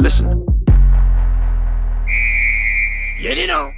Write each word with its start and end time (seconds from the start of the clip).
Listen. 0.00 0.46
Yeah, 3.20 3.32
you 3.32 3.48
know. 3.48 3.72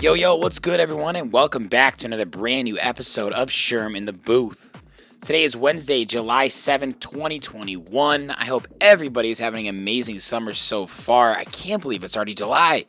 Yo, 0.00 0.14
yo, 0.14 0.34
what's 0.36 0.58
good, 0.58 0.80
everyone? 0.80 1.14
And 1.14 1.30
welcome 1.30 1.64
back 1.66 1.98
to 1.98 2.06
another 2.06 2.24
brand 2.24 2.64
new 2.64 2.78
episode 2.78 3.34
of 3.34 3.50
Sherm 3.50 3.94
in 3.94 4.06
the 4.06 4.14
Booth. 4.14 4.72
Today 5.20 5.44
is 5.44 5.58
Wednesday, 5.58 6.06
July 6.06 6.46
7th, 6.46 7.00
2021. 7.00 8.30
I 8.30 8.44
hope 8.46 8.66
everybody 8.80 9.30
is 9.30 9.38
having 9.38 9.68
an 9.68 9.76
amazing 9.76 10.20
summer 10.20 10.54
so 10.54 10.86
far. 10.86 11.32
I 11.32 11.44
can't 11.44 11.82
believe 11.82 12.02
it's 12.02 12.16
already 12.16 12.32
July. 12.32 12.86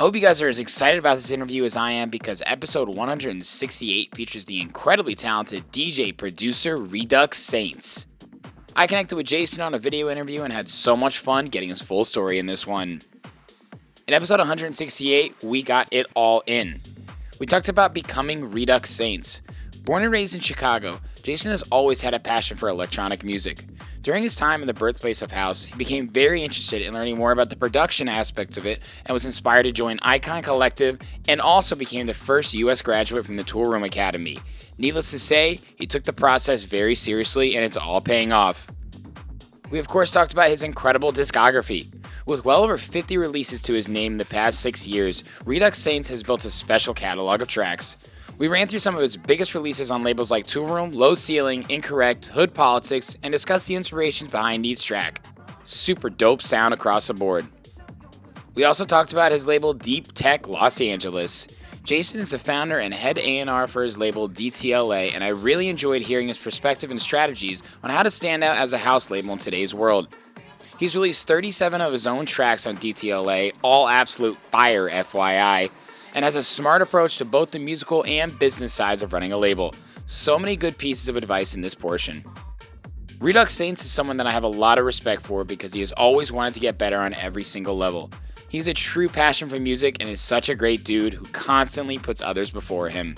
I 0.00 0.02
hope 0.02 0.16
you 0.16 0.20
guys 0.20 0.42
are 0.42 0.48
as 0.48 0.58
excited 0.58 0.98
about 0.98 1.14
this 1.14 1.30
interview 1.30 1.62
as 1.62 1.76
I 1.76 1.92
am 1.92 2.10
because 2.10 2.42
episode 2.44 2.88
168 2.88 4.16
features 4.16 4.46
the 4.46 4.60
incredibly 4.60 5.14
talented 5.14 5.70
DJ 5.70 6.16
producer 6.16 6.76
Redux 6.76 7.38
Saints. 7.38 8.08
I 8.74 8.86
connected 8.86 9.16
with 9.16 9.26
Jason 9.26 9.62
on 9.62 9.74
a 9.74 9.78
video 9.78 10.08
interview 10.08 10.42
and 10.42 10.52
had 10.52 10.68
so 10.68 10.96
much 10.96 11.18
fun 11.18 11.46
getting 11.46 11.68
his 11.68 11.82
full 11.82 12.04
story 12.04 12.38
in 12.38 12.46
this 12.46 12.66
one. 12.66 13.02
In 14.08 14.14
episode 14.14 14.38
168, 14.38 15.44
we 15.44 15.62
got 15.62 15.88
it 15.90 16.06
all 16.14 16.42
in. 16.46 16.80
We 17.38 17.44
talked 17.44 17.68
about 17.68 17.92
becoming 17.92 18.50
Redux 18.50 18.88
Saints. 18.88 19.42
Born 19.84 20.02
and 20.02 20.10
raised 20.10 20.34
in 20.34 20.40
Chicago, 20.40 21.00
Jason 21.22 21.52
has 21.52 21.62
always 21.70 22.00
had 22.00 22.14
a 22.14 22.18
passion 22.18 22.56
for 22.56 22.68
electronic 22.68 23.22
music. 23.22 23.64
During 24.02 24.24
his 24.24 24.34
time 24.34 24.60
in 24.60 24.66
the 24.66 24.74
birthplace 24.74 25.22
of 25.22 25.30
House, 25.30 25.64
he 25.64 25.76
became 25.76 26.08
very 26.08 26.42
interested 26.42 26.82
in 26.82 26.92
learning 26.92 27.16
more 27.16 27.30
about 27.30 27.48
the 27.48 27.56
production 27.56 28.08
aspects 28.08 28.56
of 28.56 28.66
it 28.66 28.80
and 29.06 29.14
was 29.14 29.24
inspired 29.24 29.62
to 29.62 29.72
join 29.72 30.00
Icon 30.02 30.42
Collective 30.42 30.98
and 31.28 31.40
also 31.40 31.76
became 31.76 32.06
the 32.06 32.14
first 32.14 32.54
US 32.54 32.82
graduate 32.82 33.24
from 33.24 33.36
the 33.36 33.44
Tool 33.44 33.66
Room 33.66 33.84
Academy. 33.84 34.40
Needless 34.78 35.12
to 35.12 35.18
say, 35.20 35.60
he 35.76 35.86
took 35.86 36.02
the 36.02 36.12
process 36.12 36.64
very 36.64 36.96
seriously 36.96 37.54
and 37.54 37.64
it's 37.64 37.76
all 37.76 38.00
paying 38.00 38.32
off. 38.32 38.66
We, 39.70 39.78
of 39.78 39.86
course, 39.86 40.10
talked 40.10 40.32
about 40.32 40.48
his 40.48 40.64
incredible 40.64 41.12
discography. 41.12 41.86
With 42.26 42.44
well 42.44 42.64
over 42.64 42.76
50 42.76 43.16
releases 43.16 43.62
to 43.62 43.72
his 43.72 43.88
name 43.88 44.12
in 44.12 44.18
the 44.18 44.24
past 44.24 44.60
six 44.60 44.88
years, 44.88 45.22
Redux 45.44 45.78
Saints 45.78 46.08
has 46.08 46.24
built 46.24 46.44
a 46.44 46.50
special 46.50 46.94
catalog 46.94 47.42
of 47.42 47.48
tracks. 47.48 47.96
We 48.42 48.48
ran 48.48 48.66
through 48.66 48.80
some 48.80 48.96
of 48.96 49.02
his 49.02 49.16
biggest 49.16 49.54
releases 49.54 49.92
on 49.92 50.02
labels 50.02 50.32
like 50.32 50.48
Toolroom, 50.48 50.96
Low 50.96 51.14
Ceiling, 51.14 51.64
Incorrect, 51.68 52.26
Hood 52.26 52.52
Politics, 52.52 53.16
and 53.22 53.30
discussed 53.30 53.68
the 53.68 53.76
inspirations 53.76 54.32
behind 54.32 54.66
each 54.66 54.84
track. 54.84 55.24
Super 55.62 56.10
dope 56.10 56.42
sound 56.42 56.74
across 56.74 57.06
the 57.06 57.14
board. 57.14 57.46
We 58.56 58.64
also 58.64 58.84
talked 58.84 59.12
about 59.12 59.30
his 59.30 59.46
label 59.46 59.74
Deep 59.74 60.12
Tech 60.12 60.48
Los 60.48 60.80
Angeles. 60.80 61.46
Jason 61.84 62.18
is 62.18 62.30
the 62.30 62.38
founder 62.40 62.80
and 62.80 62.92
head 62.92 63.16
A&R 63.18 63.68
for 63.68 63.84
his 63.84 63.96
label 63.96 64.28
DTLA, 64.28 65.14
and 65.14 65.22
I 65.22 65.28
really 65.28 65.68
enjoyed 65.68 66.02
hearing 66.02 66.26
his 66.26 66.38
perspective 66.38 66.90
and 66.90 67.00
strategies 67.00 67.62
on 67.84 67.90
how 67.90 68.02
to 68.02 68.10
stand 68.10 68.42
out 68.42 68.56
as 68.56 68.72
a 68.72 68.78
house 68.78 69.08
label 69.08 69.34
in 69.34 69.38
today's 69.38 69.72
world. 69.72 70.16
He's 70.80 70.96
released 70.96 71.28
37 71.28 71.80
of 71.80 71.92
his 71.92 72.08
own 72.08 72.26
tracks 72.26 72.66
on 72.66 72.76
DTLA, 72.76 73.52
all 73.62 73.86
absolute 73.86 74.36
fire, 74.46 74.90
FYI, 74.90 75.70
and 76.14 76.24
has 76.24 76.36
a 76.36 76.42
smart 76.42 76.82
approach 76.82 77.18
to 77.18 77.24
both 77.24 77.50
the 77.50 77.58
musical 77.58 78.04
and 78.06 78.38
business 78.38 78.72
sides 78.72 79.02
of 79.02 79.12
running 79.12 79.32
a 79.32 79.36
label. 79.36 79.74
So 80.06 80.38
many 80.38 80.56
good 80.56 80.76
pieces 80.78 81.08
of 81.08 81.16
advice 81.16 81.54
in 81.54 81.60
this 81.60 81.74
portion. 81.74 82.24
Redux 83.20 83.54
Saints 83.54 83.84
is 83.84 83.90
someone 83.92 84.16
that 84.16 84.26
I 84.26 84.32
have 84.32 84.44
a 84.44 84.48
lot 84.48 84.78
of 84.78 84.84
respect 84.84 85.22
for 85.22 85.44
because 85.44 85.72
he 85.72 85.80
has 85.80 85.92
always 85.92 86.32
wanted 86.32 86.54
to 86.54 86.60
get 86.60 86.76
better 86.76 86.98
on 86.98 87.14
every 87.14 87.44
single 87.44 87.76
level. 87.76 88.10
He's 88.48 88.68
a 88.68 88.74
true 88.74 89.08
passion 89.08 89.48
for 89.48 89.58
music 89.58 89.96
and 90.00 90.10
is 90.10 90.20
such 90.20 90.48
a 90.48 90.54
great 90.54 90.84
dude 90.84 91.14
who 91.14 91.24
constantly 91.26 91.98
puts 91.98 92.20
others 92.20 92.50
before 92.50 92.88
him. 92.88 93.14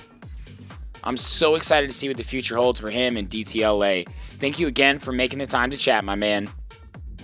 I'm 1.03 1.17
so 1.17 1.55
excited 1.55 1.91
to 1.91 1.97
see 1.97 2.09
what 2.09 2.17
the 2.17 2.23
future 2.23 2.57
holds 2.57 2.81
for 2.81 2.89
him 2.89 3.17
and 3.17 3.29
DTLA. 3.29 4.09
Thank 4.31 4.59
you 4.59 4.67
again 4.67 4.99
for 4.99 5.13
making 5.13 5.39
the 5.39 5.47
time 5.47 5.71
to 5.71 5.77
chat, 5.77 6.05
my 6.05 6.15
man. 6.15 6.49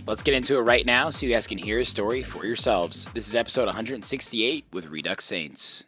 Let's 0.07 0.23
get 0.23 0.35
into 0.35 0.57
it 0.57 0.63
right 0.63 0.85
now 0.87 1.11
so 1.11 1.27
you 1.27 1.33
guys 1.33 1.47
can 1.47 1.59
hear 1.59 1.79
his 1.79 1.89
story 1.89 2.23
for 2.23 2.47
yourselves. 2.47 3.07
This 3.13 3.29
is 3.29 3.35
episode 3.35 3.67
168 3.67 4.65
with 4.73 4.89
Redux 4.89 5.25
Saints. 5.25 5.85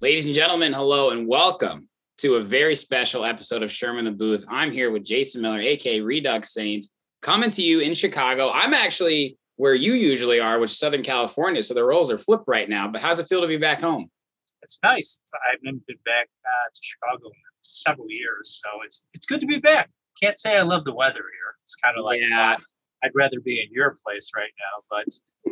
Ladies 0.00 0.24
and 0.24 0.34
gentlemen, 0.34 0.72
hello 0.72 1.10
and 1.10 1.28
welcome 1.28 1.88
to 2.18 2.36
a 2.36 2.42
very 2.42 2.74
special 2.74 3.24
episode 3.24 3.62
of 3.62 3.70
Sherm 3.70 3.98
in 3.98 4.06
the 4.06 4.10
Booth. 4.10 4.44
I'm 4.48 4.72
here 4.72 4.90
with 4.90 5.04
Jason 5.04 5.42
Miller, 5.42 5.60
aka 5.60 6.00
Redux 6.00 6.54
Saints, 6.54 6.90
coming 7.20 7.50
to 7.50 7.62
you 7.62 7.80
in 7.80 7.92
Chicago. 7.94 8.50
I'm 8.50 8.72
actually 8.72 9.36
where 9.56 9.74
you 9.74 9.92
usually 9.92 10.40
are, 10.40 10.58
which 10.58 10.70
is 10.70 10.78
Southern 10.78 11.02
California, 11.02 11.62
so 11.62 11.74
the 11.74 11.84
roles 11.84 12.10
are 12.10 12.18
flipped 12.18 12.48
right 12.48 12.68
now. 12.68 12.88
But 12.88 13.02
how's 13.02 13.18
it 13.18 13.28
feel 13.28 13.42
to 13.42 13.46
be 13.46 13.58
back 13.58 13.82
home? 13.82 14.10
It's 14.62 14.80
nice. 14.82 15.20
I 15.34 15.50
haven't 15.50 15.86
been 15.86 15.96
back 16.06 16.28
uh, 16.44 16.68
to 16.74 16.80
Chicago 16.82 17.26
in 17.26 17.49
several 17.62 18.06
years, 18.10 18.60
so 18.62 18.82
it's 18.84 19.06
it's 19.14 19.26
good 19.26 19.40
to 19.40 19.46
be 19.46 19.58
back. 19.58 19.90
Can't 20.22 20.36
say 20.36 20.56
I 20.56 20.62
love 20.62 20.84
the 20.84 20.94
weather 20.94 21.22
here. 21.22 21.54
It's 21.64 21.74
kind 21.76 21.96
of 21.98 22.04
like 22.04 22.20
Yeah. 22.20 22.52
uh, 22.52 22.56
I'd 23.02 23.12
rather 23.14 23.40
be 23.40 23.60
in 23.60 23.68
your 23.70 23.96
place 24.06 24.30
right 24.36 24.52
now, 24.58 24.84
but 24.90 25.06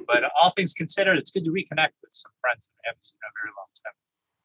but 0.07 0.25
all 0.41 0.51
things 0.51 0.75
considered, 0.75 1.19
it's 1.19 1.31
good 1.31 1.45
to 1.45 1.51
reconnect 1.51 1.95
with 2.03 2.13
some 2.13 2.33
friends 2.41 2.69
that 2.69 2.77
I 2.85 2.89
haven't 2.91 3.05
seen 3.05 3.19
in 3.23 3.29
a 3.29 3.35
very 3.43 3.53
long 3.57 3.67
time. 3.85 3.93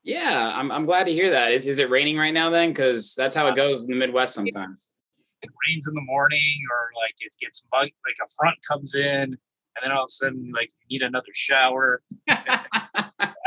Yeah, 0.05 0.51
I'm, 0.59 0.71
I'm 0.71 0.85
glad 0.85 1.05
to 1.05 1.13
hear 1.13 1.29
that. 1.29 1.51
Is, 1.53 1.65
is 1.65 1.79
it 1.79 1.89
raining 1.89 2.17
right 2.17 2.33
now 2.33 2.49
then? 2.49 2.69
Because 2.69 3.13
that's 3.15 3.35
how 3.35 3.47
it 3.47 3.55
goes 3.55 3.85
in 3.85 3.89
the 3.89 3.95
Midwest 3.95 4.33
sometimes. 4.33 4.89
It 5.41 5.49
rains 5.67 5.87
in 5.87 5.93
the 5.93 6.01
morning, 6.01 6.39
or 6.71 6.91
like 7.01 7.15
it 7.19 7.33
gets 7.41 7.63
muggy, 7.71 7.93
like 8.05 8.15
a 8.23 8.27
front 8.37 8.57
comes 8.67 8.95
in, 8.95 9.03
and 9.05 9.37
then 9.81 9.91
all 9.91 10.03
of 10.03 10.07
a 10.07 10.11
sudden, 10.11 10.51
like 10.53 10.71
you 10.87 10.99
need 10.99 11.05
another 11.05 11.31
shower. 11.33 12.01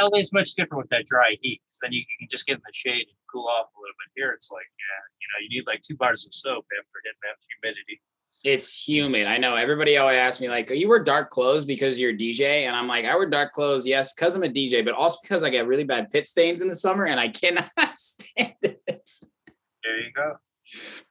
LA 0.01 0.19
is 0.19 0.33
much 0.33 0.55
different 0.55 0.83
with 0.83 0.91
that 0.91 1.07
dry 1.07 1.37
heat 1.41 1.61
because 1.65 1.81
then 1.81 1.93
you, 1.93 2.01
you 2.01 2.17
can 2.21 2.29
just 2.29 2.47
get 2.47 2.55
in 2.55 2.63
the 2.67 2.73
shade 2.73 3.07
and 3.09 3.17
cool 3.33 3.47
off 3.47 3.67
a 3.77 3.81
little 3.81 3.97
bit. 3.99 4.13
Here, 4.21 4.33
it's 4.33 4.51
like, 4.51 4.67
yeah, 4.79 5.03
you 5.21 5.27
know, 5.29 5.43
you 5.43 5.59
need 5.59 5.67
like 5.67 5.83
two 5.83 5.97
bars 5.97 6.27
of 6.27 6.35
soap 6.35 6.65
after 6.79 7.01
hitting 7.05 7.19
that 7.23 7.37
humidity. 7.63 8.01
It's 8.45 8.87
humid. 8.87 9.27
I 9.27 9.39
know. 9.39 9.57
Everybody 9.57 9.97
always 9.97 10.17
asks 10.17 10.41
me, 10.41 10.49
like, 10.49 10.71
are 10.71 10.75
you 10.75 10.89
wear 10.89 11.03
dark 11.03 11.31
clothes 11.31 11.65
because 11.65 11.99
you're 11.99 12.13
a 12.13 12.17
DJ? 12.17 12.67
And 12.67 12.77
I'm 12.77 12.87
like, 12.87 13.05
I 13.05 13.17
wear 13.17 13.29
dark 13.29 13.53
clothes, 13.53 13.87
yes, 13.87 14.15
because 14.15 14.37
I'm 14.37 14.45
a 14.45 14.49
DJ, 14.49 14.85
but 14.85 14.95
also 14.95 15.19
because 15.23 15.43
I 15.43 15.51
get 15.51 15.67
really 15.67 15.85
bad 15.85 16.13
pit 16.13 16.27
stains 16.27 16.63
in 16.63 16.69
the 16.69 16.77
summer 16.77 17.07
and 17.07 17.19
I 17.19 17.29
cannot 17.29 17.71
stand 17.97 18.55
it. 18.63 18.83
There 18.87 19.99
you 19.99 20.13
go. 20.15 20.35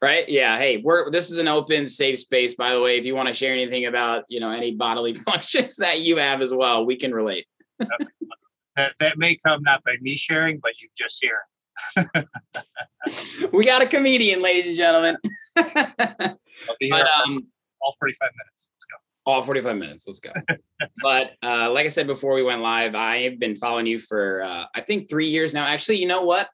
Right? 0.01 0.27
Yeah. 0.29 0.57
Hey, 0.57 0.77
we're 0.77 1.09
this 1.11 1.31
is 1.31 1.37
an 1.37 1.47
open, 1.47 1.87
safe 1.87 2.19
space, 2.19 2.55
by 2.55 2.73
the 2.73 2.81
way. 2.81 2.97
If 2.97 3.05
you 3.05 3.15
want 3.15 3.27
to 3.29 3.33
share 3.33 3.53
anything 3.53 3.85
about, 3.85 4.25
you 4.27 4.39
know, 4.39 4.51
any 4.51 4.73
bodily 4.73 5.13
functions 5.29 5.77
that 5.77 6.01
you 6.01 6.17
have 6.17 6.41
as 6.41 6.53
well, 6.53 6.85
we 6.85 6.95
can 6.95 7.13
relate. 7.13 7.47
That 8.75 8.93
that 8.99 9.17
may 9.17 9.35
come 9.35 9.63
not 9.63 9.83
by 9.83 9.97
me 10.01 10.15
sharing, 10.15 10.59
but 10.59 10.71
you 10.81 10.89
just 10.97 11.23
hear. 11.23 11.47
We 13.51 13.65
got 13.65 13.81
a 13.81 13.87
comedian, 13.87 14.41
ladies 14.41 14.67
and 14.67 14.75
gentlemen. 14.75 15.17
I'll 15.57 15.65
be 16.79 16.87
here 16.87 16.91
but 16.91 17.07
um 17.27 17.47
all 17.81 17.93
45 17.99 18.29
minutes. 18.37 18.71
Let's 18.73 18.85
go. 18.85 18.95
all 19.25 19.41
45 19.43 19.77
minutes 19.77 20.07
let's 20.07 20.19
go 20.19 20.31
but 21.01 21.31
uh, 21.43 21.71
like 21.71 21.85
i 21.85 21.89
said 21.89 22.07
before 22.07 22.33
we 22.33 22.43
went 22.43 22.61
live 22.61 22.95
i've 22.95 23.39
been 23.39 23.55
following 23.55 23.85
you 23.85 23.99
for 23.99 24.41
uh, 24.43 24.65
i 24.73 24.81
think 24.81 25.09
three 25.09 25.27
years 25.29 25.53
now 25.53 25.65
actually 25.65 25.97
you 25.97 26.07
know 26.07 26.23
what 26.23 26.47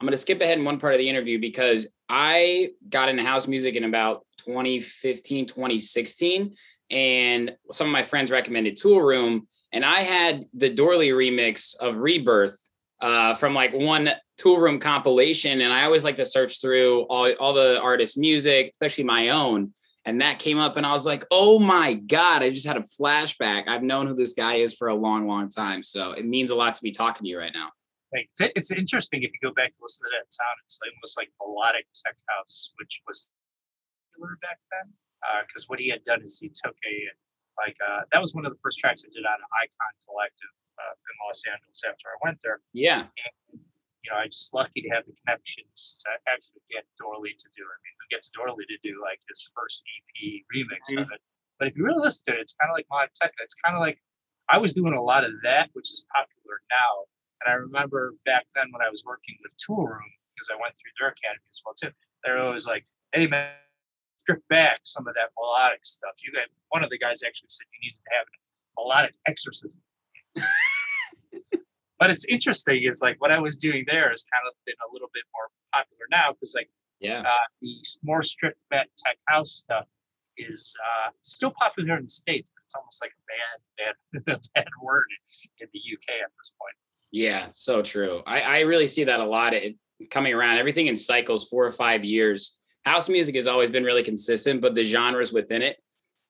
i'm 0.00 0.06
going 0.06 0.12
to 0.12 0.18
skip 0.18 0.40
ahead 0.40 0.58
in 0.58 0.64
one 0.64 0.78
part 0.78 0.94
of 0.94 0.98
the 0.98 1.08
interview 1.08 1.38
because 1.38 1.86
i 2.08 2.70
got 2.88 3.08
into 3.08 3.22
house 3.22 3.46
music 3.46 3.74
in 3.76 3.84
about 3.84 4.26
2015 4.38 5.46
2016 5.46 6.54
and 6.90 7.56
some 7.72 7.86
of 7.86 7.92
my 7.92 8.02
friends 8.02 8.30
recommended 8.30 8.76
tool 8.76 9.00
room 9.00 9.46
and 9.72 9.84
i 9.84 10.00
had 10.00 10.44
the 10.54 10.70
dorley 10.70 11.10
remix 11.10 11.76
of 11.76 11.96
rebirth 11.96 12.58
uh, 13.00 13.32
from 13.34 13.54
like 13.54 13.72
one 13.72 14.10
tool 14.36 14.58
room 14.58 14.80
compilation 14.80 15.60
and 15.60 15.72
i 15.72 15.84
always 15.84 16.04
like 16.04 16.16
to 16.16 16.26
search 16.26 16.60
through 16.60 17.02
all, 17.02 17.32
all 17.34 17.52
the 17.52 17.80
artists 17.80 18.16
music 18.16 18.70
especially 18.72 19.04
my 19.04 19.28
own 19.28 19.72
and 20.04 20.20
that 20.20 20.38
came 20.38 20.58
up 20.58 20.76
and 20.76 20.84
i 20.84 20.92
was 20.92 21.06
like 21.06 21.24
oh 21.30 21.58
my 21.58 21.94
god 21.94 22.42
i 22.42 22.50
just 22.50 22.66
had 22.66 22.76
a 22.76 22.84
flashback 23.00 23.68
i've 23.68 23.82
known 23.82 24.06
who 24.06 24.14
this 24.14 24.32
guy 24.32 24.54
is 24.54 24.74
for 24.74 24.88
a 24.88 24.94
long 24.94 25.28
long 25.28 25.48
time 25.48 25.82
so 25.82 26.12
it 26.12 26.26
means 26.26 26.50
a 26.50 26.54
lot 26.54 26.74
to 26.74 26.82
be 26.82 26.90
talking 26.90 27.22
to 27.22 27.28
you 27.28 27.38
right 27.38 27.52
now 27.54 27.68
it's, 28.12 28.70
interesting 28.70 29.22
if 29.22 29.30
you 29.32 29.38
go 29.42 29.52
back 29.54 29.72
to 29.72 29.78
listen 29.82 30.06
to 30.06 30.10
that 30.16 30.32
sound. 30.32 30.56
It's 30.64 30.80
almost 30.80 31.18
like 31.18 31.28
melodic 31.40 31.86
tech 31.94 32.16
house, 32.28 32.72
which 32.78 33.02
was 33.06 33.28
popular 34.12 34.38
back 34.40 34.58
then. 34.70 34.92
Because 35.46 35.68
what 35.68 35.78
he 35.78 35.88
had 35.88 36.04
done 36.04 36.22
is 36.22 36.38
he 36.38 36.48
took 36.48 36.74
a 36.86 36.96
like 37.58 37.76
uh, 37.82 38.02
that 38.12 38.20
was 38.20 38.34
one 38.34 38.46
of 38.46 38.52
the 38.52 38.58
first 38.62 38.78
tracks 38.78 39.04
I 39.04 39.10
did 39.10 39.26
on 39.26 39.38
Icon 39.62 39.94
Collective 40.06 40.54
uh, 40.78 40.94
in 40.94 41.14
Los 41.26 41.42
Angeles 41.46 41.82
after 41.82 42.08
I 42.08 42.16
went 42.22 42.38
there. 42.42 42.60
yeah 42.72 43.06
you 44.08 44.14
know, 44.14 44.20
I 44.20 44.26
just 44.26 44.54
lucky 44.54 44.80
to 44.82 44.88
have 44.94 45.04
the 45.06 45.12
connections 45.24 46.02
to 46.04 46.10
actually 46.30 46.62
get 46.70 46.86
Dorley 46.96 47.36
to 47.36 47.48
do 47.52 47.62
it. 47.62 47.76
I 47.76 47.78
mean, 47.84 47.94
who 48.00 48.06
gets 48.08 48.30
Dorley 48.32 48.64
to 48.64 48.78
do 48.82 49.00
like 49.02 49.20
his 49.28 49.50
first 49.54 49.84
EP 49.84 50.42
remix 50.48 50.96
of 50.96 51.10
it? 51.12 51.20
But 51.58 51.68
if 51.68 51.76
you 51.76 51.84
really 51.84 52.00
listen 52.00 52.32
to 52.32 52.38
it, 52.38 52.40
it's 52.40 52.54
kind 52.54 52.70
of 52.70 52.74
like 52.74 52.86
Melodic 52.90 53.12
Techno. 53.14 53.42
It's 53.42 53.56
kind 53.60 53.76
of 53.76 53.80
like 53.80 53.98
I 54.48 54.58
was 54.58 54.72
doing 54.72 54.94
a 54.94 55.02
lot 55.02 55.24
of 55.24 55.32
that, 55.42 55.70
which 55.72 55.90
is 55.90 56.06
popular 56.14 56.62
now. 56.70 57.04
And 57.42 57.52
I 57.52 57.56
remember 57.56 58.14
back 58.24 58.46
then 58.54 58.72
when 58.72 58.80
I 58.80 58.88
was 58.88 59.04
working 59.04 59.36
with 59.42 59.52
Tool 59.58 59.84
Room, 59.84 60.10
because 60.34 60.48
I 60.50 60.56
went 60.60 60.74
through 60.78 60.94
their 60.98 61.10
academy 61.10 61.44
as 61.50 61.60
well 61.64 61.74
too. 61.74 61.92
They're 62.24 62.38
always 62.38 62.66
like, 62.66 62.86
"Hey 63.12 63.26
man, 63.26 63.52
strip 64.28 64.46
back 64.48 64.80
some 64.84 65.06
of 65.08 65.14
that 65.14 65.30
melodic 65.38 65.84
stuff." 65.84 66.12
You 66.24 66.32
got 66.32 66.48
one 66.68 66.84
of 66.84 66.90
the 66.90 66.98
guys 66.98 67.22
actually 67.26 67.48
said 67.50 67.66
you 67.72 67.88
needed 67.88 67.98
to 67.98 68.10
have 68.18 68.26
a 68.26 68.80
melodic 68.82 69.14
exorcism. 69.26 69.80
but 71.98 72.10
it's 72.10 72.24
interesting 72.26 72.82
is 72.84 73.00
like 73.02 73.20
what 73.20 73.32
I 73.32 73.38
was 73.38 73.56
doing 73.56 73.84
there 73.86 74.10
has 74.10 74.24
kind 74.32 74.46
of 74.46 74.54
been 74.66 74.74
a 74.88 74.92
little 74.92 75.08
bit 75.12 75.24
more 75.34 75.48
popular 75.72 76.04
now 76.10 76.32
because 76.32 76.54
like 76.54 76.70
Yeah. 77.00 77.22
uh, 77.26 77.46
the 77.62 77.74
more 78.02 78.22
stripped 78.22 78.60
back 78.70 78.88
tech 78.98 79.16
house 79.26 79.50
stuff 79.52 79.86
is 80.36 80.76
uh, 80.84 81.10
still 81.22 81.52
popular 81.58 81.96
in 81.96 82.04
the 82.04 82.08
states, 82.08 82.50
but 82.54 82.62
it's 82.64 82.74
almost 82.74 83.02
like 83.02 83.10
a 83.10 83.22
bad, 83.26 83.96
bad, 84.26 84.40
bad 84.54 84.68
word 84.82 85.06
in 85.60 85.66
the 85.72 85.80
UK 85.80 86.22
at 86.22 86.30
this 86.38 86.52
point. 86.60 86.74
Yeah, 87.10 87.46
so 87.52 87.82
true. 87.82 88.22
I, 88.26 88.40
I 88.42 88.60
really 88.60 88.86
see 88.86 89.04
that 89.04 89.18
a 89.18 89.24
lot 89.24 89.54
it, 89.54 89.74
coming 90.10 90.32
around. 90.34 90.58
Everything 90.58 90.86
in 90.86 90.96
cycles, 90.96 91.48
four 91.48 91.66
or 91.66 91.72
five 91.72 92.04
years. 92.04 92.57
House 92.88 93.08
music 93.08 93.34
has 93.34 93.46
always 93.46 93.70
been 93.70 93.84
really 93.84 94.02
consistent, 94.02 94.60
but 94.60 94.74
the 94.74 94.82
genres 94.82 95.32
within 95.32 95.62
it, 95.62 95.76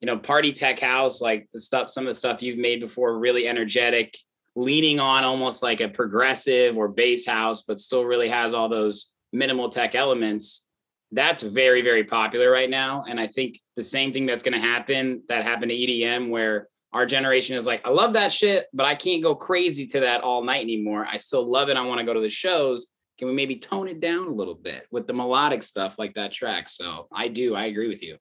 you 0.01 0.07
know, 0.07 0.19
party 0.19 0.53
tech 0.53 0.79
house, 0.79 1.21
like 1.21 1.49
the 1.53 1.61
stuff, 1.61 1.91
some 1.91 2.05
of 2.05 2.09
the 2.09 2.15
stuff 2.15 2.43
you've 2.43 2.59
made 2.59 2.81
before, 2.81 3.19
really 3.19 3.49
energetic, 3.49 4.19
leaning 4.55 4.99
on 5.01 5.25
almost 5.25 5.63
like 5.63 5.81
a 5.81 5.89
progressive 5.89 6.77
or 6.77 6.89
bass 6.89 7.27
house, 7.27 7.63
but 7.63 7.81
still 7.81 8.05
really 8.05 8.29
has 8.29 8.55
all 8.55 8.69
those 8.69 9.13
minimal 9.33 9.69
tech 9.69 9.95
elements. 9.95 10.67
That's 11.13 11.43
very, 11.43 11.81
very 11.81 12.05
popular 12.05 12.51
right 12.51 12.69
now. 12.69 13.05
And 13.09 13.19
I 13.21 13.29
think 13.29 13.61
the 13.77 13.85
same 13.85 14.13
thing 14.13 14.27
that's 14.27 14.43
going 14.43 14.61
to 14.61 14.67
happen 14.67 15.23
that 15.29 15.45
happened 15.45 15.71
to 15.71 15.77
EDM, 15.77 16.29
where 16.29 16.69
our 16.93 17.07
generation 17.07 17.57
is 17.57 17.67
like, 17.67 17.87
I 17.87 17.91
love 17.91 18.15
that 18.15 18.33
shit, 18.33 18.67
but 18.73 18.87
I 18.87 18.95
can't 18.95 19.23
go 19.23 19.35
crazy 19.35 19.87
to 19.87 20.01
that 20.01 20.23
all 20.23 20.43
night 20.43 20.63
anymore. 20.63 21.07
I 21.09 21.19
still 21.19 21.49
love 21.49 21.69
it. 21.69 21.77
I 21.77 21.83
want 21.83 22.01
to 22.01 22.07
go 22.07 22.15
to 22.15 22.21
the 22.21 22.31
shows. 22.31 22.89
Can 23.19 23.29
we 23.29 23.35
maybe 23.35 23.57
tone 23.57 23.89
it 23.89 24.01
down 24.01 24.29
a 24.29 24.33
little 24.33 24.55
bit 24.55 24.87
with 24.91 25.07
the 25.07 25.13
melodic 25.13 25.63
stuff 25.63 25.99
like 25.99 26.15
that 26.15 26.33
track? 26.33 26.69
So 26.69 27.09
I 27.13 27.29
do. 27.29 27.55
I 27.55 27.65
agree 27.65 27.89
with 27.89 28.03
you. 28.03 28.17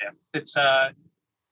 Yeah, 0.00 0.10
it's 0.34 0.56
uh, 0.56 0.90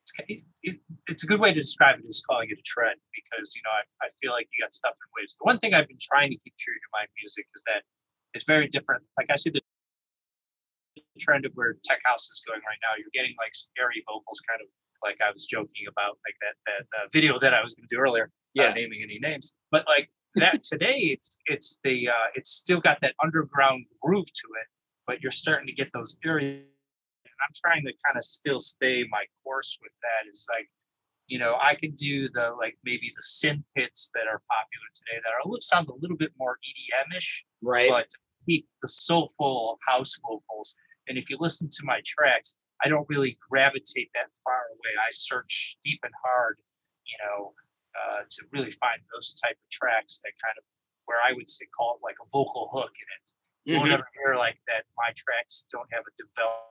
it's, 0.03 0.13
it, 0.29 0.43
it, 0.63 0.77
it's 1.09 1.25
a 1.25 1.27
good 1.27 1.41
way 1.41 1.53
to 1.53 1.61
describe 1.61 1.99
it 1.99 2.07
is 2.07 2.23
calling 2.29 2.49
it 2.51 2.59
a 2.59 2.63
trend 2.63 2.99
because 3.15 3.55
you 3.55 3.63
know 3.65 3.71
I, 3.71 4.07
I 4.07 4.09
feel 4.23 4.31
like 4.33 4.49
you 4.53 4.63
got 4.63 4.73
stuff 4.75 4.95
in 4.95 5.21
waves. 5.21 5.35
The 5.37 5.45
one 5.45 5.59
thing 5.59 5.75
I've 5.75 5.89
been 5.89 5.99
trying 6.01 6.31
to 6.31 6.37
keep 6.37 6.55
true 6.57 6.75
to 6.75 6.89
my 6.93 7.05
music 7.21 7.47
is 7.55 7.63
that 7.67 7.83
it's 8.35 8.45
very 8.45 8.69
different. 8.69 9.03
Like 9.19 9.31
I 9.31 9.37
see 9.37 9.51
the 9.51 9.61
trend 11.19 11.45
of 11.47 11.53
where 11.55 11.77
tech 11.85 12.01
house 12.05 12.31
is 12.31 12.43
going 12.47 12.61
right 12.67 12.79
now. 12.83 12.97
You're 12.97 13.13
getting 13.13 13.35
like 13.39 13.55
scary 13.55 14.03
vocals, 14.07 14.41
kind 14.49 14.61
of 14.61 14.69
like 15.03 15.19
I 15.21 15.31
was 15.33 15.47
joking 15.47 15.87
about, 15.89 16.19
like 16.25 16.37
that 16.41 16.55
that 16.67 16.87
uh, 16.99 17.07
video 17.13 17.39
that 17.39 17.55
I 17.55 17.63
was 17.63 17.75
going 17.75 17.89
to 17.89 17.95
do 17.95 18.01
earlier. 18.01 18.31
Yeah. 18.55 18.67
Not 18.67 18.77
naming 18.77 19.01
any 19.03 19.19
names, 19.19 19.57
but 19.71 19.87
like 19.87 20.11
that 20.37 20.63
today, 20.63 20.99
it's 21.19 21.39
it's 21.47 21.81
the 21.85 22.09
uh, 22.09 22.29
it's 22.35 22.51
still 22.51 22.81
got 22.81 23.01
that 23.01 23.15
underground 23.23 23.85
groove 24.01 24.27
to 24.27 24.49
it, 24.61 24.67
but 25.07 25.21
you're 25.21 25.33
starting 25.33 25.67
to 25.67 25.73
get 25.73 25.91
those 25.93 26.19
areas. 26.25 26.65
And 27.25 27.35
I'm 27.43 27.55
trying 27.65 27.85
to 27.87 27.93
kind 28.07 28.17
of 28.17 28.25
still 28.25 28.61
stay 28.61 29.05
my 29.11 29.25
course 29.45 29.79
with 29.83 29.93
that. 30.03 30.31
Is 30.31 30.47
like, 30.51 30.69
you 31.27 31.39
know, 31.39 31.57
I 31.61 31.75
can 31.75 31.93
do 31.93 32.29
the 32.29 32.55
like 32.59 32.79
maybe 32.85 33.13
the 33.15 33.23
synth 33.23 33.65
hits 33.75 34.11
that 34.15 34.27
are 34.31 34.43
popular 34.49 34.89
today 34.95 35.21
that 35.25 35.33
are 35.33 35.59
a 35.59 35.63
sound 35.63 35.89
a 35.89 35.95
little 35.95 36.17
bit 36.17 36.33
more 36.39 36.59
EDM-ish, 36.65 37.45
Right. 37.63 37.91
but 37.91 38.09
keep 38.47 38.69
the 38.83 38.89
soulful 38.89 39.79
house 39.87 40.19
vocals. 40.23 40.75
And 41.09 41.19
if 41.19 41.29
you 41.31 41.37
listen 41.41 41.69
to 41.71 41.85
my 41.85 42.01
tracks, 42.07 42.57
I 42.85 42.89
don't 42.89 43.07
really 43.09 43.39
gravitate 43.51 44.11
that 44.15 44.31
far 44.45 44.63
away. 44.73 44.95
I 45.01 45.11
search 45.11 45.77
deep 45.83 46.01
and 46.03 46.13
hard, 46.25 46.57
you 47.05 47.17
know, 47.25 47.53
uh, 47.99 48.23
to 48.29 48.41
really 48.53 48.71
find 48.71 49.01
those 49.13 49.35
type 49.41 49.57
of 49.59 49.69
tracks 49.71 50.21
that 50.25 50.33
kind 50.45 50.57
of 50.59 50.65
where 51.07 51.19
I 51.27 51.33
would 51.33 51.51
say 51.51 51.67
call 51.77 51.99
it 51.99 52.05
like 52.05 52.17
a 52.23 52.29
vocal 52.31 52.71
hook 52.73 52.93
in 52.95 53.09
it. 53.19 53.27
You 53.65 53.77
won't 53.79 53.91
Mhm. 53.91 53.95
ever 53.95 54.09
hear 54.15 54.35
like 54.37 54.61
that. 54.69 54.87
My 54.97 55.11
tracks 55.17 55.67
don't 55.71 55.91
have 55.93 56.05
a 56.07 56.13
developed 56.17 56.71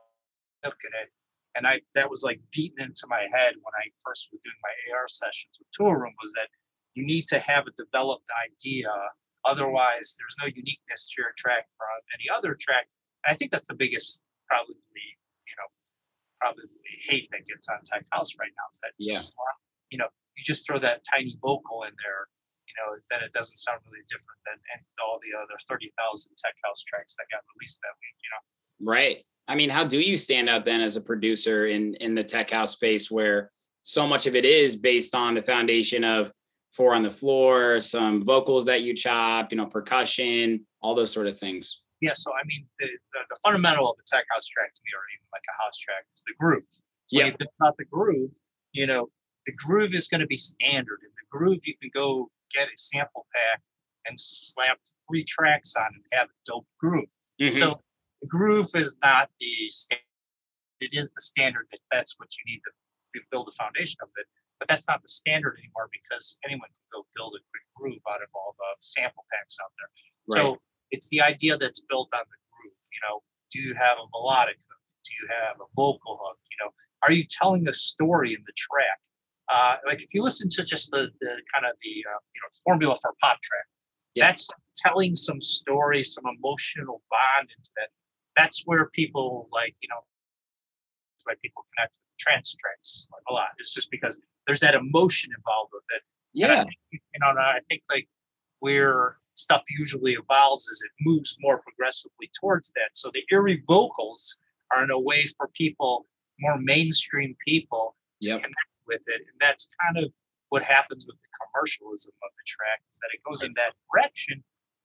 hook 0.64 0.80
in 0.84 0.92
it. 1.02 1.12
And 1.56 1.66
I 1.66 1.82
that 1.94 2.08
was 2.08 2.22
like 2.22 2.40
beaten 2.50 2.80
into 2.80 3.06
my 3.06 3.26
head 3.32 3.54
when 3.56 3.74
I 3.76 3.90
first 4.04 4.28
was 4.30 4.40
doing 4.40 4.56
my 4.62 4.74
AR 4.94 5.08
sessions 5.08 5.58
with 5.58 5.70
Tool 5.72 5.92
Room 5.94 6.14
was 6.22 6.32
that 6.34 6.48
you 6.94 7.04
need 7.04 7.26
to 7.26 7.38
have 7.38 7.66
a 7.66 7.72
developed 7.72 8.28
idea. 8.44 8.90
Otherwise, 9.44 10.16
there's 10.18 10.36
no 10.40 10.46
uniqueness 10.46 11.10
to 11.10 11.22
your 11.22 11.32
track 11.36 11.68
from 11.76 11.88
any 12.14 12.28
other 12.30 12.54
track. 12.54 12.88
And 13.24 13.34
I 13.34 13.36
think 13.36 13.50
that's 13.50 13.66
the 13.66 13.74
biggest 13.74 14.24
probably 14.46 14.76
you 14.76 15.54
know 15.58 15.66
probably 16.40 16.64
hate 17.02 17.28
that 17.32 17.44
gets 17.46 17.68
on 17.68 17.82
tech 17.84 18.06
house 18.12 18.36
right 18.38 18.52
now 18.56 18.64
is 18.72 18.80
that 18.80 18.92
Yeah. 18.98 19.14
just, 19.14 19.34
you 19.90 19.98
know 19.98 20.08
you 20.40 20.44
just 20.44 20.64
throw 20.66 20.78
that 20.80 21.04
tiny 21.04 21.36
vocal 21.44 21.84
in 21.84 21.92
there 22.00 22.24
you 22.66 22.72
know 22.80 22.96
then 23.12 23.20
it 23.20 23.32
doesn't 23.36 23.58
sound 23.60 23.78
really 23.84 24.00
different 24.08 24.40
than 24.48 24.56
and 24.72 24.80
all 25.04 25.20
the 25.20 25.36
other 25.36 25.60
30,000 25.68 25.92
tech 26.40 26.54
house 26.64 26.80
tracks 26.88 27.14
that 27.20 27.26
got 27.30 27.44
released 27.54 27.78
that 27.84 27.92
week 28.00 28.16
you 28.24 28.30
know 28.32 28.42
Right. 28.82 29.26
I 29.46 29.56
mean, 29.56 29.68
how 29.68 29.84
do 29.84 30.00
you 30.00 30.16
stand 30.16 30.48
out 30.48 30.64
then 30.64 30.80
as 30.80 30.96
a 30.96 31.02
producer 31.02 31.66
in 31.66 31.92
in 31.96 32.14
the 32.14 32.24
tech 32.24 32.48
house 32.50 32.72
space 32.72 33.10
where 33.10 33.50
so 33.82 34.06
much 34.06 34.26
of 34.26 34.34
it 34.34 34.46
is 34.46 34.74
based 34.74 35.14
on 35.14 35.34
the 35.34 35.42
foundation 35.42 36.02
of 36.02 36.32
four 36.72 36.94
on 36.94 37.02
the 37.02 37.10
floor, 37.10 37.78
some 37.80 38.24
vocals 38.24 38.64
that 38.66 38.80
you 38.82 38.94
chop, 38.94 39.52
you 39.52 39.58
know, 39.58 39.66
percussion, 39.66 40.64
all 40.80 40.94
those 40.94 41.10
sort 41.12 41.26
of 41.26 41.38
things. 41.38 41.82
yeah 42.00 42.12
so 42.14 42.32
i 42.32 42.42
mean 42.46 42.62
the, 42.78 42.86
the, 43.12 43.20
the 43.28 43.36
fundamental 43.44 43.90
of 43.90 43.96
the 43.98 44.02
tech 44.06 44.24
house 44.32 44.46
track 44.46 44.72
to 44.72 44.80
me 44.86 44.90
or 44.98 45.04
even 45.14 45.26
like 45.36 45.44
a 45.52 45.56
house 45.62 45.76
track 45.84 46.04
is 46.16 46.22
the 46.26 46.32
groove 46.40 46.64
so 46.70 46.80
Yeah. 47.18 47.26
you 47.26 47.32
think 47.38 47.50
about 47.60 47.76
the 47.76 47.84
groove 47.84 48.32
you 48.72 48.86
know 48.86 49.02
the 49.50 49.56
groove 49.56 49.94
is 49.94 50.06
going 50.06 50.20
to 50.20 50.26
be 50.26 50.36
standard 50.36 51.00
and 51.02 51.10
the 51.18 51.26
groove 51.36 51.58
you 51.64 51.74
can 51.80 51.90
go 51.92 52.30
get 52.54 52.68
a 52.68 52.76
sample 52.76 53.26
pack 53.34 53.60
and 54.06 54.18
slap 54.20 54.78
three 55.08 55.24
tracks 55.24 55.74
on 55.76 55.86
and 55.86 56.04
have 56.12 56.28
a 56.28 56.38
dope 56.46 56.66
groove 56.78 57.08
Mhm. 57.40 57.58
So 57.58 57.80
the 58.20 58.28
groove 58.28 58.70
is 58.74 58.96
not 59.02 59.30
the 59.40 59.70
standard. 59.70 60.04
It 60.80 60.92
is 60.92 61.10
the 61.12 61.20
standard 61.20 61.66
that 61.72 61.80
that's 61.90 62.18
what 62.18 62.28
you 62.36 62.44
need 62.52 62.60
to 62.66 63.20
build 63.30 63.48
a 63.48 63.52
foundation 63.52 63.96
of 64.02 64.10
it. 64.16 64.26
But 64.58 64.68
that's 64.68 64.86
not 64.86 65.00
the 65.02 65.08
standard 65.08 65.56
anymore 65.58 65.88
because 65.90 66.38
anyone 66.44 66.68
can 66.68 66.88
go 66.92 67.06
build 67.16 67.34
a 67.34 67.40
quick 67.50 67.64
groove 67.74 68.02
out 68.12 68.22
of 68.22 68.28
all 68.34 68.54
the 68.58 68.76
sample 68.80 69.24
packs 69.32 69.56
out 69.62 69.72
there. 69.78 69.88
right. 70.28 70.54
So 70.54 70.60
it's 70.90 71.08
the 71.08 71.22
idea 71.22 71.56
that's 71.56 71.80
built 71.88 72.10
on 72.12 72.24
the 72.28 72.40
groove. 72.52 72.76
You 72.92 73.00
know, 73.08 73.22
do 73.50 73.60
you 73.62 73.74
have 73.74 73.96
a 73.96 74.06
melodic 74.12 74.58
hook? 74.68 74.84
Do 75.04 75.12
you 75.16 75.28
have 75.40 75.56
a 75.60 75.68
vocal 75.74 76.20
hook? 76.22 76.38
You 76.50 76.58
know, 76.64 76.72
are 77.02 77.12
you 77.12 77.24
telling 77.24 77.66
a 77.68 77.72
story 77.72 78.34
in 78.34 78.42
the 78.44 78.52
track? 78.52 79.00
Uh, 79.52 79.76
like 79.86 80.00
if 80.02 80.14
you 80.14 80.22
listen 80.22 80.48
to 80.48 80.64
just 80.64 80.90
the, 80.90 81.08
the 81.20 81.28
kind 81.52 81.66
of 81.66 81.72
the 81.82 81.90
uh, 82.08 82.20
you 82.34 82.40
know 82.40 82.48
formula 82.64 82.96
for 83.02 83.10
a 83.10 83.14
pop 83.16 83.40
track, 83.42 83.66
Yeah. 84.14 84.26
that's 84.26 84.48
telling 84.76 85.16
some 85.16 85.40
story, 85.40 86.04
some 86.04 86.24
emotional 86.26 87.02
bond 87.10 87.50
into 87.56 87.70
that. 87.76 87.88
That's 88.36 88.62
where 88.66 88.86
people 88.90 89.48
like 89.52 89.74
you 89.80 89.88
know, 89.88 90.00
why 91.24 91.34
people 91.42 91.64
connect 91.76 91.92
with 91.94 92.18
trance 92.18 92.54
tracks 92.54 93.08
like 93.12 93.22
a 93.28 93.32
lot. 93.32 93.48
It's 93.58 93.74
just 93.74 93.90
because 93.90 94.20
there's 94.46 94.60
that 94.60 94.74
emotion 94.74 95.30
involved 95.36 95.70
with 95.72 95.84
it. 95.96 96.02
Yeah. 96.32 96.62
think, 96.64 96.76
you 96.92 97.00
know, 97.20 97.26
I 97.38 97.58
think 97.68 97.82
like 97.90 98.08
where 98.60 99.16
stuff 99.34 99.62
usually 99.78 100.12
evolves 100.14 100.66
is 100.68 100.82
it 100.84 100.92
moves 101.04 101.36
more 101.40 101.60
progressively 101.62 102.30
towards 102.38 102.70
that. 102.72 102.90
So 102.92 103.10
the 103.12 103.24
eerie 103.32 103.62
vocals 103.66 104.38
are 104.74 104.84
in 104.84 104.90
a 104.90 104.98
way 104.98 105.26
for 105.36 105.48
people, 105.54 106.06
more 106.38 106.58
mainstream 106.58 107.36
people, 107.46 107.96
to 108.22 108.28
Yep. 108.28 108.40
connect 108.42 108.69
with 108.90 109.02
it. 109.06 109.20
And 109.22 109.36
that's 109.40 109.68
kind 109.80 110.04
of 110.04 110.10
what 110.50 110.62
happens 110.62 111.06
with 111.06 111.16
the 111.16 111.28
commercialism 111.40 112.12
of 112.22 112.30
the 112.36 112.44
track 112.46 112.80
is 112.92 112.98
that 112.98 113.08
it 113.14 113.20
goes 113.22 113.42
in 113.42 113.52
that 113.56 113.72
direction. 113.88 114.34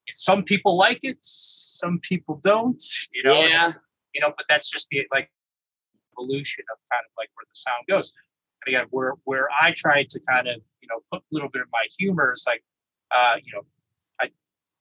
And 0.07 0.15
some 0.15 0.43
people 0.43 0.77
like 0.77 0.99
it, 1.03 1.17
some 1.21 1.99
people 2.01 2.39
don't, 2.43 2.81
you 3.11 3.23
know, 3.23 3.41
and 3.41 3.75
you 4.13 4.21
know, 4.21 4.31
but 4.37 4.45
that's 4.47 4.69
just 4.69 4.87
the 4.89 5.01
like 5.11 5.29
evolution 6.13 6.63
of 6.71 6.77
kind 6.91 7.03
of 7.03 7.11
like 7.17 7.29
where 7.35 7.45
the 7.49 7.55
sound 7.55 7.83
goes. 7.89 8.13
And 8.65 8.73
again, 8.73 8.87
where 8.91 9.13
where 9.25 9.47
I 9.59 9.71
try 9.71 10.05
to 10.07 10.19
kind 10.29 10.47
of 10.47 10.61
you 10.81 10.87
know 10.89 10.99
put 11.11 11.21
a 11.21 11.25
little 11.31 11.49
bit 11.49 11.61
of 11.63 11.67
my 11.73 11.85
humor 11.97 12.31
is 12.33 12.43
like, 12.47 12.63
uh, 13.11 13.35
you 13.43 13.51
know, 13.53 13.63
I 14.21 14.29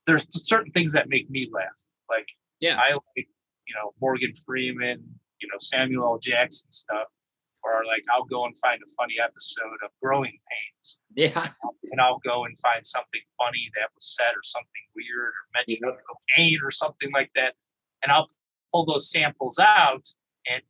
there's 0.06 0.26
certain 0.46 0.72
things 0.72 0.92
that 0.92 1.08
make 1.08 1.30
me 1.30 1.48
laugh. 1.52 1.80
Like, 2.10 2.28
Yeah. 2.60 2.76
I 2.78 2.92
like 2.92 3.28
you 3.66 3.74
know 3.74 3.94
Morgan 4.00 4.32
Freeman, 4.44 5.02
you 5.40 5.48
know 5.48 5.58
Samuel 5.58 6.04
L. 6.04 6.18
Jackson 6.18 6.70
stuff, 6.70 7.08
or 7.64 7.84
like 7.86 8.04
I'll 8.12 8.24
go 8.24 8.44
and 8.44 8.56
find 8.58 8.80
a 8.82 8.90
funny 8.96 9.16
episode 9.22 9.78
of 9.84 9.90
Growing 10.02 10.38
Pains, 10.50 11.00
Yeah. 11.16 11.48
and 11.90 12.00
I'll 12.00 12.20
go 12.26 12.44
and 12.44 12.58
find 12.58 12.84
something 12.84 13.20
funny 13.38 13.70
that 13.76 13.88
was 13.94 14.14
said 14.16 14.32
or 14.32 14.42
something 14.42 14.84
weird 14.94 15.32
or 15.32 15.44
mentioned 15.54 15.92
cocaine 16.08 16.58
or 16.62 16.70
something 16.70 17.10
like 17.12 17.30
that, 17.34 17.54
and 18.02 18.12
I'll 18.12 18.28
pull 18.72 18.84
those 18.84 19.10
samples 19.10 19.58
out 19.58 20.04
and 20.50 20.62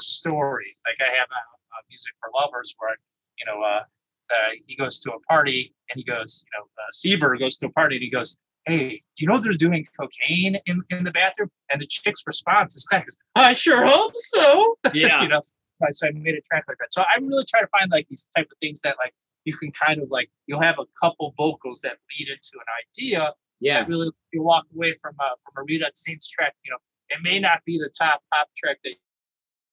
story. 0.00 0.66
Like 0.86 1.08
I 1.08 1.10
have 1.16 1.28
a, 1.30 1.42
a 1.76 1.80
music 1.88 2.12
for 2.20 2.30
lovers 2.40 2.74
where 2.78 2.96
you 3.38 3.46
know 3.46 3.62
uh, 3.62 3.80
uh, 4.30 4.50
he 4.66 4.76
goes 4.76 4.98
to 5.00 5.12
a 5.12 5.20
party 5.20 5.74
and 5.90 5.96
he 5.98 6.04
goes, 6.04 6.44
you 6.44 6.58
know, 6.58 6.64
uh, 6.64 6.90
Seaver 6.92 7.36
goes 7.36 7.58
to 7.58 7.66
a 7.66 7.70
party 7.70 7.96
and 7.96 8.02
he 8.02 8.10
goes, 8.10 8.36
hey, 8.66 9.00
do 9.16 9.24
you 9.24 9.28
know 9.28 9.38
they're 9.38 9.52
doing 9.52 9.86
cocaine 9.98 10.56
in, 10.66 10.82
in 10.90 11.04
the 11.04 11.12
bathroom? 11.12 11.48
And 11.70 11.80
the 11.80 11.86
chick's 11.86 12.24
response 12.26 12.74
is 12.74 12.84
kind 12.84 13.04
of, 13.06 13.14
I 13.36 13.52
sure 13.52 13.86
hope 13.86 14.14
so. 14.16 14.76
Yeah. 14.94 15.22
you 15.22 15.28
know, 15.28 15.42
so 15.92 16.06
I 16.06 16.10
made 16.12 16.34
a 16.34 16.40
track 16.42 16.64
like 16.68 16.78
that. 16.78 16.92
So 16.92 17.02
I 17.02 17.18
really 17.20 17.44
try 17.44 17.60
to 17.60 17.66
find 17.68 17.90
like 17.90 18.06
these 18.08 18.28
type 18.36 18.46
of 18.50 18.58
things 18.60 18.80
that 18.80 18.96
like 18.98 19.14
you 19.44 19.54
can 19.56 19.70
kind 19.72 20.02
of 20.02 20.08
like 20.10 20.30
you'll 20.46 20.60
have 20.60 20.78
a 20.78 20.86
couple 21.00 21.32
vocals 21.36 21.80
that 21.82 21.98
lead 22.18 22.28
into 22.28 22.52
an 22.54 22.66
idea 22.84 23.32
Yeah. 23.60 23.80
that 23.80 23.88
really 23.88 24.10
you 24.32 24.42
walk 24.42 24.64
away 24.74 24.92
from 25.00 25.14
uh, 25.20 25.30
from 25.44 25.62
a 25.62 25.64
Redux 25.64 26.04
Saints 26.04 26.28
track. 26.28 26.54
You 26.64 26.72
know, 26.72 26.78
it 27.10 27.18
may 27.22 27.38
not 27.38 27.60
be 27.64 27.78
the 27.78 27.90
top 27.98 28.22
pop 28.32 28.48
track 28.56 28.78
that 28.84 28.94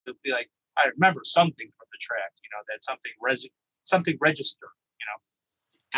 you'll 0.05 0.15
be 0.23 0.31
like, 0.31 0.49
I 0.77 0.87
remember 0.87 1.21
something 1.23 1.67
from 1.77 1.87
the 1.91 1.97
track. 2.01 2.31
You 2.43 2.49
know, 2.51 2.61
that 2.69 2.83
something 2.83 3.11
res 3.21 3.47
something 3.83 4.17
register. 4.21 4.67
You 4.99 5.05
know. 5.07 5.19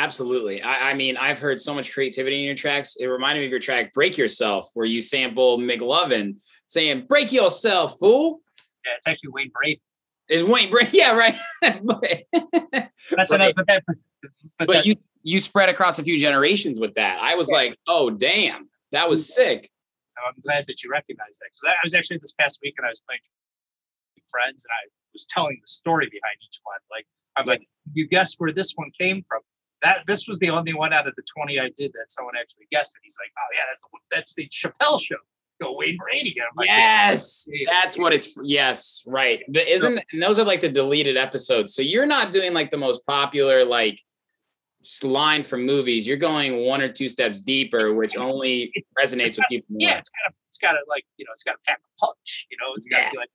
Absolutely. 0.03 0.61
I, 0.61 0.91
I 0.91 0.93
mean, 0.93 1.15
I've 1.17 1.39
heard 1.39 1.61
so 1.61 1.73
much 1.73 1.93
creativity 1.93 2.39
in 2.39 2.43
your 2.45 2.55
tracks. 2.55 2.95
It 2.99 3.05
reminded 3.07 3.41
me 3.41 3.45
of 3.45 3.51
your 3.51 3.59
track 3.59 3.93
"Break 3.93 4.17
Yourself," 4.17 4.69
where 4.73 4.85
you 4.85 5.01
sample 5.01 5.57
McLovin 5.57 6.35
saying 6.67 7.05
"Break 7.07 7.31
yourself, 7.31 7.97
fool." 7.99 8.41
Yeah, 8.85 8.91
it's 8.97 9.07
actually 9.07 9.31
Wayne 9.33 9.51
Brady. 9.53 9.81
Is 10.29 10.43
Wayne 10.43 10.69
Break? 10.69 10.89
Yeah, 10.93 11.15
right. 11.15 11.35
but 11.61 12.01
That's 13.11 13.31
Right. 13.31 13.53
but 13.55 13.67
that, 13.67 13.83
but, 14.57 14.67
but 14.67 14.85
you 14.85 14.95
you 15.23 15.39
spread 15.39 15.69
across 15.69 15.97
a 15.97 16.03
few 16.03 16.19
generations 16.19 16.79
with 16.79 16.95
that. 16.95 17.21
I 17.21 17.35
was 17.35 17.49
Yeah. 17.49 17.57
like, 17.57 17.79
oh 17.87 18.09
damn, 18.09 18.69
that 18.91 19.09
was 19.09 19.21
mm-hmm. 19.29 19.43
sick. 19.43 19.71
I'm 20.25 20.41
glad 20.41 20.65
that 20.67 20.81
you 20.81 20.89
recognize 20.89 21.37
that 21.39 21.49
because 21.51 21.75
I 21.75 21.83
was 21.83 21.93
actually 21.93 22.17
this 22.17 22.31
past 22.31 22.59
week 22.63 22.75
and 22.77 22.85
I 22.85 22.89
was 22.89 23.01
playing 23.01 23.19
with 24.15 24.23
friends 24.29 24.65
and 24.65 24.71
I 24.71 24.89
was 25.13 25.25
telling 25.25 25.59
the 25.61 25.67
story 25.67 26.07
behind 26.09 26.37
each 26.45 26.59
one. 26.63 26.79
Like 26.89 27.05
I'm 27.35 27.45
like, 27.45 27.67
you 27.93 28.07
guess 28.07 28.35
where 28.37 28.53
this 28.53 28.73
one 28.75 28.91
came 28.99 29.23
from? 29.27 29.41
That 29.81 30.07
this 30.07 30.27
was 30.27 30.39
the 30.39 30.49
only 30.49 30.73
one 30.73 30.93
out 30.93 31.07
of 31.07 31.13
the 31.15 31.23
20 31.35 31.59
I 31.59 31.69
did 31.75 31.91
that 31.93 32.05
someone 32.09 32.35
actually 32.39 32.65
guessed 32.71 32.95
it. 32.95 33.01
He's 33.03 33.17
like, 33.21 33.31
oh 33.37 33.49
yeah, 33.55 33.63
that's 33.69 33.81
the, 33.81 33.99
that's 34.09 34.35
the 34.35 34.47
Chappelle 34.47 35.01
show. 35.01 35.17
Go 35.61 35.75
Wayne 35.77 35.97
Brady. 35.97 36.35
Yes, 36.63 37.47
that's 37.65 37.97
what 37.97 38.13
it's. 38.13 38.29
Yes, 38.43 39.01
right. 39.07 39.41
But 39.47 39.67
isn't 39.67 40.01
and 40.11 40.21
those 40.21 40.37
are 40.37 40.43
like 40.43 40.61
the 40.61 40.69
deleted 40.69 41.15
episodes. 41.17 41.73
So 41.73 41.81
you're 41.81 42.05
not 42.05 42.31
doing 42.31 42.53
like 42.53 42.71
the 42.71 42.77
most 42.77 43.05
popular 43.05 43.63
like 43.63 43.99
line 45.03 45.43
from 45.43 45.65
movies. 45.65 46.05
You're 46.05 46.17
going 46.17 46.65
one 46.65 46.81
or 46.81 46.89
two 46.89 47.09
steps 47.09 47.41
deeper, 47.41 47.93
which 47.93 48.17
only 48.17 48.71
resonates 48.99 49.37
with 49.37 49.45
people. 49.49 49.67
More. 49.69 49.79
yeah, 49.79 49.97
it's 49.99 50.09
got 50.09 50.29
to, 50.29 50.35
it's 50.49 50.57
got 50.57 50.71
to 50.73 50.79
like, 50.89 51.05
you 51.17 51.25
know, 51.25 51.31
it's 51.31 51.43
got 51.43 51.53
to 51.53 51.57
pack 51.65 51.79
a 51.79 52.05
punch. 52.05 52.47
You 52.51 52.57
know, 52.57 52.73
it's 52.75 52.87
got 52.87 52.97
to 52.97 53.03
Yeah. 53.03 53.11
be 53.11 53.17
like, 53.17 53.29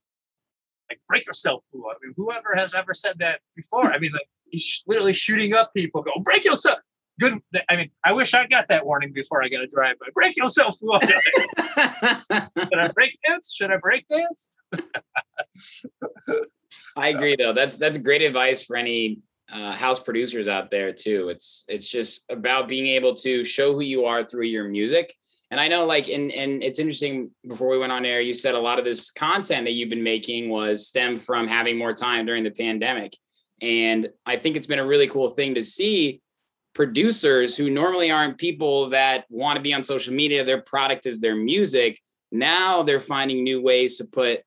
like 0.91 1.01
break 1.09 1.27
yourself. 1.27 1.63
I 1.75 1.77
mean, 2.03 2.13
whoever 2.17 2.55
has 2.55 2.75
ever 2.75 2.93
said 2.95 3.19
that 3.21 3.41
before. 3.57 3.93
I 3.93 3.99
mean, 3.99 4.13
like 4.13 4.29
he's 4.51 4.85
literally 4.87 5.13
shooting 5.15 5.55
up 5.55 5.73
people. 5.75 6.03
Go 6.03 6.13
break 6.23 6.45
yourself. 6.45 6.81
Good. 7.21 7.39
I 7.69 7.77
mean, 7.77 7.91
I 8.03 8.13
wish 8.13 8.33
I 8.33 8.47
got 8.47 8.69
that 8.69 8.87
warning 8.87 9.13
before 9.13 9.45
I 9.45 9.49
got 9.49 9.59
to 9.59 9.67
drive. 9.67 9.97
But 10.01 10.15
break 10.15 10.37
yourself. 10.39 10.79
Should 10.81 10.91
I 12.33 12.89
break 12.95 13.19
dance? 13.29 13.53
Should 13.55 13.71
I 13.71 13.77
break 13.77 14.09
dance? 14.09 14.51
I 16.97 17.09
agree 17.09 17.37
though. 17.37 17.53
That's 17.53 17.77
that's 17.77 17.99
great 17.99 18.23
advice 18.23 18.63
for 18.63 18.77
any 18.77 19.19
uh, 19.53 19.73
house 19.73 20.01
producers 20.01 20.49
out 20.49 20.71
there 20.71 20.93
too. 20.93 21.29
It's 21.29 21.65
it's 21.69 21.89
just 21.89 22.25
about 22.31 22.69
being 22.69 22.87
able 22.87 23.15
to 23.17 23.45
show 23.45 23.75
who 23.75 23.83
you 23.83 24.07
are 24.07 24.25
through 24.25 24.47
your 24.47 24.69
music. 24.69 25.15
And 25.51 25.61
I 25.61 25.69
know 25.69 25.85
like 25.85 26.09
and 26.09 26.33
and 26.33 26.63
it's 26.63 26.79
interesting 26.79 27.33
before 27.47 27.69
we 27.69 27.79
went 27.79 27.93
on 27.93 28.07
air, 28.07 28.21
you 28.21 28.33
said 28.33 28.55
a 28.55 28.59
lot 28.59 28.79
of 28.79 28.87
this 28.87 29.11
content 29.11 29.67
that 29.67 29.73
you've 29.73 29.91
been 29.91 30.03
making 30.03 30.49
was 30.49 30.87
stemmed 30.87 31.23
from 31.23 31.47
having 31.47 31.77
more 31.77 31.93
time 31.93 32.25
during 32.25 32.45
the 32.45 32.51
pandemic. 32.51 33.15
And 33.61 34.09
I 34.25 34.37
think 34.37 34.57
it's 34.57 34.67
been 34.67 34.79
a 34.79 34.87
really 34.87 35.09
cool 35.09 35.31
thing 35.31 35.57
to 35.57 35.65
see 35.65 36.23
producers 36.75 37.57
who 37.57 37.71
normally 37.71 38.11
aren't 38.11 38.39
people 38.39 38.91
that 38.91 39.25
want 39.29 39.57
to 39.57 39.63
be 39.63 39.75
on 39.75 39.83
social 39.83 40.15
media, 40.15 40.45
their 40.45 40.63
product 40.63 41.07
is 41.07 41.21
their 41.21 41.37
music. 41.37 42.01
Now 42.31 42.83
they're 42.83 43.01
finding 43.01 43.43
new 43.43 43.61
ways 43.61 43.97
to 43.99 44.05
put 44.05 44.43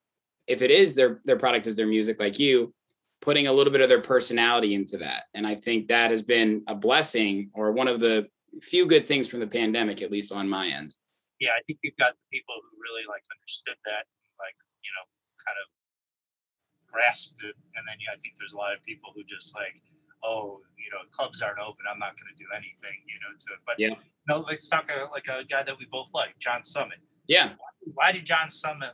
if 0.47 0.61
it 0.61 0.71
is 0.71 0.93
their 0.93 1.21
their 1.25 1.37
product 1.37 1.67
is 1.67 1.75
their 1.75 1.87
music 1.87 2.19
like 2.19 2.37
you 2.37 2.73
putting 3.21 3.47
a 3.47 3.53
little 3.53 3.71
bit 3.71 3.79
of 3.79 3.87
their 3.87 4.01
personality 4.01 4.73
into 4.73 4.97
that. 4.97 5.23
And 5.33 5.47
i 5.47 5.55
think 5.55 5.87
that 5.87 6.11
has 6.11 6.21
been 6.21 6.63
a 6.67 6.75
blessing 6.75 7.49
or 7.53 7.71
one 7.71 7.87
of 7.87 7.99
the 7.99 8.27
few 8.61 8.85
good 8.85 9.07
things 9.07 9.27
from 9.27 9.39
the 9.39 9.47
pandemic 9.47 10.01
at 10.01 10.11
least 10.11 10.31
on 10.31 10.47
my 10.47 10.67
end. 10.67 10.95
Yeah, 11.39 11.57
I 11.57 11.61
think 11.65 11.79
we've 11.83 11.97
got 11.97 12.13
the 12.13 12.27
people 12.31 12.55
who 12.61 12.69
really 12.77 13.03
like 13.09 13.23
understood 13.33 13.79
that, 13.85 14.05
like 14.37 14.55
you 14.85 14.91
know, 14.93 15.05
kind 15.41 15.57
of 15.57 15.67
grasped 16.91 17.41
it, 17.43 17.55
and 17.75 17.83
then 17.87 17.97
yeah, 17.99 18.13
I 18.13 18.19
think 18.21 18.35
there's 18.37 18.53
a 18.53 18.61
lot 18.61 18.73
of 18.73 18.83
people 18.85 19.11
who 19.15 19.23
just 19.23 19.55
like, 19.55 19.81
oh, 20.23 20.61
you 20.77 20.89
know, 20.91 20.99
clubs 21.11 21.41
aren't 21.41 21.59
open, 21.59 21.85
I'm 21.91 21.99
not 21.99 22.13
going 22.17 22.31
to 22.35 22.43
do 22.43 22.47
anything, 22.55 22.97
you 23.07 23.15
know, 23.21 23.35
to 23.37 23.53
it. 23.53 23.59
But 23.65 23.75
Yeah. 23.79 23.95
no, 24.27 24.39
let's 24.47 24.67
talk 24.67 24.91
uh, 24.91 25.07
like 25.11 25.27
a 25.27 25.43
guy 25.43 25.63
that 25.63 25.77
we 25.77 25.85
both 25.91 26.11
like, 26.13 26.37
John 26.39 26.63
Summit. 26.65 26.99
yeah 27.27 27.53
why 27.95 28.11
did 28.13 28.25
John 28.25 28.49
Summit 28.49 28.93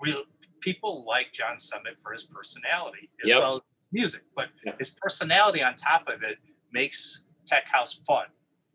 real 0.00 0.22
people 0.60 1.04
like 1.06 1.32
John 1.32 1.58
Summit 1.58 1.94
for 2.02 2.12
his 2.12 2.24
personality 2.24 3.10
as 3.22 3.28
Yep. 3.28 3.40
well 3.40 3.56
as 3.56 3.62
his 3.80 3.88
music, 3.92 4.22
but 4.34 4.48
his 4.78 4.90
personality 4.90 5.62
on 5.62 5.74
top 5.76 6.08
of 6.08 6.22
it 6.22 6.38
makes 6.72 7.24
Tech 7.46 7.66
House 7.68 7.94
fun. 8.06 8.26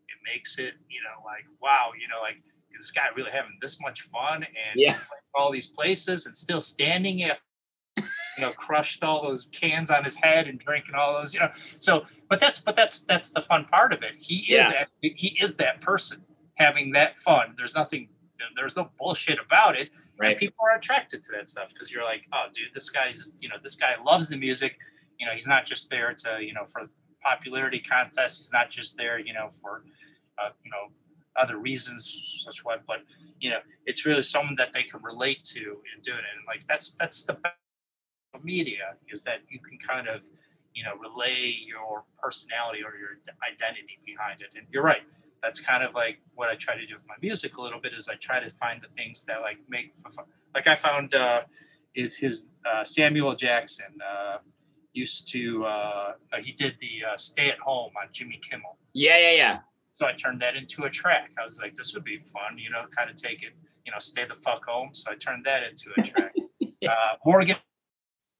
It 0.08 0.18
makes 0.32 0.58
it, 0.58 0.74
you 0.88 1.00
know, 1.02 1.24
like 1.24 1.44
wow, 1.60 1.90
you 2.00 2.06
know, 2.08 2.20
like 2.22 2.36
this 2.76 2.90
guy 2.92 3.06
really 3.16 3.30
having 3.32 3.58
this 3.60 3.80
much 3.80 4.02
fun 4.02 4.44
and 4.44 4.74
yeah 4.76 4.96
all 5.34 5.50
these 5.52 5.66
places 5.68 6.26
and 6.26 6.36
still 6.36 6.60
standing 6.60 7.22
after 7.24 7.42
you 8.36 8.42
know 8.42 8.52
crushed 8.52 9.02
all 9.02 9.22
those 9.22 9.48
cans 9.52 9.90
on 9.90 10.04
his 10.04 10.16
head 10.16 10.48
and 10.48 10.58
drinking 10.58 10.94
all 10.94 11.14
those 11.18 11.34
you 11.34 11.40
know. 11.40 11.50
So 11.78 12.04
but 12.28 12.40
that's 12.40 12.60
but 12.60 12.76
that's 12.76 13.02
that's 13.02 13.30
the 13.30 13.42
fun 13.42 13.64
part 13.66 13.92
of 13.92 14.02
it. 14.02 14.12
He 14.18 14.36
is 14.54 14.70
Yeah. 14.70 14.84
he 15.00 15.36
is 15.40 15.56
that 15.56 15.80
person 15.80 16.24
having 16.54 16.92
that 16.92 17.18
fun. 17.18 17.54
There's 17.56 17.74
nothing 17.74 18.08
there's 18.56 18.76
no 18.76 18.90
bullshit 18.98 19.38
about 19.38 19.76
it. 19.76 19.90
And 19.92 20.28
right. 20.28 20.38
people 20.38 20.64
are 20.64 20.76
attracted 20.76 21.22
to 21.22 21.32
that 21.32 21.48
stuff 21.48 21.72
because 21.72 21.90
you're 21.92 22.04
like 22.04 22.24
oh 22.32 22.46
dude 22.52 22.72
this 22.72 22.90
guy's 22.90 23.36
you 23.40 23.48
know 23.48 23.56
this 23.62 23.76
guy 23.76 23.94
loves 24.04 24.28
the 24.28 24.36
music. 24.36 24.76
You 25.18 25.26
know 25.26 25.32
he's 25.32 25.46
not 25.46 25.66
just 25.66 25.90
there 25.90 26.14
to 26.14 26.38
you 26.42 26.54
know 26.54 26.64
for 26.66 26.88
popularity 27.22 27.80
contests. 27.80 28.38
He's 28.38 28.52
not 28.52 28.70
just 28.70 28.96
there 28.96 29.18
you 29.18 29.32
know 29.32 29.50
for 29.60 29.84
uh, 30.42 30.50
you 30.64 30.70
know 30.70 30.92
other 31.36 31.58
reasons 31.58 32.42
such 32.44 32.64
what. 32.64 32.82
But 32.86 33.00
you 33.40 33.50
know 33.50 33.58
it's 33.86 34.06
really 34.06 34.22
someone 34.22 34.54
that 34.56 34.72
they 34.72 34.82
can 34.82 35.02
relate 35.02 35.44
to 35.44 35.60
in 35.60 36.00
doing 36.02 36.18
it. 36.18 36.36
And 36.36 36.46
like 36.46 36.64
that's 36.66 36.94
that's 36.94 37.24
the 37.24 37.38
media 38.42 38.96
is 39.08 39.24
that 39.24 39.40
you 39.48 39.58
can 39.58 39.78
kind 39.78 40.08
of 40.08 40.20
you 40.74 40.82
know 40.84 40.94
relay 40.96 41.54
your 41.66 42.04
personality 42.18 42.80
or 42.80 42.96
your 42.96 43.18
identity 43.46 43.98
behind 44.06 44.40
it 44.40 44.48
and 44.56 44.66
you're 44.70 44.82
right 44.82 45.02
that's 45.42 45.60
kind 45.60 45.82
of 45.82 45.94
like 45.94 46.18
what 46.34 46.48
i 46.48 46.54
try 46.54 46.74
to 46.74 46.86
do 46.86 46.94
with 46.94 47.06
my 47.06 47.14
music 47.20 47.56
a 47.56 47.60
little 47.60 47.80
bit 47.80 47.92
is 47.92 48.08
i 48.08 48.14
try 48.14 48.40
to 48.40 48.50
find 48.50 48.80
the 48.82 48.88
things 48.96 49.24
that 49.24 49.42
like 49.42 49.58
make 49.68 49.94
like 50.54 50.66
i 50.66 50.74
found 50.74 51.14
uh 51.14 51.42
is 51.94 52.16
his 52.16 52.48
uh, 52.64 52.82
samuel 52.82 53.34
jackson 53.34 53.92
uh 54.02 54.38
used 54.94 55.30
to 55.30 55.64
uh 55.64 56.12
uh, 56.32 56.38
he 56.38 56.52
did 56.52 56.76
the 56.80 57.04
uh, 57.12 57.16
stay 57.16 57.50
at 57.50 57.58
home 57.58 57.92
on 58.00 58.08
jimmy 58.12 58.40
kimmel 58.42 58.76
yeah 58.94 59.18
yeah 59.18 59.32
yeah 59.32 59.58
so 59.94 60.06
I 60.06 60.14
turned 60.14 60.40
that 60.40 60.56
into 60.56 60.84
a 60.84 60.90
track. 60.90 61.30
I 61.40 61.46
was 61.46 61.60
like, 61.60 61.74
this 61.74 61.94
would 61.94 62.04
be 62.04 62.18
fun, 62.18 62.58
you 62.58 62.70
know, 62.70 62.84
kind 62.96 63.10
of 63.10 63.16
take 63.16 63.42
it, 63.42 63.60
you 63.84 63.92
know, 63.92 63.98
stay 63.98 64.24
the 64.24 64.34
fuck 64.34 64.64
home. 64.64 64.90
So 64.92 65.10
I 65.10 65.16
turned 65.16 65.44
that 65.44 65.62
into 65.62 65.90
a 65.96 66.02
track. 66.02 66.32
uh, 66.88 66.92
Morgan 67.24 67.56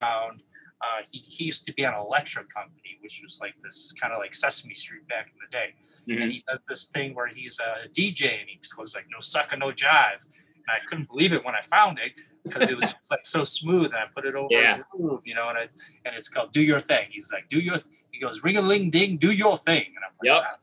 found, 0.07 0.43
uh, 0.85 1.01
he, 1.11 1.19
he 1.37 1.45
used 1.45 1.65
to 1.67 1.73
be 1.75 1.85
on 1.87 1.95
Electric 1.95 2.49
Company, 2.53 2.99
which 3.03 3.21
was 3.23 3.39
like 3.41 3.55
this 3.63 3.93
kind 4.01 4.13
of 4.13 4.19
like 4.19 4.35
Sesame 4.35 4.75
Street 4.75 5.07
back 5.09 5.27
in 5.33 5.37
the 5.45 5.51
day. 5.59 5.69
Mhm. 6.09 6.23
And 6.23 6.33
he 6.33 6.45
does 6.49 6.63
this 6.69 6.89
thing 6.89 7.15
where 7.15 7.29
he's 7.29 7.61
a 7.61 7.89
DJ 7.99 8.41
and 8.41 8.49
he 8.49 8.61
goes 8.77 8.95
like, 8.95 9.07
no 9.11 9.21
sucker, 9.21 9.57
no 9.57 9.71
jive. 9.71 10.23
And 10.25 10.69
I 10.69 10.81
couldn't 10.87 11.09
believe 11.09 11.33
it 11.33 11.45
when 11.45 11.55
I 11.55 11.63
found 11.63 11.99
it 12.07 12.13
because 12.45 12.69
it 12.69 12.77
was 12.77 12.93
just 12.93 13.11
like 13.11 13.25
so 13.25 13.45
smooth. 13.45 13.87
And 13.87 13.97
I 13.97 14.07
put 14.15 14.25
it 14.27 14.35
over 14.35 14.49
Yeah. 14.51 14.79
the 14.79 14.85
groove, 14.91 15.23
you 15.25 15.35
know, 15.35 15.49
and 15.49 15.59
I, 15.59 15.69
and 16.05 16.17
it's 16.17 16.29
called 16.29 16.53
Do 16.53 16.61
Your 16.63 16.81
Thing. 16.81 17.07
He's 17.11 17.31
like, 17.33 17.49
do 17.49 17.61
your, 17.61 17.77
he 18.11 18.19
goes, 18.21 18.43
ring 18.43 18.57
a 18.57 18.63
ling 18.63 18.91
ding, 18.91 19.17
do 19.17 19.31
your 19.31 19.57
thing. 19.57 19.87
And 19.95 20.05
I'm 20.05 20.13
like, 20.21 20.27
Yep. 20.41 20.43
"Ah, 20.45 20.57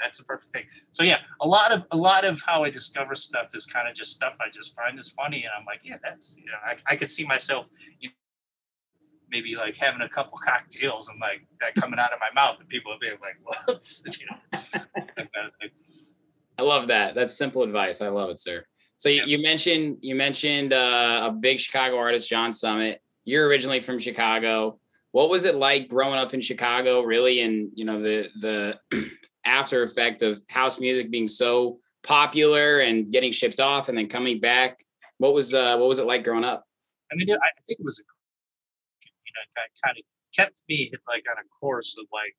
that's 0.00 0.20
a 0.20 0.24
perfect 0.24 0.52
thing. 0.52 0.66
So 0.92 1.02
yeah, 1.02 1.20
a 1.40 1.46
lot 1.48 1.72
of 1.72 1.84
a 1.90 1.96
lot 1.96 2.24
of 2.24 2.40
how 2.42 2.62
I 2.64 2.70
discover 2.70 3.14
stuff 3.14 3.48
is 3.54 3.64
kind 3.66 3.88
of 3.88 3.94
just 3.94 4.12
stuff 4.12 4.34
I 4.40 4.50
just 4.50 4.74
find 4.74 4.98
is 4.98 5.08
funny, 5.08 5.40
and 5.44 5.52
I'm 5.58 5.64
like, 5.64 5.80
yeah, 5.84 5.96
that's 6.02 6.36
you 6.36 6.44
know, 6.52 6.58
I, 6.64 6.76
I 6.86 6.96
could 6.96 7.10
see 7.10 7.24
myself, 7.24 7.66
you 7.98 8.10
know, 8.10 8.14
maybe 9.30 9.56
like 9.56 9.76
having 9.76 10.00
a 10.02 10.08
couple 10.08 10.38
cocktails 10.38 11.08
and 11.08 11.20
like 11.20 11.46
that 11.60 11.74
coming 11.74 11.98
out 11.98 12.12
of 12.12 12.18
my 12.20 12.30
mouth, 12.40 12.58
and 12.60 12.68
people 12.68 12.92
would 12.92 13.00
be 13.00 13.10
like, 13.10 13.36
what, 13.66 14.18
you 14.20 14.26
know, 14.30 14.36
that 14.52 14.92
kind 15.16 15.46
of 15.46 15.52
thing. 15.60 15.70
I 16.58 16.62
love 16.62 16.88
that. 16.88 17.14
That's 17.14 17.36
simple 17.36 17.62
advice. 17.62 18.00
I 18.00 18.08
love 18.08 18.30
it, 18.30 18.40
sir. 18.40 18.64
So 18.96 19.08
you, 19.10 19.16
Yeah. 19.16 19.24
you 19.26 19.42
mentioned 19.42 19.98
you 20.00 20.14
mentioned 20.14 20.72
uh, 20.72 21.28
a 21.28 21.32
big 21.32 21.60
Chicago 21.60 21.98
artist, 21.98 22.28
John 22.28 22.52
Summit. 22.52 23.00
You're 23.24 23.46
originally 23.46 23.80
from 23.80 23.98
Chicago. 23.98 24.78
What 25.12 25.28
was 25.30 25.44
it 25.44 25.54
like 25.54 25.88
growing 25.88 26.18
up 26.18 26.32
in 26.34 26.40
Chicago? 26.40 27.02
Really, 27.02 27.40
and 27.42 27.70
you 27.74 27.84
know 27.84 28.00
the 28.00 28.28
the 28.40 28.78
after 29.44 29.82
effect 29.82 30.22
of 30.22 30.40
house 30.48 30.78
music 30.80 31.10
being 31.10 31.28
so 31.28 31.78
popular 32.02 32.78
and 32.80 33.10
getting 33.12 33.32
shipped 33.32 33.60
off 33.60 33.88
and 33.88 33.98
then 33.98 34.08
coming 34.08 34.40
back. 34.40 34.82
What 35.18 35.34
was 35.34 35.52
uh, 35.54 35.76
what 35.76 35.88
was 35.88 35.98
it 35.98 36.06
like 36.06 36.24
growing 36.24 36.44
up? 36.44 36.64
I 37.12 37.16
mean, 37.16 37.30
I 37.30 37.34
I 37.34 37.60
think 37.66 37.80
it 37.80 37.84
was 37.84 37.98
a, 37.98 38.02
you 38.02 38.06
know, 38.06 38.15
kind 39.84 39.96
of 39.98 40.04
kept 40.34 40.62
me 40.68 40.92
like 41.06 41.24
on 41.30 41.38
a 41.38 41.48
course 41.60 41.96
of 41.98 42.06
like 42.12 42.36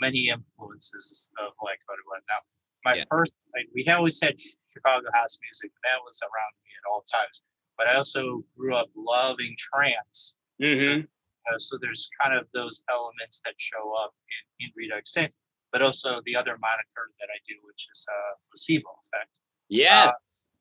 many 0.00 0.28
influences 0.28 1.28
of 1.38 1.52
like 1.62 1.80
what 1.86 2.22
now. 2.28 2.40
my 2.84 2.94
Yeah. 2.94 3.04
first, 3.10 3.34
like, 3.54 3.66
we 3.74 3.86
always 3.88 4.20
had 4.22 4.38
Chicago 4.72 5.06
house 5.12 5.38
music. 5.42 5.70
That 5.82 5.98
was 6.04 6.20
around 6.22 6.54
me 6.64 6.70
at 6.78 6.88
all 6.90 7.02
times. 7.10 7.42
But 7.76 7.88
I 7.88 7.94
also 7.94 8.44
grew 8.56 8.74
up 8.74 8.88
loving 8.96 9.56
trance. 9.58 10.36
Mm-hmm. 10.62 11.02
Uh, 11.02 11.58
so 11.58 11.78
there's 11.80 12.10
kind 12.20 12.34
of 12.38 12.46
those 12.52 12.82
elements 12.90 13.40
that 13.44 13.54
show 13.56 13.94
up 14.02 14.14
in, 14.60 14.66
in 14.66 14.72
Redux 14.76 15.12
Saints, 15.12 15.36
but 15.72 15.82
also 15.82 16.20
the 16.24 16.36
other 16.36 16.56
moniker 16.58 17.10
that 17.20 17.28
I 17.34 17.38
do, 17.48 17.54
which 17.64 17.88
is 17.92 18.06
uh, 18.10 18.34
placebo 18.46 18.90
effect. 19.02 19.40
Yeah. 19.68 20.12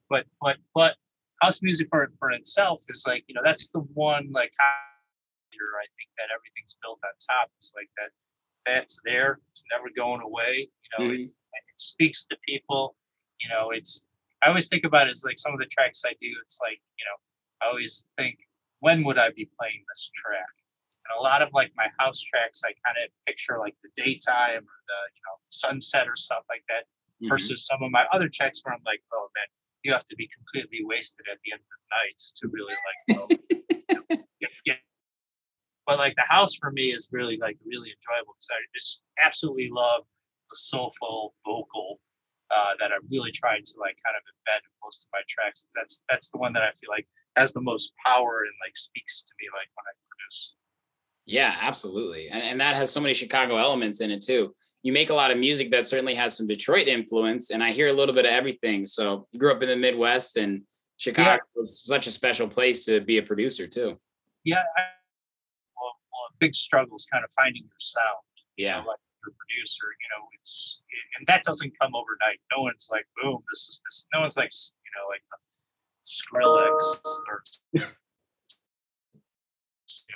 But 0.10 0.26
but 0.42 0.58
but 0.74 0.96
house 1.42 1.62
music 1.62 1.88
for 1.90 2.12
for 2.18 2.32
itself 2.32 2.84
is 2.90 3.04
like 3.06 3.24
you 3.28 3.36
know 3.36 3.42
that's 3.44 3.70
the 3.70 3.80
one 3.80 4.30
like 4.32 4.54
I 5.58 5.88
think 5.98 6.10
that 6.18 6.30
everything's 6.34 6.78
built 6.82 7.00
on 7.04 7.14
top. 7.18 7.50
It's 7.58 7.74
like 7.76 7.90
that 7.98 8.12
that's 8.66 9.00
there. 9.06 9.40
It's 9.52 9.64
never 9.72 9.90
going 9.96 10.22
away. 10.22 10.68
You 10.68 10.90
know, 10.94 11.12
it, 11.14 11.22
it 11.22 11.78
speaks 11.78 12.26
to 12.28 12.38
people. 12.46 12.96
You 13.40 13.50
know, 13.50 13.72
it's 13.72 14.06
I 14.44 14.50
always 14.50 14.68
think 14.68 14.84
about 14.84 15.08
it 15.08 15.12
as 15.12 15.24
like 15.24 15.40
some 15.40 15.54
of 15.54 15.60
the 15.60 15.66
tracks 15.66 16.04
I 16.06 16.14
do. 16.22 16.30
It's 16.44 16.60
like 16.62 16.80
you 17.00 17.06
know, 17.06 17.18
I 17.66 17.70
always 17.70 18.08
think 18.18 18.38
when 18.80 19.04
would 19.04 19.18
I 19.18 19.30
be 19.32 19.50
playing 19.58 19.84
this 19.90 20.12
track? 20.16 20.54
And 21.08 21.20
a 21.20 21.22
lot 21.24 21.42
of 21.42 21.50
like 21.54 21.72
my 21.76 21.90
house 21.98 22.20
tracks, 22.20 22.62
I 22.66 22.76
kind 22.86 22.98
of 23.04 23.10
picture 23.26 23.58
like 23.60 23.76
the 23.82 23.90
daytime 23.96 24.64
or 24.68 24.80
the 24.92 25.00
you 25.16 25.24
know 25.26 25.36
sunset 25.50 26.08
or 26.08 26.16
stuff 26.16 26.44
like 26.50 26.64
that. 26.70 26.86
Mhm. 27.24 27.30
Versus 27.30 27.66
some 27.66 27.82
of 27.82 27.90
my 27.90 28.06
other 28.14 28.30
tracks 28.30 28.62
where 28.64 28.76
I'm 28.76 28.84
like, 28.86 29.02
oh 29.14 29.28
man, 29.36 29.48
you 29.84 29.92
have 29.92 30.06
to 30.06 30.16
be 30.16 30.28
completely 30.28 30.82
wasted 30.84 31.26
at 31.32 31.40
the 31.44 31.54
end 31.54 31.62
of 31.62 31.68
the 31.72 31.88
night 31.96 32.20
to 32.36 32.48
really 32.50 32.76
like. 32.76 33.18
Well. 33.18 33.28
But 35.88 35.98
like 35.98 36.16
the 36.16 36.28
house 36.28 36.56
for 36.56 36.72
me 36.72 36.94
is 36.94 37.10
really 37.12 37.38
like 37.42 37.58
really 37.66 37.90
enjoyable 37.96 38.36
because 38.36 38.50
I 38.52 38.60
just 38.76 39.04
absolutely 39.24 39.70
love 39.72 40.04
the 40.52 40.58
soulful 40.58 41.34
vocal 41.46 42.00
uh, 42.52 42.74
that 42.80 42.92
I'm 42.92 43.08
really 43.10 43.32
trying 43.32 43.64
to 43.64 43.74
like 43.80 43.98
kind 44.06 44.16
of 44.16 44.24
embed 44.28 44.60
in 44.60 44.72
most 44.84 45.06
of 45.06 45.10
my 45.14 45.22
tracks. 45.28 45.64
That's 45.74 46.04
that's 46.10 46.30
the 46.30 46.38
one 46.38 46.54
that 46.54 46.62
I 46.64 46.72
feel 46.72 46.90
like 46.90 47.08
has 47.38 47.54
the 47.54 47.62
most 47.62 47.94
power 48.06 48.44
and 48.44 48.54
like 48.66 48.76
speaks 48.76 49.24
to 49.24 49.34
me 49.40 49.48
like 49.54 49.70
when 49.76 49.86
I 49.88 49.94
produce. 50.10 50.54
Yeah, 51.26 51.56
absolutely. 51.62 52.30
And, 52.30 52.42
and 52.42 52.62
that 52.62 52.76
has 52.76 52.92
so 52.92 53.00
many 53.00 53.14
Chicago 53.14 53.58
elements 53.58 54.02
in 54.02 54.12
it 54.12 54.24
too. 54.24 54.54
You 54.84 54.94
make 54.94 55.10
a 55.10 55.14
lot 55.14 55.32
of 55.32 55.38
music 55.38 55.72
that 55.72 55.88
certainly 55.88 56.16
has 56.16 56.36
some 56.36 56.48
Detroit 56.48 56.88
influence, 56.88 57.50
and 57.52 57.64
I 57.64 57.72
hear 57.72 57.90
a 57.90 57.94
little 57.94 58.16
bit 58.16 58.26
of 58.26 58.32
everything. 58.32 58.86
So 58.86 59.28
you 59.32 59.40
grew 59.40 59.52
up 59.52 59.62
in 59.62 59.70
the 59.70 59.76
Midwest, 59.76 60.38
and 60.38 60.64
Chicago 60.98 61.42
was 61.56 61.82
such 61.82 62.08
a 62.08 62.12
special 62.12 62.48
place 62.48 62.86
to 62.86 63.02
be 63.02 63.18
a 63.18 63.24
producer 63.24 63.68
too. 63.68 63.98
Yeah, 64.44 64.64
big 66.40 66.54
struggle 66.56 66.96
is 66.96 67.08
kind 67.12 67.24
of 67.24 67.32
finding 67.32 67.64
your 67.64 67.80
sound. 67.80 68.24
you 68.56 68.66
Yeah. 68.66 68.80
know, 68.82 68.88
like 68.88 69.00
your 69.24 69.34
producer, 69.38 69.86
you 70.02 70.08
know, 70.16 70.28
it's 70.40 70.82
and 71.18 71.28
that 71.28 71.44
doesn't 71.44 71.74
come 71.80 71.94
overnight. 71.96 72.40
No 72.56 72.64
one's 72.64 72.88
like, 72.92 73.06
boom, 73.22 73.44
this 73.52 73.68
is 73.70 73.82
this. 73.86 74.08
No 74.14 74.22
one's 74.22 74.38
like, 74.38 74.52
you 74.52 74.92
know, 74.96 75.06
like 75.10 75.24
Skrillex 76.06 77.00
or 77.28 77.44
you 77.74 77.82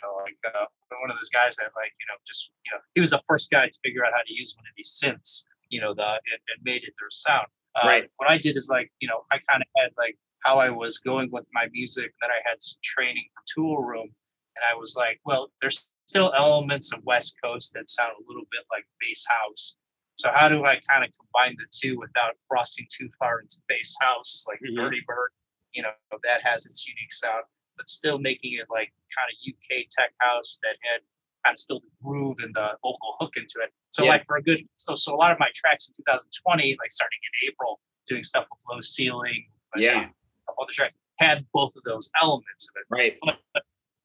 know, 0.04 0.16
like 0.24 0.38
uh, 0.56 0.66
one 1.02 1.12
of 1.12 1.18
those 1.18 1.30
guys 1.30 1.56
that 1.58 1.72
like, 1.76 1.94
you 2.00 2.06
know, 2.08 2.16
just 2.26 2.52
you 2.66 2.72
know, 2.72 2.80
he 2.96 3.02
was 3.02 3.10
the 3.10 3.22
first 3.28 3.50
guy 3.52 3.68
to 3.68 3.80
figure 3.84 4.06
out 4.06 4.12
how 4.14 4.22
to 4.26 4.34
use 4.34 4.56
one 4.56 4.66
of 4.66 4.74
these 4.76 5.00
synths, 5.02 5.46
you 5.70 5.80
know, 5.82 5.94
the 5.94 6.04
and, 6.08 6.42
and 6.54 6.64
made 6.64 6.84
it 6.84 6.94
their 7.00 7.10
sound. 7.10 7.48
Uh, 7.76 7.88
Right. 7.88 8.10
What 8.18 8.30
I 8.30 8.38
did 8.38 8.58
is 8.58 8.68
like, 8.70 8.92
you 9.00 9.08
know, 9.08 9.24
I 9.32 9.40
kind 9.50 9.62
of 9.62 9.68
had 9.82 9.92
like 9.98 10.18
how 10.44 10.58
I 10.58 10.70
was 10.70 10.98
going 10.98 11.30
with 11.32 11.46
my 11.54 11.68
music. 11.72 12.06
And 12.06 12.14
then 12.24 12.32
I 12.32 12.40
had 12.50 12.62
some 12.62 12.80
training 12.84 13.28
from 13.34 13.44
Tool 13.54 13.78
Room, 13.84 14.08
and 14.56 14.64
I 14.70 14.76
was 14.76 14.96
like, 14.98 15.20
well, 15.26 15.52
there's 15.62 15.88
still 16.06 16.34
elements 16.36 16.92
of 16.94 17.04
West 17.04 17.38
Coast 17.44 17.74
that 17.74 17.90
sound 17.90 18.14
a 18.20 18.28
little 18.28 18.46
bit 18.52 18.62
like 18.72 18.86
bass 19.00 19.26
house. 19.30 19.78
So 20.16 20.30
how 20.34 20.50
do 20.50 20.66
I 20.66 20.80
kind 20.90 21.04
of 21.04 21.12
combine 21.18 21.56
the 21.58 21.68
two 21.72 21.98
without 22.00 22.36
crossing 22.50 22.86
too 22.96 23.10
far 23.18 23.40
into 23.40 23.58
bass 23.68 23.96
house, 24.02 24.46
like 24.48 24.60
Mhm. 24.60 24.76
Dirty 24.76 25.02
Bird? 25.08 25.32
You 25.74 25.84
know, 25.84 25.94
that 26.24 26.42
has 26.44 26.66
its 26.66 26.88
unique 26.88 27.14
sound, 27.14 27.46
but 27.78 27.90
still 27.90 28.20
making 28.20 28.54
it 28.54 28.70
like 28.70 28.94
kind 29.18 29.30
of 29.32 29.36
UK 29.42 29.88
tech 29.90 30.14
house 30.20 30.60
that 30.64 30.76
had 30.84 31.02
kind 31.46 31.56
of 31.56 31.60
still 31.60 31.80
the 31.80 31.90
groove 32.04 32.38
and 32.42 32.54
the 32.54 32.78
vocal 32.84 33.16
hook 33.20 33.36
into 33.38 33.60
it. 33.62 33.74
So 33.90 34.04
Yeah. 34.04 34.12
like 34.12 34.26
for 34.26 34.36
a 34.38 34.44
good, 34.44 34.68
so 34.76 34.96
so 34.96 35.16
a 35.16 35.18
lot 35.18 35.32
of 35.32 35.40
my 35.40 35.50
tracks 35.56 35.88
in 35.88 35.96
2020, 35.96 36.76
like 36.80 36.92
starting 36.92 37.20
in 37.24 37.50
April, 37.50 37.80
doing 38.06 38.24
stuff 38.24 38.48
with 38.52 38.62
low 38.70 38.82
ceiling, 38.82 39.50
like, 39.74 39.82
Yeah. 39.82 40.10
all 40.58 40.66
the 40.68 40.74
tracks 40.74 40.96
had 41.20 41.50
both 41.52 41.76
of 41.76 41.84
those 41.84 42.12
elements 42.22 42.68
of 42.70 42.76
it 42.82 42.86
Right. 42.90 43.20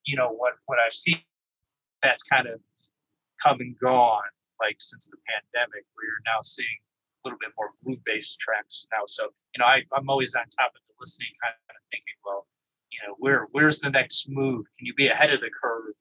you 0.04 0.16
know 0.16 0.30
what 0.30 0.54
what 0.66 0.78
I've 0.78 0.92
seen 0.94 1.20
that's 2.02 2.22
kind 2.22 2.46
of 2.46 2.60
come 3.42 3.60
and 3.60 3.78
gone 3.78 4.30
like 4.60 4.76
since 4.78 5.06
the 5.08 5.16
pandemic 5.28 5.84
where 5.94 6.06
you're 6.06 6.26
now 6.26 6.40
seeing 6.42 6.78
a 7.24 7.28
little 7.28 7.38
bit 7.40 7.52
more 7.56 7.70
groove 7.84 8.02
based 8.04 8.38
tracks 8.40 8.88
now. 8.92 9.04
So 9.06 9.24
you 9.54 9.58
know 9.58 9.66
I, 9.66 9.82
I'm 9.96 10.08
always 10.08 10.34
on 10.34 10.44
top 10.44 10.72
of 10.74 10.80
the 10.88 10.94
listening 11.00 11.32
kind 11.42 11.54
of 11.70 11.76
thinking 11.92 12.16
well 12.24 12.46
you 12.90 12.98
know 13.06 13.14
where 13.18 13.48
where's 13.52 13.80
the 13.80 13.90
next 13.90 14.28
move? 14.28 14.64
Can 14.78 14.86
you 14.86 14.94
be 14.94 15.08
ahead 15.08 15.32
of 15.32 15.40
the 15.40 15.50
curve 15.50 15.94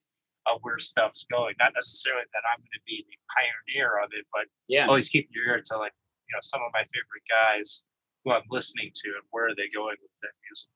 of 0.48 0.60
where 0.62 0.78
stuff's 0.80 1.26
going? 1.32 1.56
Not 1.60 1.74
necessarily 1.74 2.24
that 2.34 2.44
I'm 2.46 2.62
going 2.62 2.78
to 2.78 2.86
be 2.86 3.04
the 3.10 3.18
pioneer 3.34 4.00
of 4.04 4.10
it 4.14 4.26
but 4.32 4.46
Yeah. 4.68 4.88
always 4.88 5.10
keeping 5.10 5.32
your 5.34 5.46
ear 5.48 5.62
to 5.66 5.78
like 5.78 5.94
you 6.28 6.34
know 6.36 6.42
some 6.42 6.62
of 6.62 6.72
my 6.74 6.84
favorite 6.92 7.26
guys 7.30 7.86
who 8.24 8.32
I'm 8.32 8.48
listening 8.50 8.92
to 8.94 9.10
and 9.10 9.26
where 9.32 9.48
are 9.48 9.56
they 9.56 9.70
going 9.70 9.98
with 10.02 10.12
that 10.24 10.34
music 10.48 10.70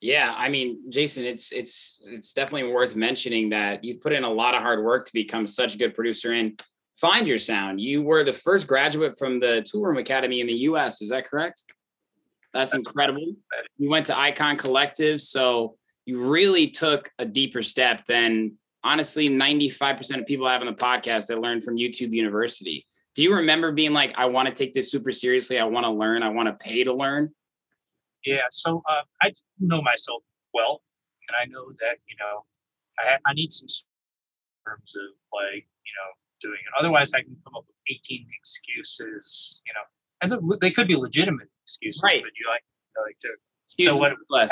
Yeah, 0.00 0.34
I 0.36 0.50
mean, 0.50 0.90
Jason, 0.90 1.24
it's 1.24 1.52
it's 1.52 2.02
it's 2.06 2.32
definitely 2.34 2.70
worth 2.70 2.94
mentioning 2.94 3.50
that 3.50 3.82
you've 3.82 4.02
put 4.02 4.12
in 4.12 4.24
a 4.24 4.30
lot 4.30 4.54
of 4.54 4.62
hard 4.62 4.84
work 4.84 5.06
to 5.06 5.12
become 5.12 5.46
such 5.46 5.74
a 5.74 5.78
good 5.78 5.94
producer 5.94 6.32
and 6.32 6.60
find 6.96 7.26
your 7.26 7.38
sound. 7.38 7.80
You 7.80 8.02
were 8.02 8.22
the 8.22 8.32
first 8.32 8.66
graduate 8.66 9.18
from 9.18 9.40
the 9.40 9.62
Tool 9.62 9.84
Room 9.84 9.98
Academy 9.98 10.40
in 10.40 10.46
the 10.46 10.60
US, 10.70 11.00
is 11.00 11.10
that 11.10 11.26
correct? 11.26 11.64
That's 12.52 12.74
incredible. 12.74 13.34
You 13.78 13.90
went 13.90 14.06
to 14.06 14.18
Icon 14.18 14.56
Collective, 14.56 15.20
so 15.20 15.76
you 16.06 16.30
really 16.30 16.68
took 16.68 17.10
a 17.18 17.26
deeper 17.26 17.62
step 17.62 18.06
than 18.06 18.52
honestly 18.82 19.28
95% 19.28 20.20
of 20.20 20.26
people 20.26 20.46
I 20.46 20.52
have 20.52 20.62
on 20.62 20.68
the 20.68 20.72
podcast 20.72 21.26
that 21.26 21.40
learned 21.40 21.64
from 21.64 21.76
YouTube 21.76 22.12
University. 22.12 22.86
Do 23.14 23.22
you 23.22 23.34
remember 23.34 23.72
being 23.72 23.92
like, 23.92 24.14
I 24.16 24.26
want 24.26 24.48
to 24.48 24.54
take 24.54 24.72
this 24.72 24.90
super 24.90 25.10
seriously? 25.10 25.58
I 25.58 25.64
want 25.64 25.84
to 25.84 25.90
learn. 25.90 26.22
I 26.22 26.28
want 26.28 26.48
to 26.48 26.54
pay 26.54 26.84
to 26.84 26.94
learn. 26.94 27.34
Yeah, 28.26 28.42
so 28.50 28.82
uh, 28.90 29.02
I 29.22 29.32
know 29.60 29.80
myself 29.80 30.22
well, 30.52 30.82
and 31.28 31.36
I 31.40 31.44
know 31.46 31.70
that 31.80 31.98
you 32.08 32.16
know 32.18 32.44
I 32.98 33.10
ha- 33.12 33.18
I 33.24 33.32
need 33.34 33.52
some 33.52 33.68
terms 34.66 34.94
of 34.96 35.14
like 35.32 35.62
you 35.86 35.94
know 35.96 36.10
doing 36.42 36.58
it. 36.60 36.72
Otherwise, 36.78 37.14
I 37.14 37.22
can 37.22 37.36
come 37.44 37.54
up 37.56 37.64
with 37.66 37.76
eighteen 37.88 38.26
excuses, 38.38 39.62
you 39.64 39.72
know, 39.74 39.84
and 40.22 40.32
the, 40.32 40.58
they 40.60 40.70
could 40.72 40.88
be 40.88 40.96
legitimate 40.96 41.48
excuses, 41.64 42.02
Right. 42.02 42.20
but 42.22 42.32
you 42.38 42.46
like 42.48 42.64
I 42.98 43.02
like 43.02 43.18
to 43.20 43.28
Excuse 43.66 43.90
So 43.92 43.96
what- 43.98 44.12
less. 44.30 44.50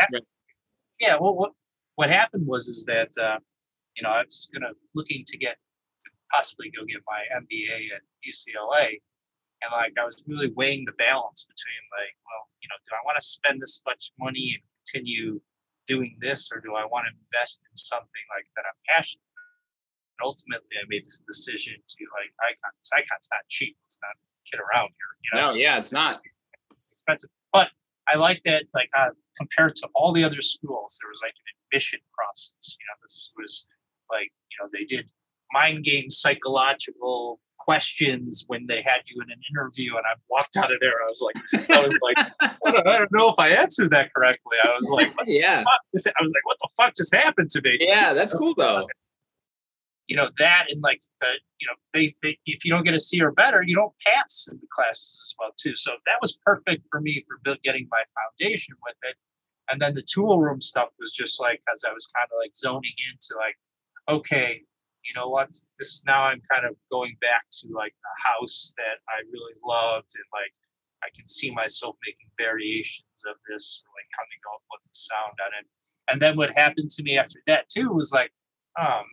yeah. 1.00 1.16
Well, 1.20 1.34
what 1.34 1.52
what 1.96 2.10
happened 2.10 2.46
was 2.46 2.66
is 2.68 2.84
that 2.86 3.10
uh, 3.20 3.38
you 3.96 4.02
know 4.02 4.10
I 4.10 4.22
was 4.24 4.48
gonna 4.54 4.72
looking 4.94 5.24
to 5.26 5.36
get 5.36 5.56
to 6.02 6.10
possibly 6.32 6.70
go 6.76 6.84
get 6.84 7.00
my 7.06 7.24
MBA 7.40 7.92
at 7.94 8.02
UCLA, 8.26 9.00
and 9.64 9.72
like 9.72 9.94
I 9.98 10.04
was 10.04 10.16
really 10.28 10.52
weighing 10.52 10.84
the 10.84 10.92
balance 11.00 11.48
between 11.48 11.82
like, 11.96 12.12
well, 12.28 12.48
you 12.60 12.68
know, 12.68 12.76
do 12.84 12.92
I 12.94 13.00
want 13.04 13.16
to 13.16 13.24
spend 13.24 13.60
this 13.60 13.80
much 13.88 14.12
money 14.20 14.60
and 14.60 14.62
continue 14.84 15.40
doing 15.86 16.16
this, 16.20 16.50
or 16.52 16.60
do 16.60 16.74
I 16.76 16.84
want 16.84 17.06
to 17.08 17.12
invest 17.16 17.64
in 17.68 17.74
something 17.76 18.24
like 18.36 18.46
that 18.56 18.64
I'm 18.68 18.78
passionate? 18.88 19.24
about? 19.24 20.20
And 20.20 20.24
ultimately, 20.24 20.76
I 20.78 20.84
made 20.88 21.04
this 21.04 21.24
decision 21.26 21.74
to 21.74 22.00
like 22.20 22.30
Icon. 22.44 22.72
Icon's 22.96 23.28
not 23.32 23.42
cheap. 23.48 23.76
Let's 23.84 23.98
not 24.00 24.14
kid 24.46 24.60
around 24.60 24.92
here. 24.92 25.10
You 25.24 25.30
know, 25.40 25.52
No, 25.52 25.56
yeah, 25.56 25.78
it's 25.78 25.92
not. 25.92 26.20
expensive. 26.92 27.30
But 27.52 27.70
I 28.08 28.16
like 28.16 28.42
that, 28.44 28.64
like 28.74 28.90
uh, 28.96 29.10
compared 29.36 29.74
to 29.76 29.88
all 29.94 30.12
the 30.12 30.22
other 30.24 30.42
schools, 30.42 30.98
there 31.00 31.10
was 31.10 31.20
like 31.22 31.32
an 31.34 31.48
admission 31.72 32.00
process. 32.12 32.76
You 32.78 32.86
know, 32.88 32.96
this 33.02 33.32
was 33.36 33.66
like 34.10 34.30
you 34.50 34.56
know 34.60 34.68
they 34.72 34.84
did 34.84 35.08
mind 35.52 35.84
game 35.84 36.10
psychological 36.10 37.40
questions 37.64 38.44
when 38.48 38.66
they 38.66 38.82
had 38.82 39.00
you 39.08 39.22
in 39.22 39.30
an 39.30 39.40
interview, 39.50 39.96
and 39.96 40.04
I 40.06 40.14
walked 40.28 40.56
out 40.56 40.72
of 40.72 40.80
there. 40.80 40.92
I 40.92 41.08
was 41.08 41.22
like, 41.22 41.68
I 41.70 41.80
was 41.80 41.98
like, 42.02 42.28
I 42.66 42.70
don't, 42.70 42.86
I 42.86 42.98
don't 42.98 43.12
know 43.12 43.28
if 43.30 43.38
I 43.38 43.48
answered 43.48 43.90
that 43.92 44.12
correctly. 44.14 44.56
I 44.62 44.68
was 44.68 44.88
like, 44.90 45.12
Yeah. 45.26 45.64
I 45.66 45.72
was 45.94 46.06
like, 46.06 46.44
what 46.44 46.56
the 46.62 46.68
fuck 46.76 46.94
just 46.96 47.14
happened 47.14 47.50
to 47.50 47.62
me? 47.62 47.78
Yeah, 47.80 48.12
that's 48.12 48.34
cool 48.34 48.54
though. 48.56 48.86
you 50.06 50.16
know 50.16 50.28
that 50.38 50.66
and 50.70 50.82
like 50.82 51.00
the 51.20 51.26
you 51.60 51.66
know 51.66 51.74
they, 51.94 52.14
they 52.22 52.36
if 52.44 52.64
you 52.64 52.70
don't 52.70 52.84
get 52.84 52.94
a 52.94 53.00
C 53.00 53.22
or 53.22 53.32
better 53.32 53.62
you 53.66 53.74
don't 53.74 53.94
pass 54.06 54.46
in 54.50 54.58
the 54.60 54.66
classes 54.76 55.14
as 55.30 55.34
well 55.38 55.50
too 55.56 55.74
so 55.76 55.92
that 56.06 56.18
was 56.20 56.36
perfect 56.44 56.82
for 56.90 57.00
me 57.00 57.24
for 57.26 57.38
build, 57.44 57.58
getting 57.62 57.88
my 57.90 58.02
foundation 58.18 58.74
with 58.86 58.96
it 59.08 59.16
and 59.70 59.80
then 59.80 59.94
the 59.94 60.02
tool 60.02 60.40
room 60.40 60.60
stuff 60.60 60.90
was 61.00 61.14
just 61.14 61.40
like 61.40 61.62
as 61.72 61.82
I 61.88 61.92
was 61.94 62.06
kind 62.14 62.26
of 62.30 62.36
like 62.42 62.54
zoning 62.54 62.92
into 63.10 63.30
like 63.38 63.56
okay 64.16 64.62
you 65.04 65.14
know 65.14 65.28
what 65.28 65.50
this 65.78 65.88
is 65.88 66.04
now 66.06 66.24
I'm 66.24 66.40
kind 66.50 66.64
of 66.64 66.76
going 66.90 67.16
back 67.20 67.44
to 67.60 67.68
like 67.74 67.94
the 68.02 68.30
house 68.30 68.74
that 68.76 68.98
I 69.08 69.22
really 69.30 69.54
loved 69.64 70.10
and 70.14 70.24
like 70.32 70.52
I 71.02 71.08
can 71.14 71.28
see 71.28 71.50
myself 71.50 71.96
making 72.06 72.28
variations 72.38 73.24
of 73.28 73.36
this 73.48 73.82
like 73.94 74.06
coming 74.16 74.40
up 74.54 74.62
with 74.70 74.80
the 74.82 74.94
sound 74.94 75.38
on 75.44 75.52
it 75.60 75.66
and 76.10 76.20
then 76.20 76.36
what 76.36 76.56
happened 76.56 76.90
to 76.90 77.02
me 77.02 77.18
after 77.18 77.40
that 77.46 77.68
too 77.68 77.90
was 77.90 78.12
like 78.12 78.32
um 78.80 79.04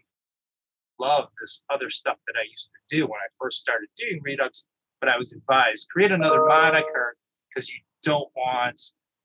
love 0.99 1.29
this 1.41 1.65
other 1.73 1.89
stuff 1.89 2.17
that 2.27 2.39
I 2.39 2.45
used 2.49 2.71
to 2.71 2.97
do 2.97 3.03
when 3.05 3.19
I 3.19 3.29
first 3.39 3.59
started 3.59 3.89
doing 3.97 4.21
Redux. 4.23 4.67
but 4.99 5.09
I 5.09 5.17
was 5.17 5.33
advised 5.33 5.89
create 5.89 6.11
another 6.11 6.45
moniker 6.45 7.15
because 7.49 7.69
you 7.69 7.79
don't 8.03 8.29
want, 8.35 8.79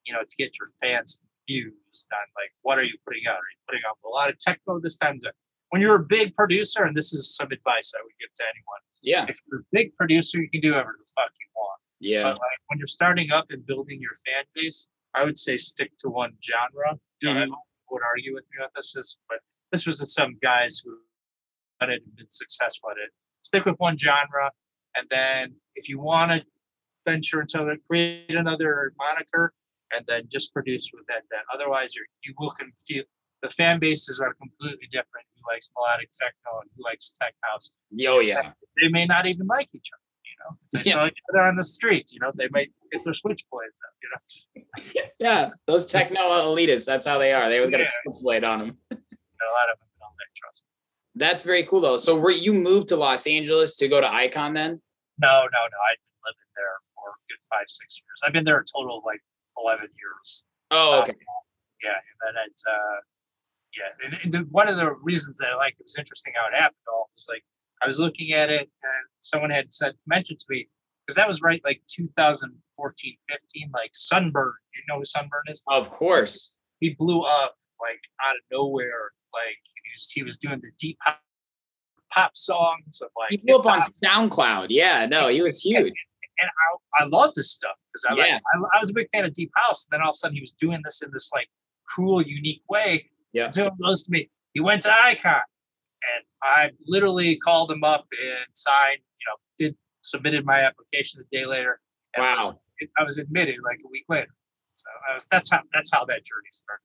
you 0.05 0.13
know, 0.13 0.23
to 0.23 0.37
get 0.37 0.53
your 0.59 0.69
fans 0.83 1.21
confused 1.47 2.09
on 2.13 2.27
like 2.37 2.51
what 2.63 2.79
are 2.79 2.85
you 2.85 2.97
putting 3.07 3.27
out? 3.27 3.37
Are 3.37 3.51
you 3.51 3.59
putting 3.69 3.83
out 3.89 3.99
a 4.05 4.09
lot 4.09 4.31
of 4.31 4.39
techno 4.39 4.81
this 4.81 4.97
time? 4.97 5.21
When 5.71 5.83
you're 5.83 5.97
a 5.97 6.05
big 6.05 6.35
producer, 6.35 6.85
and 6.85 6.97
this 6.97 7.13
is 7.13 7.35
some 7.35 7.51
advice 7.51 7.93
I 7.97 8.03
would 8.03 8.13
give 8.21 8.33
to 8.35 8.45
anyone. 8.45 8.81
Yeah. 9.03 9.27
If 9.29 9.39
you're 9.51 9.61
a 9.61 9.65
big 9.73 9.95
producer, 9.97 10.41
you 10.41 10.49
can 10.51 10.61
do 10.61 10.71
whatever 10.71 10.97
the 10.99 11.11
fuck 11.17 11.31
you 11.41 11.47
want. 11.57 11.81
Yeah. 12.01 12.23
But 12.23 12.35
like 12.35 12.59
when 12.69 12.79
you're 12.79 12.87
starting 12.87 13.33
up 13.33 13.47
and 13.51 13.65
building 13.67 14.01
your 14.01 14.15
fan 14.27 14.45
base, 14.55 14.91
I 15.15 15.25
would 15.25 15.39
say 15.39 15.57
stick 15.57 15.93
to 15.99 16.09
one 16.09 16.37
genre. 16.43 16.99
You 17.21 17.29
know, 17.29 17.35
Mhm. 17.35 17.43
everyone 17.43 17.59
would 17.91 18.03
argue 18.05 18.35
with 18.35 18.45
me 18.51 18.59
about 18.59 18.75
this, 18.75 18.95
is, 18.97 19.19
but 19.29 19.39
this 19.73 19.87
was 19.87 19.99
some 20.15 20.39
guys 20.43 20.79
who 20.85 21.01
done 21.81 21.91
it 21.91 22.03
and 22.05 22.17
been 22.17 22.31
successful 22.31 22.91
at 22.91 22.99
it. 22.99 23.11
Stick 23.43 23.65
with 23.65 23.77
one 23.79 23.97
genre, 23.97 24.53
and 24.97 25.09
then 25.09 25.57
if 25.75 25.89
you 25.89 25.99
want 25.99 26.33
to 26.33 26.47
venture 27.07 27.41
into 27.41 27.61
other, 27.61 27.77
create 27.89 28.35
another 28.35 28.93
moniker, 28.99 29.53
and 29.95 30.05
then 30.07 30.29
just 30.29 30.53
produce 30.53 30.91
with 30.93 31.07
that. 31.07 31.23
Then 31.31 31.41
otherwise, 31.53 31.95
you're 31.95 32.07
you 32.23 32.35
will 32.39 32.51
confuse. 32.51 33.07
The 33.43 33.49
fan 33.51 33.79
bases 33.79 34.19
are 34.19 34.35
completely 34.35 34.89
different. 34.91 35.27
Likes 35.49 35.71
melodic 35.77 36.11
techno 36.13 36.61
and 36.61 36.71
who 36.77 36.85
likes 36.85 37.17
tech 37.21 37.35
house? 37.43 37.73
Oh 38.07 38.21
yeah. 38.21 38.53
They 38.81 38.89
may 38.89 39.07
not 39.07 39.27
even 39.27 39.47
like 39.47 39.69
each 39.75 39.91
other. 39.93 40.01
You 40.25 40.33
know, 40.41 40.57
if 40.73 40.85
they 40.85 40.91
Yeah. 40.91 40.97
saw 40.97 41.07
each 41.07 41.19
other 41.33 41.43
on 41.43 41.57
the 41.57 41.65
street. 41.65 42.11
You 42.13 42.21
know, 42.21 42.33
they 42.35 42.49
might 42.51 42.71
get 42.93 43.05
their 43.05 43.13
switchblades 43.13 43.79
up. 43.87 43.95
You 44.03 44.11
know. 44.11 45.03
Yeah. 45.19 45.51
Those 45.67 45.87
techno 45.87 46.21
elitists, 46.21 46.85
that's 46.85 47.07
how 47.07 47.19
they 47.19 47.33
are. 47.33 47.49
They 47.49 47.57
always 47.59 47.71
got 47.71 47.81
a 47.81 47.87
switchblade 48.05 48.45
on 48.45 48.59
them. 48.59 48.69
a 48.91 48.95
lot 48.95 49.71
of 49.73 49.79
them 49.79 49.89
don't 50.01 50.11
like 50.11 50.33
trust 50.37 50.65
me. 50.65 50.71
That's 51.15 51.43
very 51.43 51.63
cool 51.65 51.81
though. 51.81 51.97
So 51.97 52.17
were 52.19 52.31
you 52.31 52.53
moved 52.53 52.89
to 52.89 52.97
Los 52.97 53.27
Angeles 53.27 53.77
to 53.77 53.89
go 53.89 54.01
to 54.01 54.13
Icon 54.13 54.53
then? 54.55 54.81
No, 55.19 55.29
no, 55.29 55.41
no. 55.45 55.79
I've 55.89 55.97
been 56.03 56.21
living 56.27 56.51
there 56.57 56.77
for 56.95 57.09
a 57.11 57.19
good 57.29 57.41
five, 57.51 57.65
six 57.69 57.99
years. 58.03 58.21
I've 58.27 58.33
been 58.35 58.45
there 58.45 58.59
a 58.59 58.65
total 58.65 58.99
of 58.99 59.05
like 59.07 59.21
eleven 59.59 59.89
years. 59.97 60.45
Oh, 60.71 61.01
okay. 61.03 61.15
Yeah, 61.83 61.93
and 61.93 62.19
then 62.37 62.43
it's 62.49 62.65
uh, 62.67 62.97
yeah. 63.75 64.07
And, 64.07 64.19
and 64.25 64.33
the, 64.33 64.39
one 64.51 64.69
of 64.69 64.77
the 64.77 64.95
reasons 65.03 65.39
that 65.39 65.49
I 65.49 65.57
like 65.57 65.75
it 65.79 65.85
was 65.85 65.97
interesting 65.99 66.35
how 66.37 66.47
it 66.49 66.55
happened. 66.55 66.77
All 66.93 67.11
was 67.15 67.27
like 67.29 67.45
I 67.83 67.87
was 67.87 67.99
looking 67.99 68.33
at 68.33 68.51
it, 68.51 68.69
and 68.83 69.05
someone 69.21 69.51
had 69.51 69.73
said 69.73 69.95
mentioned 70.07 70.41
to 70.41 70.47
me 70.49 70.69
because 71.07 71.17
that 71.17 71.27
was 71.27 71.41
right 71.41 71.61
like 71.65 71.81
2014, 71.89 73.17
15, 73.31 73.71
like 73.73 73.93
SNBRN. 73.93 74.33
You 74.35 74.83
know 74.89 74.97
who 74.97 75.03
SNBRN 75.03 75.51
is? 75.51 75.63
Of 75.69 75.91
course. 75.91 76.53
He 76.81 76.91
blew 76.99 77.23
up 77.23 77.57
like 77.81 78.01
out 78.25 78.35
of 78.37 78.43
nowhere. 78.51 79.11
Like 79.33 79.59
he 79.75 79.91
was, 79.95 80.11
he 80.11 80.23
was 80.23 80.39
doing 80.39 80.61
the 80.63 80.71
deep 80.79 80.99
pop, 81.05 81.21
pop 82.13 82.37
songs 82.37 83.01
of 83.03 83.11
like 83.19 83.31
He 83.31 83.37
blew 83.39 83.57
up 83.57 83.67
on. 83.67 83.81
SoundCloud. 83.83 84.67
Yeah, 84.71 85.07
no, 85.07 85.29
he 85.29 85.43
was 85.43 85.61
huge. 85.61 85.95
and 86.39 86.51
I, 86.99 87.05
I 87.05 87.07
love 87.07 87.35
this 87.35 87.51
stuff 87.51 87.77
because 87.93 88.05
I 88.11 88.15
like 88.21 88.29
Yeah. 88.29 88.39
I, 88.55 88.77
I 88.77 88.81
was 88.81 88.91
a 88.91 88.95
big 88.95 89.09
fan 89.13 89.25
of 89.25 89.33
Deep 89.33 89.53
House. 89.55 89.87
And 89.91 89.99
then 89.99 90.03
all 90.03 90.11
of 90.11 90.15
a 90.15 90.19
sudden 90.19 90.35
he 90.35 90.41
was 90.41 90.53
doing 90.53 90.81
this 90.85 91.03
in 91.03 91.11
this 91.13 91.31
like 91.35 91.49
cool, 91.95 92.23
unique 92.23 92.63
way. 92.69 93.11
Yeah. 93.33 93.51
Someone 93.51 93.77
goes 93.83 94.05
to 94.05 94.13
me, 94.13 94.31
he 94.55 94.61
went 94.61 94.83
to 94.83 94.93
Icon, 94.93 95.35
and 95.35 96.25
I 96.43 96.71
literally 96.87 97.37
called 97.37 97.71
him 97.71 97.85
up 97.85 98.07
and 98.23 98.47
signed. 98.55 98.99
You 99.21 99.27
know, 99.29 99.37
did 99.59 99.77
submitted 100.03 100.45
my 100.45 100.61
application 100.61 101.23
a 101.23 101.37
day 101.37 101.45
later. 101.47 101.81
And 102.15 102.25
I 102.25 102.35
was, 102.37 102.51
Wow. 102.51 102.61
I 102.99 103.05
was 103.05 103.19
admitted 103.19 103.57
like 103.65 103.79
a 103.85 103.89
week 103.91 104.05
later. 104.09 104.29
So 104.77 104.87
I 105.11 105.15
was 105.15 105.27
that's 105.31 105.51
how 105.51 105.61
that's 105.75 105.91
how 105.93 106.05
that 106.05 106.25
journey 106.25 106.49
started. 106.51 106.83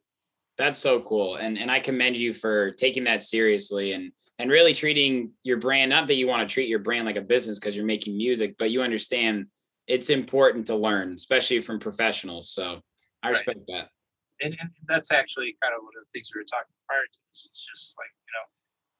That's 0.57 0.77
so 0.77 1.01
cool. 1.01 1.35
And 1.35 1.57
and 1.57 1.71
I 1.71 1.79
commend 1.79 2.17
you 2.17 2.33
for 2.33 2.71
taking 2.71 3.03
that 3.05 3.23
seriously 3.23 3.93
and 3.93 4.11
and 4.39 4.49
really 4.49 4.73
treating 4.73 5.31
your 5.43 5.57
brand, 5.57 5.89
not 5.89 6.07
that 6.07 6.15
you 6.15 6.27
want 6.27 6.47
to 6.47 6.51
treat 6.51 6.67
your 6.67 6.79
brand 6.79 7.05
like 7.05 7.15
a 7.15 7.21
business 7.21 7.59
because 7.59 7.75
you're 7.75 7.85
making 7.85 8.17
music, 8.17 8.55
but 8.57 8.71
you 8.71 8.81
understand 8.81 9.45
it's 9.87 10.09
important 10.09 10.67
to 10.67 10.75
learn, 10.75 11.13
especially 11.13 11.59
from 11.59 11.79
professionals. 11.79 12.49
So 12.49 12.81
I 13.21 13.27
Right. 13.27 13.37
respect 13.37 13.59
that. 13.67 13.89
And, 14.41 14.55
and 14.59 14.69
that's 14.87 15.11
actually 15.11 15.55
kind 15.61 15.73
of 15.75 15.83
one 15.83 15.93
of 15.97 16.03
the 16.03 16.11
things 16.13 16.29
we 16.33 16.39
were 16.41 16.49
talking 16.49 16.73
prior 16.87 17.05
to 17.05 17.19
this. 17.29 17.47
It's 17.49 17.63
just 17.65 17.95
like 17.97 18.11
you 18.27 18.33
know, 18.35 18.45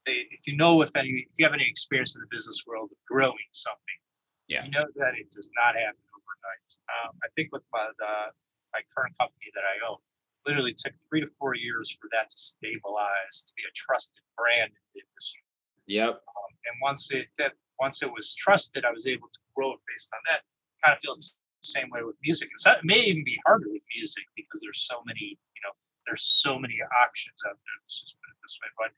they, 0.05 0.17
if 0.31 0.47
you 0.47 0.55
know 0.55 0.81
if 0.81 0.95
any, 0.95 1.27
if 1.29 1.35
you 1.37 1.45
have 1.45 1.53
any 1.53 1.67
experience 1.67 2.15
in 2.15 2.21
the 2.21 2.31
business 2.31 2.63
world 2.65 2.89
of 2.91 2.97
growing 3.07 3.49
something, 3.51 3.99
Yeah. 4.47 4.65
you 4.65 4.71
know 4.71 4.85
that 4.95 5.13
it 5.17 5.29
does 5.31 5.49
not 5.57 5.75
happen 5.75 6.01
overnight. 6.13 6.69
Um, 6.89 7.11
I 7.23 7.27
think 7.35 7.49
with 7.51 7.63
my 7.73 7.89
the, 7.99 8.31
my 8.73 8.81
current 8.95 9.17
company 9.17 9.49
that 9.55 9.63
I 9.65 9.75
own, 9.89 9.97
literally 10.45 10.73
took 10.73 10.93
three 11.09 11.21
to 11.21 11.27
four 11.27 11.55
years 11.55 11.91
for 11.99 12.07
that 12.11 12.29
to 12.31 12.37
stabilize 12.37 13.43
to 13.47 13.53
be 13.55 13.63
a 13.63 13.73
trusted 13.75 14.23
brand 14.37 14.71
in 14.71 14.83
the 14.95 15.01
industry. 15.01 15.43
Yep. 15.87 16.13
Um, 16.21 16.51
and 16.65 16.75
once 16.81 17.11
it 17.11 17.27
that 17.37 17.53
once 17.79 18.01
it 18.03 18.11
was 18.11 18.33
trusted, 18.35 18.85
I 18.85 18.91
was 18.91 19.07
able 19.07 19.27
to 19.27 19.39
grow 19.55 19.73
it 19.73 19.79
based 19.89 20.09
on 20.13 20.21
that. 20.29 20.41
Kind 20.83 20.95
of 20.95 21.01
feels 21.01 21.37
same 21.63 21.89
way 21.89 22.03
with 22.03 22.15
music. 22.23 22.49
It's 22.51 22.65
not, 22.65 22.79
it 22.79 22.85
may 22.85 23.01
even 23.01 23.23
be 23.23 23.37
harder 23.45 23.67
with 23.69 23.81
music 23.95 24.23
because 24.35 24.61
there's 24.61 24.85
so 24.87 25.01
many, 25.05 25.37
you 25.37 25.61
know, 25.63 25.73
there's 26.05 26.23
so 26.25 26.57
many 26.57 26.77
options 27.01 27.37
out 27.45 27.55
there. 27.55 27.77
Let's 27.83 28.01
just 28.01 28.17
put 28.19 28.29
it 28.29 28.37
this 28.41 28.57
way. 28.61 28.69
But 28.77 28.91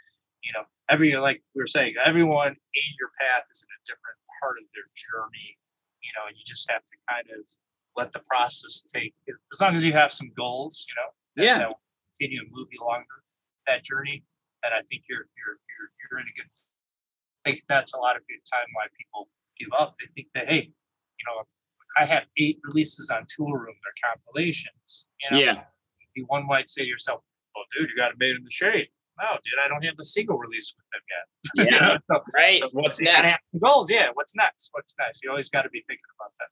you 0.43 0.51
know, 0.51 0.63
every 0.89 1.15
like 1.17 1.41
we 1.55 1.61
were 1.61 1.67
saying, 1.67 1.95
everyone 2.03 2.51
in 2.51 2.89
your 2.99 3.11
path 3.19 3.45
is 3.51 3.63
in 3.63 3.71
a 3.71 3.81
different 3.87 4.19
part 4.41 4.57
of 4.59 4.65
their 4.73 4.87
journey. 4.95 5.57
You 6.03 6.11
know, 6.19 6.27
and 6.27 6.35
you 6.35 6.43
just 6.43 6.69
have 6.69 6.83
to 6.83 6.95
kind 7.07 7.27
of 7.31 7.47
let 7.95 8.11
the 8.11 8.19
process 8.27 8.83
take 8.93 9.13
as 9.27 9.61
long 9.61 9.75
as 9.75 9.85
you 9.85 9.93
have 9.93 10.11
some 10.11 10.31
goals. 10.35 10.85
You 10.89 10.95
know, 10.99 11.09
that, 11.35 11.43
Yeah. 11.45 11.57
that 11.59 11.67
will 11.69 11.81
continue 12.11 12.43
to 12.43 12.49
move 12.51 12.67
you 12.71 12.79
along 12.83 13.03
that 13.67 13.83
journey. 13.83 14.23
And 14.65 14.73
I 14.73 14.81
think 14.87 15.03
you're 15.07 15.27
you're 15.39 15.59
you're 15.71 15.89
you're 16.11 16.19
in 16.19 16.27
a 16.27 16.35
good 16.35 16.49
I 17.45 17.49
think 17.51 17.63
that's 17.67 17.93
a 17.93 17.97
lot 17.97 18.15
of 18.15 18.23
good 18.27 18.39
time 18.47 18.67
why 18.73 18.87
people 18.97 19.27
give 19.59 19.69
up. 19.77 19.95
They 19.99 20.07
think 20.15 20.27
that, 20.33 20.47
hey, 20.47 20.71
you 20.71 21.25
know, 21.27 21.43
I 21.97 22.05
have 22.05 22.25
eight 22.37 22.59
releases 22.63 23.09
on 23.09 23.25
Tool 23.33 23.51
Room, 23.53 23.75
they're 23.83 24.11
compilations. 24.11 25.07
You 25.21 25.31
know, 25.37 25.43
Yeah. 25.43 25.63
You- 26.15 26.25
one 26.27 26.45
might 26.45 26.69
say 26.69 26.83
to 26.83 26.87
yourself, 26.87 27.21
well, 27.55 27.65
dude, 27.75 27.89
you 27.89 27.95
got 27.95 28.11
a 28.13 28.15
made 28.17 28.35
in 28.35 28.43
the 28.43 28.49
shade. 28.51 28.87
No, 29.19 29.27
dude, 29.43 29.53
I 29.63 29.67
don't 29.67 29.83
have 29.85 29.95
the 29.97 30.05
single 30.05 30.37
release 30.37 30.73
with 30.75 30.85
them 30.91 31.01
yet. 31.09 31.25
You 31.71 31.77
Yeah. 31.77 31.85
know, 31.87 31.97
so- 32.11 32.23
Right. 32.35 32.61
so 32.61 32.69
What's 32.71 32.99
next? 32.99 33.35
goals. 33.61 33.89
Yeah. 33.91 34.07
What's 34.13 34.35
next? 34.35 34.69
What's 34.71 34.95
next? 34.99 35.23
You 35.23 35.29
always 35.29 35.49
got 35.49 35.63
to 35.63 35.69
be 35.69 35.79
thinking 35.87 36.03
about 36.19 36.31
that. 36.39 36.47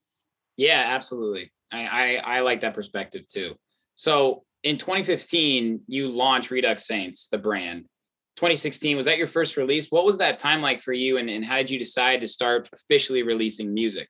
Yeah, 0.57 0.83
absolutely. 0.85 1.51
I, 1.71 1.85
I 1.87 2.37
I 2.37 2.39
like 2.41 2.61
that 2.61 2.73
perspective 2.73 3.25
too. 3.27 3.55
So 3.95 4.43
in 4.63 4.77
2015, 4.77 5.81
you 5.87 6.09
launched 6.09 6.51
Redux 6.51 6.85
Saints, 6.85 7.29
the 7.29 7.37
brand. 7.37 7.85
2016 8.35 8.95
was 8.97 9.05
that 9.07 9.17
your 9.17 9.27
first 9.27 9.57
release? 9.57 9.89
What 9.91 10.05
was 10.05 10.17
that 10.19 10.37
time 10.37 10.61
like 10.61 10.81
for 10.81 10.93
you, 10.93 11.17
and, 11.17 11.29
and 11.29 11.43
how 11.45 11.57
did 11.57 11.69
you 11.69 11.79
decide 11.79 12.21
to 12.21 12.27
start 12.27 12.69
officially 12.73 13.23
releasing 13.23 13.73
music? 13.73 14.07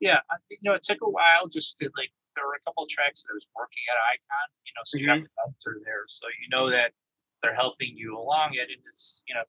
Yeah. 0.00 0.20
I, 0.30 0.36
you 0.50 0.58
know, 0.62 0.74
it 0.74 0.82
took 0.82 0.98
a 1.02 1.08
while 1.08 1.48
just 1.50 1.78
to 1.78 1.90
like, 1.96 2.10
there 2.34 2.46
were 2.46 2.54
a 2.54 2.64
couple 2.64 2.84
of 2.84 2.88
tracks 2.88 3.22
that 3.22 3.32
I 3.32 3.34
was 3.34 3.46
working 3.56 3.82
at 3.90 3.96
Icon, 4.14 4.48
you 4.64 4.72
know, 4.76 4.82
so 4.84 4.98
you 4.98 5.08
have 5.08 5.18
a 5.18 5.28
mentor 5.46 5.82
there. 5.84 6.04
So 6.08 6.26
you 6.40 6.48
know 6.50 6.70
that 6.70 6.92
they're 7.42 7.54
helping 7.54 7.96
you 7.96 8.16
along 8.16 8.54
it. 8.54 8.68
And 8.70 8.78
it's, 8.92 9.22
you 9.26 9.34
know, 9.34 9.42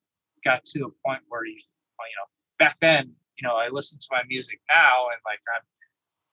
got 0.44 0.66
to 0.66 0.86
a 0.86 0.92
point 1.06 1.22
where 1.28 1.46
you, 1.46 1.54
you 1.54 2.18
know, 2.18 2.28
back 2.58 2.80
then, 2.80 3.14
you 3.38 3.48
know, 3.48 3.56
I 3.56 3.68
listen 3.68 4.00
to 4.00 4.08
my 4.12 4.24
music 4.28 4.60
now 4.74 5.06
and 5.12 5.20
like, 5.26 5.40
I'm, 5.56 5.62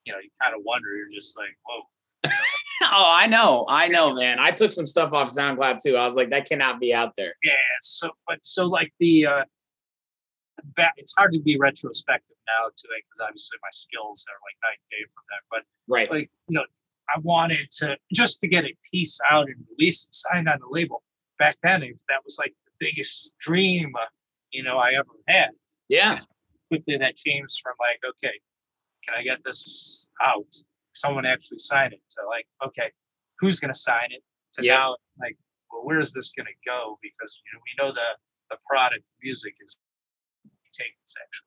you 0.05 0.13
know, 0.13 0.19
you 0.19 0.31
kind 0.41 0.55
of 0.55 0.63
wonder, 0.65 0.89
you're 0.97 1.13
just 1.13 1.37
like, 1.37 1.57
whoa. 1.65 2.31
Oh, 2.83 3.15
I 3.17 3.27
know, 3.27 3.65
I 3.69 3.89
know, 3.89 4.13
man. 4.13 4.39
I 4.39 4.51
took 4.51 4.71
some 4.71 4.87
stuff 4.87 5.15
off 5.15 5.35
SoundCloud 5.35 5.83
too. 5.83 5.97
I 5.97 6.07
was 6.07 6.15
like, 6.15 6.31
that 6.31 6.47
cannot 6.47 6.79
be 6.79 6.93
out 6.93 7.15
there. 7.17 7.33
Yeah. 7.43 7.55
So, 7.81 8.11
but 8.29 8.39
so 8.43 8.67
like 8.67 8.93
the, 9.01 9.27
uh, 9.27 9.45
back, 10.77 10.93
it's 10.99 11.15
hard 11.17 11.33
to 11.33 11.41
be 11.41 11.57
retrospective 11.59 12.36
now 12.47 12.69
to 12.71 12.87
it 12.97 13.03
because 13.07 13.27
obviously 13.27 13.59
my 13.63 13.73
skills 13.73 14.25
are 14.31 14.39
like 14.47 14.57
night 14.63 14.79
and 14.79 14.91
day 14.91 15.05
from 15.15 15.25
that. 15.31 15.43
But 15.51 15.63
Right. 15.89 16.11
like 16.11 16.31
you 16.49 16.55
know 16.55 16.65
i 17.15 17.19
wanted 17.21 17.71
to 17.71 17.97
just 18.13 18.41
to 18.41 18.49
get 18.49 18.65
a 18.65 18.75
piece 18.91 19.19
out 19.31 19.47
and 19.47 19.55
release 19.71 20.07
and 20.09 20.15
signed 20.15 20.49
on 20.49 20.59
the 20.59 20.67
label 20.69 21.05
back 21.39 21.57
then 21.63 21.83
it, 21.85 21.95
that 22.09 22.25
was 22.25 22.37
like 22.41 22.53
the 22.65 22.73
biggest 22.81 23.37
dream 23.39 23.93
uh, 23.95 24.05
you 24.51 24.63
know 24.65 24.77
i 24.79 24.91
ever 24.91 25.15
had 25.29 25.51
Yeah. 25.89 26.19
quickly 26.69 26.97
that 26.97 27.15
changed 27.15 27.61
from 27.63 27.75
like 27.79 28.01
okay 28.11 28.37
can 29.05 29.15
i 29.17 29.23
get 29.23 29.45
this 29.45 30.09
out 30.25 30.53
someone 30.95 31.25
actually 31.25 31.59
sign 31.59 31.93
it 31.93 32.03
to 32.11 32.21
like 32.27 32.47
okay 32.67 32.91
who's 33.39 33.61
going 33.61 33.73
to 33.73 33.79
sign 33.79 34.09
it 34.11 34.23
to 34.55 34.65
Yeah. 34.65 34.75
now 34.75 34.97
like 35.21 35.37
well 35.71 35.83
where's 35.85 36.13
this 36.13 36.33
going 36.37 36.47
to 36.47 36.59
go 36.69 36.99
because 37.03 37.41
you 37.45 37.51
know 37.57 37.63
we 37.63 37.73
know 37.85 37.93
the 37.95 38.09
the 38.51 38.59
product 38.69 39.05
music 39.23 39.55
is 39.65 39.79
taking 40.73 41.05
section 41.05 41.46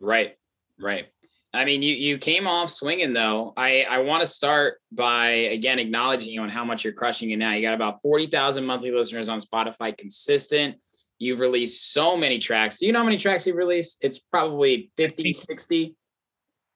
Right. 0.00 0.36
Right. 0.78 1.06
I 1.52 1.64
mean, 1.64 1.82
you 1.82 1.94
you 1.94 2.16
came 2.18 2.46
off 2.46 2.70
swinging 2.70 3.12
though. 3.12 3.52
I 3.56 3.84
I 3.90 3.98
want 3.98 4.20
to 4.20 4.26
start 4.26 4.78
by 4.92 5.30
again 5.30 5.78
acknowledging 5.80 6.32
you 6.32 6.42
on 6.42 6.48
how 6.48 6.64
much 6.64 6.84
you're 6.84 6.92
crushing 6.92 7.30
it 7.30 7.38
now. 7.38 7.52
You 7.52 7.62
got 7.62 7.74
about 7.74 8.00
forty 8.02 8.26
thousand 8.28 8.66
monthly 8.66 8.92
listeners 8.92 9.28
on 9.28 9.40
Spotify, 9.40 9.96
consistent. 9.96 10.76
You've 11.18 11.40
released 11.40 11.92
so 11.92 12.16
many 12.16 12.38
tracks. 12.38 12.78
Do 12.78 12.86
you 12.86 12.92
know 12.92 13.00
how 13.00 13.04
many 13.04 13.18
tracks 13.18 13.46
you've 13.46 13.56
released? 13.56 13.98
It's 14.00 14.18
probably 14.18 14.90
50, 14.96 15.34
60. 15.34 15.94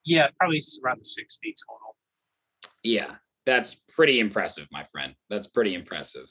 yeah 0.05 0.29
probably 0.39 0.61
around 0.85 1.07
60 1.07 1.55
total 1.67 1.97
Yeah, 2.83 3.13
that's 3.47 3.75
pretty 3.75 4.21
impressive, 4.21 4.67
my 4.71 4.85
friend. 4.85 5.15
That's 5.31 5.47
pretty 5.47 5.75
impressive. 5.75 6.27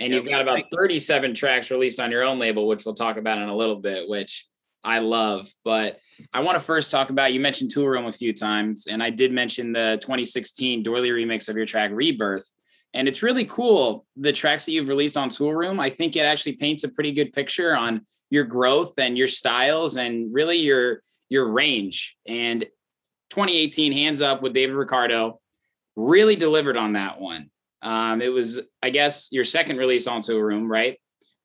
And 0.00 0.12
Yeah, 0.14 0.20
you've 0.20 0.30
got 0.30 0.40
about 0.40 0.62
37 0.72 1.34
tracks 1.34 1.70
released 1.70 2.00
on 2.00 2.10
your 2.10 2.22
own 2.22 2.38
label, 2.38 2.68
which 2.68 2.86
we'll 2.86 2.94
talk 2.94 3.18
about 3.18 3.36
in 3.38 3.48
a 3.50 3.56
little 3.56 3.76
bit, 3.76 4.08
which 4.08 4.46
I 4.84 5.00
love. 5.00 5.52
But 5.64 5.98
I 6.32 6.40
want 6.40 6.56
to 6.56 6.60
first 6.60 6.90
talk 6.90 7.10
about 7.10 7.32
you 7.32 7.40
mentioned 7.40 7.70
Tool 7.70 7.88
Room 7.88 8.06
a 8.06 8.12
few 8.12 8.32
times, 8.32 8.86
and 8.86 9.02
I 9.02 9.10
did 9.10 9.32
mention 9.32 9.72
the 9.72 9.98
2016 10.00 10.82
Doily 10.82 11.10
remix 11.10 11.48
of 11.48 11.56
your 11.56 11.66
track 11.66 11.90
Rebirth. 11.92 12.46
And 12.94 13.06
it's 13.06 13.22
really 13.22 13.44
cool 13.44 14.06
the 14.16 14.32
tracks 14.32 14.64
that 14.64 14.72
you've 14.72 14.88
released 14.88 15.16
on 15.16 15.28
Tool 15.28 15.54
Room. 15.54 15.78
I 15.78 15.90
think 15.90 16.16
it 16.16 16.20
actually 16.20 16.54
paints 16.54 16.84
a 16.84 16.88
pretty 16.88 17.12
good 17.12 17.32
picture 17.32 17.76
on 17.76 18.02
your 18.30 18.44
growth 18.44 18.94
and 18.98 19.16
your 19.16 19.28
styles 19.28 19.96
and 19.96 20.32
really 20.32 20.56
your 20.56 21.02
your 21.28 21.52
range. 21.52 22.16
And 22.26 22.62
2018 23.30 23.92
Hands 23.92 24.20
Up 24.22 24.42
with 24.42 24.54
David 24.54 24.74
Ricardo 24.74 25.40
really 25.96 26.36
delivered 26.36 26.76
on 26.76 26.94
that 26.94 27.20
one. 27.20 27.50
Um, 27.82 28.22
it 28.22 28.28
was, 28.28 28.60
I 28.82 28.90
guess, 28.90 29.28
your 29.30 29.44
second 29.44 29.76
release 29.76 30.06
on 30.06 30.22
Tool 30.22 30.40
Room, 30.40 30.70
right? 30.70 30.98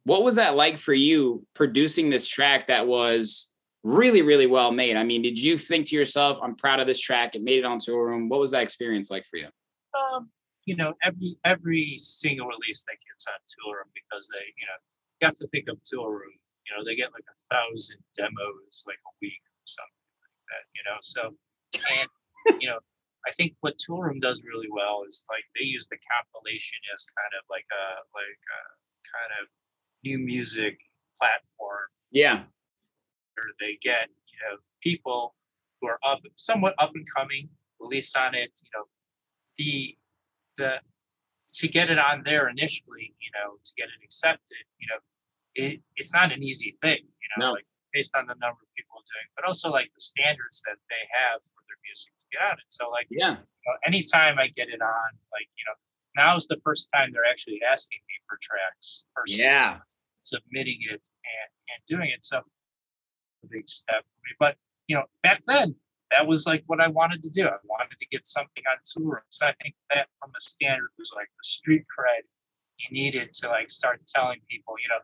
What 0.05 0.23
was 0.23 0.35
that 0.35 0.55
like 0.55 0.77
for 0.77 0.93
you 0.93 1.45
producing 1.53 2.09
this 2.09 2.27
track 2.27 2.67
that 2.67 2.87
was 2.87 3.49
really, 3.83 4.21
really 4.21 4.47
well 4.47 4.71
made? 4.71 4.97
I 4.97 5.03
mean, 5.03 5.21
did 5.21 5.39
you 5.39 5.57
think 5.57 5.87
to 5.87 5.95
yourself, 5.95 6.39
I'm 6.41 6.55
proud 6.55 6.79
of 6.79 6.87
this 6.87 6.99
track, 6.99 7.35
it 7.35 7.43
made 7.43 7.59
it 7.59 7.65
onto 7.65 7.91
Tool 7.91 7.99
Room? 7.99 8.29
What 8.29 8.39
was 8.39 8.51
that 8.51 8.63
experience 8.63 9.09
like 9.09 9.25
for 9.25 9.37
you? 9.37 9.47
Um, 9.93 10.29
you 10.65 10.75
know, 10.75 10.93
every 11.03 11.35
every 11.43 11.95
single 11.97 12.47
release 12.47 12.83
that 12.87 12.97
gets 13.03 13.27
on 13.27 13.39
Tool 13.51 13.73
Room 13.73 13.91
because 13.93 14.27
they, 14.31 14.43
you 14.57 14.65
know, 14.65 14.79
you 15.21 15.25
have 15.27 15.35
to 15.37 15.47
think 15.47 15.67
of 15.67 15.77
Tool 15.83 16.07
Room. 16.07 16.33
You 16.67 16.75
know, 16.75 16.83
they 16.83 16.95
get 16.95 17.11
like 17.11 17.27
a 17.27 17.37
thousand 17.51 17.99
demos 18.15 18.83
like 18.87 18.99
a 19.03 19.13
week 19.21 19.43
or 19.43 19.67
something 19.67 20.07
like 20.23 20.39
that. 20.51 20.63
You 20.71 20.83
know, 20.87 20.97
so 21.03 21.21
and 21.99 22.07
you 22.61 22.67
know, 22.67 22.79
I 23.27 23.31
think 23.31 23.55
what 23.59 23.77
Tool 23.77 24.01
Room 24.01 24.19
does 24.19 24.43
really 24.43 24.71
well 24.71 25.03
is 25.07 25.23
like 25.29 25.43
they 25.55 25.67
use 25.67 25.87
the 25.87 25.99
compilation 26.07 26.79
as 26.95 27.07
kind 27.11 27.33
of 27.35 27.43
like 27.51 27.67
a 27.71 27.85
like 28.15 28.43
a 28.47 28.61
kind 29.03 29.31
of 29.43 29.51
new 30.03 30.19
music 30.19 30.77
platform 31.19 31.87
Yeah. 32.11 32.43
where 33.35 33.51
they 33.59 33.77
get 33.81 34.09
you 34.31 34.37
know 34.43 34.57
people 34.81 35.35
who 35.79 35.87
are 35.87 35.99
up 36.03 36.21
somewhat 36.35 36.73
up 36.79 36.91
and 36.95 37.05
coming 37.15 37.49
release 37.79 38.15
on 38.15 38.35
it 38.35 38.51
you 38.63 38.69
know 38.75 38.85
the 39.57 39.95
the 40.57 40.79
to 41.53 41.67
get 41.67 41.89
it 41.89 41.99
on 41.99 42.23
there 42.25 42.49
initially 42.49 43.13
you 43.19 43.31
know 43.35 43.57
to 43.63 43.71
get 43.77 43.85
it 43.87 44.03
accepted 44.03 44.63
you 44.79 44.87
know 44.89 44.99
it, 45.55 45.81
it's 45.95 46.13
not 46.13 46.31
an 46.31 46.41
easy 46.41 46.73
thing 46.81 46.99
you 47.21 47.29
know 47.37 47.47
No. 47.47 47.51
like 47.53 47.65
based 47.93 48.15
on 48.15 48.25
the 48.25 48.33
number 48.41 48.57
of 48.65 48.69
people 48.75 48.97
doing 49.05 49.27
but 49.35 49.45
also 49.45 49.69
like 49.69 49.89
the 49.93 50.01
standards 50.01 50.63
that 50.65 50.77
they 50.89 51.03
have 51.13 51.39
for 51.43 51.61
their 51.69 51.77
music 51.87 52.11
to 52.19 52.25
get 52.31 52.41
on 52.41 52.53
it 52.57 52.65
so 52.69 52.89
like 52.89 53.07
Yeah. 53.11 53.37
you 53.37 53.65
know, 53.67 53.75
anytime 53.85 54.39
I 54.39 54.47
get 54.47 54.67
it 54.69 54.81
on, 54.81 55.09
like, 55.31 55.47
you 55.57 55.63
know, 55.67 55.77
now's 56.15 56.47
the 56.47 56.57
first 56.63 56.89
time 56.93 57.09
they're 57.11 57.29
actually 57.29 57.61
asking 57.69 57.99
me 58.07 58.13
for 58.27 58.37
tracks 58.41 59.05
versus 59.15 59.37
Yeah. 59.37 59.79
submitting 60.23 60.79
it 60.89 60.91
and, 60.91 61.49
and 61.69 61.79
doing 61.87 62.09
it. 62.09 62.23
So 62.23 62.37
a 62.37 63.47
big 63.49 63.67
step 63.67 64.03
for 64.03 64.19
me. 64.25 64.35
But, 64.39 64.55
you 64.87 64.95
know, 64.95 65.05
back 65.21 65.43
then, 65.47 65.75
that 66.11 66.25
was 66.27 66.45
like 66.45 66.63
what 66.67 66.79
I 66.79 66.87
wanted 66.87 67.23
to 67.23 67.29
do. 67.29 67.45
I 67.47 67.57
wanted 67.65 67.97
to 67.97 68.05
get 68.11 68.27
something 68.27 68.63
on 68.69 68.77
tour. 68.85 69.25
So 69.29 69.47
I 69.47 69.53
think 69.61 69.75
that 69.89 70.07
from 70.19 70.29
a 70.29 70.39
standard 70.39 70.89
was 70.97 71.11
like 71.15 71.27
the 71.27 71.43
street 71.43 71.83
cred 71.97 72.21
you 72.77 72.87
needed 72.91 73.31
to 73.33 73.49
like 73.49 73.69
start 73.69 74.01
telling 74.13 74.39
people, 74.49 74.75
you 74.81 74.89
know, 74.89 75.01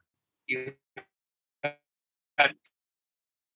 you 0.48 1.74
had 2.38 2.54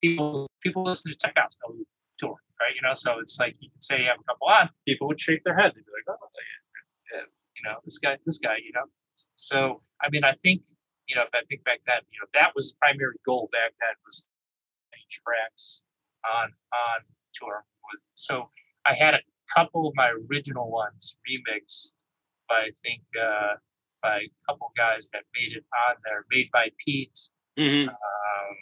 people 0.01 0.47
people 0.61 0.83
listen 0.83 1.11
to 1.11 1.17
tech 1.17 1.33
out 1.37 1.53
so 1.53 1.75
tour, 2.17 2.35
right? 2.61 2.75
You 2.75 2.87
know, 2.87 2.93
so 2.93 3.19
it's 3.19 3.39
like 3.39 3.55
you 3.59 3.69
can 3.69 3.81
say 3.81 4.01
you 4.01 4.07
have 4.07 4.19
a 4.19 4.23
couple 4.23 4.47
on, 4.47 4.69
people 4.87 5.07
would 5.07 5.19
shake 5.19 5.43
their 5.43 5.55
head. 5.55 5.73
They'd 5.75 5.85
be 5.85 5.91
like, 5.91 6.17
oh, 6.17 6.27
yeah, 6.35 7.17
yeah, 7.17 7.23
you 7.63 7.69
know, 7.69 7.77
this 7.85 7.97
guy, 7.97 8.17
this 8.25 8.37
guy, 8.39 8.55
you 8.63 8.71
know. 8.73 8.85
So, 9.35 9.81
I 10.01 10.09
mean, 10.09 10.23
I 10.23 10.31
think, 10.31 10.61
you 11.07 11.15
know, 11.15 11.21
if 11.23 11.29
I 11.33 11.41
think 11.49 11.63
back 11.63 11.79
then, 11.87 11.99
you 12.11 12.19
know, 12.19 12.27
that 12.33 12.51
was 12.55 12.71
the 12.71 12.77
primary 12.81 13.15
goal 13.25 13.49
back 13.51 13.71
then 13.79 13.95
was 14.05 14.27
tracks 15.09 15.83
on 16.33 16.45
on 16.73 17.01
tour. 17.33 17.63
So 18.15 18.49
I 18.85 18.95
had 18.95 19.13
a 19.13 19.19
couple 19.53 19.87
of 19.87 19.93
my 19.95 20.09
original 20.29 20.71
ones 20.71 21.17
remixed 21.29 21.95
by 22.49 22.61
I 22.67 22.71
think 22.81 23.03
uh, 23.21 23.55
by 24.01 24.17
a 24.21 24.29
couple 24.47 24.71
guys 24.75 25.09
that 25.13 25.23
made 25.35 25.55
it 25.55 25.63
on 25.87 25.95
there, 26.05 26.25
made 26.31 26.49
by 26.51 26.69
Pete, 26.83 27.19
Mhm. 27.59 27.89
um, 27.89 28.55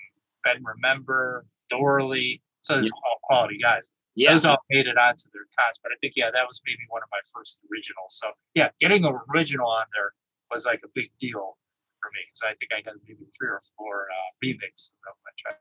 Ben 0.43 0.61
Remember, 0.63 1.45
Dorley. 1.71 2.41
So 2.61 2.73
there's 2.75 2.91
all 2.91 3.19
quality 3.23 3.57
guys. 3.57 3.91
Yeah. 4.15 4.32
Those 4.34 4.45
all 4.45 4.60
made 4.69 4.88
it 4.88 4.97
onto 4.97 5.32
their 5.32 5.47
cons. 5.58 5.80
But 5.82 5.91
I 5.93 5.97
think, 6.02 6.13
yeah, 6.15 6.32
that 6.32 6.45
was 6.47 6.62
maybe 6.65 6.84
one 6.89 7.02
of 7.02 7.10
my 7.12 7.24
first 7.34 7.62
originals. 7.71 8.19
So 8.19 8.32
yeah, 8.56 8.69
getting 8.80 9.06
an 9.06 9.15
original 9.34 9.67
on 9.69 9.86
there 9.95 10.12
was 10.52 10.65
like 10.65 10.82
a 10.84 10.91
big 10.93 11.12
deal 11.19 11.56
for 12.02 12.10
me. 12.12 12.19
because 12.28 12.43
I 12.43 12.54
think 12.60 12.76
I 12.76 12.82
got 12.84 13.00
maybe 13.08 13.24
three 13.38 13.47
or 13.47 13.62
four 13.78 14.08
uh, 14.12 14.30
remixes 14.43 14.91
of 15.08 15.15
my 15.24 15.32
track. 15.39 15.60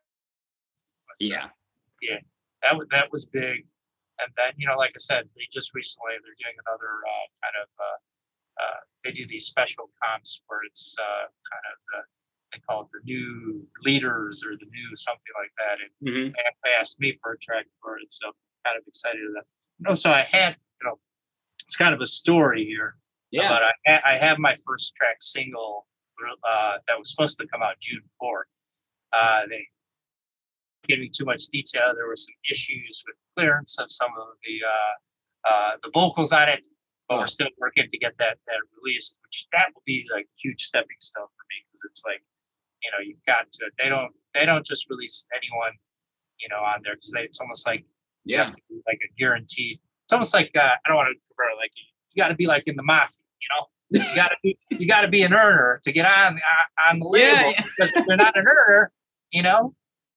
But, 1.06 1.14
uh, 1.26 1.48
Yeah. 2.02 2.18
that 2.62 2.76
was 2.76 2.86
that 2.90 3.12
was 3.12 3.26
big. 3.26 3.66
And 4.20 4.28
then 4.36 4.52
you 4.56 4.66
know, 4.66 4.76
like 4.76 4.92
I 4.96 5.00
said, 5.00 5.28
they 5.36 5.46
just 5.52 5.72
recently 5.74 6.12
they're 6.20 6.36
doing 6.42 6.56
another 6.66 6.92
uh, 7.06 7.26
kind 7.40 7.56
of 7.62 7.68
uh, 7.78 7.98
uh, 8.60 8.80
they 9.04 9.12
do 9.12 9.24
these 9.26 9.46
special 9.46 9.90
comps 10.02 10.42
where 10.46 10.60
it's 10.66 10.96
uh, 10.98 11.24
kind 11.30 11.64
of 11.72 11.76
the 11.88 12.00
they 12.52 12.58
call 12.60 12.82
it 12.82 12.88
the 12.92 13.00
new 13.04 13.66
leaders 13.84 14.44
or 14.44 14.50
the 14.52 14.66
new 14.66 14.96
something 14.96 15.32
like 15.38 15.52
that. 15.58 15.78
And 15.80 16.14
Mhm. 16.14 16.34
they 16.64 16.70
asked 16.78 17.00
me 17.00 17.18
for 17.22 17.32
a 17.32 17.38
track 17.38 17.66
for 17.80 17.98
it, 17.98 18.12
so 18.12 18.28
I'm 18.28 18.32
kind 18.64 18.78
of 18.78 18.86
excited 18.86 19.20
that. 19.34 19.44
You 19.78 19.88
know, 19.88 19.94
so 19.94 20.12
I 20.12 20.22
had 20.22 20.56
you 20.80 20.88
know, 20.88 20.98
it's 21.62 21.76
kind 21.76 21.94
of 21.94 22.00
a 22.00 22.06
story 22.06 22.64
here. 22.64 22.96
Yeah. 23.30 23.48
But 23.48 23.62
I 23.62 23.72
ha- 23.86 24.02
I 24.04 24.12
have 24.18 24.38
my 24.38 24.54
first 24.66 24.94
track 24.96 25.16
single 25.20 25.86
uh, 26.44 26.78
that 26.86 26.98
was 26.98 27.10
supposed 27.10 27.38
to 27.38 27.46
come 27.46 27.62
out 27.62 27.78
June 27.80 28.02
fourth. 28.18 28.46
Uh, 29.12 29.46
they 29.46 29.66
giving 30.88 31.10
too 31.14 31.24
much 31.24 31.44
detail. 31.52 31.92
There 31.94 32.06
were 32.06 32.16
some 32.16 32.34
issues 32.50 33.02
with 33.06 33.16
clearance 33.36 33.78
of 33.78 33.90
some 33.92 34.10
of 34.18 34.28
the 34.44 34.62
uh, 34.66 35.50
uh, 35.52 35.76
the 35.82 35.90
vocals 35.92 36.32
on 36.32 36.48
it, 36.48 36.66
but 37.08 37.18
we're 37.18 37.26
still 37.26 37.48
working 37.58 37.86
to 37.88 37.98
get 37.98 38.16
that 38.18 38.38
that 38.46 38.56
released. 38.82 39.18
Which 39.22 39.46
that 39.52 39.66
will 39.74 39.82
be 39.86 40.06
like 40.12 40.24
a 40.24 40.36
huge 40.36 40.62
stepping 40.62 40.96
stone 41.00 41.26
for 41.26 41.44
me 41.48 41.64
because 41.68 41.84
it's 41.90 42.02
like 42.04 42.22
you 42.82 42.90
know 42.90 42.98
you've 43.04 43.24
got 43.26 43.50
to 43.52 43.70
they 43.78 43.88
don't 43.88 44.12
they 44.34 44.46
don't 44.46 44.64
just 44.64 44.88
release 44.90 45.26
anyone 45.34 45.72
you 46.38 46.48
know 46.48 46.56
on 46.58 46.80
there 46.82 46.94
because 46.94 47.12
it's 47.16 47.40
almost 47.40 47.66
like 47.66 47.84
you 48.24 48.36
Yeah. 48.36 48.44
have 48.44 48.52
to 48.52 48.60
be 48.68 48.80
like 48.86 49.00
a 49.04 49.10
guaranteed. 49.18 49.78
It's 50.04 50.12
almost 50.12 50.34
like 50.34 50.50
uh, 50.56 50.60
I 50.84 50.88
don't 50.88 50.96
want 50.96 51.08
to 51.08 51.12
it 51.14 51.56
like 51.58 51.70
you, 51.76 51.84
you 52.12 52.22
got 52.22 52.28
to 52.28 52.34
be 52.34 52.46
like 52.46 52.66
in 52.68 52.76
the 52.76 52.82
mafia, 52.82 53.16
you 53.40 53.48
know. 53.54 53.66
You 53.92 54.14
got 54.16 54.28
to 54.28 54.36
be 54.42 54.58
you 54.70 54.86
got 54.86 55.00
to 55.02 55.08
be 55.08 55.22
an 55.22 55.32
earner 55.32 55.80
to 55.84 55.92
get 55.92 56.06
on 56.06 56.36
uh, 56.36 56.90
on 56.90 57.00
the 57.00 57.08
label 57.08 57.52
yeah. 57.52 57.62
because 57.62 57.90
if 57.94 58.04
you're 58.06 58.16
not 58.16 58.36
an 58.36 58.44
earner, 58.46 58.92
you 59.30 59.42
know, 59.42 59.74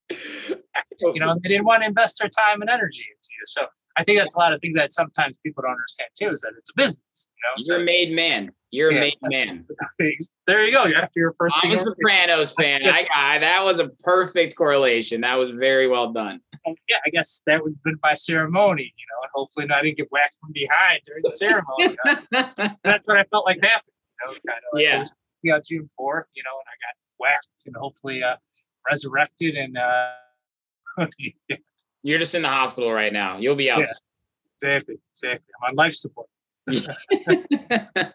you 0.10 1.20
know 1.20 1.36
they 1.42 1.50
didn't 1.50 1.66
want 1.66 1.82
to 1.84 1.88
invest 1.88 2.20
their 2.20 2.30
time 2.30 2.62
and 2.62 2.70
energy 2.70 3.06
into 3.10 3.30
you. 3.32 3.44
So 3.46 3.68
I 3.98 4.04
think 4.04 4.18
that's 4.20 4.36
a 4.36 4.40
lot 4.40 4.54
of 4.54 4.62
things 4.62 4.76
that 4.76 4.92
sometimes 4.92 5.38
people 5.46 5.62
don't 5.64 5.72
understand 5.72 6.10
too 6.20 6.30
is 6.30 6.42
that 6.42 6.54
it's 6.58 6.70
a 6.72 6.74
business. 6.76 7.30
You 7.38 7.74
know, 7.74 7.76
You're 7.76 7.84
a 7.84 7.86
made 7.86 8.12
man. 8.12 8.52
You're 8.74 8.90
a 8.90 8.94
Yeah. 8.96 9.00
made 9.02 9.18
man. 9.22 9.66
there 10.48 10.66
you 10.66 10.72
go. 10.72 10.86
After 10.86 11.20
your 11.20 11.34
1st 11.34 11.52
I'm 11.64 11.80
a 11.80 11.86
Sopranos 11.86 12.54
fan. 12.54 12.82
I, 12.86 13.08
I 13.16 13.38
that 13.38 13.64
was 13.64 13.78
a 13.78 13.90
perfect 14.04 14.56
correlation. 14.58 15.22
That 15.22 15.38
was 15.38 15.52
very 15.52 15.88
well 15.88 16.12
done. 16.12 16.42
yeah, 16.66 16.98
I 17.06 17.12
guess 17.12 17.44
that 17.46 17.62
would 17.64 17.74
have 17.74 17.84
been 17.84 18.00
my 18.02 18.16
ceremony, 18.16 18.92
you 18.98 19.06
know, 19.12 19.22
and 19.22 19.30
hopefully 19.36 19.68
I 19.72 19.84
didn't 19.84 19.98
get 19.98 20.08
whacked 20.12 20.38
from 20.42 20.52
behind 20.54 21.02
during 21.06 21.22
the 21.24 21.30
ceremony. 21.30 21.96
you 22.32 22.42
know. 22.66 22.76
That's 22.84 23.08
what 23.08 23.18
I 23.18 23.26
felt 23.26 23.46
like 23.46 23.64
happened. 23.64 23.92
You 24.22 24.28
know, 24.28 24.34
kind 24.48 24.58
of 24.58 24.64
like 24.74 24.84
Yeah. 24.84 24.96
it 24.96 24.98
was 24.98 25.12
yeah, 25.44 25.60
June 25.64 25.88
fourth, 25.96 26.26
you 26.34 26.42
know, 26.42 26.52
and 26.58 26.66
I 26.68 26.76
got 26.82 26.96
whacked 27.20 27.68
and 27.68 27.76
hopefully 27.76 28.24
uh, 28.24 28.38
resurrected 28.90 29.54
and 29.56 29.78
uh, 29.78 30.14
You're 32.02 32.20
just 32.20 32.34
in 32.34 32.42
the 32.42 32.50
hospital 32.50 32.92
right 32.92 33.14
now. 33.14 33.38
You'll 33.38 33.56
be 33.56 33.70
out. 33.70 33.80
Yeah. 33.80 33.86
exactly, 34.58 34.96
exactly. 35.12 35.54
I'm 35.64 35.70
on 35.70 35.76
life 35.76 35.94
support. 35.94 36.28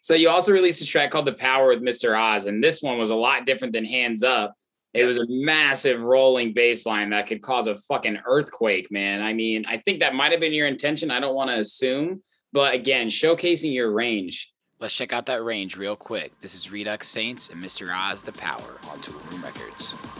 so 0.00 0.14
you 0.14 0.28
also 0.28 0.52
released 0.52 0.82
a 0.82 0.86
track 0.86 1.10
called 1.10 1.26
"The 1.26 1.32
Power" 1.32 1.68
with 1.68 1.82
Mr. 1.82 2.18
Oz, 2.18 2.46
and 2.46 2.62
this 2.62 2.82
one 2.82 2.98
was 2.98 3.10
a 3.10 3.14
lot 3.14 3.46
different 3.46 3.72
than 3.72 3.84
"Hands 3.84 4.22
Up." 4.22 4.54
It 4.92 5.04
was 5.04 5.18
a 5.18 5.26
massive 5.28 6.02
rolling 6.02 6.54
bass 6.54 6.86
line 6.86 7.10
that 7.10 7.26
could 7.26 7.42
cause 7.42 7.66
a 7.66 7.76
fucking 7.76 8.20
earthquake, 8.24 8.90
man. 8.90 9.20
I 9.22 9.34
mean, 9.34 9.66
I 9.68 9.76
think 9.76 10.00
that 10.00 10.14
might 10.14 10.32
have 10.32 10.40
been 10.40 10.54
your 10.54 10.66
intention. 10.66 11.10
I 11.10 11.20
don't 11.20 11.34
want 11.34 11.50
to 11.50 11.58
assume, 11.58 12.22
but 12.52 12.74
again, 12.74 13.08
showcasing 13.08 13.74
your 13.74 13.90
range. 13.90 14.54
Let's 14.78 14.94
check 14.94 15.12
out 15.12 15.26
that 15.26 15.42
range 15.42 15.76
real 15.76 15.96
quick. 15.96 16.32
This 16.40 16.54
is 16.54 16.72
Redux 16.72 17.08
Saints 17.08 17.50
and 17.50 17.62
Mr. 17.62 17.94
Oz, 17.94 18.22
"The 18.22 18.32
Power" 18.32 18.78
on 18.90 19.00
Tool 19.00 19.20
Room 19.30 19.42
Records. 19.42 20.15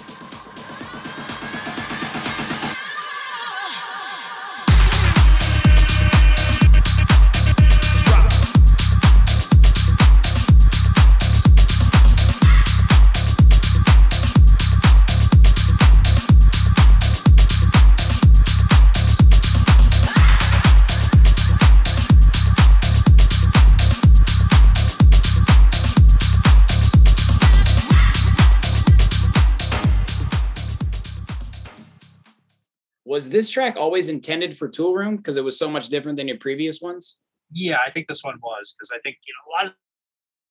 Was 33.17 33.31
this 33.31 33.49
track 33.49 33.79
always 33.79 34.11
intended 34.11 34.55
for 34.55 34.69
Tool 34.69 34.93
Room 34.95 35.17
because 35.17 35.39
it 35.39 35.43
was 35.43 35.59
so 35.59 35.71
much 35.71 35.89
different 35.89 36.19
than 36.19 36.29
your 36.29 36.37
previous 36.37 36.83
ones? 36.83 37.17
Yeah, 37.51 37.79
I 37.83 37.91
think 37.91 38.09
this 38.09 38.23
one 38.23 38.37
was 38.43 38.77
because 38.77 38.91
I 38.93 39.01
think 39.01 39.17
you 39.27 39.33
know 39.33 39.45
a 39.49 39.53
lot 39.57 39.67
of 39.69 39.73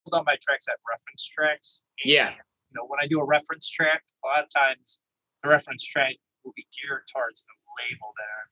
people 0.03 0.17
on 0.17 0.25
my 0.25 0.35
tracks 0.41 0.65
have 0.67 0.79
reference 0.89 1.27
tracks. 1.27 1.83
and, 2.03 2.11
Yeah. 2.11 2.31
You 2.31 2.73
know, 2.73 2.87
when 2.87 2.97
I 2.99 3.05
do 3.05 3.19
a 3.19 3.25
reference 3.25 3.69
track, 3.69 4.01
a 4.23 4.27
lot 4.27 4.43
of 4.43 4.49
times 4.49 5.03
the 5.43 5.49
reference 5.49 5.85
track 5.85 6.15
will 6.43 6.53
be 6.55 6.65
geared 6.73 7.03
towards 7.13 7.45
the 7.45 7.53
label 7.85 8.09
that 8.17 8.29
I'm 8.33 8.49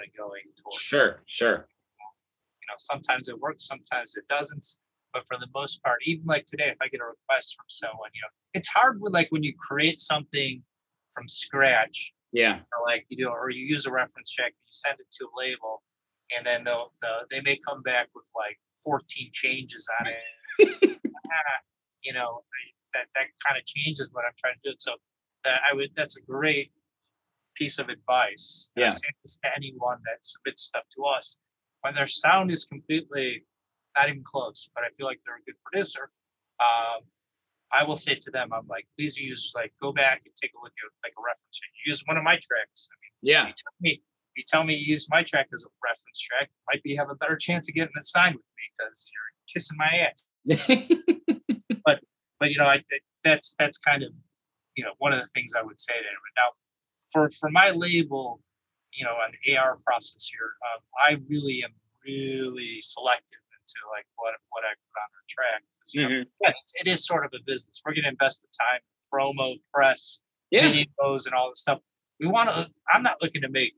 kind 0.00 0.08
of 0.08 0.16
going 0.16 0.48
towards. 0.56 0.80
Sure, 0.80 1.20
sure. 1.26 1.68
You 1.68 2.66
know, 2.72 2.78
sometimes 2.78 3.28
it 3.28 3.38
works, 3.38 3.66
sometimes 3.66 4.16
it 4.16 4.26
doesn't. 4.28 4.66
But 5.12 5.26
for 5.28 5.36
the 5.36 5.48
most 5.54 5.82
part, 5.82 6.00
even 6.06 6.24
like 6.24 6.46
today, 6.46 6.68
if 6.68 6.78
I 6.80 6.88
get 6.88 7.02
a 7.02 7.04
request 7.04 7.54
from 7.54 7.66
someone, 7.68 8.08
you 8.14 8.22
know, 8.22 8.32
it's 8.54 8.68
hard 8.68 8.98
with 8.98 9.12
like 9.12 9.28
when 9.28 9.42
you 9.42 9.52
create 9.60 9.98
something 10.00 10.62
from 11.14 11.28
scratch 11.28 12.14
Yeah. 12.32 12.60
or 12.60 12.86
like 12.86 13.04
you 13.08 13.16
do, 13.16 13.28
or 13.30 13.50
you 13.50 13.64
use 13.64 13.86
a 13.86 13.92
reference 13.92 14.30
check, 14.30 14.52
you 14.52 14.70
send 14.70 14.98
it 14.98 15.06
to 15.18 15.26
a 15.26 15.32
label, 15.38 15.82
and 16.36 16.46
then 16.46 16.64
they'll, 16.64 16.92
the, 17.02 17.26
they 17.30 17.40
may 17.42 17.56
come 17.56 17.82
back 17.82 18.08
with 18.14 18.28
like 18.36 18.58
14 18.84 19.30
changes 19.32 19.88
on 20.00 20.06
it. 20.08 20.98
You 22.04 22.12
know, 22.12 22.42
that 22.94 23.06
that 23.14 23.26
kind 23.46 23.56
of 23.56 23.64
changes 23.64 24.10
what 24.12 24.24
I'm 24.24 24.32
trying 24.36 24.54
to 24.64 24.70
do. 24.70 24.74
So 24.76 24.94
that 25.44 25.60
I 25.70 25.72
would, 25.72 25.90
that's 25.94 26.16
a 26.16 26.20
great 26.22 26.72
piece 27.54 27.78
of 27.78 27.88
advice. 27.88 28.70
Yeah. 28.74 28.90
to 28.90 29.50
anyone 29.56 29.98
that 30.04 30.18
submits 30.22 30.62
stuff 30.62 30.82
to 30.96 31.04
us 31.04 31.38
when 31.82 31.94
their 31.94 32.06
sound 32.08 32.50
is 32.50 32.64
completely 32.64 33.44
not 33.96 34.08
even 34.08 34.22
close, 34.24 34.68
but 34.74 34.84
I 34.84 34.88
feel 34.96 35.06
like 35.06 35.20
they're 35.26 35.36
a 35.36 35.44
good 35.46 35.54
producer. 35.64 36.10
Um, 36.60 37.02
I 37.72 37.84
will 37.84 37.96
say 37.96 38.14
to 38.14 38.30
them, 38.30 38.52
I'm 38.52 38.66
like, 38.68 38.86
please 38.98 39.16
use 39.18 39.52
like 39.54 39.72
go 39.80 39.92
back 39.92 40.22
and 40.26 40.34
take 40.40 40.52
a 40.54 40.60
look 40.62 40.72
at 40.72 40.90
like 41.06 41.14
a 41.18 41.22
reference. 41.22 41.52
check. 41.58 41.70
Use 41.86 42.02
one 42.06 42.16
of 42.16 42.22
my 42.24 42.32
tracks. 42.36 42.88
I 42.92 42.94
mean, 43.02 43.12
Yeah. 43.32 43.42
if 43.42 43.48
you 43.48 43.54
tell 43.64 43.74
me 43.80 43.90
if 43.92 44.36
you 44.36 44.42
tell 44.46 44.64
me 44.64 44.74
you 44.76 44.86
use 44.86 45.06
my 45.10 45.22
track 45.22 45.48
as 45.52 45.64
a 45.64 45.68
reference 45.82 46.20
track, 46.20 46.50
might 46.72 46.82
be 46.82 46.94
have 46.96 47.10
a 47.10 47.14
better 47.14 47.36
chance 47.36 47.68
of 47.68 47.74
getting 47.74 47.92
it 47.96 48.04
signed 48.04 48.34
with 48.36 48.44
me 48.58 48.64
because 48.78 49.10
you're 49.12 49.32
kissing 49.52 49.76
my 49.78 49.92
ass. 50.08 50.24
But 51.84 52.00
but 52.38 52.50
you 52.50 52.58
know, 52.58 52.66
I 52.66 52.82
that's 53.24 53.54
that's 53.58 53.78
kind 53.78 54.02
of 54.02 54.10
you 54.76 54.84
know 54.84 54.92
one 54.98 55.12
of 55.12 55.20
the 55.20 55.26
things 55.28 55.52
I 55.58 55.62
would 55.62 55.80
say 55.80 55.94
to 55.96 56.02
them. 56.02 56.22
Now, 56.36 56.48
for 57.12 57.30
for 57.40 57.50
my 57.50 57.70
label, 57.70 58.40
you 58.92 59.04
know, 59.04 59.16
an 59.26 59.56
AR 59.56 59.78
process 59.84 60.26
here, 60.30 60.50
um, 60.74 60.82
I 61.00 61.20
really 61.28 61.62
am 61.64 61.72
really 62.06 62.80
selective 62.82 63.38
into 63.62 63.80
like 63.94 64.06
what 64.16 64.34
what 64.50 64.64
I 64.64 64.72
put 64.74 64.96
on 64.98 65.08
our 65.14 65.24
track. 65.28 65.62
you 65.92 66.02
know, 66.02 66.08
Mhm. 66.08 66.26
yeah, 66.40 66.50
it's, 66.50 66.72
it 66.76 66.86
is 66.86 67.04
sort 67.06 67.24
of 67.24 67.32
a 67.34 67.42
business. 67.44 67.82
We're 67.84 67.92
going 67.94 68.04
to 68.04 68.10
invest 68.10 68.42
the 68.42 68.48
time, 68.56 68.80
promo, 69.12 69.60
press, 69.74 70.20
Yeah. 70.50 70.70
videos, 70.70 71.26
and 71.26 71.34
all 71.34 71.50
this 71.50 71.60
stuff. 71.60 71.80
We 72.20 72.26
want 72.28 72.48
to. 72.50 72.70
I'm 72.92 73.02
not 73.02 73.20
looking 73.20 73.42
to 73.42 73.48
make 73.48 73.74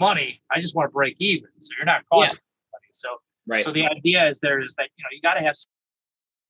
money. 0.00 0.42
I 0.50 0.60
just 0.60 0.74
want 0.76 0.88
to 0.90 0.92
break 0.92 1.16
even. 1.18 1.50
So 1.58 1.74
you're 1.76 1.86
not 1.86 2.02
Yeah. 2.12 2.18
costing 2.26 2.44
money. 2.72 2.88
So 2.92 3.20
Right. 3.46 3.64
so 3.64 3.72
the 3.72 3.86
idea 3.86 4.26
is 4.28 4.38
there 4.40 4.60
is 4.60 4.74
that 4.76 4.90
you 4.96 5.02
know 5.04 5.08
you 5.10 5.20
got 5.20 5.34
to 5.34 5.40
have 5.40 5.56
some, 5.56 5.72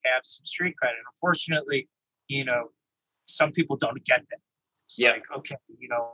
have 0.05 0.23
some 0.23 0.45
street 0.45 0.75
credit. 0.77 0.99
Unfortunately, 1.13 1.89
you 2.27 2.43
know, 2.45 2.71
some 3.25 3.51
people 3.51 3.75
don't 3.75 4.03
get 4.05 4.21
that. 4.29 4.39
It's 4.83 4.99
Yep. 4.99 5.13
like 5.15 5.31
okay, 5.37 5.55
you 5.79 5.87
know, 5.87 6.13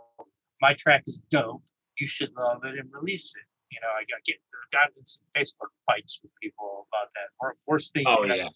my 0.62 0.74
track 0.76 1.04
is 1.08 1.20
dope. 1.30 1.64
You 1.98 2.08
should 2.08 2.32
love 2.34 2.64
it 2.66 2.78
and 2.80 2.92
release 2.94 3.36
it. 3.36 3.44
You 3.76 3.82
know, 3.84 3.92
I 3.92 4.08
got 4.08 4.24
get 4.24 4.38
got 4.72 4.88
in 4.98 5.06
some 5.06 5.28
Facebook 5.36 5.72
fights 5.86 6.20
with 6.24 6.32
people 6.42 6.88
about 6.88 7.10
that. 7.16 7.56
Worst 7.68 7.94
thing. 7.94 8.06
Oh, 8.08 8.24
yeah. 8.24 8.46
ever. 8.46 8.50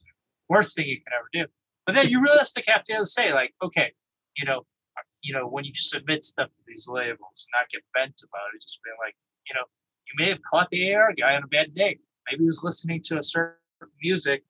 Worst 0.48 0.76
thing 0.76 0.88
you 0.88 0.98
can 0.98 1.12
ever 1.14 1.28
do. 1.34 1.46
But 1.86 1.96
then 1.96 2.10
you 2.10 2.22
realistic 2.24 2.66
have 2.68 2.84
to 2.86 3.06
say 3.06 3.34
like, 3.34 3.54
okay, 3.62 3.92
you 4.38 4.46
know, 4.46 4.60
uh, 4.98 5.04
you 5.22 5.34
know, 5.34 5.46
when 5.48 5.66
you 5.66 5.74
submit 5.74 6.24
stuff 6.24 6.48
to 6.48 6.62
these 6.68 6.88
labels, 6.88 7.48
not 7.54 7.70
get 7.70 7.82
bent 7.94 8.22
about 8.24 8.48
it, 8.56 8.62
just 8.62 8.80
being 8.84 8.96
like, 9.04 9.16
you 9.50 9.56
know, 9.56 9.66
you 10.08 10.14
may 10.18 10.30
have 10.30 10.42
caught 10.44 10.70
the 10.72 10.94
AR 10.96 11.14
guy 11.14 11.36
on 11.36 11.44
a 11.44 11.48
bad 11.48 11.74
day. 11.74 12.00
Maybe 12.30 12.40
he 12.44 12.46
was 12.46 12.64
listening 12.64 13.02
to 13.06 13.18
a 13.18 13.24
certain 13.24 13.58
music 14.02 14.44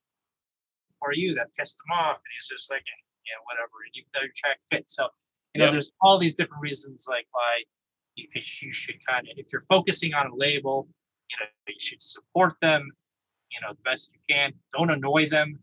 for 0.99 1.13
you 1.13 1.33
that 1.35 1.47
pissed 1.57 1.79
him 1.87 1.97
off, 1.97 2.17
and 2.17 2.31
he's 2.37 2.47
just 2.47 2.69
like, 2.69 2.83
yeah, 3.25 3.39
whatever. 3.45 3.71
And 3.85 3.91
you 3.95 4.03
know 4.13 4.21
your 4.21 4.31
track 4.35 4.59
fits. 4.69 4.95
So, 4.95 5.07
you 5.55 5.59
know, 5.59 5.65
Yep. 5.65 5.71
there's 5.73 5.91
all 6.01 6.17
these 6.17 6.35
different 6.35 6.61
reasons 6.61 7.05
like 7.09 7.25
why 7.31 7.63
you 8.15 8.27
could 8.31 8.43
you 8.61 8.71
should 8.71 9.05
kind 9.05 9.27
of 9.27 9.37
if 9.37 9.47
you're 9.51 9.61
focusing 9.69 10.13
on 10.13 10.27
a 10.27 10.35
label, 10.35 10.87
you 11.29 11.37
know, 11.39 11.45
you 11.67 11.75
should 11.79 12.01
support 12.01 12.55
them, 12.61 12.89
you 13.51 13.59
know, 13.61 13.73
the 13.73 13.81
best 13.83 14.09
you 14.13 14.19
can. 14.29 14.53
Don't 14.73 14.89
annoy 14.89 15.27
them. 15.29 15.59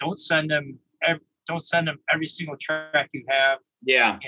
Don't 0.00 0.18
send 0.18 0.50
them. 0.50 0.78
Ev- 1.02 1.20
don't 1.46 1.62
send 1.62 1.86
them 1.88 1.98
every 2.12 2.26
single 2.26 2.56
track 2.60 3.08
you 3.12 3.24
have 3.28 3.58
Yeah. 3.84 4.18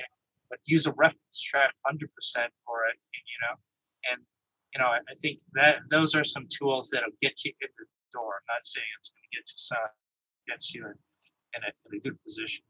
but 0.50 0.60
use 0.66 0.86
a 0.86 0.92
reference 0.92 1.42
track 1.42 1.74
100% 1.84 1.98
for 2.64 2.86
it, 2.86 2.96
you 3.12 3.38
know. 3.42 3.56
And 4.12 4.20
you 4.74 4.80
know, 4.80 4.86
I, 4.86 4.98
I 4.98 5.14
think 5.20 5.40
that 5.54 5.80
those 5.90 6.14
are 6.14 6.24
some 6.24 6.46
tools 6.48 6.90
that'll 6.92 7.10
get 7.20 7.44
you 7.44 7.52
in 7.60 7.68
the 7.78 7.84
door. 8.12 8.34
I'm 8.48 8.54
not 8.54 8.62
saying 8.62 8.86
it's 8.98 9.10
going 9.10 9.22
to 9.32 9.36
get 9.36 9.48
you 9.48 9.56
signed, 9.56 9.96
gets 10.46 10.74
you 10.74 10.84
in, 10.86 10.92
in, 11.56 11.62
a, 11.64 11.70
in 11.90 11.98
a 11.98 12.00
good 12.00 12.22
position. 12.22 12.62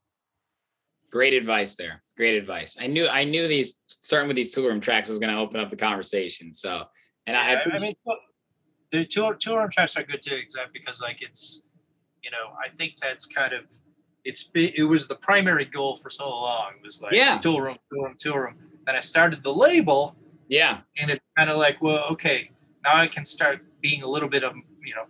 Great 1.10 1.34
advice 1.34 1.76
there. 1.76 2.02
Great 2.16 2.36
advice. 2.36 2.76
I 2.80 2.86
knew 2.86 3.06
I 3.08 3.24
knew 3.24 3.48
these 3.48 3.80
starting 3.86 4.28
with 4.28 4.36
these 4.36 4.52
Tool 4.52 4.66
Room 4.66 4.80
tracks 4.80 5.08
was 5.08 5.18
going 5.18 5.32
to 5.32 5.40
open 5.40 5.60
up 5.60 5.70
the 5.70 5.76
conversation. 5.76 6.52
So, 6.52 6.84
and 7.26 7.36
I, 7.36 7.52
Yeah, 7.52 7.60
I, 7.72 7.76
I 7.76 7.78
mean, 7.78 7.94
look, 8.06 8.18
the 8.92 9.04
two 9.04 9.34
two 9.38 9.54
arm 9.54 9.70
tracks 9.70 9.96
are 9.96 10.02
good 10.02 10.20
too, 10.22 10.34
exactly 10.34 10.78
because 10.78 11.00
like 11.00 11.22
it's, 11.22 11.62
you 12.22 12.30
know, 12.30 12.52
I 12.62 12.68
think 12.68 12.96
that's 13.00 13.26
kind 13.26 13.52
of 13.54 13.64
it's 14.24 14.50
it 14.54 14.86
was 14.86 15.08
the 15.08 15.14
primary 15.16 15.64
goal 15.64 15.96
for 15.96 16.10
so 16.10 16.28
long. 16.28 16.72
It 16.76 16.84
was 16.84 17.00
like 17.00 17.12
Yeah. 17.12 17.38
Tool 17.38 17.60
Room, 17.60 17.78
Tool 17.92 18.04
Room, 18.04 18.14
Tool 18.20 18.38
Room. 18.38 18.54
Then 18.84 18.96
I 18.96 19.00
started 19.00 19.42
the 19.42 19.54
label, 19.54 20.16
yeah, 20.48 20.80
and 20.98 21.10
it's 21.10 21.20
kind 21.36 21.48
of 21.50 21.56
like, 21.56 21.80
well, 21.80 22.04
okay, 22.10 22.50
now 22.84 22.96
I 22.96 23.06
can 23.06 23.24
start 23.24 23.60
being 23.80 24.02
a 24.02 24.06
little 24.06 24.28
bit 24.28 24.44
of 24.44 24.54
you 24.82 24.94
know 24.94 25.04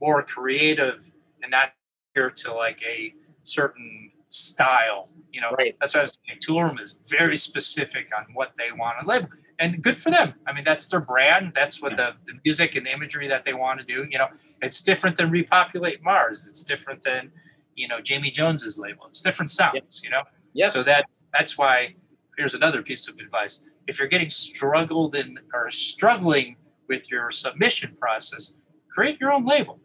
more 0.00 0.22
creative 0.22 1.10
and 1.42 1.50
not 1.50 1.72
here 2.14 2.30
to 2.30 2.52
like 2.54 2.80
a 2.84 3.12
certain 3.42 4.11
style. 4.32 5.08
You 5.32 5.40
know, 5.40 5.50
Right. 5.52 5.76
that's 5.80 5.94
what 5.94 6.00
I 6.00 6.02
was 6.04 6.18
saying. 6.26 6.40
Tool 6.42 6.62
Room 6.62 6.78
is 6.78 6.92
very 7.06 7.36
specific 7.36 8.08
on 8.16 8.26
what 8.34 8.52
they 8.56 8.72
want 8.72 9.00
to 9.00 9.06
label, 9.06 9.28
and 9.58 9.82
good 9.82 9.96
for 9.96 10.10
them. 10.10 10.34
I 10.46 10.52
mean, 10.52 10.64
that's 10.64 10.88
their 10.88 11.00
brand. 11.00 11.52
That's 11.54 11.80
what 11.82 11.96
the, 11.96 12.16
the 12.26 12.34
music 12.44 12.74
and 12.76 12.84
the 12.86 12.92
imagery 12.92 13.28
that 13.28 13.44
they 13.44 13.54
want 13.54 13.80
to 13.80 13.84
do. 13.86 14.06
You 14.10 14.18
know, 14.18 14.28
it's 14.60 14.82
different 14.82 15.16
than 15.16 15.30
Repopulate 15.30 16.02
Mars. 16.02 16.46
It's 16.48 16.64
different 16.64 17.02
than 17.02 17.30
you 17.74 17.88
know 17.88 18.00
Jamie 18.00 18.30
Jones's 18.30 18.78
label. 18.78 19.06
It's 19.06 19.22
different 19.22 19.50
sounds. 19.50 20.02
You 20.04 20.10
know, 20.10 20.22
Yep. 20.54 20.72
so 20.72 20.82
that's 20.82 21.28
that's 21.32 21.56
why. 21.58 21.94
Here's 22.38 22.54
another 22.54 22.82
piece 22.82 23.08
of 23.08 23.18
advice: 23.18 23.64
if 23.86 23.98
you're 23.98 24.08
getting 24.08 24.30
struggled 24.30 25.14
in 25.14 25.38
or 25.52 25.70
struggling 25.70 26.56
with 26.88 27.10
your 27.10 27.30
submission 27.30 27.94
process, 28.00 28.54
create 28.94 29.20
your 29.20 29.30
own 29.32 29.44
label. 29.46 29.80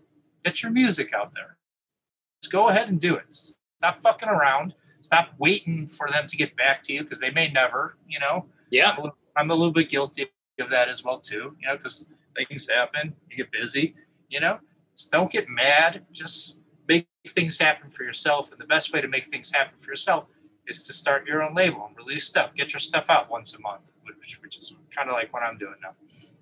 Get 0.46 0.64
your 0.64 0.72
music 0.72 1.14
out 1.14 1.34
there. 1.36 1.58
Just 2.42 2.52
go 2.52 2.70
ahead 2.70 2.88
and 2.90 3.00
do 3.02 3.16
it. 3.16 3.36
Stop 3.78 4.02
fucking 4.02 4.30
around. 4.30 4.74
Stop 5.02 5.30
waiting 5.38 5.88
for 5.88 6.10
them 6.12 6.28
to 6.28 6.38
get 6.38 6.56
back 6.56 6.82
to 6.84 6.94
you 6.94 7.04
because 7.04 7.20
they 7.20 7.32
may 7.32 7.50
never. 7.50 7.96
You 8.08 8.20
know, 8.20 8.46
yeah, 8.70 8.92
I'm 8.92 8.98
a, 8.98 9.02
little, 9.02 9.18
I'm 9.36 9.52
a 9.52 9.56
little 9.56 9.74
bit 9.74 9.90
guilty 9.90 10.28
of 10.60 10.70
that 10.70 10.90
as 10.90 11.04
well 11.04 11.20
too. 11.20 11.56
You 11.60 11.68
know, 11.68 11.78
because 11.78 12.10
things 12.36 12.70
happen. 12.70 13.14
You 13.30 13.38
get 13.38 13.52
busy. 13.52 13.96
You 14.30 14.40
know, 14.40 14.60
just 14.94 15.12
don't 15.12 15.32
get 15.32 15.48
mad. 15.48 16.06
Just 16.12 16.58
make 16.88 17.08
things 17.30 17.60
happen 17.60 17.92
for 17.92 18.04
yourself. 18.04 18.52
And 18.52 18.60
the 18.60 18.66
best 18.66 18.94
way 18.94 19.02
to 19.02 19.08
make 19.08 19.26
things 19.26 19.52
happen 19.54 19.80
for 19.80 19.90
yourself 19.90 20.26
is 20.68 20.86
to 20.86 20.94
start 20.94 21.26
your 21.26 21.44
own 21.44 21.54
label 21.54 21.86
and 21.88 21.96
release 21.98 22.26
stuff. 22.26 22.54
Get 22.54 22.74
your 22.74 22.80
stuff 22.80 23.10
out 23.10 23.30
once 23.30 23.56
a 23.56 23.62
month, 23.62 23.94
which, 24.04 24.42
which 24.42 24.60
is 24.60 24.74
kind 24.94 25.10
of 25.10 25.14
like 25.14 25.32
what 25.34 25.44
I'm 25.44 25.58
doing 25.58 25.76
now. 25.82 25.92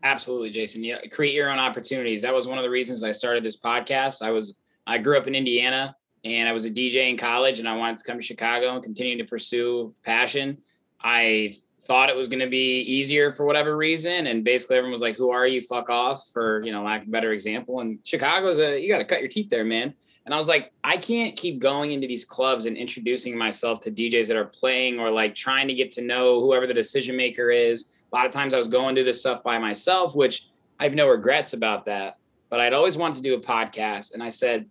absolutely, 0.04 0.50
Jason. 0.50 0.84
Yeah, 0.84 1.00
create 1.12 1.36
your 1.36 1.50
own 1.50 1.60
opportunities. 1.60 2.22
That 2.22 2.34
was 2.34 2.48
one 2.48 2.58
of 2.58 2.64
the 2.64 2.70
reasons 2.70 3.04
I 3.04 3.12
started 3.12 3.44
this 3.44 3.58
podcast. 3.58 4.22
I 4.22 4.32
was 4.32 4.58
I 4.88 4.98
grew 5.00 5.18
up 5.18 5.28
in 5.28 5.36
Indiana 5.36 5.96
and 6.26 6.50
I 6.50 6.52
was 6.52 6.66
a 6.66 6.72
DJ 6.72 7.10
in 7.10 7.18
college, 7.18 7.60
and 7.60 7.70
I 7.70 7.78
wanted 7.78 8.00
to 8.00 8.04
come 8.04 8.18
to 8.18 8.24
Chicago 8.24 8.74
and 8.74 8.84
continue 8.84 9.18
to 9.18 9.24
pursue 9.24 9.94
passion. 10.04 10.58
I 11.00 11.54
thought 11.86 12.10
it 12.10 12.16
was 12.16 12.28
going 12.28 12.40
to 12.40 12.48
be 12.48 12.82
easier 12.82 13.32
for 13.32 13.46
whatever 13.46 13.78
reason, 13.78 14.26
and 14.26 14.44
basically 14.44 14.78
everyone 14.78 14.92
was 14.92 15.02
like, 15.02 15.16
"Who 15.16 15.30
are 15.30 15.46
you? 15.46 15.62
Fuck 15.62 15.92
off!" 15.92 16.28
For 16.34 16.64
you 16.66 16.72
know, 16.72 16.82
lack 16.82 17.04
of 17.04 17.08
a 17.08 17.12
better 17.12 17.32
example. 17.32 17.80
And 17.80 18.00
Chicago's 18.04 18.58
a 18.58 18.82
you 18.82 18.92
got 18.92 18.98
to 18.98 19.06
cut 19.06 19.20
your 19.20 19.30
teeth 19.30 19.50
there, 19.50 19.64
man. 19.64 19.94
And 20.26 20.34
I 20.34 20.40
was 20.40 20.48
like, 20.48 20.72
I 20.84 20.98
can't 20.98 21.36
keep 21.36 21.60
going 21.60 21.92
into 21.92 22.08
these 22.08 22.26
clubs 22.26 22.66
and 22.66 22.76
introducing 22.76 23.38
myself 23.38 23.80
to 23.82 23.92
DJs 23.92 24.28
that 24.28 24.36
are 24.36 24.46
playing 24.46 25.00
or 25.00 25.12
like 25.12 25.36
trying 25.36 25.68
to 25.68 25.76
get 25.76 25.92
to 25.92 26.02
know 26.02 26.42
whoever 26.42 26.66
the 26.66 26.74
decision 26.74 27.16
maker 27.16 27.52
is. 27.52 27.92
A 28.12 28.16
lot 28.16 28.26
of 28.26 28.32
times 28.32 28.56
I 28.56 28.58
was 28.58 28.68
going 28.68 28.96
to 28.96 29.04
this 29.04 29.20
stuff 29.20 29.44
by 29.44 29.60
myself, 29.60 30.16
which 30.16 30.50
I 30.80 30.86
have 30.86 30.96
no 30.96 31.08
regrets 31.08 31.54
about 31.54 31.86
that. 31.86 32.16
But 32.50 32.60
I'd 32.60 32.74
always 32.74 32.98
wanted 32.98 33.18
to 33.18 33.22
do 33.22 33.36
a 33.36 33.40
podcast. 33.40 34.16
And 34.16 34.24
I 34.24 34.30
said 34.30 34.66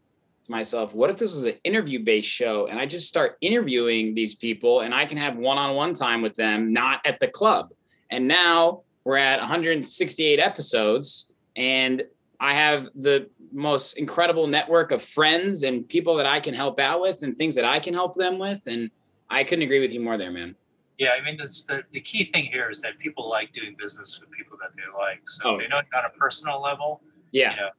to 0.45 0.51
myself, 0.51 0.95
what 0.95 1.11
if 1.11 1.17
this 1.17 1.35
was 1.35 1.45
an 1.45 1.55
interview 1.65 2.03
based 2.05 2.29
show 2.29 2.67
and 2.67 2.79
I 2.79 2.87
just 2.87 3.09
start 3.09 3.37
interviewing 3.41 4.15
these 4.15 4.35
people 4.35 4.81
and 4.81 4.95
I 4.95 5.07
can 5.07 5.17
have 5.19 5.37
one 5.37 5.59
on 5.59 5.75
one 5.75 5.95
time 5.95 6.23
with 6.23 6.35
them, 6.37 6.73
not 6.73 7.01
at 7.07 7.19
the 7.21 7.29
club? 7.29 7.71
And 8.11 8.29
now 8.29 8.83
we're 9.05 9.17
at 9.17 9.41
168 9.41 10.39
episodes 10.39 11.33
and 11.57 12.03
I 12.41 12.55
have 12.55 12.91
the 12.95 13.29
most 13.53 13.97
incredible 13.97 14.47
network 14.47 14.91
of 14.93 15.01
friends 15.01 15.63
and 15.63 15.89
people 15.89 16.17
that 16.17 16.27
I 16.27 16.41
can 16.41 16.53
help 16.53 16.79
out 16.79 17.01
with 17.01 17.23
and 17.23 17.37
things 17.37 17.55
that 17.55 17.65
I 17.65 17.79
can 17.79 17.95
help 17.95 18.15
them 18.17 18.39
with. 18.39 18.63
And 18.67 18.91
I 19.31 19.45
couldn't 19.45 19.63
agree 19.63 19.81
with 19.81 19.93
you 19.95 20.01
more 20.01 20.19
there, 20.19 20.31
man. 20.31 20.55
Yeah, 20.99 21.11
I 21.19 21.25
mean, 21.25 21.39
it's 21.41 21.65
the, 21.65 21.83
the 21.93 22.01
key 22.01 22.25
thing 22.25 22.45
here 22.45 22.71
is 22.71 22.81
that 22.83 22.99
people 22.99 23.29
like 23.29 23.53
doing 23.53 23.75
business 23.79 24.21
with 24.21 24.31
people 24.31 24.59
that 24.61 24.71
they 24.77 24.83
like. 24.97 25.21
So 25.29 25.51
Oh. 25.51 25.53
if 25.55 25.61
they 25.61 25.69
know 25.69 25.79
you 25.79 25.99
on 25.99 26.05
a 26.05 26.11
personal 26.19 26.61
level, 26.61 27.01
Yeah. 27.33 27.51
you 27.55 27.61
know, 27.63 27.71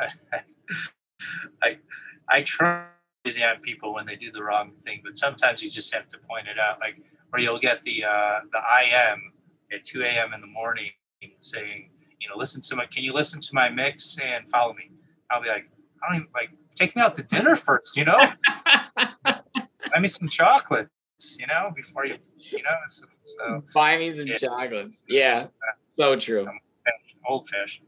I, 0.00 0.08
I, 0.32 0.40
I 1.62 1.78
try 2.42 2.86
easy 3.24 3.42
on 3.42 3.58
people 3.60 3.92
when 3.94 4.06
they 4.06 4.16
do 4.16 4.30
the 4.30 4.42
wrong 4.42 4.72
thing, 4.78 5.00
but 5.04 5.16
sometimes 5.16 5.62
you 5.62 5.70
just 5.70 5.92
have 5.94 6.08
to 6.08 6.18
point 6.18 6.46
it 6.48 6.58
out. 6.58 6.80
Like 6.80 7.02
or 7.32 7.40
you'll 7.40 7.58
get 7.58 7.82
the 7.82 8.04
uh, 8.04 8.40
the 8.52 8.58
IM 8.58 9.32
at 9.72 9.84
2 9.84 10.02
a.m. 10.02 10.32
in 10.34 10.40
the 10.40 10.46
morning 10.46 10.90
saying, 11.40 11.90
you 12.20 12.28
know, 12.28 12.36
listen 12.36 12.60
to 12.62 12.76
my, 12.76 12.86
can 12.86 13.02
you 13.02 13.12
listen 13.12 13.40
to 13.40 13.50
my 13.52 13.68
mix 13.68 14.18
and 14.18 14.48
follow 14.48 14.72
me? 14.74 14.90
I'll 15.30 15.42
be 15.42 15.48
like, 15.48 15.68
I 16.02 16.08
don't 16.08 16.16
even 16.22 16.28
like 16.34 16.50
take 16.74 16.96
me 16.96 17.02
out 17.02 17.14
to 17.16 17.22
dinner 17.22 17.56
first, 17.56 17.96
you 17.96 18.04
know. 18.04 18.32
Buy 19.24 20.00
me 20.00 20.08
some 20.08 20.28
chocolates, 20.28 20.90
you 21.38 21.46
know, 21.46 21.70
before 21.74 22.06
you, 22.06 22.16
you 22.36 22.62
know. 22.62 22.70
So, 22.86 23.06
so 23.24 23.64
Buy 23.74 23.98
me 23.98 24.14
some 24.14 24.26
Yeah. 24.26 24.38
chocolates. 24.38 25.04
Yeah. 25.08 25.46
So 25.96 26.16
true. 26.16 26.46
old 27.26 27.48
fashioned. 27.48 27.86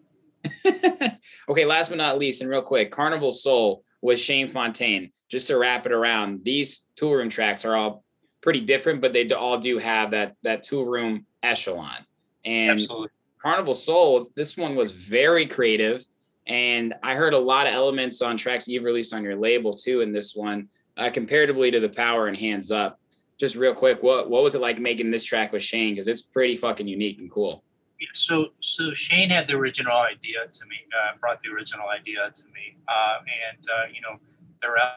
okay, 1.48 1.64
last 1.64 1.88
but 1.88 1.98
not 1.98 2.18
least, 2.18 2.40
and 2.40 2.50
real 2.50 2.62
quick, 2.62 2.90
Carnival 2.90 3.32
Soul 3.32 3.84
with 4.02 4.18
Shane 4.18 4.48
Fontaine. 4.48 5.12
Just 5.28 5.46
to 5.48 5.58
wrap 5.58 5.86
it 5.86 5.92
around, 5.92 6.44
these 6.44 6.86
Tool 6.96 7.14
Room 7.14 7.28
tracks 7.28 7.64
are 7.64 7.76
all 7.76 8.04
pretty 8.40 8.60
different, 8.60 9.00
but 9.00 9.12
they 9.12 9.28
all 9.30 9.58
do 9.58 9.78
have 9.78 10.10
that 10.12 10.36
that 10.42 10.62
Tool 10.62 10.86
Room 10.86 11.26
echelon. 11.42 12.04
And 12.44 12.70
Absolutely. 12.72 13.08
Carnival 13.38 13.74
Soul, 13.74 14.30
this 14.34 14.56
one 14.56 14.74
was 14.74 14.92
very 14.92 15.46
creative, 15.46 16.04
and 16.46 16.94
I 17.02 17.14
heard 17.14 17.32
a 17.32 17.38
lot 17.38 17.66
of 17.66 17.72
elements 17.72 18.22
on 18.22 18.36
tracks 18.36 18.68
you've 18.68 18.84
released 18.84 19.14
on 19.14 19.22
your 19.22 19.36
label 19.36 19.72
too. 19.72 20.00
In 20.00 20.12
this 20.12 20.34
one, 20.34 20.68
uh, 20.96 21.10
comparatively 21.10 21.70
to 21.70 21.80
the 21.80 21.88
Power 21.88 22.26
and 22.26 22.36
Hands 22.36 22.70
Up. 22.70 22.98
Just 23.38 23.56
real 23.56 23.74
quick, 23.74 24.02
what 24.02 24.28
what 24.28 24.42
was 24.42 24.54
it 24.54 24.60
like 24.60 24.78
making 24.78 25.10
this 25.10 25.24
track 25.24 25.52
with 25.52 25.62
Shane? 25.62 25.94
Because 25.94 26.08
it's 26.08 26.22
pretty 26.22 26.56
fucking 26.56 26.86
unique 26.86 27.18
and 27.18 27.30
cool. 27.30 27.62
Yeah, 28.00 28.08
so 28.14 28.48
so 28.60 28.92
Shane 28.94 29.30
had 29.30 29.46
the 29.46 29.54
original 29.54 29.96
idea 29.98 30.46
to 30.50 30.66
me, 30.66 30.76
uh, 30.98 31.18
brought 31.20 31.40
the 31.40 31.50
original 31.50 31.88
idea 31.88 32.30
to 32.34 32.44
me, 32.46 32.76
uh, 32.88 33.18
and 33.52 33.64
uh, 33.68 33.86
you 33.92 34.00
know, 34.00 34.18
the 34.62 34.70
rest 34.70 34.94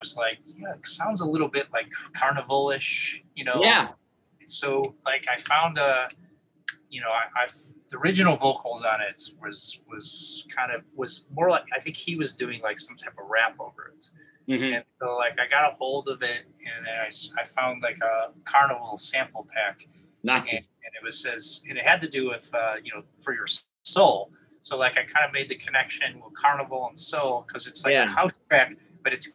was 0.00 0.16
like, 0.16 0.38
yeah, 0.46 0.74
it 0.74 0.86
sounds 0.86 1.20
a 1.20 1.28
little 1.28 1.48
bit 1.48 1.66
like 1.72 1.90
carnivalish, 2.16 3.22
you 3.34 3.44
know. 3.44 3.60
Yeah, 3.62 3.88
So 4.46 4.94
like 5.04 5.26
I 5.30 5.36
found 5.36 5.76
a, 5.78 6.08
you 6.88 7.00
know, 7.00 7.08
I, 7.08 7.42
I've 7.42 7.54
the 7.90 7.96
original 7.98 8.36
vocals 8.36 8.82
on 8.82 9.00
it 9.00 9.22
was 9.42 9.82
was 9.90 10.46
kind 10.54 10.72
of 10.72 10.82
was 10.94 11.26
more 11.34 11.50
like 11.50 11.64
I 11.74 11.80
think 11.80 11.96
he 11.96 12.16
was 12.16 12.34
doing 12.34 12.60
like 12.62 12.78
some 12.78 12.96
type 12.96 13.14
of 13.20 13.28
rap 13.28 13.56
over 13.58 13.92
it. 13.94 14.10
Mhm. 14.48 14.76
And 14.76 14.84
so 15.00 15.16
like 15.16 15.38
I 15.38 15.48
got 15.48 15.72
a 15.72 15.74
hold 15.76 16.08
of 16.08 16.22
it 16.22 16.46
and 16.64 16.86
then 16.86 16.94
I, 16.94 17.10
I 17.40 17.44
found 17.44 17.82
like 17.82 17.98
a 18.02 18.30
carnival 18.44 18.96
sample 18.96 19.46
pack 19.54 19.86
nice. 20.22 20.70
and 20.84 20.92
it 21.00 21.04
was 21.04 21.22
says 21.22 21.62
and 21.68 21.78
it 21.78 21.84
had 21.86 22.00
to 22.00 22.08
do 22.08 22.28
with 22.28 22.50
uh, 22.54 22.74
you 22.82 22.92
know 22.94 23.02
for 23.20 23.32
your 23.34 23.46
soul. 23.84 24.30
So 24.60 24.76
like 24.76 24.92
I 24.98 25.04
kind 25.04 25.24
of 25.26 25.32
made 25.32 25.48
the 25.48 25.54
connection 25.54 26.20
with 26.24 26.34
carnival 26.34 26.86
and 26.88 26.98
soul 26.98 27.44
because 27.46 27.66
it's 27.66 27.84
like 27.84 27.92
Yeah. 27.92 28.04
a 28.04 28.08
house 28.08 28.38
track, 28.48 28.76
but 29.02 29.12
it's 29.12 29.32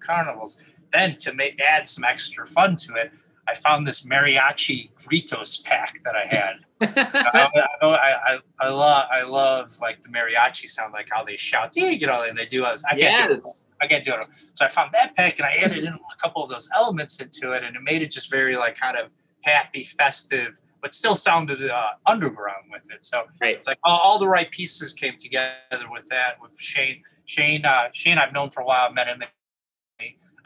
carnivals. 0.00 0.58
Then 0.92 1.14
to 1.16 1.34
make 1.34 1.60
add 1.60 1.86
some 1.86 2.04
extra 2.04 2.46
fun 2.46 2.76
to 2.76 2.94
it, 2.94 3.12
I 3.48 3.54
found 3.54 3.86
this 3.86 4.06
mariachi 4.06 4.90
gritos 5.04 5.62
pack 5.64 6.00
that 6.04 6.14
I 6.16 6.26
had. 6.26 6.54
I, 6.80 7.66
I, 7.82 7.86
I, 8.34 8.38
I 8.58 8.68
love 8.70 9.06
I 9.12 9.22
love 9.22 9.78
like 9.80 10.02
the 10.02 10.08
mariachi 10.08 10.66
sound, 10.68 10.92
like 10.94 11.08
how 11.10 11.22
they 11.24 11.36
shout, 11.36 11.76
you 11.76 12.06
know, 12.06 12.22
and 12.22 12.36
they 12.36 12.46
do 12.46 12.64
us. 12.64 12.82
I 12.90 12.96
can't 12.96 13.28
do 13.28 13.34
it. 13.34 13.42
I 13.82 13.86
can't 13.86 14.04
do 14.04 14.12
it. 14.14 14.26
So 14.54 14.64
I 14.64 14.68
found 14.68 14.90
that 14.92 15.14
pack 15.16 15.38
and 15.38 15.46
I 15.46 15.52
added 15.56 15.84
in 15.84 15.92
a 15.92 15.98
couple 16.22 16.42
of 16.42 16.50
those 16.50 16.68
elements 16.74 17.20
into 17.20 17.52
it, 17.52 17.62
and 17.64 17.76
it 17.76 17.82
made 17.82 18.02
it 18.02 18.10
just 18.10 18.30
very 18.30 18.56
like 18.56 18.76
kind 18.76 18.96
of 18.96 19.10
happy, 19.42 19.84
festive, 19.84 20.60
but 20.82 20.94
still 20.94 21.16
sounded 21.16 21.68
uh, 21.68 21.90
underground 22.06 22.64
with 22.70 22.82
it. 22.90 23.04
So 23.04 23.24
Right. 23.40 23.56
it's 23.56 23.66
like 23.66 23.78
all, 23.84 23.98
all 23.98 24.18
the 24.18 24.28
right 24.28 24.50
pieces 24.50 24.94
came 24.94 25.16
together 25.18 25.86
with 25.90 26.08
that. 26.08 26.40
With 26.40 26.58
Shane, 26.58 27.02
Shane, 27.26 27.64
uh, 27.64 27.88
Shane, 27.92 28.18
I've 28.18 28.32
known 28.32 28.50
for 28.50 28.60
a 28.60 28.64
while. 28.64 28.92
Met 28.92 29.06
him. 29.08 29.22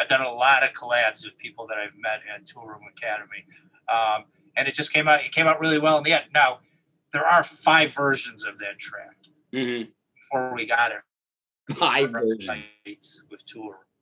I've 0.01 0.09
done 0.09 0.23
a 0.23 0.33
lot 0.33 0.65
of 0.65 0.73
collabs 0.73 1.25
with 1.25 1.39
people 1.39 1.67
that 1.69 1.79
I've 1.79 1.95
met 1.97 2.21
at 2.33 2.45
Tool 2.47 2.67
Room 2.67 2.83
Academy, 2.97 3.47
um, 3.89 4.25
and 4.57 4.67
it 4.67 4.75
just 4.75 4.93
came 4.93 5.07
out. 5.07 5.25
It 5.25 5.31
came 5.31 5.47
out 5.47 5.61
really 5.61 5.79
well 5.79 5.99
in 5.99 6.05
the 6.05 6.13
end. 6.13 6.25
Now 6.35 6.59
there 7.13 7.25
are 7.25 7.45
five 7.45 7.95
versions 7.95 8.45
of 8.45 8.59
that 8.59 8.81
track 8.81 9.17
Mhm. 9.53 9.93
before 10.17 10.53
we 10.53 10.67
got 10.67 10.91
it 10.91 10.99
Five 11.77 12.11
versions. 12.11 12.69
with 13.31 13.47
tour. 13.47 13.87
Yeah, 13.87 13.94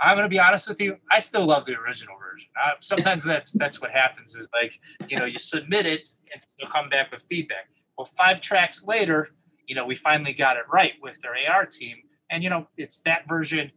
I'm 0.00 0.16
gonna 0.16 0.28
be 0.28 0.38
honest 0.38 0.68
with 0.68 0.80
you. 0.80 0.96
I 1.10 1.20
still 1.20 1.46
love 1.46 1.64
the 1.66 1.74
original 1.74 2.16
version. 2.18 2.48
Uh, 2.62 2.72
sometimes 2.80 3.24
that's 3.24 3.52
that's 3.52 3.80
what 3.80 3.90
happens. 3.90 4.34
Is 4.34 4.48
like 4.54 4.72
you 5.08 5.18
know 5.18 5.24
you 5.24 5.38
submit 5.38 5.86
it 5.86 6.06
and 6.32 6.42
they'll 6.58 6.70
come 6.70 6.88
back 6.88 7.10
with 7.10 7.24
feedback. 7.28 7.68
Well, 7.96 8.04
five 8.04 8.40
tracks 8.40 8.84
later, 8.86 9.30
you 9.66 9.74
know 9.74 9.86
we 9.86 9.94
finally 9.94 10.32
got 10.34 10.56
it 10.56 10.64
right 10.70 10.94
with 11.00 11.20
their 11.20 11.34
AR 11.50 11.66
team, 11.66 11.96
and 12.30 12.42
you 12.42 12.50
know 12.50 12.66
it's 12.76 13.00
that 13.02 13.28
version 13.28 13.72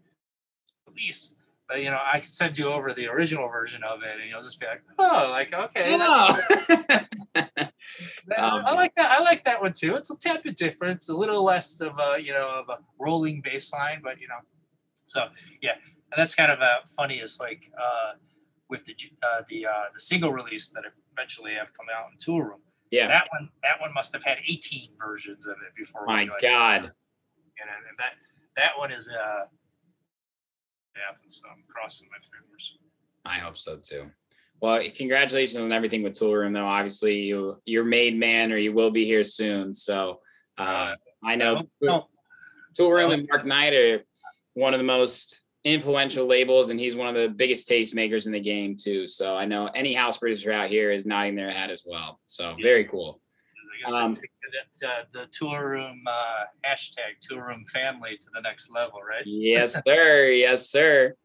release. 0.88 1.36
But 1.68 1.84
you 1.84 1.90
know 1.92 2.00
I 2.06 2.20
can 2.20 2.30
send 2.30 2.58
you 2.58 2.68
over 2.68 2.94
the 2.94 3.08
original 3.08 3.48
version 3.48 3.84
of 3.84 4.02
it, 4.04 4.20
and 4.20 4.30
you'll 4.30 4.42
just 4.42 4.60
be 4.60 4.66
like, 4.66 4.82
oh, 4.98 5.30
like 5.32 5.54
okay, 5.54 5.98
that's 5.98 7.04
Oh. 7.36 7.66
Um, 8.38 8.64
I 8.66 8.74
like 8.74 8.94
that. 8.96 9.12
I 9.12 9.22
like 9.24 9.44
that 9.46 9.62
one 9.62 9.74
too. 9.74 9.96
It's 9.96 10.12
a 10.12 10.18
tad 10.18 10.44
bit 10.44 10.56
different. 10.56 10.98
It's 10.98 11.10
a 11.10 11.18
little 11.18 11.44
less 11.44 11.82
of 11.82 11.94
a 12.00 12.18
you 12.22 12.32
know 12.32 12.48
of 12.48 12.70
a 12.70 12.78
rolling 13.00 13.42
bass 13.42 13.74
line, 13.74 14.02
but 14.04 14.20
you 14.20 14.28
know, 14.28 14.36
so 15.06 15.30
yeah, 15.62 15.76
and 16.12 16.18
that's 16.18 16.36
kind 16.36 16.52
of 16.52 16.60
uh, 16.60 16.80
funny. 16.96 17.20
Is 17.20 17.40
like 17.40 17.72
uh, 17.78 18.14
with 18.70 18.86
the 18.86 18.96
uh, 19.24 19.44
the 19.50 19.66
uh, 19.66 19.86
the 19.94 20.00
single 20.00 20.32
release 20.32 20.70
that 20.70 20.84
eventually 21.14 21.54
have 21.54 21.74
come 21.74 21.88
out 21.96 22.12
in 22.12 22.18
Tool 22.18 22.42
Room. 22.42 22.60
yeah. 22.92 23.08
That 23.08 23.28
one 23.32 23.50
that 23.64 23.80
one 23.82 23.94
must 23.94 24.14
have 24.14 24.24
had 24.24 24.38
18 24.48 24.92
versions 25.00 25.48
of 25.48 25.58
it 25.68 25.76
before. 25.76 26.06
My 26.06 26.24
it. 26.24 26.32
God. 26.42 26.92
And, 27.62 27.70
and 27.70 27.98
that 27.98 28.14
that 28.56 28.72
one 28.78 28.92
is 28.92 29.10
uh 29.10 29.46
yeah. 30.96 31.16
So 31.28 31.48
I'm 31.50 31.64
crossing 31.68 32.08
my 32.12 32.18
fingers. 32.18 32.78
I 33.26 33.40
hope 33.40 33.58
so 33.58 33.78
too. 33.78 34.10
Well, 34.62 34.82
congratulations 34.96 35.62
on 35.62 35.72
everything 35.72 36.04
with 36.04 36.14
Tool 36.14 36.36
Room, 36.36 36.52
though. 36.52 36.66
Obviously, 36.66 37.22
you 37.22 37.58
you're 37.66 37.86
made 37.86 38.18
man, 38.18 38.52
or 38.52 38.58
you 38.58 38.74
will 38.74 38.92
be 38.92 39.06
here 39.06 39.24
soon. 39.24 39.74
So 39.74 40.20
uh, 40.58 40.96
I 41.24 41.36
know 41.36 41.64
No, 41.82 42.08
Tool 42.76 42.92
Room 42.92 43.12
and 43.12 43.28
Mark 43.30 43.46
Knight 43.46 43.74
are 43.74 44.04
one 44.54 44.74
of 44.74 44.80
the 44.80 44.86
most 44.86 45.42
influential 45.64 46.26
labels, 46.26 46.70
and 46.70 46.80
he's 46.80 46.96
one 46.96 47.08
of 47.08 47.16
the 47.16 47.30
biggest 47.30 47.70
tastemakers 47.70 48.26
in 48.26 48.32
the 48.32 48.40
game 48.40 48.76
too. 48.78 49.06
So 49.08 49.36
I 49.36 49.46
know 49.46 49.68
any 49.68 49.94
house 49.94 50.18
producer 50.18 50.52
out 50.52 50.68
here 50.68 50.92
is 50.92 51.06
nodding 51.06 51.36
their 51.36 51.52
head 51.52 51.70
as 51.70 51.84
well. 51.86 52.20
So 52.26 52.56
very 52.62 52.86
cool. 52.86 53.20
Um, 53.92 54.12
uh, 54.12 55.04
the 55.14 55.28
Tool 55.32 55.58
Room 55.58 56.04
uh, 56.06 56.44
hashtag 56.68 57.20
Tool 57.22 57.40
Room 57.40 57.66
family 57.72 58.18
to 58.18 58.28
the 58.34 58.42
next 58.42 58.70
level, 58.72 59.00
right? 59.02 59.24
Yes, 59.26 59.78
sir. 59.88 60.26
Yes, 60.26 60.70
sir. 60.70 61.16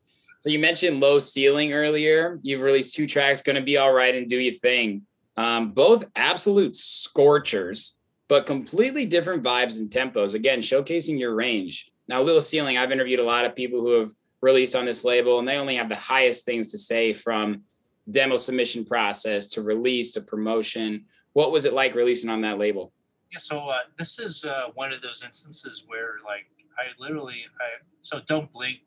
So 0.41 0.51
you 0.51 0.59
mentioned 0.59 1.01
Low 1.01 1.19
Ceiling 1.19 1.73
earlier. 1.73 2.39
You've 2.43 2.61
released 2.61 2.95
two 2.95 3.07
tracks, 3.07 3.43
"Gonna 3.43 3.61
Be 3.61 3.77
All 3.77 3.93
Right" 3.93 4.15
and 4.15 4.29
"Do 4.29 4.39
Your 4.39 4.55
Thing." 4.55 5.03
Um, 5.37 5.73
both 5.73 6.05
absolute 6.15 6.77
scorchers, 6.77 7.99
but 8.29 8.47
completely 8.47 9.05
different 9.07 9.43
vibes 9.43 9.79
and 9.79 9.91
tempos. 9.91 10.35
Again, 10.35 10.61
showcasing 10.61 11.19
your 11.19 11.35
range. 11.35 11.91
Now, 12.07 12.21
Low 12.21 12.39
Ceiling, 12.39 12.79
I've 12.79 12.93
interviewed 12.93 13.21
a 13.21 13.25
lot 13.25 13.47
of 13.47 13.57
people 13.57 13.81
who 13.81 14.01
have 14.01 14.13
released 14.45 14.77
on 14.77 14.85
this 14.85 15.05
label, 15.05 15.39
and 15.39 15.49
they 15.49 15.57
only 15.57 15.77
have 15.77 15.89
the 15.89 15.97
highest 16.15 16.45
things 16.45 16.71
to 16.73 16.79
say 16.79 17.15
from 17.15 17.63
demo 18.11 18.37
submission 18.37 18.85
process 18.85 19.49
to 19.49 19.63
release 19.63 20.13
to 20.13 20.21
promotion. 20.21 21.07
What 21.33 21.51
was 21.51 21.65
it 21.65 21.73
like 21.73 21.95
releasing 21.95 22.31
on 22.31 22.43
that 22.43 22.59
label? 22.59 22.93
Yeah. 23.33 23.39
So 23.39 23.57
uh, 23.69 23.79
this 23.99 24.19
is 24.19 24.45
uh, 24.45 24.67
one 24.75 24.93
of 24.93 25.01
those 25.01 25.25
instances 25.25 25.85
where, 25.87 26.17
like, 26.25 26.47
I 26.79 26.85
literally, 26.99 27.41
I 27.59 27.69
so 28.01 28.21
don't 28.27 28.53
blink. 28.53 28.79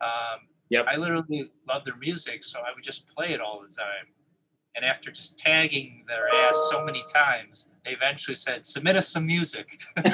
Um, 0.00 0.40
Yep. 0.70 0.86
I 0.86 0.96
literally 0.96 1.50
love 1.66 1.86
their 1.86 1.96
music, 1.96 2.44
so 2.44 2.58
I 2.60 2.74
would 2.74 2.84
just 2.84 3.08
play 3.08 3.32
it 3.32 3.40
all 3.40 3.62
the 3.66 3.74
time. 3.74 4.06
And 4.78 4.86
after 4.86 5.10
just 5.10 5.36
tagging 5.36 6.04
their 6.06 6.32
ass 6.32 6.68
so 6.70 6.84
many 6.84 7.02
times, 7.12 7.72
they 7.84 7.90
eventually 7.90 8.36
said, 8.36 8.64
"Submit 8.64 8.94
us 8.94 9.08
some 9.08 9.26
music." 9.26 9.82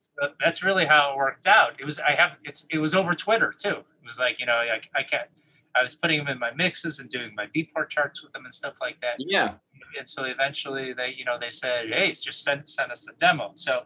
So 0.00 0.28
that's 0.40 0.62
really 0.62 0.86
how 0.86 1.12
it 1.12 1.16
worked 1.18 1.46
out. 1.46 1.78
It 1.78 1.84
was 1.84 1.98
I 1.98 2.12
have 2.12 2.36
it's 2.44 2.66
it 2.70 2.78
was 2.78 2.94
over 2.94 3.14
Twitter 3.14 3.52
too. 3.56 3.76
It 3.76 4.06
was 4.06 4.18
like 4.18 4.40
you 4.40 4.46
know 4.46 4.54
I 4.54 4.80
I 4.94 5.02
can't 5.02 5.28
I 5.74 5.82
was 5.82 5.94
putting 5.94 6.18
them 6.18 6.28
in 6.28 6.38
my 6.38 6.52
mixes 6.52 7.00
and 7.00 7.10
doing 7.10 7.34
my 7.34 7.46
Beatport 7.46 7.90
charts 7.90 8.22
with 8.22 8.32
them 8.32 8.44
and 8.44 8.54
stuff 8.54 8.74
like 8.80 9.00
that. 9.02 9.16
yeah. 9.18 9.54
And 9.98 10.08
so 10.08 10.24
eventually 10.24 10.94
they 10.94 11.14
you 11.14 11.26
know 11.26 11.38
they 11.38 11.50
said 11.50 11.90
hey 11.90 12.08
just 12.12 12.42
send 12.42 12.70
send 12.70 12.90
us 12.90 13.04
the 13.04 13.12
demo. 13.18 13.50
So 13.54 13.82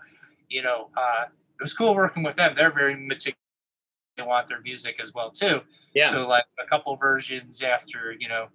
you 0.48 0.62
know 0.62 0.90
uh, 0.96 1.24
it 1.58 1.62
was 1.62 1.74
cool 1.74 1.94
working 1.94 2.22
with 2.22 2.36
them. 2.36 2.54
They're 2.56 2.72
very 2.72 2.94
meticulous. 2.94 3.38
They 4.16 4.22
want 4.22 4.48
their 4.48 4.60
music 4.60 5.00
as 5.02 5.12
well 5.12 5.30
too. 5.30 5.62
Yeah. 5.94 6.10
So 6.10 6.26
like 6.26 6.44
a 6.62 6.68
couple 6.68 6.94
versions 6.96 7.62
after 7.62 8.14
you 8.18 8.28
know 8.28 8.48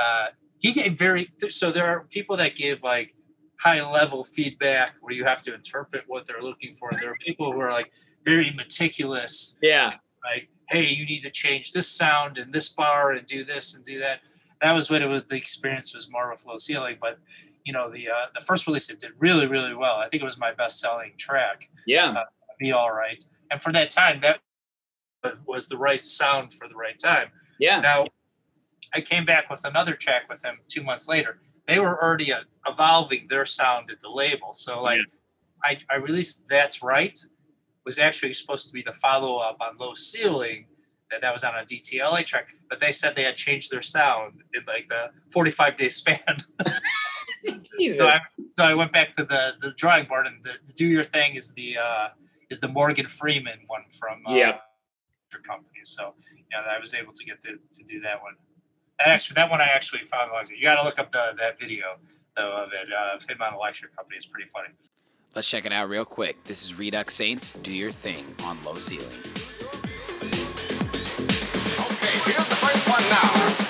uh, 0.00 0.26
he 0.58 0.72
gave 0.72 0.98
very 0.98 1.28
so 1.48 1.70
there 1.70 1.86
are 1.86 2.00
people 2.04 2.36
that 2.36 2.56
give 2.56 2.82
like 2.82 3.14
high 3.60 3.82
level 3.90 4.24
feedback 4.24 4.94
where 5.00 5.14
you 5.14 5.24
have 5.24 5.42
to 5.42 5.54
interpret 5.54 6.04
what 6.06 6.26
they're 6.26 6.42
looking 6.42 6.74
for. 6.74 6.90
There 7.00 7.10
are 7.10 7.16
people 7.16 7.52
who 7.52 7.60
are 7.60 7.72
like 7.72 7.90
very 8.24 8.50
meticulous, 8.50 9.56
yeah. 9.62 9.94
like, 10.24 10.48
hey, 10.68 10.88
you 10.88 11.06
need 11.06 11.20
to 11.20 11.30
change 11.30 11.72
this 11.72 11.88
sound 11.88 12.38
and 12.38 12.52
this 12.52 12.68
bar 12.68 13.12
and 13.12 13.26
do 13.26 13.44
this 13.44 13.74
and 13.74 13.84
do 13.84 14.00
that. 14.00 14.20
That 14.60 14.72
was 14.72 14.90
what 14.90 15.02
it 15.02 15.06
was. 15.06 15.22
The 15.28 15.36
experience 15.36 15.94
was 15.94 16.10
more 16.10 16.32
of 16.32 16.44
a 16.44 16.48
Low 16.48 16.56
Ceiling, 16.56 16.96
but 17.00 17.18
you 17.64 17.72
know, 17.72 17.90
the 17.90 18.08
uh, 18.08 18.26
the 18.34 18.40
first 18.40 18.66
release 18.66 18.88
it 18.90 19.00
did 19.00 19.12
really, 19.18 19.46
really 19.46 19.74
well. 19.74 19.96
I 19.96 20.08
think 20.08 20.22
it 20.22 20.24
was 20.24 20.38
my 20.38 20.52
best 20.52 20.80
selling 20.80 21.12
track. 21.18 21.68
Yeah. 21.86 22.22
Be 22.58 22.72
all 22.72 22.92
right, 22.92 23.22
and 23.50 23.60
for 23.60 23.70
that 23.72 23.90
time, 23.90 24.20
that 24.22 24.40
was 25.46 25.68
the 25.68 25.76
right 25.76 26.00
sound 26.00 26.54
for 26.54 26.68
the 26.68 26.76
right 26.76 26.98
time. 26.98 27.28
Yeah. 27.58 27.80
Now, 27.80 28.06
I 28.94 29.00
came 29.00 29.24
back 29.24 29.50
with 29.50 29.64
another 29.64 29.94
track 29.94 30.28
with 30.28 30.40
them 30.40 30.58
two 30.68 30.82
months 30.82 31.08
later. 31.08 31.38
They 31.66 31.78
were 31.78 32.02
already 32.02 32.32
uh, 32.32 32.42
evolving 32.66 33.26
their 33.28 33.44
sound 33.44 33.90
at 33.90 34.00
the 34.00 34.10
label. 34.10 34.54
So, 34.54 34.82
like, 34.82 35.00
I, 35.64 35.78
I 35.90 35.96
released 35.96 36.48
That's 36.48 36.82
Right, 36.82 37.18
was 37.84 37.98
actually 37.98 38.32
supposed 38.34 38.66
to 38.68 38.72
be 38.72 38.82
the 38.82 38.92
follow 38.92 39.38
up 39.38 39.56
on 39.60 39.76
Low 39.76 39.94
Ceiling. 39.94 40.66
That, 41.10 41.20
that 41.22 41.32
was 41.32 41.44
on 41.44 41.54
a 41.54 41.62
DTLA 41.64 42.24
track, 42.24 42.52
but 42.68 42.80
they 42.80 42.90
said 42.90 43.14
they 43.14 43.22
had 43.22 43.36
changed 43.36 43.70
their 43.70 43.82
sound 43.82 44.42
in 44.54 44.62
like 44.66 44.88
the 44.88 45.12
45 45.32 45.76
day 45.76 45.88
span. 45.88 46.18
So, 47.96 48.06
I, 48.06 48.18
so 48.56 48.64
I 48.64 48.74
went 48.74 48.92
back 48.92 49.12
to 49.12 49.24
the, 49.24 49.54
the 49.60 49.72
drawing 49.72 50.06
board, 50.06 50.26
and 50.26 50.42
the, 50.42 50.58
the 50.66 50.72
Do 50.72 50.86
Your 50.86 51.04
Thing 51.04 51.36
is 51.36 51.52
the 51.52 51.78
uh, 51.78 52.08
is 52.50 52.60
the 52.60 52.68
Morgan 52.68 53.06
Freeman 53.06 53.60
one 53.66 53.84
from 53.92 54.26
uh, 54.26 54.34
Yeah. 54.34 54.58
company. 55.46 55.80
So 55.84 56.14
you 56.34 56.44
know, 56.50 56.64
I 56.68 56.78
was 56.78 56.94
able 56.94 57.12
to 57.12 57.24
get 57.24 57.42
the, 57.42 57.58
to 57.72 57.84
do 57.84 58.00
that 58.00 58.22
one. 58.22 58.34
That 58.98 59.08
actually, 59.08 59.34
that 59.34 59.50
one 59.50 59.60
I 59.60 59.66
actually 59.66 60.02
found. 60.02 60.32
Like, 60.32 60.50
you 60.50 60.62
got 60.62 60.76
to 60.76 60.82
look 60.82 60.98
up 60.98 61.12
the 61.12 61.34
that 61.38 61.58
video 61.60 61.96
though 62.36 62.52
of 62.52 62.70
it 62.72 62.92
uh, 62.92 63.16
of 63.16 63.24
him 63.28 63.42
on 63.42 63.54
a 63.54 63.58
lecture 63.58 63.88
company. 63.94 64.16
It's 64.16 64.26
pretty 64.26 64.48
funny. 64.50 64.68
Let's 65.34 65.48
check 65.48 65.66
it 65.66 65.72
out 65.72 65.88
real 65.90 66.04
quick. 66.06 66.42
This 66.44 66.64
is 66.64 66.78
Redux 66.78 67.14
Saints. 67.14 67.52
Do 67.62 67.72
your 67.74 67.90
thing 67.90 68.24
on 68.42 68.62
Low 68.62 68.76
Ceiling. 68.76 69.06
Okay, 69.06 69.12
here's 72.24 72.48
the 72.48 72.56
first 72.56 72.88
one 72.88 73.02
now. 73.10 73.65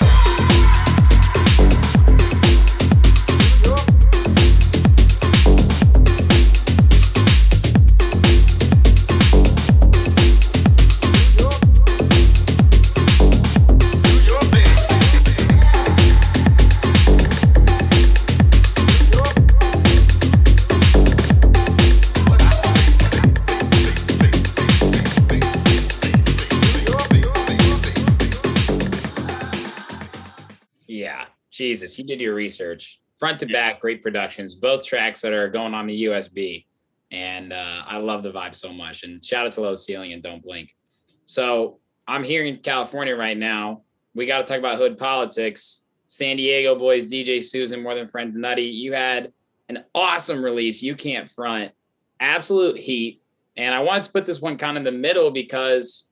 Jesus, 31.66 31.98
you 31.98 32.04
did 32.04 32.20
your 32.20 32.32
research. 32.32 33.00
Front 33.18 33.40
to 33.40 33.46
back, 33.46 33.80
great 33.80 34.00
productions. 34.00 34.54
Both 34.54 34.84
tracks 34.84 35.20
that 35.22 35.32
are 35.32 35.48
going 35.48 35.74
on 35.74 35.88
the 35.88 36.04
USB. 36.04 36.64
And 37.10 37.52
uh, 37.52 37.82
I 37.84 37.98
love 37.98 38.22
the 38.22 38.30
vibe 38.30 38.54
so 38.54 38.72
much. 38.72 39.02
And 39.02 39.24
shout 39.24 39.46
out 39.46 39.52
to 39.54 39.62
Low 39.62 39.74
Ceiling 39.74 40.12
and 40.12 40.22
Don't 40.22 40.40
Blink. 40.40 40.76
So 41.24 41.80
I'm 42.06 42.22
here 42.22 42.44
in 42.44 42.58
California 42.58 43.16
right 43.16 43.36
now. 43.36 43.82
We 44.14 44.26
got 44.26 44.38
to 44.38 44.44
talk 44.44 44.60
about 44.60 44.78
hood 44.78 44.96
politics. 44.96 45.82
San 46.06 46.36
Diego 46.36 46.76
boys, 46.76 47.10
DJ 47.10 47.42
Susan, 47.42 47.82
More 47.82 47.96
Than 47.96 48.06
Friends 48.06 48.36
Nutty. 48.36 48.62
You 48.62 48.92
had 48.92 49.32
an 49.68 49.82
awesome 49.92 50.44
release. 50.44 50.84
You 50.84 50.94
can't 50.94 51.28
front. 51.28 51.72
Absolute 52.20 52.76
heat. 52.76 53.22
And 53.56 53.74
I 53.74 53.80
wanted 53.80 54.04
to 54.04 54.12
put 54.12 54.24
this 54.24 54.40
one 54.40 54.56
kind 54.56 54.76
of 54.76 54.82
in 54.82 54.84
the 54.84 54.96
middle 54.96 55.32
because 55.32 56.06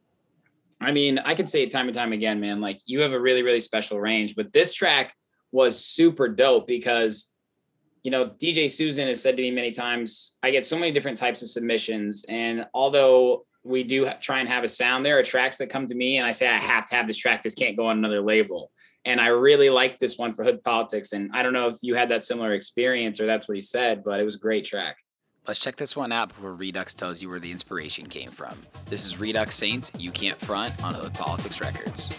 I 0.80 0.90
mean, 0.90 1.20
I 1.20 1.36
could 1.36 1.48
say 1.48 1.62
it 1.62 1.70
time 1.70 1.86
and 1.86 1.94
time 1.94 2.12
again, 2.12 2.40
man. 2.40 2.60
Like 2.60 2.80
you 2.86 3.02
have 3.02 3.12
a 3.12 3.20
really, 3.20 3.42
really 3.42 3.60
special 3.60 4.00
range, 4.00 4.34
but 4.34 4.52
this 4.52 4.74
track 4.74 5.14
was 5.54 5.82
super 5.82 6.26
dope 6.26 6.66
because, 6.66 7.32
you 8.02 8.10
know, 8.10 8.26
DJ 8.26 8.68
Susan 8.68 9.06
has 9.06 9.22
said 9.22 9.36
to 9.36 9.42
me 9.42 9.52
many 9.52 9.70
times, 9.70 10.36
I 10.42 10.50
get 10.50 10.66
so 10.66 10.76
many 10.76 10.90
different 10.90 11.16
types 11.16 11.42
of 11.42 11.48
submissions. 11.48 12.24
And 12.28 12.66
although 12.74 13.46
we 13.62 13.84
do 13.84 14.10
try 14.20 14.40
and 14.40 14.48
have 14.48 14.64
a 14.64 14.68
sound, 14.68 15.06
there 15.06 15.16
are 15.16 15.22
tracks 15.22 15.58
that 15.58 15.70
come 15.70 15.86
to 15.86 15.94
me 15.94 16.18
and 16.18 16.26
I 16.26 16.32
say, 16.32 16.48
I 16.48 16.56
have 16.56 16.86
to 16.86 16.96
have 16.96 17.06
this 17.06 17.16
track. 17.16 17.44
This 17.44 17.54
can't 17.54 17.76
go 17.76 17.86
on 17.86 17.98
another 17.98 18.20
label. 18.20 18.72
And 19.04 19.20
I 19.20 19.28
really 19.28 19.70
like 19.70 20.00
this 20.00 20.18
one 20.18 20.34
for 20.34 20.42
Hood 20.42 20.64
Politics. 20.64 21.12
And 21.12 21.30
I 21.32 21.44
don't 21.44 21.52
know 21.52 21.68
if 21.68 21.76
you 21.82 21.94
had 21.94 22.08
that 22.08 22.24
similar 22.24 22.52
experience 22.54 23.20
or 23.20 23.26
that's 23.26 23.46
what 23.46 23.54
he 23.54 23.60
said, 23.60 24.02
but 24.02 24.18
it 24.18 24.24
was 24.24 24.34
a 24.34 24.40
great 24.40 24.64
track. 24.64 24.96
Let's 25.46 25.60
check 25.60 25.76
this 25.76 25.94
one 25.94 26.10
out 26.10 26.30
before 26.30 26.54
Redux 26.54 26.94
tells 26.94 27.22
you 27.22 27.28
where 27.28 27.38
the 27.38 27.52
inspiration 27.52 28.06
came 28.08 28.30
from. 28.30 28.56
This 28.86 29.06
is 29.06 29.20
Redux 29.20 29.54
Saints, 29.54 29.92
You 29.96 30.10
Can't 30.10 30.40
Front 30.40 30.82
on 30.82 30.94
Hood 30.94 31.14
Politics 31.14 31.60
Records. 31.60 32.18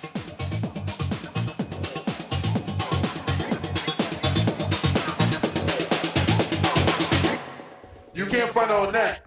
You 8.16 8.26
can't 8.26 8.49
front 8.49 8.72
on 8.72 8.93
that. 8.93 9.24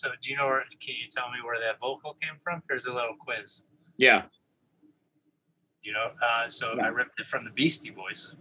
So 0.00 0.10
do 0.20 0.30
you 0.30 0.36
know 0.36 0.46
where? 0.46 0.64
Can 0.80 0.94
you 0.94 1.08
tell 1.10 1.30
me 1.30 1.38
where 1.44 1.58
that 1.60 1.80
vocal 1.80 2.16
came 2.22 2.34
from? 2.42 2.62
Here's 2.68 2.86
a 2.86 2.92
little 2.94 3.14
quiz. 3.18 3.64
Yeah. 3.96 4.22
You 5.82 5.92
know? 5.92 6.10
Uh, 6.22 6.48
so 6.48 6.78
I 6.80 6.88
ripped 6.88 7.18
it 7.20 7.26
from 7.26 7.44
the 7.44 7.50
Beastie 7.50 7.90
Boys. 7.90 8.34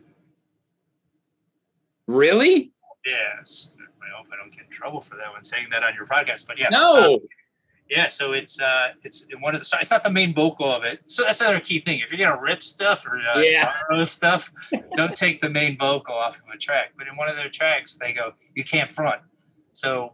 Really? 2.08 2.72
Yes. 3.06 3.72
I 3.80 4.16
hope 4.18 4.28
I 4.32 4.36
don't 4.36 4.51
get 4.51 4.66
in 4.66 4.72
trouble 4.72 5.01
for 5.01 5.16
that 5.18 5.32
one 5.32 5.43
saying 5.43 5.68
that 5.72 5.84
on 5.84 5.93
your 5.95 6.06
podcast. 6.06 6.47
But 6.47 6.60
yeah. 6.60 6.70
No. 6.70 7.16
uh, 7.16 7.20
yeah. 7.89 8.08
So 8.08 8.34
it's 8.34 8.60
uh 8.60 8.89
it's 9.03 9.26
in 9.28 9.41
one 9.41 9.53
of 9.56 9.62
the. 9.62 9.66
so 9.66 9.78
It's 9.80 9.91
not 9.91 10.03
the 10.03 10.12
main 10.12 10.34
vocal 10.34 10.66
of 10.72 10.84
it. 10.84 10.99
So 11.08 11.24
that's 11.24 11.41
another 11.41 11.60
key 11.60 11.80
thing. 11.80 11.99
If 11.99 12.12
you're 12.12 12.28
gonna 12.28 12.41
rip 12.41 12.62
stuff 12.62 13.06
or 13.08 13.18
uh, 13.18 13.39
Yeah. 13.39 13.74
stuff, 14.08 14.51
don't 14.95 15.16
take 15.16 15.41
the 15.41 15.49
main 15.49 15.78
vocal 15.78 16.14
off 16.16 16.38
of 16.38 16.43
a 16.53 16.58
track. 16.58 16.93
But 16.97 17.08
in 17.08 17.16
one 17.16 17.30
of 17.30 17.36
their 17.36 17.49
tracks, 17.49 17.95
they 17.97 18.14
go, 18.14 18.34
"You 18.56 18.64
can't 18.64 18.91
front." 18.91 19.22
So 19.74 20.14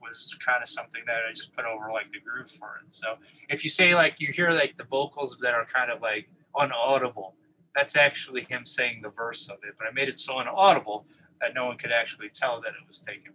was 0.00 0.36
kind 0.44 0.62
of 0.62 0.68
something 0.68 1.02
that 1.06 1.16
I 1.28 1.32
just 1.32 1.54
put 1.54 1.64
over 1.64 1.90
like 1.92 2.06
the 2.12 2.20
groove 2.20 2.50
for 2.50 2.80
it. 2.84 2.92
So 2.92 3.16
if 3.48 3.64
you 3.64 3.70
say 3.70 3.94
like 3.94 4.20
you 4.20 4.32
hear 4.32 4.50
like 4.50 4.76
the 4.76 4.84
vocals 4.84 5.36
that 5.40 5.54
are 5.54 5.64
kind 5.64 5.90
of 5.90 6.00
like 6.02 6.28
unaudible, 6.54 7.32
that's 7.74 7.96
actually 7.96 8.42
him 8.42 8.64
saying 8.64 9.00
the 9.02 9.08
verse 9.10 9.48
of 9.48 9.58
it. 9.66 9.74
But 9.78 9.86
I 9.88 9.92
made 9.92 10.08
it 10.08 10.18
so 10.18 10.34
unaudible 10.34 11.04
that 11.40 11.54
no 11.54 11.66
one 11.66 11.76
could 11.78 11.92
actually 11.92 12.28
tell 12.28 12.60
that 12.60 12.68
it 12.70 12.86
was 12.86 13.00
taken. 13.00 13.32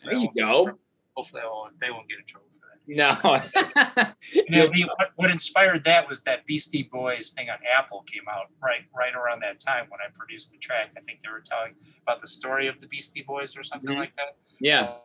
From 0.00 0.10
There 0.10 0.18
you 0.18 0.30
go. 0.36 0.78
Hopefully, 1.16 1.42
they 1.42 1.48
won't, 1.48 1.80
they 1.80 1.90
won't 1.90 2.08
get 2.08 2.18
in 2.18 2.24
trouble 2.24 2.48
for 2.58 2.66
that. 2.70 2.78
No. 2.86 4.12
You 4.32 4.44
know, 4.50 4.68
what, 4.98 5.10
what 5.16 5.30
inspired 5.30 5.84
that 5.84 6.08
was 6.08 6.22
that 6.22 6.44
Beastie 6.46 6.88
Boys 6.90 7.30
thing 7.30 7.48
on 7.50 7.58
Apple 7.76 8.02
came 8.02 8.24
out 8.28 8.46
right 8.62 8.80
right 8.96 9.14
around 9.14 9.40
that 9.42 9.60
time 9.60 9.86
when 9.90 10.00
I 10.00 10.10
produced 10.12 10.50
the 10.50 10.58
track. 10.58 10.90
I 10.96 11.00
think 11.00 11.20
they 11.22 11.28
were 11.30 11.42
telling 11.44 11.74
about 12.02 12.20
the 12.20 12.26
story 12.28 12.66
of 12.66 12.80
the 12.80 12.86
Beastie 12.86 13.22
Boys 13.22 13.56
or 13.56 13.62
something 13.62 13.94
Mhm. 13.94 13.98
like 13.98 14.16
that. 14.16 14.36
yeah. 14.60 14.86
So, 14.86 14.96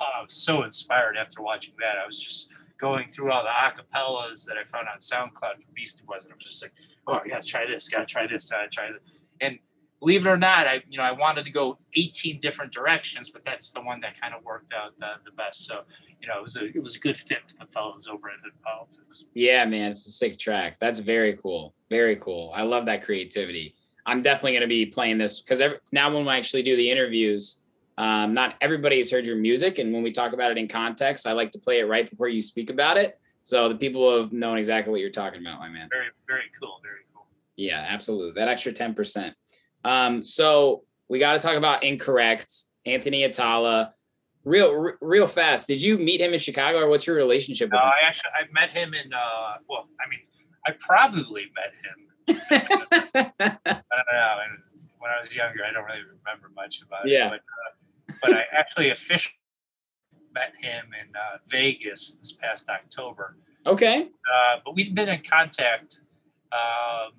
Oh, 0.00 0.04
I 0.18 0.22
was 0.22 0.34
so 0.34 0.62
inspired 0.62 1.16
after 1.16 1.42
watching 1.42 1.74
that. 1.80 1.96
I 1.98 2.06
was 2.06 2.18
just 2.18 2.50
going 2.78 3.08
through 3.08 3.32
all 3.32 3.42
the 3.42 3.50
acapellas 3.50 4.44
that 4.46 4.56
I 4.56 4.64
found 4.64 4.86
on 4.88 4.98
SoundCloud 4.98 5.62
for 5.62 5.72
Beastie 5.74 6.04
Boys, 6.06 6.24
and 6.24 6.32
I 6.32 6.36
was 6.36 6.44
just 6.44 6.62
like, 6.62 6.72
"Oh, 7.06 7.20
I 7.24 7.28
gotta 7.28 7.46
try 7.46 7.66
this, 7.66 7.88
gotta 7.88 8.06
try 8.06 8.26
this, 8.26 8.50
gotta 8.50 8.68
try 8.68 8.92
this." 8.92 9.00
And 9.40 9.58
believe 10.00 10.26
it 10.26 10.28
or 10.28 10.36
not, 10.36 10.66
I 10.66 10.82
you 10.88 10.98
know 10.98 11.04
I 11.04 11.12
wanted 11.12 11.44
to 11.44 11.50
go 11.50 11.78
18 11.94 12.40
different 12.40 12.72
directions, 12.72 13.30
but 13.30 13.44
that's 13.44 13.72
the 13.72 13.80
one 13.80 14.00
that 14.00 14.20
kind 14.20 14.34
of 14.34 14.44
worked 14.44 14.72
out 14.72 14.98
the, 14.98 15.14
the 15.24 15.32
best. 15.32 15.66
So 15.66 15.82
you 16.20 16.28
know, 16.28 16.38
it 16.38 16.42
was 16.42 16.56
a 16.56 16.66
it 16.66 16.82
was 16.82 16.96
a 16.96 17.00
good 17.00 17.16
fit 17.16 17.40
with 17.46 17.56
the 17.56 17.66
fellows 17.66 18.08
over 18.08 18.28
at 18.28 18.42
the 18.42 18.50
Politics. 18.62 19.24
Yeah, 19.34 19.64
man, 19.64 19.90
it's 19.90 20.06
a 20.06 20.12
sick 20.12 20.38
track. 20.38 20.78
That's 20.78 20.98
very 20.98 21.36
cool. 21.36 21.74
Very 21.90 22.16
cool. 22.16 22.52
I 22.54 22.62
love 22.62 22.86
that 22.86 23.04
creativity. 23.04 23.74
I'm 24.06 24.22
definitely 24.22 24.52
going 24.52 24.62
to 24.62 24.68
be 24.68 24.86
playing 24.86 25.18
this 25.18 25.40
because 25.40 25.60
now 25.92 26.12
when 26.12 26.24
we 26.24 26.32
actually 26.32 26.62
do 26.62 26.76
the 26.76 26.90
interviews, 26.90 27.58
um, 27.98 28.32
not 28.32 28.54
everybody 28.62 28.96
has 28.98 29.10
heard 29.10 29.26
your 29.26 29.36
music, 29.36 29.78
and 29.78 29.92
when 29.92 30.02
we 30.02 30.12
talk 30.12 30.32
about 30.32 30.50
it 30.50 30.56
in 30.56 30.68
context, 30.68 31.26
I 31.26 31.32
like 31.32 31.50
to 31.52 31.58
play 31.58 31.80
it 31.80 31.84
right 31.84 32.08
before 32.08 32.28
you 32.28 32.40
speak 32.40 32.70
about 32.70 32.96
it, 32.96 33.18
so 33.42 33.68
the 33.68 33.74
people 33.74 34.18
have 34.22 34.32
known 34.32 34.56
exactly 34.56 34.90
what 34.90 35.00
you're 35.00 35.10
talking 35.10 35.40
about, 35.40 35.58
my 35.58 35.68
man. 35.68 35.88
Very 35.90 36.06
very 36.26 36.44
cool, 36.58 36.80
very 36.82 37.00
cool. 37.12 37.26
Yeah, 37.56 37.84
absolutely. 37.88 38.32
That 38.40 38.48
extra 38.48 38.72
10%. 38.72 39.34
Um, 39.84 40.22
so 40.22 40.84
we 41.08 41.18
got 41.18 41.32
to 41.34 41.40
talk 41.40 41.56
about 41.56 41.82
Incorrect. 41.82 42.52
Anthony 42.86 43.22
Attalla. 43.28 43.90
Real, 44.44 44.70
r- 44.70 44.98
real 45.00 45.26
fast. 45.26 45.66
Did 45.66 45.82
you 45.82 45.98
meet 45.98 46.20
him 46.20 46.32
in 46.32 46.38
Chicago, 46.38 46.78
or 46.78 46.88
what's 46.88 47.06
your 47.06 47.16
relationship 47.16 47.68
with 47.70 47.80
I 47.80 47.92
actually 48.06 48.30
I 48.40 48.50
met 48.52 48.70
him 48.70 48.94
in 48.94 49.12
uh 49.12 49.56
well, 49.68 49.88
I 50.00 50.08
mean, 50.08 50.20
I 50.66 50.70
probably 50.78 51.46
met 51.54 51.72
him. 51.84 51.98
him? 52.28 53.32
I 53.40 53.60
don't 53.66 54.12
know. 54.12 54.36
When 54.98 55.10
I 55.10 55.20
was 55.20 55.34
younger, 55.34 55.64
I 55.68 55.72
don't 55.72 55.84
really 55.84 56.00
remember 56.00 56.50
much 56.54 56.80
about 56.82 57.08
Yeah. 57.08 57.26
it. 57.26 57.30
But, 57.30 57.40
uh, 57.40 57.72
but 58.22 58.34
I 58.34 58.44
actually 58.52 58.90
officially 58.90 59.34
met 60.34 60.52
him 60.60 60.86
in 61.00 61.08
uh, 61.16 61.38
Vegas 61.48 62.16
this 62.16 62.32
past 62.32 62.68
October. 62.68 63.36
okay. 63.66 64.02
Uh, 64.34 64.56
but 64.64 64.74
we've 64.74 64.94
been 64.94 65.08
in 65.08 65.22
contact, 65.22 66.00
um, 66.52 67.12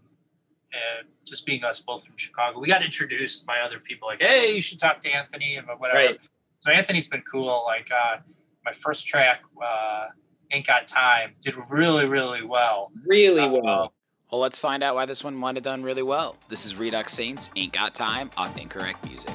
and 0.73 1.07
just 1.25 1.45
being 1.45 1.63
us 1.63 1.79
both 1.79 2.05
from 2.05 2.15
Chicago, 2.17 2.59
we 2.59 2.67
got 2.67 2.83
introduced 2.83 3.45
by 3.45 3.59
other 3.59 3.79
people. 3.79 4.07
Like, 4.07 4.21
hey, 4.21 4.53
you 4.55 4.61
should 4.61 4.79
talk 4.79 4.99
to 5.01 5.09
Anthony 5.09 5.55
and 5.55 5.67
whatever. 5.77 5.97
Right. 5.99 6.19
So 6.61 6.71
Anthony's 6.71 7.07
been 7.07 7.23
cool. 7.23 7.63
Like 7.65 7.89
uh, 7.91 8.17
my 8.65 8.71
first 8.73 9.07
track, 9.07 9.41
uh, 9.61 10.07
"Ain't 10.51 10.67
Got 10.67 10.85
Time," 10.87 11.33
did 11.41 11.55
really, 11.69 12.05
really 12.05 12.43
well. 12.43 12.91
Really 13.05 13.41
Uh, 13.41 13.49
well. 13.49 13.93
Well, 14.31 14.41
let's 14.41 14.59
find 14.59 14.83
out 14.83 14.93
why 14.93 15.05
this 15.07 15.23
one 15.23 15.33
might 15.33 15.55
have 15.55 15.63
done 15.63 15.81
really 15.81 16.03
well. 16.03 16.35
This 16.49 16.63
is 16.65 16.75
Redux 16.75 17.13
Saints, 17.13 17.49
Ain't 17.55 17.73
Got 17.73 17.95
Time, 17.95 18.29
off 18.37 18.55
Incorrect 18.59 19.03
Music. 19.05 19.33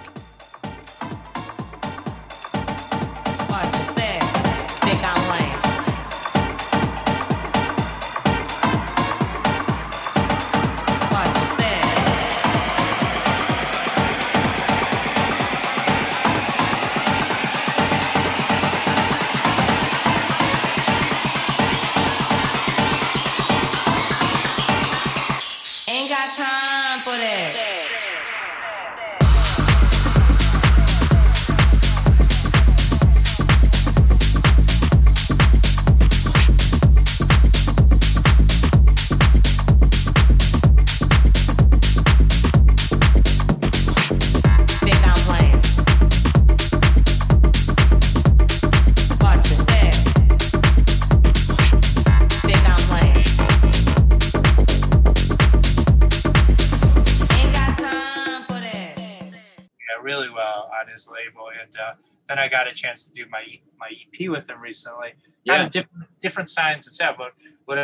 Then 62.34 62.44
I 62.44 62.48
got 62.48 62.66
a 62.66 62.72
chance 62.74 63.06
to 63.06 63.12
do 63.12 63.26
my 63.30 63.44
my 63.78 63.90
EP 63.90 64.28
with 64.28 64.48
him 64.48 64.60
recently. 64.60 65.10
Kind 65.10 65.18
Yeah. 65.44 65.64
of 65.64 65.70
different 65.70 66.04
different 66.20 66.48
signs 66.50 66.86
and 66.86 66.94
stuff. 66.94 67.16
But 67.16 67.32
what 67.66 67.78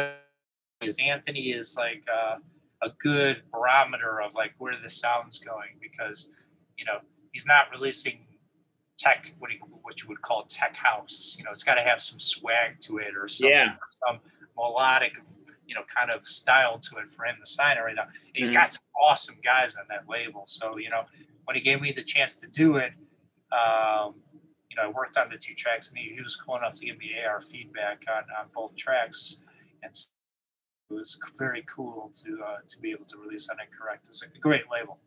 is 0.82 0.98
Anthony 0.98 1.50
is 1.52 1.76
like 1.76 2.04
uh, 2.12 2.36
a 2.82 2.90
good 2.98 3.42
barometer 3.52 4.20
of 4.20 4.34
like 4.34 4.54
where 4.58 4.74
the 4.76 4.90
sound's 4.90 5.38
going 5.38 5.78
because 5.80 6.32
you 6.76 6.84
know 6.84 6.98
he's 7.32 7.46
not 7.46 7.70
releasing 7.70 8.26
tech 8.98 9.34
what 9.38 9.50
he 9.50 9.58
what 9.82 10.02
you 10.02 10.08
would 10.08 10.22
call 10.22 10.44
tech 10.44 10.74
house. 10.76 11.36
You 11.38 11.44
know, 11.44 11.50
it's 11.52 11.64
got 11.64 11.74
to 11.74 11.82
have 11.82 12.00
some 12.00 12.18
swag 12.18 12.80
to 12.80 12.98
it 12.98 13.14
or 13.16 13.28
something, 13.28 13.52
Yeah. 13.56 13.76
some 14.06 14.20
melodic. 14.56 15.12
You 15.66 15.76
know, 15.76 15.82
kind 15.84 16.10
of 16.10 16.26
style 16.26 16.78
to 16.78 16.96
it 16.96 17.12
for 17.12 17.24
him 17.24 17.36
to 17.38 17.46
sign 17.46 17.76
it 17.76 17.82
right 17.82 17.94
now. 17.94 18.08
He's 18.34 18.50
Mhm. 18.50 18.54
got 18.54 18.72
some 18.72 18.82
awesome 19.00 19.38
guys 19.44 19.76
on 19.76 19.84
that 19.88 20.08
label. 20.08 20.44
So 20.48 20.78
you 20.78 20.90
know, 20.90 21.04
when 21.44 21.54
he 21.54 21.62
gave 21.62 21.80
me 21.80 21.92
the 21.92 22.02
chance 22.02 22.38
to 22.38 22.48
do 22.48 22.76
it, 22.76 22.92
um, 23.52 24.20
I 24.80 24.88
worked 24.88 25.16
on 25.16 25.28
the 25.30 25.36
two 25.36 25.54
tracks, 25.54 25.88
and 25.88 25.98
he, 25.98 26.14
he 26.14 26.20
was 26.20 26.36
cool 26.36 26.56
enough 26.56 26.76
to 26.78 26.86
give 26.86 26.98
me 26.98 27.12
AR 27.26 27.40
feedback 27.40 28.04
on, 28.08 28.22
on 28.38 28.46
both 28.54 28.76
tracks, 28.76 29.38
and 29.82 29.94
so 29.94 30.08
it 30.90 30.94
was 30.94 31.18
very 31.38 31.64
cool 31.66 32.10
to 32.24 32.40
uh, 32.44 32.56
to 32.66 32.78
be 32.80 32.90
able 32.90 33.04
to 33.06 33.18
release 33.18 33.48
on 33.50 33.56
Incorrect. 33.60 34.08
It's 34.08 34.22
a 34.22 34.38
great 34.38 34.64
label. 34.70 34.98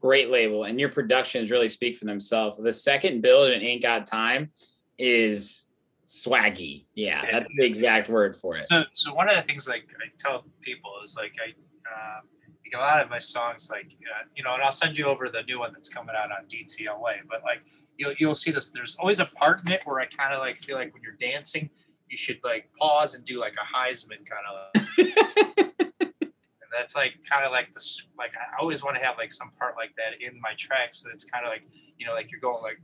Great 0.00 0.30
label, 0.30 0.64
and 0.64 0.78
your 0.78 0.88
productions 0.90 1.50
really 1.50 1.68
speak 1.68 1.96
for 1.96 2.04
themselves. 2.04 2.58
The 2.58 2.72
second 2.72 3.22
build 3.22 3.50
in 3.50 3.62
Ain't 3.62 3.82
Got 3.82 4.06
Time 4.06 4.50
is 4.98 5.64
swaggy. 6.06 6.84
Yeah, 6.94 7.22
Yeah. 7.24 7.32
that's 7.32 7.52
the 7.56 7.64
exact 7.64 8.08
word 8.08 8.36
for 8.36 8.56
it. 8.56 8.66
So, 8.70 8.84
so 8.92 9.14
one 9.14 9.28
of 9.28 9.36
the 9.36 9.42
things 9.42 9.68
like 9.68 9.88
I 10.00 10.08
tell 10.18 10.44
people 10.60 10.92
is 11.04 11.16
like 11.16 11.34
I. 11.44 11.52
Uh, 11.88 12.20
like 12.66 12.80
a 12.80 12.84
lot 12.84 13.00
of 13.00 13.08
my 13.08 13.18
songs, 13.18 13.70
like 13.70 13.94
uh, 14.12 14.24
you 14.34 14.42
know, 14.42 14.54
and 14.54 14.62
I'll 14.62 14.72
send 14.72 14.98
you 14.98 15.06
over 15.06 15.28
the 15.28 15.42
new 15.44 15.60
one 15.60 15.72
that's 15.72 15.88
coming 15.88 16.16
out 16.16 16.32
on 16.32 16.46
DTLA. 16.46 17.18
But 17.28 17.42
like 17.44 17.60
you'll 17.96 18.14
you'll 18.18 18.34
see 18.34 18.50
this. 18.50 18.70
There's 18.70 18.96
always 18.96 19.20
a 19.20 19.26
part 19.26 19.66
in 19.66 19.72
it 19.72 19.82
where 19.84 20.00
I 20.00 20.06
kind 20.06 20.32
of 20.32 20.40
like 20.40 20.56
feel 20.56 20.76
like 20.76 20.92
when 20.92 21.02
you're 21.02 21.12
dancing, 21.12 21.70
you 22.08 22.16
should 22.16 22.38
like 22.44 22.68
pause 22.78 23.14
and 23.14 23.24
do 23.24 23.38
like 23.40 23.54
a 23.54 23.76
Heisman 23.76 24.24
kind 24.26 24.46
of. 24.50 25.66
and 25.86 26.70
that's 26.72 26.94
like 26.94 27.14
kind 27.28 27.44
of 27.44 27.52
like 27.52 27.72
this. 27.74 28.06
Like 28.18 28.32
I 28.34 28.60
always 28.60 28.82
want 28.82 28.96
to 28.96 29.04
have 29.04 29.16
like 29.16 29.32
some 29.32 29.50
part 29.58 29.76
like 29.76 29.94
that 29.96 30.20
in 30.20 30.40
my 30.40 30.54
track, 30.56 30.94
so 30.94 31.08
it's 31.12 31.24
kind 31.24 31.44
of 31.44 31.50
like 31.50 31.62
you 31.98 32.06
know, 32.06 32.12
like 32.12 32.30
you're 32.30 32.40
going 32.40 32.62
like. 32.62 32.78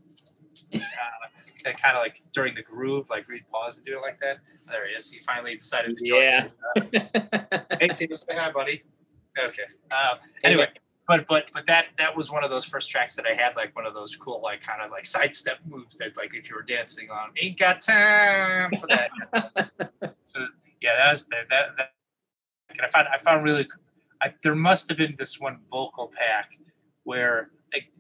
Uh, 0.75 0.79
kind 1.65 1.97
of 1.97 2.03
like 2.03 2.21
during 2.33 2.55
the 2.55 2.63
groove, 2.63 3.09
like 3.09 3.29
we'd 3.29 3.49
pause 3.51 3.77
and 3.77 3.87
do 3.87 3.97
it 3.97 4.01
like 4.01 4.19
that. 4.21 4.39
There 4.69 4.87
he 4.89 4.95
is. 4.95 5.11
He 5.11 5.19
finally 5.19 5.55
decided 5.55 5.97
to 5.97 6.05
join. 6.05 6.23
Yeah. 6.23 6.49
hey, 7.81 7.93
see, 7.93 8.09
say 8.15 8.35
hi, 8.35 8.51
buddy. 8.51 8.83
Okay. 9.39 9.63
Um, 9.91 10.19
anyway, 10.45 10.69
but 11.09 11.27
but 11.27 11.51
but 11.55 11.67
that 11.67 11.87
that 11.99 12.17
was 12.17 12.31
one 12.31 12.45
of 12.45 12.51
those 12.51 12.65
first 12.65 12.91
tracks 12.91 13.17
that 13.17 13.27
I 13.27 13.33
had 13.33 13.57
like 13.57 13.75
one 13.75 13.87
of 13.87 13.95
those 13.95 14.15
cool 14.17 14.41
like 14.43 14.61
kind 14.61 14.83
of 14.83 14.91
like 14.91 15.07
sidestep 15.07 15.59
moves 15.67 15.97
that 15.99 16.17
like 16.17 16.35
if 16.35 16.49
you 16.49 16.55
were 16.55 16.63
dancing 16.63 17.11
on 17.11 17.31
ain't 17.41 17.59
got 17.59 17.81
time 17.81 18.71
for 18.79 18.87
that. 18.89 19.11
so 20.25 20.47
yeah, 20.81 20.97
that 20.97 21.11
was 21.11 21.27
that 21.29 21.49
that, 21.51 21.77
that 21.79 21.93
and 22.71 22.81
I 22.83 22.89
found 22.89 23.09
I 23.13 23.19
found 23.19 23.45
really 23.45 23.67
I, 24.21 24.35
there 24.43 24.55
must 24.55 24.89
have 24.89 24.99
been 24.99 25.15
this 25.19 25.41
one 25.41 25.59
vocal 25.71 26.13
pack 26.17 26.59
where 27.05 27.51
like 27.73 27.91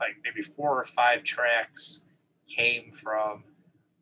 like 0.00 0.16
maybe 0.24 0.42
four 0.42 0.78
or 0.78 0.84
five 0.84 1.22
tracks 1.22 2.04
came 2.48 2.92
from 2.92 3.44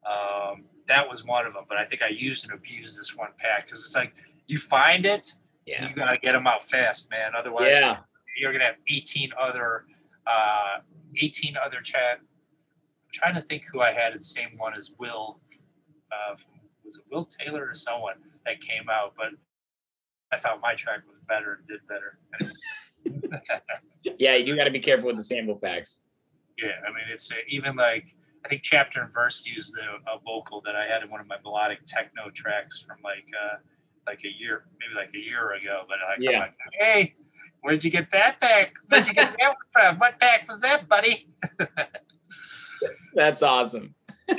um, 0.08 0.64
that 0.86 1.08
was 1.08 1.24
one 1.24 1.46
of 1.46 1.54
them 1.54 1.64
but 1.68 1.78
I 1.78 1.84
think 1.84 2.02
I 2.02 2.08
used 2.08 2.44
and 2.44 2.54
abused 2.54 2.98
this 2.98 3.16
one 3.16 3.30
pack 3.38 3.66
because 3.66 3.84
it's 3.84 3.96
like 3.96 4.14
you 4.46 4.58
find 4.58 5.04
it 5.04 5.34
Yeah. 5.66 5.88
you 5.88 5.94
gotta 5.94 6.18
get 6.18 6.32
them 6.32 6.46
out 6.46 6.62
fast, 6.62 7.10
man. 7.10 7.32
Otherwise, 7.36 7.68
Yeah. 7.70 7.98
you're 8.36 8.52
gonna 8.52 8.64
have 8.66 8.76
18 8.88 9.32
other, 9.38 9.84
uh, 10.26 10.78
18 11.16 11.56
other 11.56 11.80
chat. 11.80 12.18
I'm 12.20 13.10
trying 13.12 13.34
to 13.34 13.40
think 13.40 13.64
who 13.72 13.80
I 13.80 13.92
had 13.92 14.14
the 14.14 14.18
same 14.22 14.56
one 14.56 14.74
as 14.74 14.92
Will. 14.98 15.40
Uh, 16.12 16.36
was 16.84 16.98
it 16.98 17.04
Will 17.10 17.24
Taylor 17.24 17.68
or 17.68 17.74
someone 17.74 18.16
that 18.44 18.60
came 18.60 18.88
out? 18.88 19.14
But 19.16 19.30
I 20.32 20.36
thought 20.36 20.60
my 20.60 20.74
track 20.74 21.00
was 21.08 21.18
better 21.26 21.54
and 21.54 21.66
did 21.66 21.80
better. 21.88 22.18
Yeah, 24.18 24.36
you 24.36 24.54
got 24.54 24.64
to 24.64 24.70
be 24.70 24.78
careful 24.78 25.08
with 25.08 25.16
the 25.16 25.24
sample 25.24 25.56
packs. 25.56 26.00
yeah, 26.58 26.78
I 26.86 26.90
mean, 26.90 27.04
it's 27.10 27.30
uh, 27.32 27.36
even 27.48 27.74
like 27.74 28.14
I 28.44 28.48
think 28.48 28.62
Chapter 28.62 29.02
and 29.02 29.12
Verse 29.12 29.44
used 29.44 29.76
a, 29.78 29.96
a 30.10 30.20
vocal 30.24 30.60
that 30.60 30.76
I 30.76 30.86
had 30.86 31.02
in 31.02 31.10
one 31.10 31.20
of 31.20 31.26
my 31.26 31.36
melodic 31.42 31.80
techno 31.86 32.30
tracks 32.30 32.80
from 32.80 32.98
like 33.02 33.26
uh, 33.34 33.56
like 34.06 34.20
a 34.24 34.28
year, 34.30 34.64
maybe 34.80 34.94
like 34.94 35.14
a 35.14 35.18
year 35.18 35.52
ago. 35.54 35.82
But 35.88 35.98
I'm 36.08 36.22
Yeah. 36.22 36.40
like, 36.40 36.54
hey, 36.72 37.14
where'd 37.62 37.84
you 37.84 37.90
get 37.90 38.10
that 38.12 38.40
pack? 38.40 38.72
Where'd 38.88 39.06
you 39.06 39.14
get 39.14 39.34
that 39.38 39.48
one 39.48 39.56
from? 39.72 39.98
What 39.98 40.18
pack 40.20 40.48
was 40.48 40.60
that, 40.60 40.88
buddy? 40.88 41.28
That's 43.14 43.42
awesome. 43.42 43.94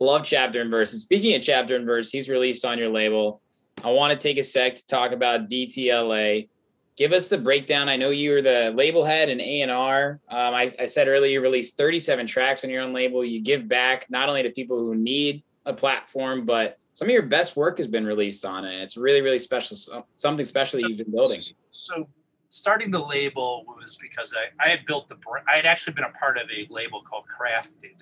Love 0.00 0.24
Chapter 0.24 0.60
and 0.60 0.70
Verse. 0.70 0.92
And 0.92 1.00
speaking 1.00 1.34
of 1.34 1.42
Chapter 1.42 1.76
and 1.76 1.86
Verse, 1.86 2.10
he's 2.10 2.28
released 2.28 2.64
on 2.64 2.78
your 2.78 2.90
label. 2.90 3.40
I 3.84 3.90
want 3.92 4.12
to 4.12 4.18
take 4.18 4.38
a 4.38 4.42
sec 4.42 4.76
to 4.76 4.86
talk 4.86 5.12
about 5.12 5.48
DTLA. 5.48 6.48
Give 6.96 7.12
us 7.12 7.28
the 7.28 7.36
breakdown. 7.38 7.88
I 7.90 7.96
know 7.96 8.08
you 8.10 8.30
were 8.32 8.42
the 8.42 8.72
label 8.74 9.04
head 9.04 9.28
and 9.28 9.40
A 9.40 9.60
and 9.60 9.70
R. 9.70 10.18
Um, 10.30 10.54
I, 10.54 10.72
I 10.80 10.86
said 10.86 11.08
earlier 11.08 11.30
you 11.32 11.40
released 11.42 11.76
37 11.76 12.26
tracks 12.26 12.64
on 12.64 12.70
your 12.70 12.82
own 12.82 12.94
label. 12.94 13.22
You 13.24 13.40
give 13.42 13.68
back 13.68 14.06
not 14.08 14.28
only 14.30 14.42
to 14.42 14.50
people 14.50 14.78
who 14.78 14.94
need 14.94 15.42
a 15.66 15.74
platform, 15.74 16.46
but 16.46 16.78
some 16.96 17.08
of 17.08 17.12
your 17.12 17.24
best 17.24 17.56
work 17.56 17.76
has 17.76 17.86
been 17.86 18.06
released 18.06 18.42
on 18.46 18.64
it. 18.64 18.80
It's 18.80 18.96
really, 18.96 19.20
really 19.20 19.38
special. 19.38 19.76
so- 19.76 20.06
Something 20.14 20.46
special 20.46 20.80
that 20.80 20.88
you've 20.88 20.96
been 20.96 21.10
building. 21.12 21.42
So 21.70 22.08
starting 22.48 22.90
the 22.90 23.04
label 23.04 23.64
was 23.66 23.98
because 24.00 24.34
I, 24.34 24.64
I 24.64 24.70
had 24.70 24.86
built 24.86 25.10
the 25.10 25.16
br- 25.16 25.44
I 25.46 25.56
had 25.56 25.66
actually 25.66 25.92
been 25.92 26.04
a 26.04 26.18
part 26.18 26.38
of 26.38 26.48
a 26.50 26.66
label 26.70 27.02
called 27.02 27.24
Crafted 27.28 27.96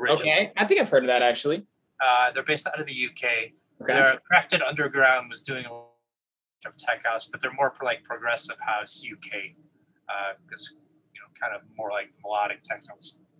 originally. 0.00 0.32
Okay, 0.32 0.52
I 0.56 0.64
think 0.64 0.80
I've 0.80 0.88
heard 0.88 1.02
of 1.02 1.08
that 1.08 1.20
actually. 1.20 1.66
Uh, 2.02 2.30
they're 2.32 2.42
based 2.42 2.66
out 2.66 2.80
of 2.80 2.86
the 2.86 2.94
UK. 3.08 3.52
Okay. 3.82 3.92
Their 3.92 4.18
Crafted 4.32 4.66
Underground 4.66 5.28
was 5.28 5.42
doing 5.42 5.66
a 5.66 5.72
lot 5.74 5.90
of 6.64 6.74
tech 6.78 7.04
house, 7.04 7.26
but 7.26 7.42
they're 7.42 7.52
more 7.52 7.70
for 7.72 7.84
like 7.84 8.02
progressive 8.04 8.56
house 8.58 9.04
UK, 9.04 9.52
because 10.46 10.76
you 11.12 11.20
know, 11.20 11.28
kind 11.38 11.54
of 11.54 11.60
more 11.76 11.90
like 11.90 12.08
melodic 12.24 12.62
techno. 12.62 12.94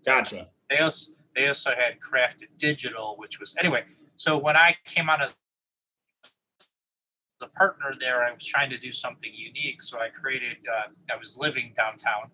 Gotcha. 0.05 0.49
They 0.69 0.81
also 0.81 1.13
they 1.35 1.49
also 1.49 1.71
had 1.71 1.95
Crafted 2.01 2.49
Digital, 2.59 3.15
which 3.17 3.41
was 3.41 3.57
anyway. 3.59 3.85
So 4.21 4.37
when 4.37 4.55
I 4.55 4.77
came 4.85 5.09
on 5.09 5.23
as 5.23 5.33
a 7.41 7.49
partner 7.49 7.95
there, 7.99 8.23
I 8.23 8.31
was 8.31 8.45
trying 8.45 8.69
to 8.69 8.77
do 8.77 8.93
something 8.93 9.31
unique. 9.33 9.81
So 9.81 9.99
I 9.99 10.11
created. 10.11 10.59
Uh, 10.71 10.89
I 11.11 11.17
was 11.17 11.39
living 11.39 11.73
downtown, 11.75 12.31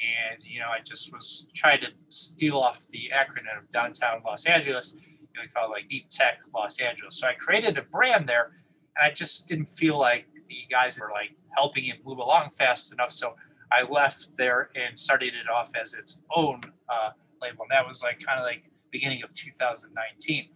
and 0.00 0.42
you 0.42 0.58
know, 0.58 0.66
I 0.66 0.80
just 0.80 1.12
was 1.12 1.46
trying 1.54 1.80
to 1.82 1.90
steal 2.08 2.58
off 2.58 2.88
the 2.90 3.12
acronym 3.14 3.56
of 3.56 3.70
downtown 3.70 4.20
Los 4.26 4.46
Angeles. 4.46 4.96
You 4.96 5.26
know, 5.36 5.42
we 5.42 5.46
call 5.46 5.66
it 5.66 5.70
like 5.70 5.86
Deep 5.86 6.08
Tech 6.10 6.40
Los 6.52 6.80
Angeles. 6.80 7.20
So 7.20 7.28
I 7.28 7.34
created 7.34 7.78
a 7.78 7.82
brand 7.82 8.28
there, 8.28 8.50
and 8.96 9.08
I 9.08 9.14
just 9.14 9.48
didn't 9.48 9.70
feel 9.70 9.96
like 9.96 10.26
the 10.48 10.62
guys 10.68 10.98
were 10.98 11.12
like 11.12 11.36
helping 11.56 11.86
it 11.86 12.04
move 12.04 12.18
along 12.18 12.50
fast 12.50 12.92
enough. 12.92 13.12
So 13.12 13.36
I 13.70 13.84
left 13.84 14.36
there 14.36 14.70
and 14.74 14.98
started 14.98 15.34
it 15.34 15.48
off 15.48 15.70
as 15.80 15.94
its 15.94 16.24
own 16.34 16.62
uh, 16.88 17.10
label. 17.40 17.62
And 17.62 17.70
that 17.70 17.86
was 17.86 18.02
like 18.02 18.18
kind 18.18 18.40
of 18.40 18.44
like 18.44 18.72
beginning 18.90 19.22
of 19.22 19.30
2019. 19.30 20.48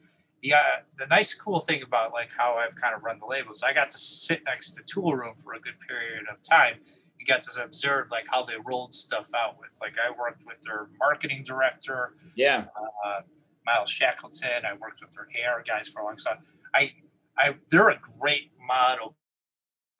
The, 0.43 0.55
uh, 0.55 0.59
the 0.99 1.07
nice 1.07 1.33
cool 1.35 1.61
thing 1.61 1.83
about 1.83 2.13
like 2.13 2.31
how 2.37 2.55
I've 2.57 2.75
kind 2.75 2.95
of 2.95 3.03
run 3.05 3.19
the 3.21 3.27
labels, 3.27 3.63
I 3.63 3.73
got 3.73 3.91
to 3.91 3.99
sit 3.99 4.43
next 4.45 4.73
to 4.73 4.83
Tool 4.83 5.15
Room 5.15 5.35
for 5.43 5.55
a 5.55 5.61
good 5.61 5.75
period 5.89 6.25
of 6.31 6.43
time 6.43 6.75
and 7.19 7.29
got 7.29 7.43
to 7.43 7.63
observe 7.63 8.11
like 8.11 8.25
how 8.29 8.45
they 8.45 8.55
rolled 8.65 8.95
stuff 8.95 9.29
out 9.37 9.59
with. 9.61 9.71
Like 9.81 9.97
I 10.05 10.11
worked 10.11 10.45
with 10.45 10.61
their 10.63 10.89
marketing 10.99 11.45
director, 11.45 12.15
Yeah. 12.35 12.65
uh, 13.07 13.21
Miles 13.65 13.89
Shackleton. 13.91 14.65
I 14.67 14.73
worked 14.75 15.01
with 15.01 15.13
their 15.13 15.29
AR 15.49 15.63
guys 15.63 15.87
for 15.89 16.01
a 16.03 16.05
long 16.05 16.17
time. 16.17 16.39
I, 16.75 16.93
I, 17.39 17.55
they're 17.71 17.91
a 17.91 18.01
great 18.19 18.51
model. 18.67 19.15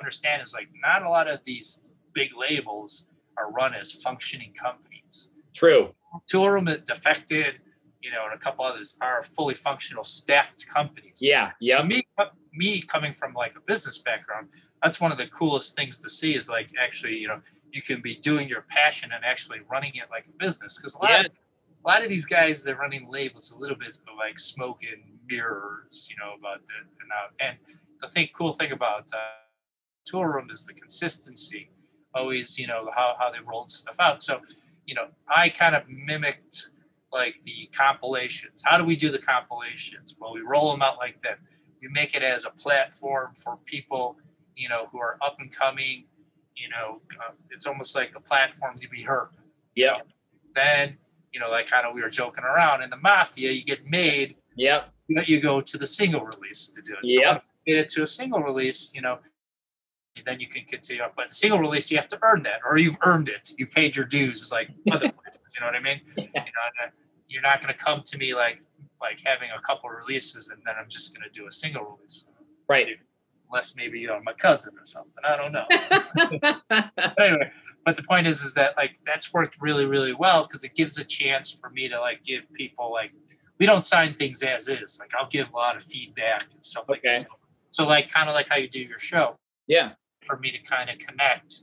Understand 0.01 0.43
is 0.43 0.53
like 0.53 0.69
not 0.83 1.05
a 1.05 1.09
lot 1.09 1.31
of 1.31 1.39
these 1.45 1.85
big 2.13 2.31
labels 2.37 3.09
are 3.39 3.51
run 3.53 3.75
as 3.75 3.93
functioning 3.93 4.53
companies. 4.61 5.31
True. 5.55 5.95
Them 6.33 6.65
that 6.65 6.85
Defected, 6.85 7.61
you 8.03 8.11
know, 8.11 8.25
and 8.25 8.35
a 8.35 8.39
couple 8.39 8.65
others 8.65 8.97
are 9.01 9.23
fully 9.23 9.55
functional 9.55 10.05
staffed 10.05 10.67
companies. 10.67 11.19
Yeah. 11.21 11.53
Yeah. 11.61 11.83
Me, 11.83 12.07
me 12.53 12.83
coming 12.83 13.13
from 13.15 13.33
like 13.35 13.55
a 13.57 13.61
business 13.61 13.99
background, 13.99 14.49
that's 14.83 15.01
one 15.01 15.13
of 15.13 15.19
the 15.19 15.29
coolest 15.29 15.77
things 15.77 16.01
to 16.01 16.11
see 16.11 16.35
is 16.35 16.49
like 16.49 16.71
actually, 16.81 17.17
you 17.17 17.29
know, 17.29 17.41
you 17.73 17.81
can 17.81 18.03
be 18.03 18.17
doing 18.17 18.49
your 18.49 18.63
passion 18.63 19.11
and 19.15 19.25
actually 19.25 19.61
running 19.71 19.95
it 19.95 20.05
like 20.11 20.27
a 20.27 20.37
business. 20.39 20.77
Because 20.77 20.95
a 20.95 20.99
lot, 20.99 21.11
Yeah. 21.11 21.21
of, 21.21 21.27
a 21.85 21.89
lot 21.89 22.03
of 22.03 22.09
these 22.09 22.27
guys, 22.27 22.63
they're 22.63 22.77
running 22.77 23.09
labels 23.11 23.53
a 23.53 23.59
little 23.59 23.77
bit 23.77 23.89
of 23.89 24.17
like 24.19 24.39
smoke 24.39 24.81
and 24.83 25.03
mirrors, 25.27 26.09
you 26.11 26.17
know, 26.17 26.35
about 26.39 26.67
the 26.67 26.75
and, 27.01 27.11
uh, 27.11 27.29
and 27.41 27.57
the 28.01 28.09
thing, 28.09 28.29
cool 28.35 28.53
thing 28.53 28.73
about 28.73 29.09
uh, 29.15 29.19
Tool 30.05 30.27
Room 30.27 30.51
is 30.51 30.67
the 30.67 30.75
consistency. 30.75 31.71
Always, 32.15 32.59
you 32.59 32.67
know, 32.67 32.91
how 32.95 33.17
how 33.19 33.31
they 33.31 33.39
rolled 33.41 33.71
stuff 33.71 33.97
out. 33.99 34.23
So, 34.23 34.41
you 34.85 34.95
know, 34.95 35.07
I 35.29 35.49
kind 35.49 35.75
of 35.75 35.85
mimicked 35.89 36.71
like 37.13 37.41
the 37.45 37.69
compilations. 37.77 38.63
How 38.65 38.79
do 38.79 38.85
we 38.85 38.97
do 38.97 39.11
the 39.11 39.19
compilations? 39.19 40.15
Well, 40.19 40.33
we 40.35 40.41
roll 40.41 40.71
them 40.73 40.83
out 40.83 40.99
like 40.99 41.21
that. 41.23 41.39
We 41.81 41.89
make 41.89 42.15
it 42.15 42.23
as 42.23 42.45
a 42.47 42.51
platform 42.51 43.33
for 43.37 43.59
people, 43.65 44.17
you 44.55 44.69
know, 44.69 44.89
who 44.93 44.99
are 45.01 45.19
up 45.21 45.37
and 45.41 45.51
coming. 45.55 46.05
You 46.57 46.69
know, 46.69 47.01
uh, 47.21 47.33
it's 47.51 47.67
almost 47.67 47.95
like 47.95 48.13
the 48.13 48.21
platform 48.21 48.79
to 48.79 48.89
be 48.89 49.03
heard. 49.03 49.31
Yeah. 49.75 49.99
Then, 50.55 50.97
you 51.33 51.41
know, 51.41 51.51
like 51.51 51.67
kind 51.67 51.87
of 51.87 51.95
we 51.95 52.03
were 52.03 52.11
joking 52.11 52.45
around 52.45 52.83
in 52.83 52.91
the 52.91 52.97
mafia, 52.99 53.51
you 53.51 53.65
get 53.65 53.87
made, 53.87 54.37
Yep. 54.57 54.93
you 55.09 55.17
know, 55.17 55.23
you 55.27 55.41
go 55.41 55.61
to 55.61 55.79
the 55.79 55.87
single 55.87 56.21
release 56.21 56.69
to 56.69 56.83
do 56.83 56.93
it. 57.03 57.11
So 57.11 57.21
Yep. 57.21 57.41
get 57.67 57.79
it 57.79 57.89
to 57.91 58.03
a 58.03 58.07
single 58.07 58.41
release, 58.41 58.91
you 58.95 59.01
know, 59.01 59.19
then 60.27 60.41
you 60.41 60.47
can 60.47 60.65
continue. 60.67 61.03
But 61.17 61.29
the 61.31 61.35
single 61.35 61.59
release, 61.59 61.91
you 61.91 61.97
have 61.97 62.09
to 62.09 62.19
earn 62.23 62.43
that, 62.43 62.61
or 62.67 62.77
you've 62.77 62.99
earned 63.03 63.31
it. 63.31 63.51
You 63.57 63.67
paid 63.67 63.97
your 63.97 64.05
dues, 64.05 64.43
It's 64.43 64.53
like 64.53 64.69
other 64.91 65.11
places. 65.23 65.41
You 65.55 65.61
know 65.61 65.67
what 65.67 65.75
I 65.77 65.81
mean? 65.81 66.01
You 66.17 66.23
know, 66.25 66.31
and, 66.35 66.89
uh, 66.89 66.91
you're 67.33 67.43
not 67.43 67.61
going 67.63 67.73
to 67.77 67.79
come 67.79 68.01
to 68.03 68.19
me 68.19 68.35
like 68.35 68.61
like 69.01 69.21
having 69.25 69.49
a 69.57 69.61
couple 69.63 69.91
releases 69.91 70.51
and 70.51 70.61
then 70.65 70.75
I'm 70.81 70.89
just 70.89 71.13
going 71.15 71.25
to 71.29 71.31
do 71.41 71.47
a 71.47 71.51
single 71.51 71.83
release, 71.97 72.29
Right. 72.69 72.99
unless 73.51 73.75
maybe 73.75 73.99
you 73.99 74.07
know 74.07 74.21
my 74.25 74.33
cousin 74.35 74.75
or 74.79 74.87
something. 74.87 75.13
I 75.25 75.37
don't 75.37 75.53
know. 75.53 75.67
But 76.69 77.21
anyway, 77.21 77.51
but 77.85 77.97
the 77.97 78.03
point 78.05 78.27
is, 78.27 78.43
is 78.43 78.55
that 78.55 78.77
like 78.77 78.97
that's 79.05 79.33
worked 79.33 79.57
really, 79.61 79.85
really 79.87 80.13
well 80.15 80.45
because 80.45 80.63
it 80.65 80.75
gives 80.75 80.99
a 80.99 81.05
chance 81.05 81.51
for 81.51 81.69
me 81.71 81.89
to 81.89 81.99
like 82.01 82.23
give 82.25 82.43
people 82.53 82.93
like 82.93 83.13
we 83.59 83.67
don't 83.67 83.85
sign 83.85 84.15
things 84.15 84.43
as 84.43 84.69
is. 84.69 84.99
Like 85.01 85.11
I'll 85.19 85.29
give 85.29 85.49
a 85.53 85.57
lot 85.57 85.77
of 85.77 85.83
feedback 85.83 86.47
and 86.55 86.65
stuff 86.65 86.85
like 86.89 87.03
that. 87.03 87.21
So, 87.23 87.27
so 87.71 87.87
like 87.87 88.09
kind 88.11 88.29
of 88.29 88.35
like 88.35 88.49
how 88.49 88.57
you 88.57 88.69
do 88.69 88.81
your 88.81 88.99
show 88.99 89.37
Yeah. 89.67 89.93
for 90.23 90.37
me 90.39 90.51
to 90.53 90.59
kind 90.59 90.91
of 90.91 90.99
connect 90.99 91.63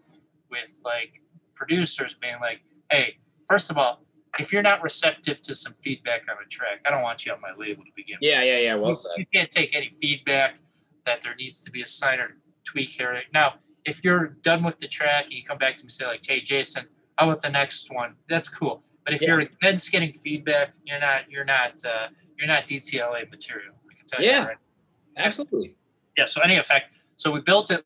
with 0.51 0.80
like 0.84 1.22
producers 1.55 2.15
being 2.15 2.39
like, 2.41 2.61
hey, 2.91 3.17
first 3.49 3.70
of 3.70 3.78
all, 3.78 4.01
if 4.38 4.53
you're 4.53 4.61
not 4.61 4.84
receptive 4.84 5.41
to 5.43 5.55
some 5.55 5.73
feedback 5.82 6.21
on 6.30 6.38
a 6.43 6.47
track, 6.47 6.82
I 6.86 6.91
don't 6.91 7.01
want 7.01 7.25
you 7.25 7.32
on 7.34 7.41
my 7.41 7.51
label 7.57 7.84
to 7.84 7.91
begin 7.95 8.17
with. 8.21 8.30
Yeah. 8.30 8.43
Yeah. 8.43 8.59
Yeah. 8.59 8.75
Well 8.75 8.89
You- 8.89 8.93
said. 8.95 9.11
You 9.17 9.25
can't 9.34 9.49
take 9.51 9.75
any 9.75 9.95
feedback 10.01 10.55
that 11.05 11.21
there 11.21 11.36
needs 11.36 11.61
to 11.61 11.71
be 11.71 11.82
a 11.82 11.86
sign 11.88 12.19
or 12.19 12.36
tweak 12.65 12.89
here. 12.89 13.23
Now, 13.34 13.55
if 13.86 14.03
you're 14.03 14.27
done 14.43 14.63
with 14.63 14.80
the 14.80 14.88
track 14.88 15.25
and 15.25 15.34
you 15.34 15.43
come 15.43 15.57
back 15.57 15.77
to 15.77 15.84
me 15.84 15.86
and 15.86 15.91
say 15.91 16.05
like, 16.05 16.23
"Hey, 16.25 16.41
Jason, 16.41 16.88
how 17.17 17.30
about 17.30 17.41
the 17.41 17.49
next 17.49 17.89
one?" 17.91 18.15
That's 18.27 18.47
cool. 18.49 18.84
But 19.05 19.13
if 19.15 19.21
Yeah. 19.21 19.30
you're 19.30 19.39
against 19.39 19.91
getting 19.91 20.13
feedback, 20.13 20.73
you're 20.86 20.99
not 20.99 21.32
you're 21.32 21.45
not 21.45 21.84
uh, 21.86 22.09
you're 22.38 22.47
not 22.47 22.67
DTLA 22.67 23.30
material. 23.32 23.73
I 23.89 23.93
can 23.95 24.05
tell 24.05 24.21
you 24.23 24.30
Yeah. 24.30 24.45
right 24.45 24.57
Absolutely. 25.17 25.75
yeah 26.17 26.25
so 26.25 26.39
any 26.41 26.55
effect 26.57 26.93
so 27.17 27.32
we 27.32 27.41
built 27.41 27.69
it 27.71 27.84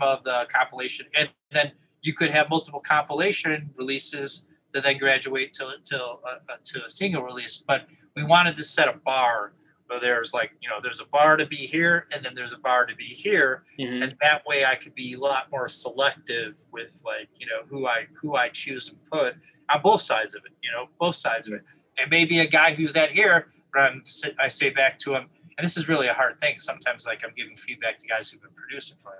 of 0.00 0.22
the 0.24 0.46
compilation 0.52 1.06
and 1.16 1.30
then 1.52 1.72
you 2.02 2.12
could 2.12 2.30
have 2.30 2.50
multiple 2.50 2.80
compilation 2.80 3.70
releases 3.78 4.46
that 4.74 4.82
then 4.82 4.98
graduate 4.98 5.52
to 5.54 5.72
to 5.84 6.04
uh, 6.04 6.38
uh, 6.50 6.56
to 6.64 6.84
a 6.84 6.88
single 6.88 7.22
release 7.22 7.56
but 7.66 7.86
we 8.16 8.22
wanted 8.22 8.56
to 8.56 8.62
set 8.62 8.88
a 8.88 8.92
bar 8.92 9.54
where 9.86 10.00
there's 10.00 10.34
like 10.34 10.50
you 10.60 10.68
know 10.68 10.80
there's 10.82 11.00
a 11.00 11.06
bar 11.06 11.36
to 11.36 11.46
be 11.46 11.56
here 11.56 12.06
and 12.12 12.24
then 12.24 12.34
there's 12.34 12.52
a 12.52 12.58
bar 12.58 12.84
to 12.84 12.94
be 12.96 13.04
here. 13.04 13.64
Mhm. 13.78 14.02
and 14.02 14.16
that 14.20 14.44
way 14.46 14.64
i 14.64 14.74
could 14.74 14.94
be 14.94 15.14
a 15.14 15.18
lot 15.18 15.50
more 15.50 15.68
selective 15.68 16.60
with 16.72 17.00
like 17.04 17.28
you 17.38 17.46
know 17.46 17.62
who 17.68 17.86
i 17.86 18.06
who 18.20 18.34
i 18.34 18.48
choose 18.48 18.88
and 18.90 18.98
put 19.10 19.36
on 19.70 19.80
both 19.82 20.02
sides 20.02 20.34
of 20.34 20.42
it 20.44 20.52
you 20.62 20.70
know 20.70 20.88
both 20.98 21.16
sides 21.16 21.46
of 21.48 21.54
it. 21.54 21.62
And 21.96 22.10
maybe 22.10 22.40
a 22.40 22.46
guy 22.46 22.74
who's 22.74 22.96
at 22.96 23.12
here 23.12 23.52
but 23.72 23.82
I'm, 23.82 24.02
i 24.40 24.48
say 24.48 24.70
back 24.70 24.98
to 25.00 25.14
him 25.14 25.28
and 25.56 25.64
this 25.64 25.76
is 25.76 25.88
really 25.88 26.08
a 26.08 26.14
hard 26.14 26.40
thing. 26.40 26.58
Sometimes 26.58 27.06
like 27.06 27.20
i'm 27.24 27.32
giving 27.36 27.56
feedback 27.56 27.98
to 27.98 28.06
guys 28.08 28.28
who've 28.28 28.42
been 28.42 28.50
producing 28.56 28.96
for 29.02 29.12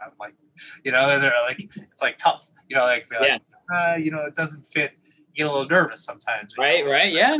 i'm 0.00 0.12
like 0.18 0.34
you 0.84 0.92
know 0.92 1.10
and 1.10 1.22
they're 1.22 1.32
like 1.46 1.68
it's 1.92 2.02
like 2.02 2.16
tough 2.16 2.48
you 2.68 2.76
know 2.76 2.84
like, 2.84 3.06
they're 3.10 3.20
like 3.20 3.42
uh, 3.72 3.96
you 3.98 4.10
know 4.10 4.22
it 4.24 4.34
doesn't 4.34 4.66
fit 4.68 4.92
you 5.34 5.44
get 5.44 5.46
a 5.46 5.52
little 5.52 5.68
nervous 5.68 6.04
sometimes 6.04 6.56
Right. 6.58 6.86
Right. 6.86 7.12
Yeah. 7.12 7.38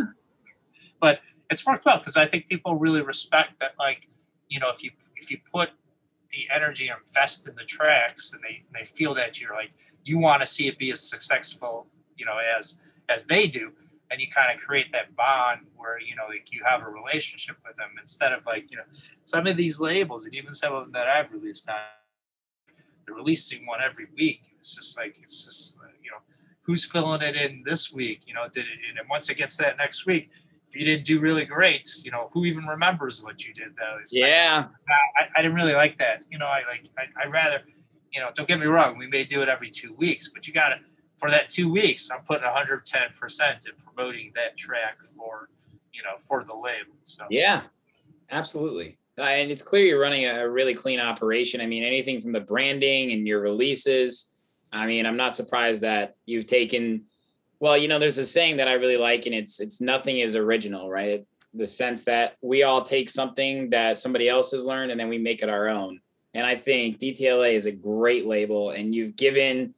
But 1.01 1.21
it's 1.51 1.67
worked 1.67 1.85
well 1.85 1.99
because 1.99 2.17
I 2.17 2.27
think 2.27 2.49
people 2.49 2.77
really 2.77 3.03
respect 3.03 3.61
that. 3.61 3.73
Like, 3.79 4.09
you 4.49 4.59
know, 4.59 4.71
if 4.71 4.83
you 4.83 4.91
if 5.17 5.31
you 5.31 5.39
put 5.53 5.71
the 6.31 6.49
energy 6.53 6.89
and 6.89 6.99
invest 7.07 7.47
in 7.47 7.55
the 7.57 7.65
tracks, 7.65 8.33
and 8.33 8.43
they 8.43 8.63
they 8.73 8.85
feel 8.85 9.15
that 9.15 9.41
you're 9.41 9.55
like 9.55 9.73
you 10.05 10.19
want 10.19 10.41
to 10.43 10.47
see 10.47 10.67
it 10.69 10.79
be 10.79 10.91
as 10.91 11.01
successful, 11.01 11.87
you 12.17 12.25
know, 12.25 12.39
as 12.59 12.79
as 13.09 13.27
they 13.27 13.47
do, 13.47 13.73
and 14.11 14.21
you 14.21 14.29
kind 14.29 14.55
of 14.55 14.65
create 14.65 14.93
that 14.93 15.15
bond 15.15 15.67
where 15.77 16.01
you 16.01 16.17
know 16.17 16.25
like 16.29 16.53
you 16.53 16.63
have 16.65 16.83
a 16.83 16.89
relationship 16.89 17.57
with 17.67 17.77
them 17.77 17.91
instead 18.01 18.33
of 18.33 18.47
like 18.47 18.71
you 18.71 18.77
know 18.77 18.85
some 19.25 19.47
of 19.47 19.57
these 19.57 19.79
labels 19.79 20.25
and 20.25 20.35
even 20.35 20.55
some 20.55 20.73
of 20.73 20.85
them 20.85 20.93
that 20.93 21.09
I've 21.09 21.31
released 21.33 21.69
on. 21.69 21.77
They're 23.05 23.17
releasing 23.17 23.67
one 23.67 23.81
every 23.83 24.07
week. 24.17 24.43
It's 24.59 24.77
just 24.77 24.97
like 24.97 25.17
it's 25.21 25.45
just 25.45 25.82
who's 26.63 26.85
filling 26.85 27.23
it 27.23 27.37
in 27.37 27.63
this 27.65 27.93
week. 27.93 28.23
You 28.27 28.35
know, 28.35 28.49
did 28.53 28.67
it 28.67 28.79
and 28.89 28.99
then 28.99 29.05
once 29.09 29.29
it 29.29 29.37
gets 29.37 29.57
to 29.57 29.65
that 29.65 29.79
next 29.79 30.07
week, 30.07 30.31
if 30.69 30.79
you 30.79 30.85
didn't 30.85 31.05
do 31.05 31.21
really 31.21 31.45
great, 31.45 31.89
you 32.05 32.11
know, 32.11 32.31
who 32.33 32.45
even 32.45 32.65
remembers 32.65 33.23
what 33.23 33.47
you 33.47 33.53
did? 33.53 33.77
That 33.77 33.99
it's 34.01 34.15
like, 34.15 34.33
Yeah. 34.33 34.69
I, 35.19 35.29
I 35.37 35.43
didn't 35.43 35.55
really 35.55 35.75
like 35.75 35.99
that. 35.99 36.23
You 36.31 36.39
know, 36.39 36.47
I 36.47 36.61
like 36.69 36.89
I, 36.99 37.25
I 37.25 37.27
rather, 37.29 37.63
you 38.13 38.21
know, 38.21 38.31
don't 38.35 38.49
get 38.49 38.59
me 38.59 38.67
wrong, 38.67 38.97
we 38.97 39.07
may 39.07 39.25
do 39.25 39.43
it 39.43 39.49
every 39.49 39.71
two 39.71 39.95
weeks, 39.95 40.29
but 40.29 40.47
you 40.47 40.55
gotta 40.55 40.77
for 41.19 41.31
that 41.31 41.49
two 41.49 41.71
weeks, 41.71 42.11
I'm 42.11 42.23
putting 42.25 42.45
110 42.45 43.03
percent 43.21 43.67
in 43.67 43.73
promoting 43.85 44.33
that 44.35 44.57
track 44.57 45.05
for, 45.17 45.49
you 45.93 46.03
know, 46.03 46.17
for 46.19 46.43
the 46.45 46.55
label. 46.55 46.95
So 47.03 47.27
Yeah, 47.31 47.63
absolutely. 48.31 48.99
Uh, 49.19 49.23
and 49.25 49.51
it's 49.51 49.61
clear 49.61 49.85
you're 49.85 50.01
running 50.01 50.27
a 50.27 50.49
really 50.49 50.73
clean 50.73 50.99
operation. 50.99 51.61
I 51.61 51.67
mean, 51.67 51.83
anything 51.85 52.23
from 52.23 52.33
the 52.33 52.41
branding 52.41 53.13
and 53.13 53.27
your 53.27 53.41
releases. 53.41 54.32
I 54.73 54.87
mean, 54.87 55.07
I'm 55.07 55.17
not 55.17 55.37
surprised 55.37 55.83
that 55.83 56.17
you've 56.27 56.47
taken. 56.47 57.05
Well, 57.61 57.77
you 57.77 57.89
know, 57.89 57.99
there's 57.99 58.19
a 58.19 58.25
saying 58.25 58.57
that 58.57 58.69
I 58.69 58.75
really 58.75 58.97
like, 58.97 59.27
and 59.27 59.35
it's 59.35 59.61
it's 59.61 59.81
nothing 59.81 60.19
is 60.19 60.35
original, 60.35 60.91
right? 60.91 61.25
The 61.55 61.67
sense 61.67 62.05
that 62.05 62.37
we 62.41 62.63
all 62.63 62.83
take 62.83 63.11
something 63.11 63.71
that 63.71 63.99
somebody 63.99 64.29
else 64.29 64.53
has 64.53 64.65
learned 64.65 64.91
and 64.91 64.99
then 64.99 65.09
we 65.09 65.19
make 65.19 65.43
it 65.43 65.51
our 65.51 65.69
own. 65.69 66.01
And 66.35 66.47
I 66.47 66.57
think 66.57 66.99
DTLA 66.99 67.53
is 67.55 67.67
a 67.67 67.73
great 67.73 68.27
label, 68.27 68.71
and 68.71 68.95
you've 68.95 69.17
given 69.17 69.75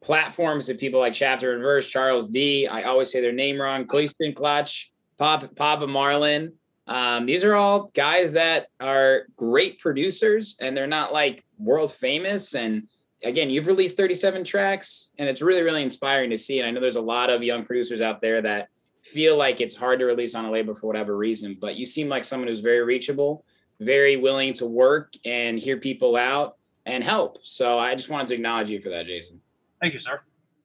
platforms 0.00 0.66
to 0.66 0.74
people 0.74 1.00
like 1.00 1.12
Chapter 1.12 1.52
and 1.52 1.62
Verse, 1.62 1.88
Charles 1.88 2.26
D. 2.26 2.66
I 2.66 2.84
always 2.84 3.12
say 3.12 3.20
their 3.20 3.32
name 3.32 3.60
wrong. 3.60 3.86
Cleaston 3.86 4.34
Clutch, 4.34 4.90
Pop, 5.18 5.54
Papa 5.54 5.86
Marlin. 5.86 6.54
Um, 6.86 7.26
these 7.26 7.44
are 7.44 7.54
all 7.54 7.90
guys 7.94 8.32
that 8.32 8.68
are 8.80 9.26
great 9.36 9.78
producers, 9.78 10.56
and 10.60 10.76
they're 10.76 10.86
not 10.86 11.12
like 11.12 11.44
world 11.58 11.92
famous. 11.92 12.54
And 12.54 12.88
again, 13.22 13.50
you've 13.50 13.66
released 13.66 13.96
37 13.96 14.44
tracks, 14.44 15.10
and 15.18 15.28
it's 15.28 15.42
really, 15.42 15.62
really 15.62 15.82
inspiring 15.82 16.30
to 16.30 16.38
see. 16.38 16.58
And 16.60 16.66
I 16.68 16.70
know 16.70 16.80
there's 16.80 16.96
a 16.96 17.00
lot 17.00 17.30
of 17.30 17.42
young 17.42 17.64
producers 17.64 18.00
out 18.00 18.20
there 18.20 18.40
that 18.42 18.68
feel 19.02 19.36
like 19.36 19.60
it's 19.60 19.74
hard 19.74 19.98
to 19.98 20.04
release 20.06 20.34
on 20.34 20.44
a 20.44 20.50
label 20.50 20.74
for 20.74 20.86
whatever 20.86 21.16
reason. 21.16 21.56
But 21.60 21.76
you 21.76 21.86
seem 21.86 22.08
like 22.08 22.24
someone 22.24 22.48
who's 22.48 22.60
very 22.60 22.82
reachable, 22.84 23.44
very 23.80 24.16
willing 24.16 24.54
to 24.54 24.66
work 24.66 25.14
and 25.24 25.58
hear 25.58 25.76
people 25.78 26.16
out 26.16 26.56
and 26.86 27.02
help. 27.04 27.38
So 27.42 27.78
I 27.78 27.94
just 27.94 28.08
wanted 28.10 28.28
to 28.28 28.34
acknowledge 28.34 28.70
you 28.70 28.80
for 28.80 28.90
that, 28.90 29.06
Jason. 29.06 29.40
Thank 29.80 29.94
you, 29.94 29.98
sir. 29.98 30.20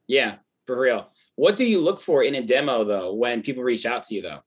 Yeah, 0.07 0.35
for 0.65 0.79
real. 0.79 1.09
What 1.35 1.55
do 1.57 1.65
you 1.65 1.79
look 1.79 2.01
for 2.01 2.23
in 2.23 2.35
a 2.35 2.41
demo 2.41 2.83
though 2.83 3.13
when 3.13 3.41
people 3.41 3.63
reach 3.63 3.85
out 3.85 4.03
to 4.03 4.15
you 4.15 4.21
though? 4.21 4.39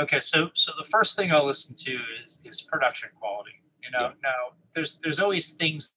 Okay, 0.00 0.20
so 0.20 0.50
so 0.54 0.72
the 0.78 0.84
first 0.84 1.16
thing 1.16 1.30
I'll 1.32 1.46
listen 1.46 1.74
to 1.76 1.98
is 2.24 2.38
is 2.44 2.62
production 2.62 3.10
quality. 3.18 3.62
You 3.82 3.90
know, 3.90 4.06
Yeah. 4.06 4.12
now 4.22 4.56
there's 4.74 4.98
there's 5.02 5.20
always 5.20 5.52
things 5.52 5.94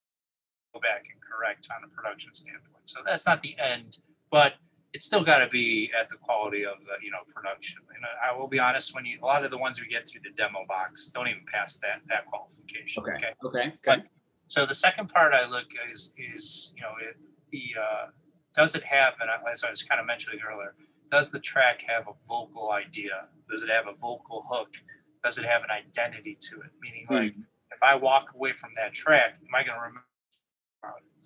back 0.79 1.05
and 1.11 1.19
correct 1.21 1.67
on 1.75 1.83
a 1.83 1.87
production 1.95 2.33
standpoint. 2.33 2.85
So 2.85 2.99
that's 3.05 3.25
not 3.25 3.41
the 3.41 3.55
end, 3.57 3.97
but 4.31 4.53
it's 4.93 5.05
still 5.05 5.23
got 5.23 5.39
to 5.39 5.47
be 5.49 5.91
at 5.99 6.09
the 6.09 6.15
quality 6.15 6.63
of 6.65 6.75
the 6.85 7.03
you 7.03 7.11
know 7.11 7.19
production. 7.33 7.79
And 7.93 8.03
I 8.23 8.37
will 8.37 8.47
be 8.47 8.59
honest, 8.59 8.95
when 8.95 9.05
you 9.05 9.19
a 9.21 9.25
lot 9.25 9.43
of 9.43 9.51
the 9.51 9.57
ones 9.57 9.81
we 9.81 9.87
get 9.87 10.07
through 10.07 10.21
the 10.23 10.31
demo 10.31 10.59
box 10.67 11.07
don't 11.07 11.27
even 11.27 11.43
pass 11.51 11.77
that 11.79 12.01
that 12.07 12.25
qualification. 12.27 13.03
Okay. 13.03 13.33
Okay. 13.43 13.73
But- 14.01 14.05
So 14.47 14.65
the 14.65 14.75
second 14.75 15.07
part 15.09 15.33
I 15.33 15.47
look 15.47 15.65
is 15.91 16.13
is 16.17 16.73
you 16.75 16.83
know 16.83 16.93
it, 17.01 17.15
the 17.51 17.63
uh, 17.81 18.05
does 18.53 18.75
it 18.75 18.83
have 18.83 19.13
and 19.19 19.29
as 19.51 19.63
I 19.63 19.69
was 19.69 19.81
kind 19.83 19.99
of 19.99 20.05
mentioning 20.07 20.39
earlier, 20.49 20.75
does 21.09 21.31
the 21.31 21.39
track 21.39 21.81
have 21.87 22.07
a 22.07 22.13
vocal 22.27 22.71
idea? 22.71 23.27
Does 23.49 23.63
it 23.63 23.69
have 23.69 23.87
a 23.87 23.93
vocal 23.93 24.45
hook? 24.51 24.69
Does 25.23 25.37
it 25.39 25.45
have 25.45 25.63
an 25.63 25.71
identity 25.71 26.37
to 26.49 26.61
it? 26.61 26.71
Meaning 26.81 27.05
like 27.09 27.33
if 27.75 27.81
I 27.83 27.95
walk 27.95 28.33
away 28.35 28.53
from 28.53 28.69
that 28.77 28.93
track, 28.93 29.31
am 29.41 29.53
I 29.55 29.63
going 29.63 29.75
to 29.75 29.81
remember? 29.81 30.05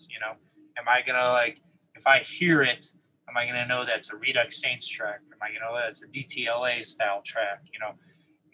You 0.10 0.20
know, 0.20 0.34
am 0.78 0.88
I 0.88 1.02
to 1.02 1.14
like 1.32 1.62
if 1.96 2.08
I 2.08 2.20
hear 2.20 2.64
it? 2.64 2.86
Am 3.28 3.38
I 3.38 3.46
to 3.46 3.66
know 3.68 3.86
that's 3.86 4.12
a 4.12 4.18
Redux 4.18 4.60
Saints 4.60 4.88
track? 4.88 5.20
Am 5.32 5.38
I 5.42 5.54
to 5.54 5.60
know 5.60 5.76
that's 5.76 6.04
a 6.04 6.08
DTLA 6.08 6.84
style 6.84 7.22
track? 7.24 7.62
You 7.72 7.80
know, 7.80 7.92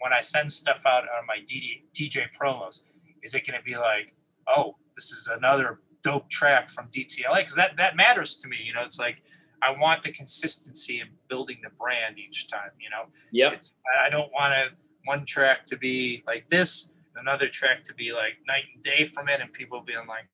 when 0.00 0.12
I 0.12 0.20
send 0.20 0.52
stuff 0.52 0.82
out 0.86 1.04
on 1.04 1.26
my 1.26 1.38
DD, 1.38 1.84
DJ 1.94 2.26
promos, 2.38 2.82
is 3.22 3.34
it 3.34 3.44
to 3.46 3.62
be 3.64 3.76
like, 3.76 4.14
oh, 4.46 4.76
this 4.94 5.12
is 5.12 5.28
another 5.28 5.80
dope 6.02 6.28
track 6.28 6.68
from 6.68 6.88
DTLA? 6.88 7.38
Because 7.38 7.54
that 7.56 7.76
that 7.76 7.96
matters 7.96 8.36
to 8.38 8.48
me. 8.48 8.58
You 8.62 8.74
know, 8.74 8.82
it's 8.82 8.98
like 8.98 9.22
I 9.62 9.70
want 9.78 10.02
the 10.02 10.12
consistency 10.12 11.00
in 11.00 11.08
building 11.28 11.58
the 11.62 11.70
brand 11.70 12.18
each 12.18 12.48
time. 12.48 12.70
You 12.78 12.90
know, 12.90 13.06
yeah. 13.32 13.50
it's 13.52 13.74
I- 13.94 14.06
I 14.06 14.10
don't 14.10 14.32
want 14.32 14.52
to 14.52 14.76
one 15.04 15.24
track 15.24 15.64
to 15.66 15.78
be 15.78 16.22
like 16.26 16.48
this, 16.48 16.92
another 17.16 17.48
track 17.48 17.82
to 17.84 17.94
be 17.94 18.12
like 18.12 18.34
night 18.46 18.64
and 18.74 18.82
day 18.82 19.04
from 19.04 19.28
it, 19.28 19.40
and 19.40 19.52
people 19.52 19.80
being 19.80 20.06
like, 20.06 20.28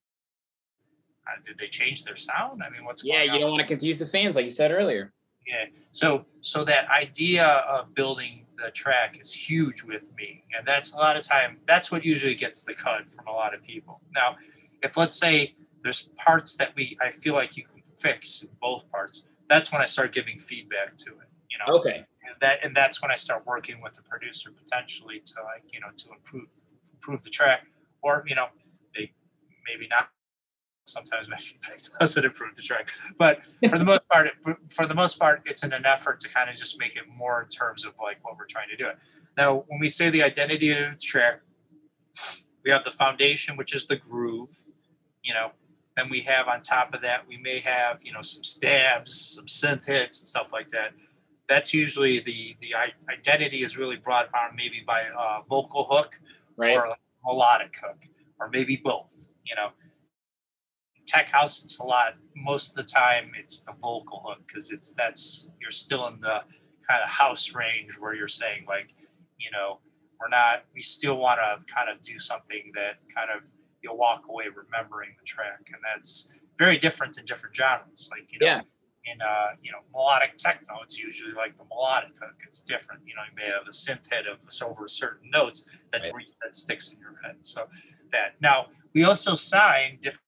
uh, 1.27 1.39
did 1.45 1.57
they 1.57 1.67
change 1.67 2.03
their 2.03 2.15
sound? 2.15 2.61
I 2.63 2.69
mean, 2.69 2.83
what's 2.85 3.01
going 3.03 3.15
on. 3.15 3.19
Yeah, 3.19 3.25
you 3.25 3.31
on? 3.33 3.39
don't 3.41 3.49
want 3.51 3.61
to 3.61 3.67
confuse 3.67 3.99
the 3.99 4.05
fans, 4.05 4.35
like 4.35 4.45
you 4.45 4.51
said 4.51 4.71
earlier. 4.71 5.13
Yeah. 5.47 5.65
So 5.91 6.25
so 6.41 6.63
that 6.65 6.89
idea 6.89 7.45
of 7.45 7.93
building 7.93 8.45
the 8.57 8.71
track 8.71 9.19
is 9.19 9.33
huge 9.33 9.83
with 9.83 10.13
me. 10.15 10.43
And 10.55 10.65
that's 10.65 10.93
a 10.93 10.97
lot 10.97 11.15
of 11.17 11.23
time 11.23 11.57
that's 11.67 11.91
what 11.91 12.05
usually 12.05 12.35
gets 12.35 12.63
the 12.63 12.73
cut 12.73 13.01
from 13.13 13.27
a 13.27 13.31
lot 13.31 13.53
of 13.53 13.61
people. 13.63 13.99
Now, 14.15 14.37
if 14.81 14.95
let's 14.95 15.17
say 15.17 15.55
there's 15.83 16.03
parts 16.17 16.55
that 16.57 16.73
we 16.75 16.97
I 17.01 17.09
feel 17.09 17.33
like 17.33 17.57
you 17.57 17.63
can 17.65 17.81
fix 17.81 18.41
in 18.43 18.49
both 18.61 18.89
parts, 18.89 19.27
that's 19.49 19.71
when 19.71 19.81
I 19.81 19.85
start 19.85 20.13
giving 20.13 20.39
feedback 20.39 20.95
to 20.97 21.09
it. 21.11 21.27
You 21.49 21.57
know, 21.59 21.77
Okay. 21.79 21.97
and 22.25 22.35
that 22.39 22.63
and 22.63 22.73
that's 22.75 23.01
when 23.01 23.11
I 23.11 23.15
start 23.15 23.45
working 23.45 23.81
with 23.81 23.95
the 23.95 24.01
producer 24.03 24.49
potentially 24.51 25.19
to 25.25 25.33
like, 25.43 25.63
you 25.73 25.79
know, 25.81 25.89
to 25.97 26.09
improve 26.11 26.47
improve 26.93 27.21
the 27.23 27.29
track. 27.29 27.67
Or, 28.01 28.23
you 28.27 28.35
know, 28.35 28.47
they 28.95 29.11
maybe 29.67 29.87
not 29.89 30.09
sometimes 30.85 31.29
my 31.29 31.37
feedback 31.37 31.79
doesn't 31.99 32.25
improve 32.25 32.55
the 32.55 32.61
track. 32.61 32.91
But 33.17 33.39
for 33.69 33.77
the 33.77 33.85
most 33.85 34.07
part, 34.09 34.27
it- 34.27 34.33
for 34.69 34.85
the 34.85 34.95
most 34.95 35.19
part, 35.19 35.41
it's 35.45 35.63
in 35.63 35.73
an 35.73 35.85
effort 35.85 36.19
to 36.21 36.29
kind 36.29 36.49
of 36.49 36.55
just 36.55 36.79
make 36.79 36.95
it 36.95 37.03
more 37.15 37.41
in 37.41 37.47
terms 37.47 37.85
of 37.85 37.93
like 38.01 38.17
what 38.23 38.37
we're 38.37 38.45
trying 38.45 38.69
to 38.69 38.75
do. 38.75 38.87
It. 38.87 38.97
Now, 39.37 39.63
when 39.67 39.79
we 39.79 39.89
say 39.89 40.09
the 40.09 40.23
identity 40.23 40.71
of 40.71 40.93
the 40.93 40.99
track, 40.99 41.41
we 42.63 42.71
have 42.71 42.83
the 42.83 42.91
foundation, 42.91 43.57
which 43.57 43.73
is 43.73 43.87
the 43.87 43.95
groove, 43.97 44.51
you 45.23 45.33
know. 45.33 45.51
and 45.97 46.09
we 46.09 46.21
have 46.21 46.47
on 46.47 46.61
top 46.61 46.93
of 46.95 47.01
that, 47.01 47.27
we 47.27 47.37
may 47.37 47.59
have 47.59 47.99
you 48.03 48.11
know 48.13 48.21
some 48.21 48.43
stabs, 48.43 49.35
some 49.35 49.45
synth 49.45 49.85
hits, 49.85 50.21
and 50.21 50.27
stuff 50.27 50.47
like 50.51 50.69
that. 50.71 50.91
That's 51.49 51.73
usually 51.73 52.19
the 52.19 52.55
the 52.61 52.73
identity 53.11 53.63
is 53.63 53.77
really 53.77 53.97
brought 53.97 54.27
on 54.33 54.55
maybe 54.55 54.81
by 54.85 55.01
a 55.01 55.41
vocal 55.49 55.85
hook 55.89 56.19
Right. 56.55 56.77
or 56.77 56.85
a 56.85 56.95
melodic 57.25 57.75
hook, 57.83 58.05
or 58.39 58.49
maybe 58.49 58.75
both. 58.77 59.27
You 59.43 59.55
know, 59.55 59.69
tech 61.13 61.29
house 61.29 61.63
it's 61.63 61.79
a 61.79 61.83
lot. 61.85 62.15
Most 62.35 62.69
of 62.71 62.75
the 62.75 62.83
time, 62.83 63.31
it's 63.37 63.59
the 63.59 63.73
vocal 63.81 64.23
hook 64.25 64.39
because 64.47 64.71
it's 64.71 64.93
that's 64.93 65.49
you're 65.61 65.71
still 65.71 66.07
in 66.07 66.19
the 66.21 66.43
kind 66.89 67.01
of 67.03 67.09
house 67.09 67.53
range 67.53 67.97
where 67.99 68.13
you're 68.15 68.27
saying 68.27 68.65
like, 68.67 68.93
you 69.37 69.51
know, 69.51 69.79
we're 70.19 70.29
not. 70.29 70.63
We 70.73 70.81
still 70.81 71.17
want 71.17 71.39
to 71.39 71.73
kind 71.73 71.89
of 71.89 72.01
do 72.01 72.17
something 72.19 72.71
that 72.75 72.95
kind 73.15 73.29
of 73.35 73.43
you'll 73.81 73.97
walk 73.97 74.23
away 74.29 74.45
remembering 74.63 75.11
the 75.19 75.25
track, 75.25 75.59
and 75.67 75.81
that's 75.83 76.31
very 76.57 76.77
different 76.77 77.17
in 77.17 77.25
different 77.25 77.55
genres. 77.55 78.09
Like 78.11 78.31
you 78.31 78.39
know, 78.39 78.45
Yeah. 78.45 78.61
in 79.05 79.21
uh, 79.21 79.49
you 79.61 79.71
know 79.71 79.79
melodic 79.93 80.37
techno, 80.37 80.75
it's 80.83 80.97
usually 80.97 81.33
like 81.33 81.57
the 81.57 81.65
melodic 81.65 82.11
hook. 82.21 82.35
It's 82.47 82.61
different. 82.61 83.01
You 83.05 83.15
know, 83.15 83.21
you 83.29 83.35
may 83.35 83.45
have 83.51 83.67
a 83.67 83.71
synth 83.71 84.09
hit 84.11 84.25
of 84.27 84.37
over 84.65 84.87
certain 84.87 85.29
notes 85.29 85.67
that 85.91 86.01
Right. 86.13 86.31
that 86.41 86.55
sticks 86.55 86.91
in 86.91 86.99
your 86.99 87.15
head. 87.23 87.37
So 87.41 87.67
that 88.11 88.35
now 88.41 88.67
we 88.93 89.03
also 89.03 89.35
sign 89.35 89.99
different. 90.01 90.22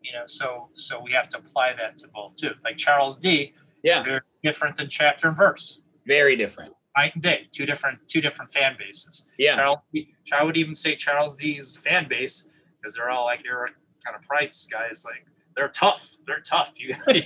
You 0.00 0.12
know, 0.12 0.24
so 0.26 0.68
so 0.74 1.00
we 1.00 1.12
have 1.12 1.28
to 1.30 1.38
apply 1.38 1.74
that 1.74 1.98
to 1.98 2.08
both 2.08 2.36
too. 2.36 2.52
Like 2.64 2.76
Charles 2.76 3.18
D. 3.18 3.54
Yeah. 3.82 4.02
very 4.02 4.20
different 4.42 4.76
than 4.76 4.88
Chapter 4.88 5.28
and 5.28 5.36
Verse. 5.36 5.82
Very 6.06 6.36
different. 6.36 6.74
Night 6.96 7.14
and 7.14 7.22
day, 7.22 7.46
two 7.52 7.64
different 7.64 7.98
two 8.08 8.20
different 8.20 8.52
fan 8.52 8.76
bases. 8.78 9.28
Yeah. 9.38 9.54
Charles, 9.54 9.84
D, 9.92 10.14
I 10.32 10.42
would 10.42 10.56
even 10.56 10.74
say 10.74 10.96
Charles 10.96 11.36
D's 11.36 11.76
fan 11.76 12.08
base 12.08 12.48
because 12.80 12.94
they're 12.94 13.10
all 13.10 13.24
like 13.24 13.44
your 13.44 13.70
kind 14.04 14.16
of 14.16 14.22
price 14.22 14.66
guys. 14.70 15.04
Like 15.04 15.24
they're 15.54 15.68
tough. 15.68 16.16
They're 16.26 16.40
tough. 16.40 16.72
You, 16.76 16.94
you 17.08 17.22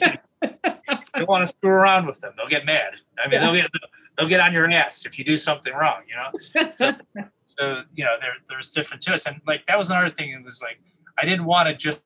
don't 1.15 1.29
want 1.29 1.47
to 1.47 1.47
screw 1.47 1.71
around 1.71 2.07
with 2.07 2.21
them. 2.21 2.33
They'll 2.37 2.49
get 2.49 2.67
mad. 2.67 2.95
I 3.23 3.29
mean, 3.29 3.41
they'll 3.41 3.55
get 3.55 3.71
they'll 4.17 4.29
get 4.29 4.41
on 4.41 4.53
your 4.53 4.71
ass 4.71 5.07
if 5.07 5.19
you 5.19 5.25
do 5.25 5.37
something 5.37 5.73
wrong. 5.73 6.03
You 6.09 6.17
know. 6.17 6.71
So, 6.77 6.93
so 7.47 7.83
you 7.95 8.05
know, 8.05 8.17
there 8.21 8.35
there's 8.49 8.71
different 8.71 9.05
twists, 9.05 9.27
and 9.27 9.41
like 9.47 9.67
that 9.67 9.79
was 9.79 9.91
another 9.91 10.11
thing. 10.11 10.31
It 10.31 10.45
was 10.45 10.63
like 10.63 10.81
I 11.19 11.25
didn't 11.25 11.45
want 11.45 11.69
to 11.69 11.75
just 11.75 12.01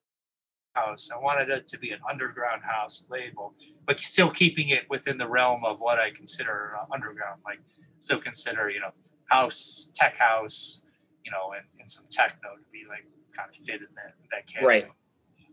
house. 0.77 1.11
I 1.15 1.19
wanted 1.19 1.49
it 1.51 1.67
to 1.69 1.79
be 1.79 1.91
an 1.91 2.01
underground 2.09 2.63
house 2.63 3.07
label, 3.11 3.55
but 3.87 3.99
still 4.01 4.31
keeping 4.31 4.69
it 4.69 4.85
within 4.89 5.17
the 5.19 5.29
realm 5.29 5.65
of 5.65 5.81
what 5.81 5.99
I 5.99 6.11
consider 6.11 6.57
uh, 6.79 6.95
underground. 6.95 7.41
Like 7.45 7.61
still 7.99 8.21
consider 8.21 8.71
you 8.71 8.81
know 8.81 8.93
house, 9.27 9.91
tech 9.95 10.17
house, 10.19 10.85
you 11.25 11.31
know, 11.31 11.53
and, 11.57 11.65
and 11.81 11.91
some 11.91 12.07
techno 12.09 12.51
to 12.57 12.67
be 12.73 12.83
like 12.89 13.05
kind 13.37 13.49
of 13.51 13.57
fit 13.57 13.81
in 13.81 13.89
that 13.97 14.15
that 14.33 14.47
category. 14.47 14.83
Right. 14.83 14.91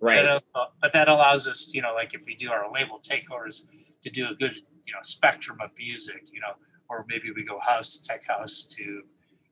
Right. 0.02 0.26
But, 0.26 0.60
uh, 0.60 0.66
but 0.82 0.92
that 0.92 1.08
allows 1.08 1.48
us, 1.48 1.74
you 1.74 1.82
know, 1.82 1.94
like 1.94 2.14
if 2.14 2.26
we 2.26 2.36
do 2.36 2.52
our 2.52 2.70
label 2.70 3.00
takeovers, 3.00 3.62
to 4.04 4.10
do 4.10 4.28
a 4.30 4.36
good, 4.36 4.56
you 4.86 4.94
know, 4.94 5.00
spectrum 5.02 5.58
of 5.62 5.72
music, 5.78 6.24
you 6.32 6.42
know, 6.42 6.54
or 6.90 7.06
maybe 7.08 7.32
we 7.32 7.44
go 7.44 7.60
house, 7.60 8.00
tech 8.00 8.28
house 8.28 8.66
to, 8.66 8.84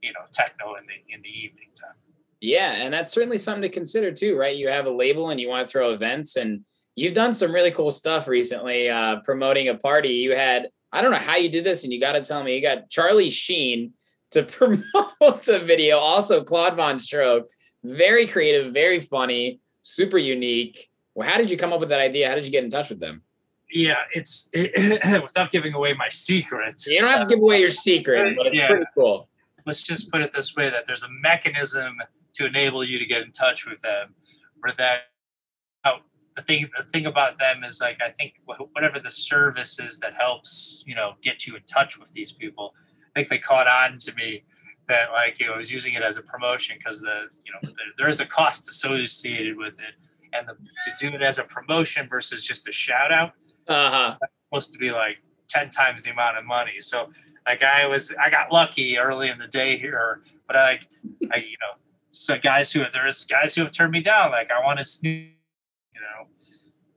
you 0.01 0.13
know, 0.13 0.26
techno 0.32 0.76
in 0.76 0.86
the 0.88 1.13
in 1.13 1.22
the 1.22 1.30
evening 1.30 1.69
time. 1.82 1.95
Yeah, 2.41 2.71
and 2.73 2.91
that's 2.93 3.13
certainly 3.13 3.37
something 3.37 3.61
to 3.61 3.69
consider 3.69 4.11
too, 4.11 4.35
right? 4.35 4.55
You 4.55 4.67
have 4.67 4.87
a 4.87 4.91
label 4.91 5.29
and 5.29 5.39
you 5.39 5.47
want 5.47 5.65
to 5.67 5.71
throw 5.71 5.91
events, 5.91 6.35
and 6.35 6.65
you've 6.95 7.13
done 7.13 7.33
some 7.33 7.51
really 7.53 7.71
cool 7.71 7.91
stuff 7.91 8.27
recently, 8.27 8.89
uh, 8.89 9.17
promoting 9.23 9.69
a 9.69 9.75
party. 9.75 10.09
You 10.09 10.35
had, 10.35 10.69
I 10.91 11.01
don't 11.01 11.11
know 11.11 11.17
how 11.17 11.35
you 11.37 11.49
did 11.49 11.63
this, 11.63 11.83
and 11.83 11.93
you 11.93 11.99
got 11.99 12.13
to 12.13 12.23
tell 12.23 12.43
me, 12.43 12.55
you 12.55 12.61
got 12.61 12.89
Charlie 12.89 13.29
Sheen 13.29 13.93
to 14.31 14.43
promote 14.57 15.47
a 15.47 15.59
video, 15.59 15.97
also 15.97 16.43
Claude 16.43 16.75
VonStroke. 16.75 17.43
Very 17.83 18.25
creative, 18.27 18.73
very 18.73 18.99
funny, 18.99 19.59
super 19.83 20.17
unique. 20.17 20.89
Well, 21.13 21.29
how 21.29 21.37
did 21.37 21.49
you 21.51 21.57
come 21.57 21.73
up 21.73 21.79
with 21.79 21.89
that 21.89 21.99
idea? 21.99 22.27
How 22.27 22.35
did 22.35 22.45
you 22.45 22.51
get 22.51 22.63
in 22.63 22.69
touch 22.71 22.89
with 22.89 22.99
them? 22.99 23.21
Yeah, 23.69 23.97
it's 24.13 24.49
it, 24.51 24.71
without 25.23 25.51
giving 25.51 25.73
away 25.73 25.93
my 25.93 26.09
secrets. 26.09 26.87
You 26.87 27.01
don't 27.01 27.11
have 27.11 27.27
to 27.27 27.35
give 27.35 27.41
away 27.41 27.59
your 27.61 27.71
secret, 27.71 28.35
but 28.35 28.47
it's 28.47 28.57
Yeah. 28.57 28.67
pretty 28.67 28.85
cool. 28.95 29.29
let's 29.65 29.83
just 29.83 30.11
put 30.11 30.21
it 30.21 30.31
this 30.31 30.55
way 30.55 30.69
that 30.71 30.87
there's 30.87 31.03
a 31.03 31.09
mechanism 31.21 31.97
to 32.34 32.45
enable 32.45 32.84
you 32.84 32.99
to 32.99 33.05
get 33.05 33.23
in 33.23 33.32
touch 33.32 33.65
with 33.65 33.82
them 33.82 34.13
where 34.59 34.73
that 34.77 35.01
out 35.86 36.01
the 36.36 36.41
thing 36.41 36.65
the 36.77 36.84
thing 36.86 37.05
about 37.05 37.39
them 37.39 37.63
is 37.63 37.82
like 37.82 37.99
i 38.01 38.09
think 38.09 38.36
whatever 38.73 38.99
the 38.99 39.11
service 39.11 39.79
is 39.79 39.99
that 39.99 40.13
helps 40.13 40.84
you 40.88 40.95
know 40.95 41.13
get 41.21 41.45
you 41.45 41.55
in 41.55 41.63
touch 41.63 41.99
with 41.99 42.11
these 42.13 42.32
people 42.32 42.73
i 43.15 43.19
think 43.19 43.29
they 43.29 43.38
caught 43.38 43.67
on 43.67 43.97
to 43.97 44.13
me 44.15 44.43
that 44.88 45.11
like 45.11 45.39
you 45.39 45.45
know 45.45 45.53
i 45.53 45.57
was 45.57 45.71
using 45.71 45.93
it 45.93 46.01
as 46.01 46.17
a 46.17 46.21
promotion 46.21 46.75
because 46.77 47.01
the 47.01 47.27
you 47.45 47.51
know 47.51 47.59
there, 47.63 47.86
there 47.97 48.09
is 48.09 48.19
a 48.19 48.25
cost 48.25 48.69
associated 48.69 49.57
with 49.57 49.79
it 49.79 49.95
and 50.34 50.47
the, 50.47 50.53
to 50.53 51.09
do 51.09 51.13
it 51.15 51.21
as 51.21 51.39
a 51.39 51.43
promotion 51.43 52.07
versus 52.07 52.43
just 52.43 52.67
a 52.67 52.71
shout 52.71 53.11
out 53.11 53.34
Uh 53.67 53.89
huh. 53.89 54.15
supposed 54.49 54.71
to 54.73 54.79
be 54.79 54.91
like 54.91 55.17
10 55.49 55.69
times 55.69 56.03
the 56.03 56.11
amount 56.11 56.38
of 56.38 56.45
money. 56.45 56.79
So 56.79 57.09
like 57.45 57.63
I 57.63 57.86
was 57.86 58.15
I 58.23 58.29
got 58.29 58.51
lucky 58.51 58.97
early 58.97 59.29
in 59.29 59.38
the 59.38 59.47
day 59.47 59.77
here, 59.77 60.21
but 60.47 60.55
I 60.55 60.79
I 61.32 61.38
you 61.38 61.57
know 61.61 61.77
so 62.12 62.38
guys 62.38 62.72
who 62.72 62.84
there's 62.93 63.26
guys 63.26 63.55
who 63.55 63.64
have 63.64 63.72
turned 63.72 63.91
me 63.91 64.01
down. 64.01 64.32
Like 64.32 64.51
I 64.51 64.64
wanted 64.64 64.86
Snoop, 64.88 65.14
you 65.93 66.01
know, 66.01 66.28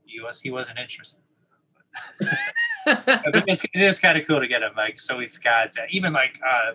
he 0.05 0.21
was 0.21 0.41
he 0.41 0.51
wasn't 0.51 0.79
interested. 0.79 1.23
It's, 2.87 3.65
it 3.65 3.81
is 3.81 3.99
kind 3.99 4.19
of 4.19 4.27
cool 4.27 4.41
to 4.41 4.47
get 4.47 4.63
him. 4.63 4.73
Like 4.77 5.01
So 5.01 5.17
we've 5.17 5.41
got 5.41 5.69
uh, 5.79 5.85
even 5.89 6.13
like 6.13 6.39
uh, 6.47 6.73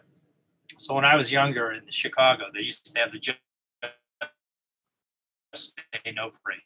so 0.77 0.95
when 0.95 1.05
I 1.05 1.15
was 1.15 1.31
younger 1.31 1.71
in 1.71 1.83
Chicago, 1.89 2.45
they 2.51 2.61
used 2.61 2.85
to 2.95 2.99
have 2.99 3.11
the 3.11 3.19
Just 3.19 3.37
Say 5.53 6.11
No 6.15 6.31
parade. 6.43 6.61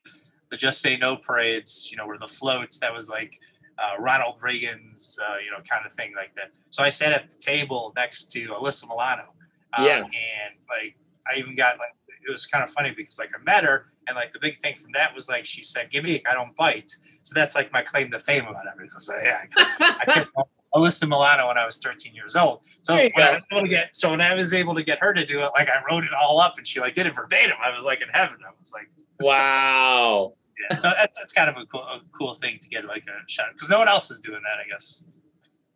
The 0.49 0.55
Just 0.55 0.81
Say 0.81 0.95
No 0.95 1.17
parades, 1.17 1.89
you 1.91 1.97
know, 1.97 2.05
were 2.05 2.17
the 2.17 2.27
floats. 2.27 2.79
That 2.79 2.93
was 2.93 3.09
like 3.09 3.37
uh, 3.77 3.99
Ronald 3.99 4.37
Reagan's, 4.41 5.19
uh, 5.27 5.37
you 5.43 5.51
know, 5.51 5.57
kind 5.69 5.85
of 5.85 5.93
thing 5.93 6.13
like 6.15 6.35
that. 6.35 6.51
So 6.69 6.83
I 6.83 6.89
sat 6.89 7.11
at 7.11 7.31
the 7.31 7.37
table 7.37 7.91
next 7.95 8.31
to 8.33 8.47
Alyssa 8.49 8.87
Milano. 8.87 9.33
Um, 9.73 9.85
Yeah. 9.85 9.97
And 9.97 10.55
like, 10.69 10.95
I 11.27 11.37
even 11.37 11.55
got 11.55 11.77
like, 11.77 11.89
it 12.27 12.31
was 12.31 12.45
kind 12.45 12.63
of 12.63 12.69
funny 12.69 12.93
because 12.95 13.19
like 13.19 13.31
I 13.37 13.43
met 13.43 13.63
her, 13.63 13.87
and 14.07 14.15
like 14.15 14.31
the 14.31 14.39
big 14.39 14.57
thing 14.57 14.75
from 14.75 14.91
that 14.93 15.15
was 15.15 15.29
like 15.29 15.45
she 15.45 15.63
said, 15.63 15.89
"Give 15.89 16.03
me, 16.03 16.23
I 16.29 16.33
don't 16.33 16.55
bite." 16.55 16.91
So 17.23 17.33
that's 17.33 17.55
like 17.55 17.71
my 17.71 17.81
claim 17.81 18.11
to 18.11 18.19
fame 18.19 18.45
about 18.45 18.65
it 18.65 18.73
because 18.77 19.09
I, 19.09 19.23
yeah, 19.23 19.45
I, 19.57 20.25
I 20.35 20.43
Alyssa 20.75 21.07
Milano 21.07 21.47
when 21.47 21.57
I 21.57 21.65
was 21.65 21.77
13 21.77 22.15
years 22.15 22.35
old. 22.35 22.61
So 22.81 22.95
when 22.95 23.11
I 23.17 23.33
was 23.33 23.41
able 23.51 23.61
to 23.61 23.67
get, 23.67 23.95
so 23.95 24.11
when 24.11 24.21
I 24.21 24.33
was 24.33 24.53
able 24.53 24.73
to 24.75 24.83
get 24.83 24.99
her 24.99 25.13
to 25.13 25.25
do 25.25 25.43
it, 25.43 25.51
like 25.55 25.69
I 25.69 25.81
wrote 25.89 26.03
it 26.03 26.11
all 26.13 26.39
up, 26.39 26.55
and 26.57 26.65
she 26.65 26.79
like 26.79 26.93
did 26.93 27.05
it 27.05 27.15
verbatim. 27.15 27.57
I 27.63 27.69
was 27.75 27.85
like 27.85 28.01
in 28.01 28.09
heaven. 28.09 28.37
I 28.45 28.51
was 28.59 28.73
like, 28.73 28.89
wow. 29.19 30.33
yeah. 30.69 30.75
So 30.75 30.91
that's 30.97 31.17
that's 31.17 31.33
kind 31.33 31.49
of 31.49 31.57
a 31.57 31.65
cool, 31.67 31.81
a 31.81 32.01
cool 32.11 32.33
thing 32.33 32.57
to 32.59 32.69
get 32.69 32.85
like 32.85 33.05
a 33.07 33.29
shot 33.29 33.47
because 33.53 33.69
no 33.69 33.79
one 33.79 33.87
else 33.87 34.09
is 34.11 34.19
doing 34.19 34.41
that, 34.43 34.59
I 34.63 34.67
guess. 34.69 35.15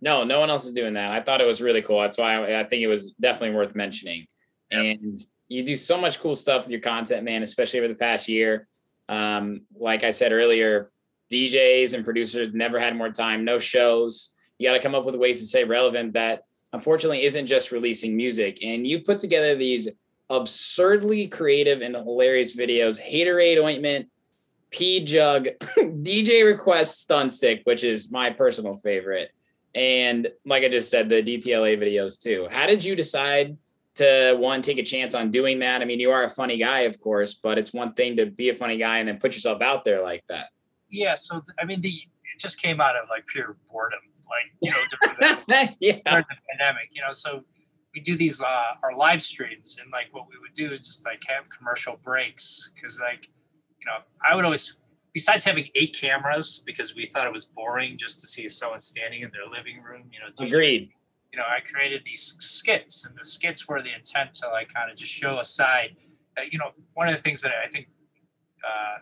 No, 0.02 0.24
no 0.24 0.40
one 0.40 0.50
else 0.50 0.66
is 0.66 0.74
doing 0.74 0.94
that. 0.94 1.12
I 1.12 1.22
thought 1.22 1.42
it 1.42 1.48
was 1.48 1.62
really 1.62 1.82
cool. 1.82 2.02
That's 2.02 2.18
why 2.18 2.36
I, 2.36 2.60
I 2.60 2.64
think 2.64 2.84
it 2.84 2.88
was 2.88 3.12
definitely 3.14 3.56
worth 3.56 3.76
mentioning. 3.76 4.28
Yep. 4.72 4.98
And 5.02 5.20
you 5.48 5.64
do 5.64 5.76
so 5.76 5.98
much 5.98 6.20
cool 6.20 6.36
stuff 6.36 6.64
with 6.64 6.72
your 6.72 6.82
content, 6.82 7.24
man, 7.24 7.44
especially 7.44 7.80
over 7.80 7.88
the 7.88 7.96
past 7.96 8.28
year. 8.28 8.68
Um, 9.10 9.62
like 9.76 10.04
I 10.04 10.12
said 10.12 10.32
earlier, 10.32 10.92
DJs 11.32 11.94
and 11.94 12.04
producers 12.04 12.54
never 12.54 12.80
had 12.80 12.96
more 12.96 13.12
time, 13.12 13.46
no 13.46 13.60
shows. 13.60 14.32
You 14.58 14.68
got 14.68 14.74
to 14.74 14.82
come 14.82 14.96
up 14.96 15.06
with 15.06 15.16
ways 15.16 15.40
to 15.40 15.46
stay 15.46 15.64
relevant 15.64 16.14
that 16.14 16.44
unfortunately 16.74 17.24
isn't 17.24 17.48
just 17.48 17.72
releasing 17.72 18.16
music. 18.16 18.60
And 18.64 18.86
you 18.86 19.02
put 19.02 19.20
together 19.20 19.56
these 19.56 19.88
absurdly 20.30 21.28
creative 21.28 21.82
and 21.82 21.96
hilarious 21.96 22.56
videos 22.56 23.00
Haterade 23.02 23.62
Ointment, 23.62 24.08
P 24.72 25.04
Jug, 25.04 25.48
DJ 25.78 26.46
Request 26.46 27.02
Stun 27.02 27.30
Stick, 27.30 27.62
which 27.64 27.84
is 27.84 28.12
my 28.12 28.30
personal 28.30 28.76
favorite. 28.76 29.32
And 29.74 30.28
like 30.46 30.64
I 30.64 30.70
just 30.70 30.90
said, 30.90 31.08
the 31.08 31.22
DTLA 31.22 31.78
videos 31.78 32.20
too. 32.22 32.48
How 32.50 32.68
did 32.68 32.84
you 32.84 32.96
decide 32.96 33.58
to 33.98 34.36
one 34.40 34.62
take 34.62 34.78
a 34.78 34.84
chance 34.84 35.14
on 35.14 35.32
doing 35.32 35.60
that? 35.60 35.82
I 35.82 35.86
mean, 35.86 36.00
you 36.00 36.12
are 36.12 36.24
a 36.24 36.30
funny 36.30 36.58
guy, 36.58 36.82
of 36.82 37.00
course, 37.00 37.34
but 37.36 37.58
it's 37.58 37.74
one 37.74 37.94
thing 37.94 38.18
to 38.18 38.26
be 38.26 38.50
a 38.50 38.56
funny 38.56 38.78
guy 38.78 39.00
and 39.00 39.08
then 39.08 39.20
put 39.20 39.34
yourself 39.36 39.62
out 39.62 39.84
there 39.84 40.02
like 40.04 40.24
that. 40.30 40.48
Yeah. 40.90 41.16
So 41.16 41.42
I 41.60 41.66
mean, 41.66 41.82
the 41.82 41.90
it 41.90 42.40
just 42.40 42.62
came 42.62 42.82
out 42.82 42.96
of 42.96 43.10
like 43.10 43.26
pure 43.28 43.58
boredom, 43.72 44.00
like 44.30 44.52
you 44.62 44.72
know, 44.72 44.78
during 45.02 45.38
the, 45.48 45.76
yeah. 45.80 46.00
during 46.06 46.26
the 46.30 46.36
pandemic. 46.52 46.90
You 46.92 47.02
know, 47.02 47.14
so 47.14 47.44
we 47.94 48.02
do 48.02 48.16
these 48.16 48.42
uh, 48.42 48.74
our 48.84 48.96
live 48.96 49.24
streams, 49.24 49.78
and 49.82 49.92
like 49.92 50.08
what 50.12 50.28
we 50.30 50.36
would 50.40 50.54
do 50.54 50.74
is 50.74 50.88
just 50.88 51.06
like 51.06 51.22
have 51.28 51.50
commercial 51.50 52.00
breaks 52.04 52.72
because 52.76 53.00
like 53.02 53.30
you 53.80 53.86
know 53.86 53.98
I 54.26 54.36
would 54.36 54.46
always 54.46 54.78
besides 55.14 55.44
having 55.44 55.68
eight 55.74 55.98
cameras 56.00 56.64
because 56.66 56.96
we 56.96 57.08
thought 57.08 57.26
it 57.26 57.34
was 57.34 57.46
boring 57.46 57.98
just 57.98 58.22
to 58.22 58.28
see 58.28 58.48
someone 58.48 58.80
standing 58.80 59.22
in 59.22 59.32
their 59.32 59.50
living 59.50 59.82
room. 59.82 60.04
You 60.14 60.20
know, 60.20 60.48
Agreed. 60.48 60.92
You 61.38 61.44
know, 61.44 61.50
I 61.56 61.60
created 61.60 62.02
these 62.04 62.36
skits, 62.40 63.06
and 63.06 63.16
the 63.16 63.24
skits 63.24 63.68
were 63.68 63.80
the 63.80 63.94
intent 63.94 64.34
to 64.42 64.50
like 64.50 64.74
kind 64.74 64.90
of 64.90 64.98
just 64.98 65.12
show 65.12 65.38
a 65.38 65.46
side 65.46 65.96
that 66.36 66.52
you 66.52 66.58
know 66.58 66.72
one 66.96 67.08
of 67.08 67.16
the 67.16 67.22
things 67.22 67.44
that 67.44 67.52
I 67.64 67.68
think 67.68 67.90
uh, 68.68 68.98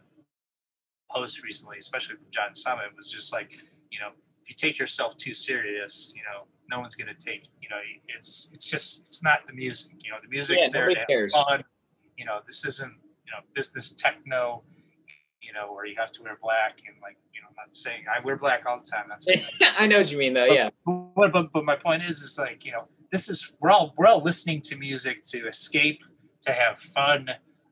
post 1.10 1.42
recently, 1.44 1.78
especially 1.78 2.18
from 2.18 2.26
John 2.32 2.54
Summit, 2.54 2.88
was 2.94 3.10
just 3.10 3.32
like 3.32 3.54
you 3.90 4.00
know 4.00 4.10
if 4.42 4.50
you 4.50 4.56
take 4.56 4.78
yourself 4.78 5.16
too 5.16 5.34
serious, 5.34 6.12
you 6.14 6.24
know 6.24 6.44
no 6.70 6.82
one's 6.82 6.96
gonna 6.96 7.14
take 7.14 7.48
you 7.62 7.70
know 7.70 7.78
it's 8.10 8.50
it's 8.54 8.70
just 8.70 9.04
it's 9.08 9.24
not 9.24 9.48
the 9.48 9.54
music, 9.54 9.94
you 10.04 10.12
know 10.12 10.18
the 10.22 10.28
music's 10.28 10.68
Yeah, 10.68 10.72
there 10.74 10.90
to 10.90 11.00
have 11.00 11.08
cares. 11.08 11.32
fun. 11.32 11.64
You 12.18 12.26
know 12.26 12.40
this 12.46 12.66
isn't 12.66 12.96
you 13.26 13.32
know 13.32 13.40
business 13.54 13.94
techno. 13.94 14.64
Know, 15.56 15.74
where 15.74 15.86
you 15.86 15.96
have 15.98 16.12
to 16.12 16.22
wear 16.22 16.38
black 16.42 16.82
and 16.86 16.98
like, 17.02 17.18
you 17.34 17.42
know, 17.42 17.48
I'm 17.50 17.56
not 17.56 17.76
saying 17.76 18.04
I 18.14 18.20
wear 18.20 18.36
black 18.36 18.66
all 18.68 18.78
the 18.78 18.92
time. 18.92 19.06
That's 19.08 19.26
I 19.80 19.88
know 19.88 20.00
what 20.00 20.12
you 20.12 20.18
mean, 20.18 20.34
though. 20.34 20.46
Yeah. 20.46 20.70
but, 20.86 21.32
but 21.32 21.52
but 21.54 21.64
my 21.64 21.78
point 21.78 22.04
is 22.04 22.22
is 22.22 22.38
like 22.38 22.66
you 22.66 22.72
know 22.74 22.88
this 23.12 23.30
is 23.30 23.54
we're 23.62 23.72
all 23.72 23.94
we're 23.98 24.08
all 24.08 24.22
listening 24.22 24.62
to 24.62 24.76
music 24.76 25.24
to 25.24 25.48
escape 25.48 26.02
to 26.42 26.52
have 26.52 26.80
fun 26.80 27.30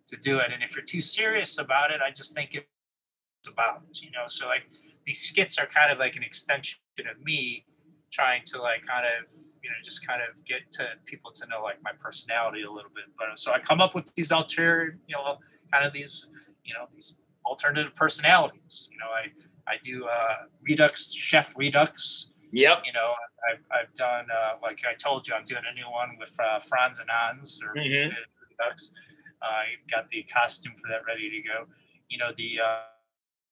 to 0.08 0.16
do 0.18 0.40
it 0.40 0.52
and 0.54 0.64
if 0.64 0.76
you're 0.76 0.86
too 0.86 1.02
serious 1.02 1.60
about 1.60 1.92
it 1.92 2.00
i 2.06 2.10
just 2.12 2.36
think 2.36 2.56
it's 2.56 3.52
about 3.52 3.82
you 4.02 4.12
know 4.12 4.24
so 4.28 4.48
like 4.48 4.64
these 5.06 5.20
skits 5.20 5.58
are 5.58 5.66
kind 5.66 5.92
of 5.92 5.98
like 5.98 6.16
an 6.16 6.24
extension 6.24 6.80
of 7.00 7.22
me 7.24 7.66
trying 8.12 8.42
to 8.46 8.62
like 8.62 8.86
kind 8.86 9.06
of 9.06 9.32
you 9.62 9.70
know 9.70 9.76
just 9.84 10.06
kind 10.08 10.22
of 10.22 10.44
get 10.46 10.72
to 10.72 10.88
people 11.06 11.32
to 11.32 11.46
know 11.48 11.62
like 11.62 11.78
my 11.84 11.92
personality 12.00 12.64
a 12.64 12.72
little 12.72 12.92
bit 12.94 13.06
but 13.18 13.28
so 13.38 13.52
i 13.52 13.60
come 13.60 13.82
up 13.82 13.96
with 13.96 14.14
these 14.16 14.32
alter 14.32 14.98
you 15.08 15.16
know 15.16 15.38
kind 15.74 15.86
of 15.86 15.94
these 15.94 16.32
you 16.64 16.74
know 16.74 16.86
these 16.94 17.18
alternative 17.46 17.94
personalities 17.96 18.88
you 18.92 18.98
know 18.98 19.08
i 19.22 19.26
i 19.72 19.76
do 19.84 20.06
uh 20.06 20.36
redux 20.62 21.14
chef 21.14 21.54
redux 21.58 22.30
Yep. 22.56 22.84
you 22.86 22.94
know, 22.94 23.14
I've, 23.52 23.64
I've 23.72 23.94
done, 23.96 24.28
uh, 24.32 24.58
like 24.62 24.82
I 24.88 24.94
told 24.94 25.28
you, 25.28 25.34
I'm 25.34 25.44
doing 25.44 25.64
a 25.68 25.74
new 25.74 25.90
one 25.90 26.18
with 26.20 26.40
uh, 26.40 26.60
Franz 26.60 27.00
and 27.00 27.10
Hans 27.10 27.60
or 27.64 27.74
Mhm. 27.74 28.14
Ducks. 28.60 28.94
Uh, 29.42 29.46
I 29.46 29.66
got 29.90 30.08
the 30.12 30.22
costume 30.32 30.74
for 30.80 30.88
that 30.90 31.02
ready 31.08 31.32
to 31.32 31.42
go. 31.42 31.66
You 32.10 32.20
know, 32.20 32.32
the 32.38 32.60
uh, 32.64 32.80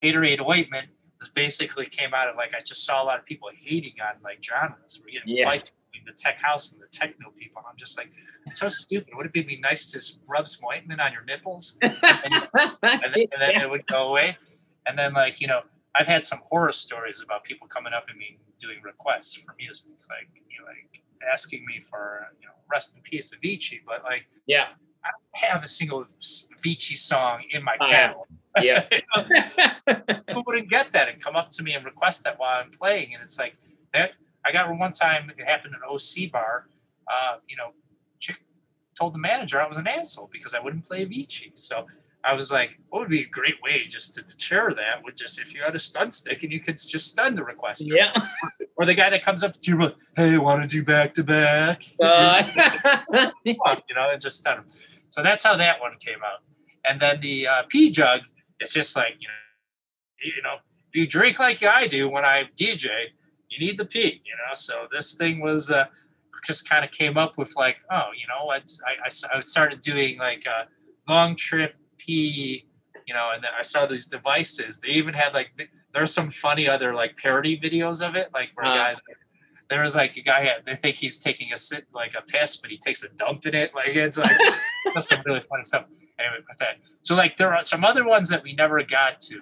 Haterade 0.04 0.48
ointment 0.48 0.90
was 1.20 1.30
basically 1.30 1.88
came 1.88 2.14
out 2.14 2.28
of 2.28 2.36
like, 2.36 2.54
I 2.54 2.60
just 2.60 2.86
saw 2.86 3.02
a 3.02 3.06
lot 3.06 3.18
of 3.18 3.26
people 3.26 3.50
hating 3.56 3.96
on 4.08 4.22
like 4.24 4.44
genres. 4.44 5.02
We're 5.04 5.14
getting 5.14 5.36
Yeah. 5.36 5.46
fights 5.46 5.72
the 6.06 6.14
tech 6.14 6.42
house 6.42 6.72
and 6.74 6.82
the 6.82 6.88
techno 6.88 7.30
people. 7.38 7.62
I'm 7.70 7.76
just 7.78 7.98
like, 7.98 8.12
it's 8.46 8.60
so 8.60 8.70
stupid. 8.70 9.14
Would 9.16 9.28
it 9.28 9.34
be 9.34 9.60
nice 9.62 9.88
to 9.88 9.94
just 9.94 10.20
rub 10.28 10.48
some 10.48 10.66
ointment 10.74 11.00
on 11.02 11.14
your 11.14 11.24
nipples? 11.24 11.78
and 11.82 11.96
then, 12.02 12.48
and 12.84 13.14
then 13.14 13.52
Yeah. 13.52 13.64
it 13.64 13.70
would 13.70 13.86
go 13.88 14.08
away. 14.10 14.38
And 14.88 14.98
then, 14.98 15.14
like, 15.14 15.40
you 15.40 15.48
know, 15.48 15.62
I've 15.96 16.08
had 16.08 16.26
some 16.26 16.40
horror 16.46 16.72
stories 16.72 17.22
about 17.24 17.44
people 17.44 17.68
coming 17.68 17.94
up 17.94 18.08
to 18.08 18.14
me 18.16 18.40
doing 18.58 18.82
requests 18.84 19.36
for 19.36 19.54
music, 19.60 19.92
like, 20.10 20.30
you 20.50 20.60
know, 20.60 20.66
like 20.68 21.02
asking 21.32 21.66
me 21.66 21.82
for, 21.82 22.28
you 22.40 22.48
know, 22.48 22.54
rest 22.72 22.96
in 22.96 23.02
peace 23.04 23.34
Avicii, 23.36 23.82
but 23.86 24.04
like, 24.04 24.26
Yeah. 24.48 24.68
I 25.04 25.10
don't 25.10 25.52
have 25.52 25.64
a 25.64 25.68
single 25.68 26.06
Avicii 26.22 26.96
song 26.96 27.44
in 27.52 27.64
my 27.64 27.78
catalog. 27.78 28.28
Yeah. 28.62 28.84
Who 30.34 30.44
wouldn't 30.46 30.70
get 30.70 30.94
that 30.94 31.08
and 31.10 31.22
come 31.22 31.36
up 31.36 31.50
to 31.52 31.64
me 31.64 31.74
and 31.74 31.86
request 31.86 32.24
that 32.26 32.38
while 32.40 32.60
I'm 32.62 32.70
playing, 32.72 33.14
and 33.14 33.22
it's 33.24 33.40
like 33.40 33.56
that. 33.94 34.12
I 34.46 34.52
got 34.52 34.76
one 34.78 34.92
time 34.92 35.30
it 35.30 35.44
happened 35.44 35.76
at 35.76 35.82
an 35.82 35.88
OC 35.90 36.32
bar. 36.32 36.68
Uh, 37.08 37.38
you 37.48 37.56
know, 37.58 37.72
chick 38.20 38.38
told 38.98 39.14
the 39.14 39.20
manager 39.20 39.62
I 39.62 39.68
was 39.68 39.78
an 39.78 39.88
asshole 39.88 40.30
because 40.32 40.54
I 40.54 40.60
wouldn't 40.60 40.88
play 40.88 41.06
Avicii. 41.06 41.52
So 41.56 41.86
I 42.24 42.34
was 42.34 42.52
like, 42.52 42.80
what 42.90 43.00
would 43.00 43.10
be 43.10 43.22
a 43.22 43.28
great 43.28 43.62
way 43.64 43.88
just 43.88 44.16
to 44.16 44.22
deter 44.22 44.74
that 44.74 45.04
would 45.04 45.18
just 45.18 45.40
if 45.40 45.54
you 45.54 45.62
had 45.64 45.76
a 45.76 45.80
stun 45.80 46.12
stick 46.12 46.44
and 46.44 46.52
you 46.52 46.60
could 46.60 46.78
just 46.78 47.12
stun 47.12 47.36
the 47.36 47.42
requester. 47.42 47.88
yeah. 47.88 48.14
Or 48.78 48.86
the 48.86 48.96
guy 48.96 49.12
that 49.12 49.24
comes 49.24 49.44
up 49.44 49.54
to 49.54 49.72
you 49.72 49.78
like, 49.78 49.96
hey, 50.16 50.40
want 50.40 50.62
to 50.64 50.68
do 50.68 50.84
back 50.84 51.14
to 51.14 51.24
back? 51.24 51.84
Uh, 52.02 52.50
you 53.46 53.54
know, 53.94 54.10
and 54.12 54.20
just 54.20 54.40
stun 54.40 54.60
him. 54.60 54.66
So 55.10 55.22
that's 55.22 55.44
how 55.44 55.56
that 55.58 55.80
one 55.80 55.98
came 56.00 56.18
out. 56.26 56.40
And 56.84 57.00
then 57.00 57.22
the 57.22 57.48
uh, 57.48 57.64
P 57.70 57.92
jug 57.92 58.22
it's 58.62 58.74
just 58.74 58.96
like, 58.96 59.16
you 59.20 59.28
know, 59.28 60.36
you 60.36 60.42
know, 60.44 60.56
if 60.90 60.96
you 60.96 61.08
drink 61.08 61.40
like 61.40 61.64
I 61.64 61.88
do 61.88 62.08
when 62.08 62.24
I 62.24 62.44
DJ, 62.56 62.90
you 63.52 63.60
need 63.60 63.78
the 63.78 63.86
pee, 63.86 64.22
you 64.26 64.34
know. 64.36 64.54
So 64.54 64.88
this 64.92 65.14
thing 65.14 65.40
was 65.42 65.70
uh, 65.70 65.86
just 66.46 66.68
kind 66.68 66.84
of 66.84 66.90
came 66.92 67.18
up 67.18 67.38
with 67.38 67.54
like, 67.56 67.78
oh, 67.92 68.10
you 68.18 68.26
know, 68.28 68.46
what? 68.46 68.64
I, 68.88 69.08
I, 69.08 69.38
I 69.38 69.42
started 69.42 69.82
doing 69.82 70.18
like 70.18 70.46
a 70.46 70.68
long 71.12 71.36
trip 71.36 71.76
pee, 71.98 72.68
you 73.08 73.14
know, 73.14 73.30
and 73.34 73.44
then 73.44 73.52
I 73.58 73.62
saw 73.62 73.86
these 73.86 74.08
devices. 74.08 74.80
They 74.80 74.90
even 74.90 75.14
had 75.14 75.34
like, 75.34 75.52
there 75.94 76.02
are 76.02 76.08
some 76.08 76.32
funny 76.32 76.68
other 76.68 76.94
like 76.96 77.18
parody 77.18 77.60
videos 77.60 78.02
of 78.08 78.16
it, 78.16 78.30
like 78.34 78.50
where 78.56 78.66
Uh. 78.66 78.76
guys. 78.76 79.02
There 79.70 79.84
was 79.84 79.96
like 79.96 80.18
a 80.18 80.22
guy. 80.22 80.44
had- 80.44 80.66
They 80.66 80.76
think 80.76 80.98
he's 80.98 81.20
taking 81.22 81.54
a 81.54 81.58
sit 81.58 81.86
like 81.94 82.14
a 82.14 82.22
piss, 82.22 82.58
but 82.58 82.70
he 82.72 82.78
takes 82.78 83.04
a 83.04 83.10
dump 83.10 83.46
in 83.46 83.54
it. 83.56 83.74
Like 83.74 83.90
it's 83.96 84.18
like 84.18 84.36
that's 84.96 85.10
some 85.10 85.22
really 85.26 85.44
funny 85.50 85.64
stuff. 85.64 85.86
Anyway, 86.20 86.44
with 86.48 86.58
that, 86.60 86.76
so 87.04 87.16
like 87.16 87.38
there 87.38 87.54
are 87.56 87.64
some 87.64 87.86
other 87.86 88.06
ones 88.06 88.28
that 88.30 88.44
we 88.44 88.54
never 88.54 88.84
got 88.84 89.22
to. 89.22 89.42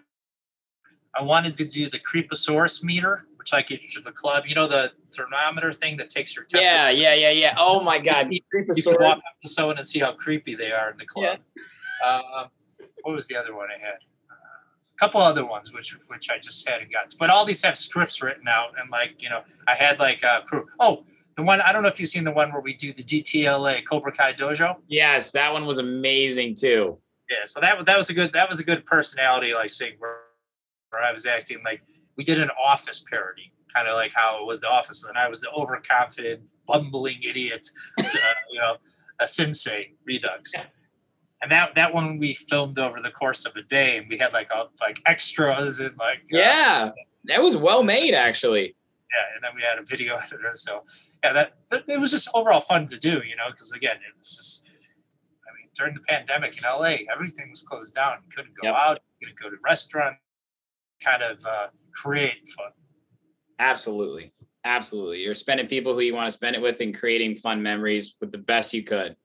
I 1.17 1.23
wanted 1.23 1.55
to 1.55 1.65
do 1.65 1.89
the 1.89 1.99
Creeposaurus 1.99 2.83
meter, 2.83 3.25
which 3.39 3.53
I 3.53 3.61
get 3.61 3.79
to 3.91 4.01
the 4.01 4.11
club. 4.11 4.43
You 4.45 4.53
know 4.53 4.67
the 4.67 4.91
thermometer 5.11 5.71
thing 5.71 5.95
that 5.97 6.09
takes 6.09 6.35
your 6.35 6.43
temperature. 6.43 6.69
yeah, 6.69 6.89
yeah, 6.89 7.13
yeah, 7.13 7.31
yeah. 7.31 7.55
Oh 7.57 7.81
my 7.81 7.97
God. 7.97 8.29
You 8.31 8.41
can 8.51 8.95
walk 8.99 9.17
up 9.17 9.23
to 9.43 9.49
someone 9.49 9.77
and 9.77 9.87
see 9.87 9.99
how 9.99 10.11
creepy 10.11 10.55
they 10.55 10.71
are 10.71 10.91
in 10.91 10.97
the 10.97 11.05
club. 11.05 11.39
Um, 12.05 12.49
what 13.03 13.15
was 13.15 13.27
the 13.27 13.37
other 13.37 13.55
one 13.55 13.69
I 13.75 13.79
had? 13.79 13.95
A 13.95 14.97
couple 14.99 15.21
other 15.21 15.45
ones, 15.45 15.73
which 15.73 15.97
which 16.07 16.29
I 16.29 16.37
just 16.37 16.67
hadn't 16.67 16.91
got. 16.91 17.11
To. 17.11 17.17
But 17.17 17.29
all 17.29 17.45
these 17.45 17.61
have 17.63 17.77
scripts 17.77 18.21
written 18.21 18.47
out, 18.47 18.73
and 18.79 18.91
like 18.91 19.21
you 19.21 19.29
know, 19.29 19.43
I 19.65 19.75
had 19.75 19.99
like 19.99 20.21
a 20.23 20.43
crew. 20.45 20.67
Oh, 20.79 21.05
the 21.35 21.43
one 21.43 21.61
I 21.61 21.71
don't 21.71 21.81
know 21.81 21.87
if 21.87 21.99
you've 21.99 22.09
seen 22.09 22.25
the 22.25 22.31
one 22.31 22.51
where 22.51 22.61
we 22.61 22.73
do 22.73 22.91
the 22.91 23.03
DTLA 23.03 23.85
Cobra 23.85 24.11
Kai 24.11 24.33
Dojo. 24.33 24.75
Yes, 24.89 25.31
that 25.31 25.53
one 25.53 25.65
was 25.65 25.77
amazing 25.77 26.55
too. 26.55 26.97
Yeah, 27.29 27.45
so 27.45 27.61
that 27.61 27.85
that 27.85 27.97
was 27.97 28.09
a 28.09 28.13
good 28.13 28.33
that 28.33 28.49
was 28.49 28.59
a 28.59 28.63
good 28.63 28.85
personality 28.85 29.53
like 29.53 29.69
saying 29.69 29.95
where 29.99 30.17
where 30.89 31.01
I 31.01 31.13
was 31.13 31.25
acting 31.25 31.59
like 31.63 31.81
we 32.19 32.23
did 32.25 32.39
an 32.39 32.49
office 32.71 32.99
parody 33.09 33.47
kind 33.73 33.87
of 33.87 33.93
like 33.93 34.11
how 34.13 34.41
it 34.41 34.45
was 34.45 34.59
the 34.61 34.69
office, 34.69 35.05
and 35.07 35.17
I 35.17 35.29
was 35.29 35.39
the 35.41 35.49
overconfident, 35.51 36.41
bumbling 36.67 37.19
idiot, 37.23 37.65
uh, 37.99 38.03
you 38.51 38.59
know, 38.59 38.75
a 39.19 39.27
sensei 39.27 39.93
redux. 40.05 40.53
And 41.41 41.49
that 41.53 41.75
that 41.75 41.93
one 41.93 42.17
we 42.19 42.33
filmed 42.33 42.77
over 42.79 42.99
the 43.01 43.11
course 43.21 43.45
of 43.45 43.55
a 43.55 43.61
day, 43.61 43.97
and 43.97 44.07
we 44.09 44.17
had 44.17 44.33
like 44.33 44.49
like 44.81 44.97
extras 45.05 45.79
and 45.79 45.95
like 45.97 46.17
uh, 46.33 46.37
Yeah, 46.43 46.91
that 47.25 47.41
was 47.41 47.55
well 47.55 47.83
made 47.83 48.13
actually. 48.13 48.75
yeah, 49.15 49.25
and 49.35 49.43
then 49.43 49.51
we 49.55 49.61
had 49.61 49.77
a 49.79 49.83
video 49.83 50.15
editor. 50.23 50.51
So 50.55 50.83
yeah, 51.23 51.31
that, 51.33 51.47
that 51.69 51.83
it 51.87 51.99
was 51.99 52.11
just 52.11 52.27
overall 52.33 52.61
fun 52.61 52.85
to 52.87 52.97
do, 52.97 53.21
you 53.29 53.35
know, 53.37 53.49
because 53.51 53.71
again, 53.71 53.95
it 53.97 54.13
was 54.17 54.35
just. 54.35 54.65
I 55.47 55.49
mean, 55.55 55.69
during 55.77 55.93
the 55.93 56.01
pandemic 56.01 56.57
in 56.57 56.63
LA, 56.63 56.95
everything 57.13 57.47
was 57.51 57.61
closed 57.61 57.93
down. 57.95 58.17
You 58.25 58.31
couldn't 58.35 58.55
go 58.61 58.67
Yep. 58.67 58.75
out. 58.75 58.99
You 59.21 59.27
couldn't 59.27 59.39
go 59.41 59.49
to 59.51 59.57
restaurant. 59.63 60.15
Kind 61.01 61.23
of 61.23 61.45
uh, 61.45 61.67
create 61.93 62.49
fun. 62.57 62.71
Absolutely. 63.59 64.33
Absolutely. 64.63 65.21
You're 65.21 65.35
spending 65.35 65.67
people 65.67 65.93
who 65.93 66.01
you 66.01 66.13
want 66.13 66.27
to 66.27 66.31
spend 66.31 66.55
it 66.55 66.61
with 66.61 66.81
and 66.81 66.97
creating 66.97 67.35
fun 67.35 67.61
memories 67.63 68.15
with 68.19 68.31
the 68.31 68.37
best 68.37 68.73
you 68.73 68.83
could. 68.83 69.15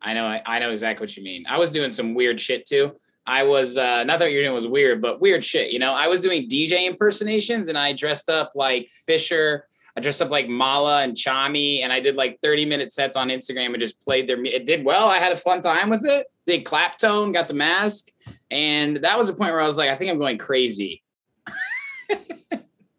I 0.00 0.14
know 0.14 0.26
I, 0.26 0.42
I 0.46 0.58
know 0.60 0.70
exactly 0.70 1.04
what 1.04 1.16
you 1.16 1.24
mean. 1.24 1.44
I 1.48 1.58
was 1.58 1.70
doing 1.70 1.90
some 1.90 2.14
weird 2.14 2.40
shit 2.40 2.66
too. 2.66 2.92
I 3.26 3.42
was 3.42 3.76
uh 3.76 4.04
not 4.04 4.20
that 4.20 4.32
you're 4.32 4.42
doing 4.42 4.54
was 4.54 4.66
weird, 4.66 5.02
but 5.02 5.20
weird 5.20 5.44
shit. 5.44 5.72
You 5.72 5.78
know, 5.78 5.92
I 5.92 6.06
was 6.06 6.20
doing 6.20 6.48
DJ 6.48 6.86
impersonations 6.86 7.68
and 7.68 7.76
I 7.76 7.92
dressed 7.92 8.30
up 8.30 8.52
like 8.54 8.88
Fisher. 9.06 9.64
I 9.96 10.00
dressed 10.00 10.22
up 10.22 10.30
like 10.30 10.48
Malaa 10.48 11.02
and 11.02 11.16
Chami, 11.16 11.82
and 11.82 11.92
I 11.92 11.98
did 11.98 12.14
like 12.14 12.38
30 12.40 12.66
minute 12.66 12.92
sets 12.92 13.16
on 13.16 13.30
Instagram 13.30 13.72
and 13.72 13.80
just 13.80 14.00
played 14.00 14.28
their. 14.28 14.42
It 14.44 14.64
did 14.64 14.84
well. 14.84 15.08
I 15.08 15.18
had 15.18 15.32
a 15.32 15.36
fun 15.36 15.60
time 15.60 15.90
with 15.90 16.06
it. 16.06 16.28
Did 16.46 16.64
Claptone, 16.64 17.32
got 17.32 17.48
the 17.48 17.54
mask, 17.54 18.06
and 18.48 18.98
that 18.98 19.18
was 19.18 19.28
a 19.28 19.34
point 19.34 19.50
where 19.50 19.60
I 19.60 19.66
was 19.66 19.76
like, 19.76 19.90
I 19.90 19.96
think 19.96 20.12
I'm 20.12 20.18
going 20.20 20.38
crazy. 20.38 21.02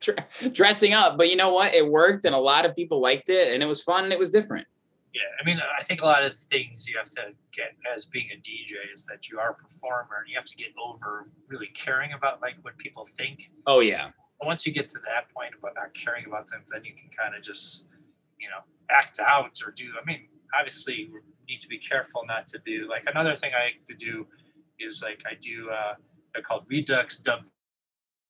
Dre- 0.02 0.16
dressing 0.54 0.94
up, 0.94 1.18
but 1.18 1.30
you 1.30 1.36
know 1.36 1.54
what? 1.54 1.74
It 1.74 1.86
worked, 1.86 2.26
and 2.26 2.34
a 2.34 2.40
lot 2.40 2.66
of 2.66 2.76
people 2.76 3.02
liked 3.02 3.30
it, 3.30 3.54
and 3.54 3.62
it 3.62 3.66
was 3.66 3.82
fun 3.82 4.06
and 4.06 4.14
it 4.14 4.20
was 4.20 4.30
different. 4.30 4.66
Yeah, 5.14 5.22
I 5.42 5.46
mean, 5.46 5.60
I 5.78 5.84
think 5.84 6.02
a 6.02 6.06
lot 6.06 6.24
of 6.24 6.32
the 6.32 6.46
things 6.46 6.88
you 6.88 6.98
have 6.98 7.10
to 7.10 7.34
get 7.52 7.72
as 7.94 8.06
being 8.06 8.28
a 8.32 8.38
DJ 8.38 8.76
is 8.94 9.06
that 9.06 9.28
you 9.28 9.40
are 9.40 9.52
a 9.52 9.56
performer, 9.56 10.18
and 10.20 10.30
you 10.30 10.36
have 10.36 10.46
to 10.46 10.56
get 10.56 10.70
over 10.82 11.30
really 11.50 11.68
caring 11.68 12.14
about 12.14 12.42
like 12.42 12.56
what 12.62 12.78
people 12.78 13.08
think. 13.18 13.52
Oh 13.68 13.82
yeah, 13.82 14.12
Once 14.42 14.66
you 14.66 14.72
get 14.72 14.88
to 14.90 15.00
that 15.06 15.30
point 15.36 15.54
about 15.58 15.74
not 15.76 15.94
caring 15.94 16.26
about 16.26 16.50
things, 16.50 16.72
then 16.72 16.86
you 16.86 16.94
can 16.94 17.10
kind 17.10 17.36
of 17.36 17.42
just, 17.44 17.88
you 18.40 18.48
know, 18.48 18.60
act 18.90 19.20
out 19.20 19.58
or 19.66 19.72
do. 19.72 19.92
I 20.02 20.06
mean, 20.06 20.28
obviously, 20.58 21.10
we 21.12 21.20
need 21.50 21.60
to 21.60 21.68
be 21.68 21.78
careful 21.80 22.24
not 22.26 22.48
to 22.48 22.60
do. 22.66 22.88
Like 22.88 23.04
another 23.08 23.36
thing 23.36 23.52
I 23.54 23.64
like 23.66 23.86
to 23.88 23.96
do 23.96 24.28
is 24.80 25.02
like 25.04 25.24
I 25.30 25.34
do. 25.42 25.70
uh 25.72 25.96
They're 26.34 26.44
called 26.44 26.66
Redux 26.70 27.20
dub, 27.20 27.42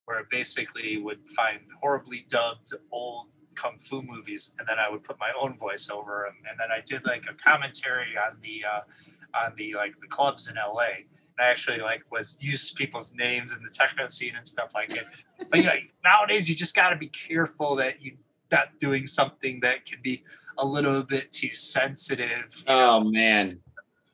where 0.09 0.17
I 0.17 0.23
basically 0.27 0.97
would 0.97 1.19
find 1.29 1.59
horribly 1.79 2.25
dubbed 2.29 2.73
old 2.91 3.27
kung 3.53 3.77
fu 3.77 4.01
movies, 4.01 4.55
and 4.57 4.67
then 4.67 4.79
I 4.79 4.89
would 4.89 5.03
put 5.03 5.19
my 5.19 5.31
own 5.39 5.55
voice 5.55 5.87
over 5.87 6.25
them, 6.25 6.37
and 6.49 6.59
then 6.59 6.69
I 6.71 6.81
did 6.83 7.05
like 7.05 7.25
a 7.29 7.35
commentary 7.35 8.17
on 8.17 8.37
the 8.41 8.65
uh, 8.65 9.39
on 9.45 9.53
the 9.55 9.75
like 9.75 9.99
the 10.01 10.07
clubs 10.07 10.49
in 10.49 10.55
LA. 10.55 11.05
And 11.37 11.45
I 11.45 11.51
actually 11.51 11.77
like 11.77 12.01
was 12.11 12.39
used 12.41 12.75
people's 12.75 13.13
names 13.13 13.55
in 13.55 13.61
the 13.61 13.69
techno 13.71 14.07
scene 14.07 14.33
and 14.35 14.47
stuff 14.47 14.73
like 14.73 14.89
it. 14.97 15.05
But 15.47 15.59
you 15.59 15.65
know, 15.67 15.75
nowadays 16.03 16.49
you 16.49 16.55
just 16.55 16.75
got 16.75 16.89
to 16.89 16.95
be 16.95 17.07
careful 17.07 17.75
that 17.75 18.01
you're 18.01 18.15
not 18.51 18.79
doing 18.79 19.05
something 19.05 19.59
that 19.59 19.85
can 19.85 19.99
be 20.01 20.23
a 20.57 20.65
little 20.65 21.03
bit 21.03 21.31
too 21.31 21.53
sensitive. 21.53 22.63
you 22.67 22.73
know? 22.73 22.95
oh 22.95 23.03
man, 23.03 23.59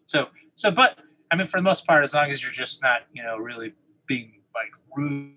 So 0.08 0.28
so, 0.56 0.72
but 0.72 1.00
I 1.32 1.38
mean, 1.38 1.48
for 1.48 1.58
the 1.58 1.64
most 1.64 1.88
part, 1.88 2.04
as 2.04 2.14
long 2.14 2.30
as 2.32 2.44
you're 2.44 2.52
just 2.52 2.84
not 2.84 3.04
you 3.14 3.24
know 3.24 3.38
really 3.38 3.74
being 4.08 4.42
like 4.54 4.72
rude, 4.94 5.36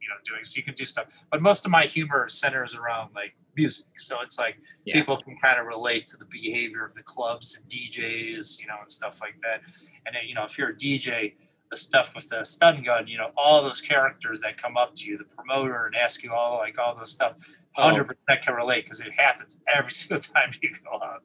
you 0.00 0.08
know, 0.08 0.14
doing 0.24 0.42
so 0.44 0.56
you 0.58 0.62
can 0.62 0.74
do 0.74 0.84
stuff. 0.84 1.06
But 1.30 1.40
most 1.42 1.64
of 1.64 1.70
my 1.70 1.84
humor 1.84 2.28
centers 2.28 2.74
around 2.74 3.10
like 3.14 3.34
music, 3.56 3.86
so 3.98 4.20
it's 4.22 4.38
like 4.38 4.56
Yeah. 4.84 4.94
people 4.94 5.16
can 5.22 5.36
kind 5.42 5.58
of 5.60 5.66
relate 5.66 6.06
to 6.08 6.16
the 6.16 6.26
behavior 6.26 6.84
of 6.84 6.94
the 6.94 7.02
clubs 7.02 7.56
and 7.56 7.64
DJs, 7.70 8.60
you 8.60 8.66
know, 8.68 8.76
and 8.80 8.90
stuff 8.90 9.20
like 9.20 9.38
that. 9.42 9.60
And 10.06 10.14
then, 10.14 10.22
you 10.26 10.34
know, 10.34 10.44
if 10.44 10.56
you're 10.58 10.70
a 10.70 10.74
DJ, 10.76 11.34
the 11.70 11.76
stuff 11.76 12.14
with 12.16 12.28
the 12.28 12.42
stun 12.44 12.82
gun, 12.82 13.06
you 13.06 13.16
know, 13.18 13.30
all 13.36 13.62
those 13.62 13.80
characters 13.80 14.40
that 14.40 14.56
come 14.56 14.76
up 14.76 14.94
to 14.96 15.04
you, 15.06 15.16
the 15.18 15.24
promoter, 15.24 15.86
and 15.86 15.94
ask 15.94 16.22
you 16.24 16.32
all 16.32 16.58
like 16.58 16.78
all 16.78 16.94
those 16.96 17.12
stuff, 17.12 17.34
Oh. 17.76 17.82
hundred 17.84 18.04
percent 18.04 18.42
can 18.44 18.54
relate 18.54 18.84
because 18.84 19.00
it 19.00 19.12
happens 19.16 19.60
every 19.72 19.92
single 20.00 20.20
time 20.20 20.50
you 20.60 20.70
go 20.84 21.00
out. 21.02 21.22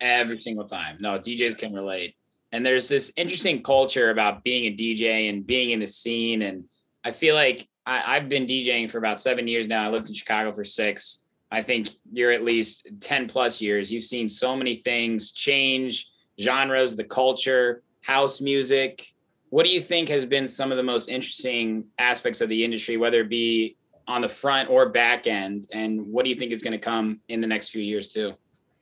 every 0.00 0.40
single 0.40 0.64
time. 0.64 0.96
No, 1.00 1.18
DJs 1.18 1.58
can 1.58 1.72
relate. 1.74 2.14
And 2.52 2.64
there's 2.64 2.88
this 2.88 3.12
interesting 3.16 3.62
culture 3.62 4.10
about 4.10 4.42
being 4.44 4.64
a 4.72 4.74
DJ 4.74 5.28
and 5.28 5.44
being 5.46 5.70
in 5.72 5.80
the 5.80 5.88
scene. 5.88 6.40
And 6.42 6.64
I 7.04 7.10
feel 7.12 7.34
like 7.34 7.67
I, 7.88 8.16
I've 8.16 8.28
been 8.28 8.44
DJing 8.46 8.90
for 8.90 8.98
about 8.98 9.18
seven 9.20 9.48
years 9.48 9.66
now. 9.66 9.82
I 9.86 9.88
lived 9.88 10.08
in 10.08 10.14
Chicago 10.14 10.52
for 10.52 10.62
six. 10.62 11.24
I 11.50 11.62
think 11.62 11.88
you're 12.12 12.30
at 12.30 12.44
least 12.44 12.86
10 13.00 13.28
plus 13.28 13.62
years. 13.62 13.90
You've 13.90 14.04
seen 14.04 14.28
so 14.28 14.54
many 14.54 14.76
things 14.76 15.32
change, 15.32 16.10
genres, 16.38 16.96
the 16.96 17.04
culture, 17.04 17.82
house 18.02 18.42
music. 18.42 19.06
What 19.48 19.64
do 19.64 19.72
you 19.72 19.80
think 19.80 20.10
has 20.10 20.26
been 20.26 20.46
some 20.46 20.70
of 20.70 20.76
the 20.76 20.82
most 20.82 21.08
interesting 21.08 21.86
aspects 21.98 22.42
of 22.42 22.50
the 22.50 22.62
industry, 22.62 22.98
whether 22.98 23.22
it 23.22 23.30
be 23.30 23.78
on 24.06 24.20
the 24.20 24.28
front 24.28 24.68
or 24.68 24.90
back 24.90 25.26
end? 25.26 25.66
And 25.72 26.06
what 26.08 26.24
do 26.24 26.30
you 26.30 26.36
think 26.36 26.52
is 26.52 26.62
going 26.62 26.72
to 26.72 26.78
come 26.78 27.20
in 27.28 27.40
the 27.40 27.46
next 27.46 27.70
few 27.70 27.82
years, 27.82 28.10
too? 28.10 28.34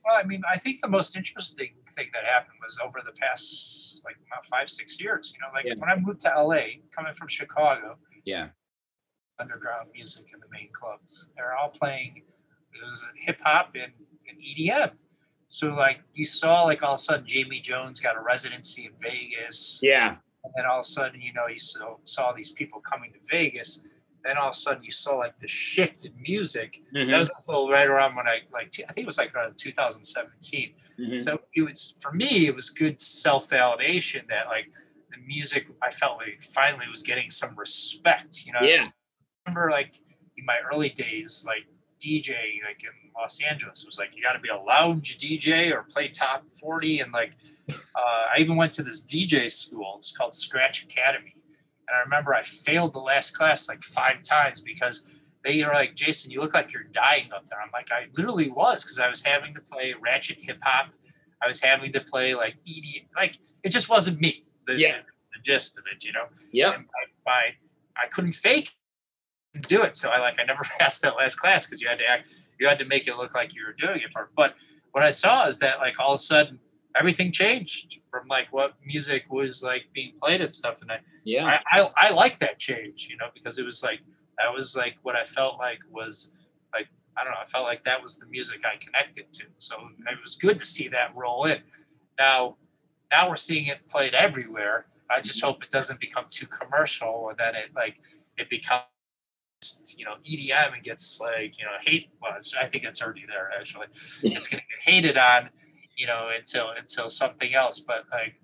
Well, 0.03 0.17
I 0.21 0.23
mean, 0.23 0.41
I 0.51 0.57
think 0.57 0.81
the 0.81 0.89
most 0.89 1.15
interesting 1.15 1.69
thing 1.95 2.07
that 2.13 2.25
happened 2.25 2.57
was 2.61 2.77
over 2.83 2.99
the 3.05 3.13
past 3.13 4.01
like 4.03 4.17
about 4.29 4.45
five, 4.47 4.69
six 4.69 4.99
years. 4.99 5.33
You 5.33 5.39
know, 5.39 5.47
like 5.53 5.65
Yeah. 5.65 5.75
when 5.77 5.89
I 5.89 5.95
moved 5.95 6.19
to 6.21 6.29
LA, 6.29 6.81
coming 6.93 7.13
from 7.13 7.29
Chicago, 7.29 7.97
Yeah. 8.25 8.49
Underground 9.47 9.89
music 9.93 10.25
in 10.33 10.39
the 10.39 10.47
main 10.51 10.69
clubs, 10.71 11.29
they're 11.35 11.55
all 11.55 11.69
playing. 11.69 12.23
It 12.73 12.83
was 12.85 13.07
hip 13.15 13.39
hop 13.41 13.71
and, 13.75 13.91
and 14.29 14.37
EDM. 14.41 14.91
So 15.49 15.73
like 15.73 16.01
you 16.13 16.25
saw, 16.25 16.63
like 16.63 16.83
all 16.83 16.93
of 16.93 16.99
a 16.99 17.01
sudden, 17.01 17.25
Jamie 17.25 17.61
Jones 17.61 17.99
got 17.99 18.15
a 18.17 18.21
residency 18.21 18.85
in 18.85 18.91
Vegas, 19.01 19.79
Yeah. 19.81 20.17
and 20.43 20.53
then 20.55 20.65
all 20.65 20.79
of 20.79 20.81
a 20.81 20.87
sudden, 20.87 21.21
you 21.21 21.33
know, 21.33 21.47
you 21.47 21.59
saw 21.59 21.95
saw 22.03 22.33
these 22.33 22.51
people 22.51 22.81
coming 22.81 23.13
to 23.13 23.19
Vegas. 23.29 23.83
Then 24.23 24.35
all 24.37 24.49
of 24.49 24.53
a 24.55 24.57
sudden, 24.57 24.83
you 24.83 24.91
saw 24.91 25.15
like 25.15 25.39
the 25.39 25.47
shift 25.47 26.03
in 26.05 26.13
music. 26.21 26.81
Mhm. 26.93 27.09
That 27.09 27.19
was 27.19 27.29
also 27.29 27.69
right 27.71 27.87
around 27.87 28.15
when 28.15 28.27
I 28.27 28.41
like 28.51 28.73
I 28.87 28.91
think 28.91 29.05
it 29.05 29.05
was 29.05 29.17
like 29.17 29.33
around 29.33 29.57
2017. 29.57 30.73
Mhm. 30.99 31.23
So 31.23 31.39
it 31.53 31.61
was 31.61 31.95
for 32.01 32.11
me, 32.11 32.47
it 32.47 32.53
was 32.55 32.69
good 32.69 32.99
self 32.99 33.47
validation 33.49 34.27
that 34.27 34.47
like 34.47 34.69
the 35.11 35.17
music 35.25 35.67
I 35.81 35.91
felt 35.91 36.17
like 36.17 36.43
finally 36.43 36.89
was 36.89 37.03
getting 37.03 37.31
some 37.31 37.55
respect. 37.55 38.45
You 38.45 38.51
know, 38.51 38.61
Yeah. 38.63 38.89
I 39.47 39.49
remember 39.49 39.71
like 39.71 40.01
in 40.37 40.45
my 40.45 40.57
early 40.71 40.89
days, 40.89 41.45
like 41.47 41.65
DJ 41.99 42.31
like 42.65 42.83
in 42.83 42.89
Los 43.17 43.41
Angeles 43.41 43.85
was 43.85 43.97
like 43.97 44.15
you 44.15 44.21
got 44.21 44.33
to 44.33 44.39
be 44.39 44.49
a 44.49 44.57
lounge 44.57 45.17
DJ 45.17 45.71
or 45.71 45.83
play 45.83 46.09
top 46.09 46.43
40 46.59 46.99
and 46.99 47.11
like 47.13 47.31
uh, 47.69 47.73
I 47.95 48.35
even 48.39 48.55
went 48.55 48.73
to 48.73 48.83
this 48.83 49.01
DJ 49.03 49.49
school. 49.51 49.95
It's 49.99 50.15
called 50.15 50.35
Scratch 50.35 50.83
Academy, 50.83 51.33
and 51.87 51.97
I 51.97 51.99
remember 52.01 52.33
I 52.33 52.43
failed 52.43 52.93
the 52.93 52.99
last 52.99 53.31
class 53.37 53.67
like 53.67 53.83
five 53.83 54.23
times 54.23 54.61
because 54.61 55.07
they 55.43 55.63
are 55.63 55.73
like, 55.73 55.95
Jason, 55.95 56.31
you 56.31 56.39
look 56.41 56.53
like 56.53 56.71
you're 56.73 56.83
dying 56.83 57.29
up 57.35 57.45
there. 57.47 57.59
I'm 57.61 57.69
like, 57.73 57.91
I 57.91 58.05
literally 58.15 58.49
was 58.49 58.83
because 58.83 58.99
I 58.99 59.09
was 59.09 59.21
having 59.23 59.53
to 59.53 59.61
play 59.61 59.93
ratchet 60.01 60.37
hip 60.41 60.59
hop. 60.61 60.91
I 61.43 61.47
was 61.47 61.61
having 61.61 61.91
to 61.93 61.99
play 62.01 62.33
like 62.35 62.55
ED, 62.67 63.05
like 63.15 63.37
it 63.63 63.69
just 63.69 63.89
wasn't 63.89 64.19
me. 64.21 64.45
The, 64.65 64.77
Yeah. 64.77 64.91
the, 64.97 65.37
the 65.37 65.41
gist 65.43 65.77
of 65.77 65.85
it, 65.93 66.03
you 66.05 66.13
know. 66.13 66.25
yeah 66.51 66.71
And 66.73 66.85
my, 67.25 67.31
my 67.33 67.41
I 68.01 68.07
couldn't 68.07 68.33
fake 68.33 68.76
do 69.57 69.83
it, 69.83 69.97
so 69.97 70.09
I 70.09 70.19
like 70.19 70.39
I 70.39 70.43
never 70.43 70.63
passed 70.79 71.01
that 71.03 71.15
last 71.15 71.35
class 71.35 71.65
because 71.65 71.81
you 71.81 71.87
had 71.87 71.99
to 71.99 72.09
act, 72.09 72.29
you 72.59 72.67
had 72.67 72.79
to 72.79 72.85
make 72.85 73.07
it 73.07 73.17
look 73.17 73.35
like 73.35 73.53
you 73.53 73.65
were 73.65 73.73
doing 73.73 74.01
it 74.01 74.11
for. 74.11 74.29
But 74.35 74.55
what 74.91 75.03
I 75.03 75.11
saw 75.11 75.47
is 75.47 75.59
that 75.59 75.79
like 75.79 75.99
all 75.99 76.13
of 76.13 76.19
a 76.19 76.23
sudden 76.23 76.59
everything 76.95 77.31
changed 77.31 77.99
from 78.09 78.27
like 78.27 78.47
what 78.51 78.73
music 78.85 79.25
was 79.29 79.61
like 79.63 79.85
being 79.93 80.13
played 80.21 80.41
and 80.41 80.53
stuff, 80.53 80.81
and 80.81 80.91
I 80.91 80.99
Yeah. 81.23 81.59
I, 81.71 81.81
I, 81.81 81.91
I 81.95 82.09
like 82.11 82.39
that 82.39 82.59
change, 82.59 83.07
you 83.09 83.17
know, 83.17 83.27
because 83.33 83.59
it 83.59 83.65
was 83.65 83.83
like 83.83 83.99
that 84.39 84.53
was 84.53 84.75
like 84.75 84.95
what 85.03 85.15
I 85.15 85.23
felt 85.23 85.57
like 85.59 85.79
was 85.91 86.33
like 86.73 86.87
I 87.17 87.23
don't 87.23 87.31
know, 87.31 87.39
I 87.41 87.45
felt 87.45 87.65
like 87.65 87.83
that 87.85 88.01
was 88.01 88.19
the 88.19 88.27
music 88.27 88.61
I 88.65 88.77
connected 88.83 89.31
to. 89.33 89.45
So 89.57 89.75
it 90.09 90.17
was 90.21 90.35
good 90.35 90.59
to 90.59 90.65
see 90.65 90.87
that 90.89 91.15
roll 91.15 91.45
in. 91.45 91.61
Now 92.17 92.57
now 93.11 93.29
we're 93.29 93.35
seeing 93.35 93.67
it 93.67 93.87
played 93.87 94.13
everywhere. 94.13 94.87
I 95.09 95.21
just 95.21 95.39
mm-hmm. 95.39 95.47
hope 95.47 95.63
it 95.63 95.69
doesn't 95.69 95.99
become 95.99 96.25
too 96.29 96.47
commercial 96.47 97.09
or 97.09 97.33
that 97.35 97.55
it 97.55 97.69
like 97.75 97.95
it 98.37 98.49
becomes 98.49 98.83
you 99.97 100.05
know 100.05 100.15
EDM 100.23 100.73
and 100.73 100.83
gets 100.83 101.19
like 101.19 101.57
you 101.57 101.65
know 101.65 101.71
hate 101.81 102.09
well 102.21 102.33
it's, 102.35 102.53
I 102.55 102.65
think 102.65 102.83
it's 102.83 103.01
already 103.01 103.25
there 103.27 103.49
actually. 103.59 103.87
It's 104.21 104.47
gonna 104.47 104.61
get 104.61 104.93
hated 104.93 105.17
on 105.17 105.49
you 105.95 106.05
know 106.05 106.29
until 106.37 106.69
until 106.69 107.09
something 107.09 107.53
else 107.53 107.79
but 107.79 108.05
like 108.11 108.35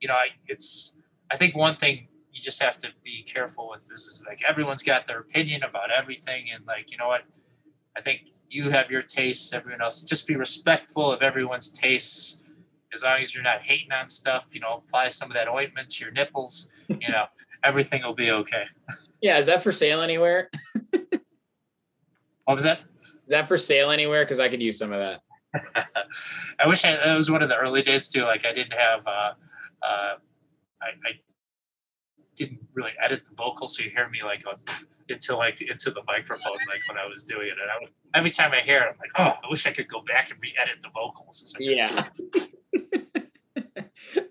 you 0.00 0.08
know 0.08 0.14
I 0.14 0.28
it's 0.46 0.96
I 1.30 1.36
think 1.36 1.56
one 1.56 1.76
thing 1.76 2.06
you 2.32 2.40
just 2.40 2.62
have 2.62 2.76
to 2.78 2.88
be 3.04 3.22
careful 3.22 3.68
with 3.68 3.86
this 3.88 4.06
is 4.06 4.24
like 4.26 4.42
everyone's 4.48 4.82
got 4.82 5.06
their 5.06 5.20
opinion 5.20 5.62
about 5.64 5.90
everything 5.90 6.46
and 6.54 6.64
like 6.66 6.92
you 6.92 6.98
know 6.98 7.08
what? 7.08 7.22
I 7.96 8.00
think 8.00 8.30
you 8.48 8.70
have 8.70 8.90
your 8.90 9.02
tastes 9.02 9.52
everyone 9.52 9.82
else 9.82 10.02
just 10.02 10.26
be 10.26 10.36
respectful 10.36 11.12
of 11.12 11.22
everyone's 11.22 11.70
tastes. 11.70 12.40
As 12.92 13.04
long 13.04 13.20
as 13.20 13.32
you're 13.32 13.44
not 13.44 13.62
hating 13.62 13.92
on 13.92 14.08
stuff 14.08 14.46
you 14.52 14.60
know 14.60 14.82
apply 14.86 15.08
some 15.08 15.30
of 15.30 15.34
that 15.34 15.48
ointment 15.48 15.88
to 15.90 16.04
your 16.04 16.12
nipples 16.12 16.70
you 16.88 17.08
know 17.08 17.26
everything 17.64 18.02
will 18.02 18.14
be 18.14 18.30
okay 18.30 18.64
Yeah. 19.20 19.38
Is 19.38 19.46
that 19.46 19.62
for 19.62 19.72
sale 19.72 20.00
anywhere? 20.00 20.50
What 22.50 22.56
was 22.56 22.64
that? 22.64 22.80
Is 22.80 23.28
that 23.28 23.46
for 23.46 23.56
sale 23.56 23.90
anywhere? 23.92 24.24
Because 24.24 24.40
I 24.40 24.48
could 24.48 24.60
use 24.60 24.76
some 24.76 24.90
of 24.90 24.98
that. 24.98 25.22
I 26.58 26.66
wish 26.66 26.84
I, 26.84 26.96
that 26.96 27.14
was 27.14 27.30
one 27.30 27.44
of 27.44 27.48
the 27.48 27.56
early 27.56 27.80
days 27.80 28.08
too. 28.08 28.24
Like 28.24 28.44
I 28.44 28.52
didn't 28.52 28.72
have, 28.72 29.06
uh, 29.06 29.34
uh, 29.84 30.14
I, 30.82 30.88
I 31.06 31.12
didn't 32.34 32.58
really 32.74 32.90
edit 33.00 33.22
the 33.28 33.36
vocals, 33.36 33.76
so 33.76 33.84
you 33.84 33.90
hear 33.90 34.08
me 34.08 34.24
like 34.24 34.42
go 34.42 34.54
into 35.08 35.36
like 35.36 35.60
into 35.60 35.92
the 35.92 36.02
microphone, 36.08 36.56
like 36.66 36.80
when 36.88 36.98
I 36.98 37.06
was 37.06 37.22
doing 37.22 37.46
it. 37.46 37.52
And 37.52 37.70
I 37.70 37.78
was, 37.80 37.90
every 38.14 38.30
time 38.30 38.50
I 38.50 38.62
hear 38.62 38.78
it, 38.80 38.88
I'm 38.88 38.98
like, 38.98 39.12
oh, 39.14 39.38
I 39.44 39.48
wish 39.48 39.64
I 39.64 39.70
could 39.70 39.86
go 39.86 40.00
back 40.00 40.32
and 40.32 40.40
re-edit 40.42 40.82
the 40.82 40.90
vocals. 40.92 41.42
It's 41.42 41.54
like, 41.54 41.68
Yeah. 41.68 42.08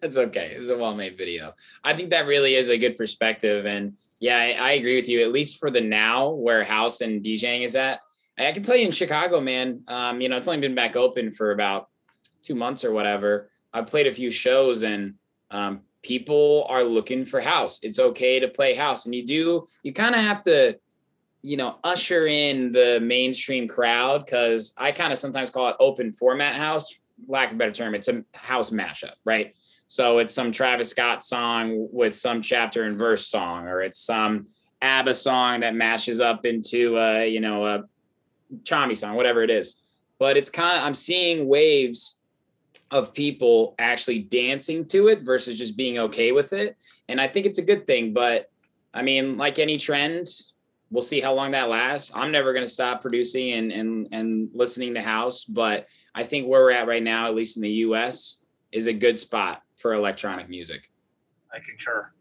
That's 0.02 0.18
okay. 0.18 0.56
It's 0.57 0.68
a 0.68 0.78
well 0.78 0.94
made 0.94 1.18
video. 1.18 1.53
I 1.86 1.94
think 1.94 2.10
that 2.10 2.28
really 2.28 2.56
is 2.56 2.68
a 2.68 2.78
good 2.78 2.98
perspective. 2.98 3.66
And 3.66 3.95
yeah, 4.19 4.37
I, 4.37 4.69
I 4.69 4.71
agree 4.73 4.95
with 4.95 5.07
you, 5.07 5.21
at 5.21 5.31
least 5.31 5.59
for 5.59 5.71
the 5.71 5.81
now 5.81 6.29
where 6.29 6.63
house 6.63 7.01
and 7.01 7.23
DJing 7.23 7.63
is 7.63 7.75
at. 7.75 8.01
I 8.37 8.51
can 8.51 8.63
tell 8.63 8.75
you 8.75 8.85
in 8.85 8.91
Chicago, 8.91 9.41
man, 9.41 9.83
um, 9.87 10.21
you 10.21 10.29
know, 10.29 10.37
it's 10.37 10.47
only 10.47 10.61
been 10.61 10.75
back 10.75 10.95
open 10.95 11.31
for 11.31 11.51
about 11.51 11.89
two 12.41 12.55
months 12.55 12.85
or 12.85 12.93
whatever. 12.93 13.49
I've 13.73 13.87
played 13.87 14.07
a 14.07 14.11
few 14.11 14.31
shows 14.31 14.83
and 14.83 15.15
um, 15.51 15.81
people 16.03 16.65
are 16.69 16.83
looking 16.83 17.25
for 17.25 17.41
house. 17.41 17.79
It's 17.83 17.99
okay 17.99 18.39
to 18.39 18.47
play 18.47 18.75
house. 18.75 19.05
And 19.05 19.13
you 19.13 19.25
do, 19.25 19.67
you 19.83 19.93
kind 19.93 20.15
of 20.15 20.21
have 20.21 20.41
to, 20.43 20.79
you 21.41 21.57
know, 21.57 21.79
usher 21.83 22.27
in 22.27 22.71
the 22.71 22.99
mainstream 23.01 23.67
crowd 23.67 24.25
because 24.25 24.73
I 24.77 24.93
kind 24.93 25.11
of 25.11 25.19
sometimes 25.19 25.49
call 25.49 25.67
it 25.69 25.75
open 25.79 26.13
format 26.13 26.55
house, 26.55 26.93
lack 27.27 27.49
of 27.49 27.55
a 27.55 27.57
better 27.57 27.71
term. 27.73 27.93
It's 27.93 28.07
a 28.07 28.23
house 28.33 28.69
mashup, 28.69 29.13
right? 29.25 29.53
So 29.90 30.20
it's 30.20 30.36
some 30.36 30.52
Travis 30.52 30.91
Scott 30.91 31.26
song 31.26 31.88
with 31.91 32.16
some 32.16 32.44
Chapter 32.44 32.84
and 32.84 32.95
Verse 32.95 33.26
song, 33.26 33.68
or 33.68 33.82
it's 33.82 33.99
some 33.99 34.45
ABBA 34.84 35.16
song 35.16 35.61
that 35.61 35.74
mashes 35.74 36.22
up 36.22 36.45
into 36.45 36.95
a, 36.99 37.28
you 37.28 37.40
know, 37.40 37.66
a 37.66 37.86
Chami 38.61 38.95
song, 38.95 39.16
whatever 39.16 39.41
it 39.41 39.49
is. 39.49 39.82
But 40.20 40.38
it's 40.38 40.52
kind 40.52 40.78
of 40.78 40.84
I'm 40.84 40.94
seeing 40.94 41.48
waves 41.48 42.20
of 42.91 43.16
people 43.16 43.74
actually 43.80 44.20
dancing 44.20 44.86
to 44.90 45.07
it 45.07 45.24
versus 45.24 45.57
just 45.57 45.76
being 45.76 45.98
okay 45.98 46.32
with 46.34 46.53
it. 46.53 46.78
And 47.07 47.20
I 47.20 47.28
think 47.28 47.48
it's 47.48 47.57
a 47.57 47.64
good 47.64 47.88
thing. 47.88 48.14
But 48.14 48.52
I 48.94 49.02
mean, 49.02 49.38
like 49.38 49.57
any 49.57 49.80
trend, 49.80 50.28
we'll 50.91 51.02
see 51.02 51.20
how 51.20 51.34
long 51.34 51.52
that 51.52 51.68
lasts. 51.68 52.11
I'm 52.14 52.32
never 52.32 52.53
gonna 52.53 52.68
stop 52.68 53.02
producing 53.02 53.53
and 53.53 53.72
and 53.72 54.07
and 54.11 54.49
listening 54.53 54.94
to 54.94 55.02
house, 55.02 55.45
but 55.45 55.88
I 56.14 56.22
think 56.26 56.48
where 56.48 56.61
we're 56.61 56.72
at 56.74 56.88
right 56.88 57.02
now, 57.02 57.26
at 57.26 57.34
least 57.34 57.57
in 57.57 57.64
the 57.64 57.72
US, 57.88 58.45
is 58.72 58.86
a 58.86 58.94
good 58.94 59.18
spot 59.18 59.64
for 59.80 59.93
electronic 59.93 60.49
music. 60.49 60.91
I 61.53 61.60
concur. 61.60 62.11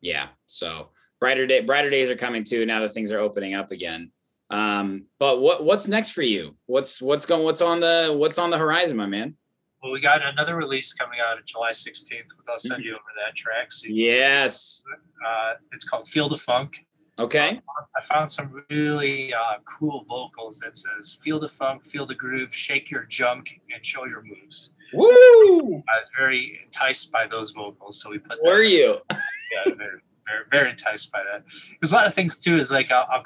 Yeah. 0.00 0.28
So 0.46 0.90
brighter 1.18 1.46
day, 1.46 1.60
brighter 1.60 1.90
days 1.90 2.08
are 2.10 2.16
coming 2.16 2.44
too. 2.44 2.64
Now 2.64 2.80
that 2.82 2.94
things 2.94 3.10
are 3.10 3.18
opening 3.18 3.54
up 3.54 3.72
again. 3.72 4.12
Um, 4.50 5.06
but 5.18 5.40
what 5.40 5.64
what's 5.64 5.88
next 5.88 6.10
for 6.10 6.22
you? 6.22 6.56
What's 6.66 7.02
what's 7.02 7.26
going? 7.26 7.42
What's 7.42 7.60
on 7.60 7.80
the 7.80 8.14
what's 8.16 8.38
on 8.38 8.50
the 8.50 8.58
horizon, 8.58 8.96
my 8.96 9.06
man? 9.06 9.34
Well, 9.82 9.92
we 9.92 10.00
got 10.00 10.24
another 10.24 10.56
release 10.56 10.92
coming 10.92 11.20
out 11.20 11.36
on 11.36 11.42
July 11.44 11.70
16th. 11.70 12.24
I'll 12.48 12.58
send 12.58 12.82
you 12.84 12.92
over 12.92 13.02
that 13.24 13.36
track. 13.36 13.70
So 13.70 13.86
Yes. 13.88 14.82
uh, 15.24 15.52
it's 15.72 15.84
called 15.88 16.08
Feel 16.08 16.28
the 16.28 16.36
Funk. 16.36 16.84
Okay. 17.16 17.60
I 17.96 18.04
found 18.12 18.28
some 18.28 18.64
really 18.70 19.32
uh, 19.32 19.58
cool 19.64 20.04
vocals 20.08 20.58
that 20.60 20.76
says 20.76 21.18
"Feel 21.22 21.38
the 21.40 21.48
funk, 21.48 21.84
feel 21.84 22.06
the 22.06 22.14
groove, 22.14 22.54
shake 22.54 22.90
your 22.90 23.04
junk, 23.04 23.60
and 23.74 23.84
show 23.84 24.06
your 24.06 24.22
moves." 24.22 24.72
Woo! 24.92 25.82
I 25.88 25.98
was 25.98 26.08
very 26.16 26.60
enticed 26.64 27.12
by 27.12 27.26
those 27.26 27.50
vocals, 27.50 28.00
so 28.00 28.10
we 28.10 28.18
put. 28.18 28.38
Were 28.42 28.62
that, 28.62 28.70
you? 28.70 28.98
Yeah, 29.50 29.74
very, 29.76 30.00
very, 30.26 30.44
very 30.50 30.70
enticed 30.70 31.10
by 31.10 31.22
that. 31.24 31.42
There's 31.80 31.92
a 31.92 31.94
lot 31.94 32.06
of 32.06 32.12
things 32.12 32.38
too. 32.38 32.56
Is 32.56 32.70
like 32.70 32.90
I'll, 32.90 33.06
I'll, 33.10 33.24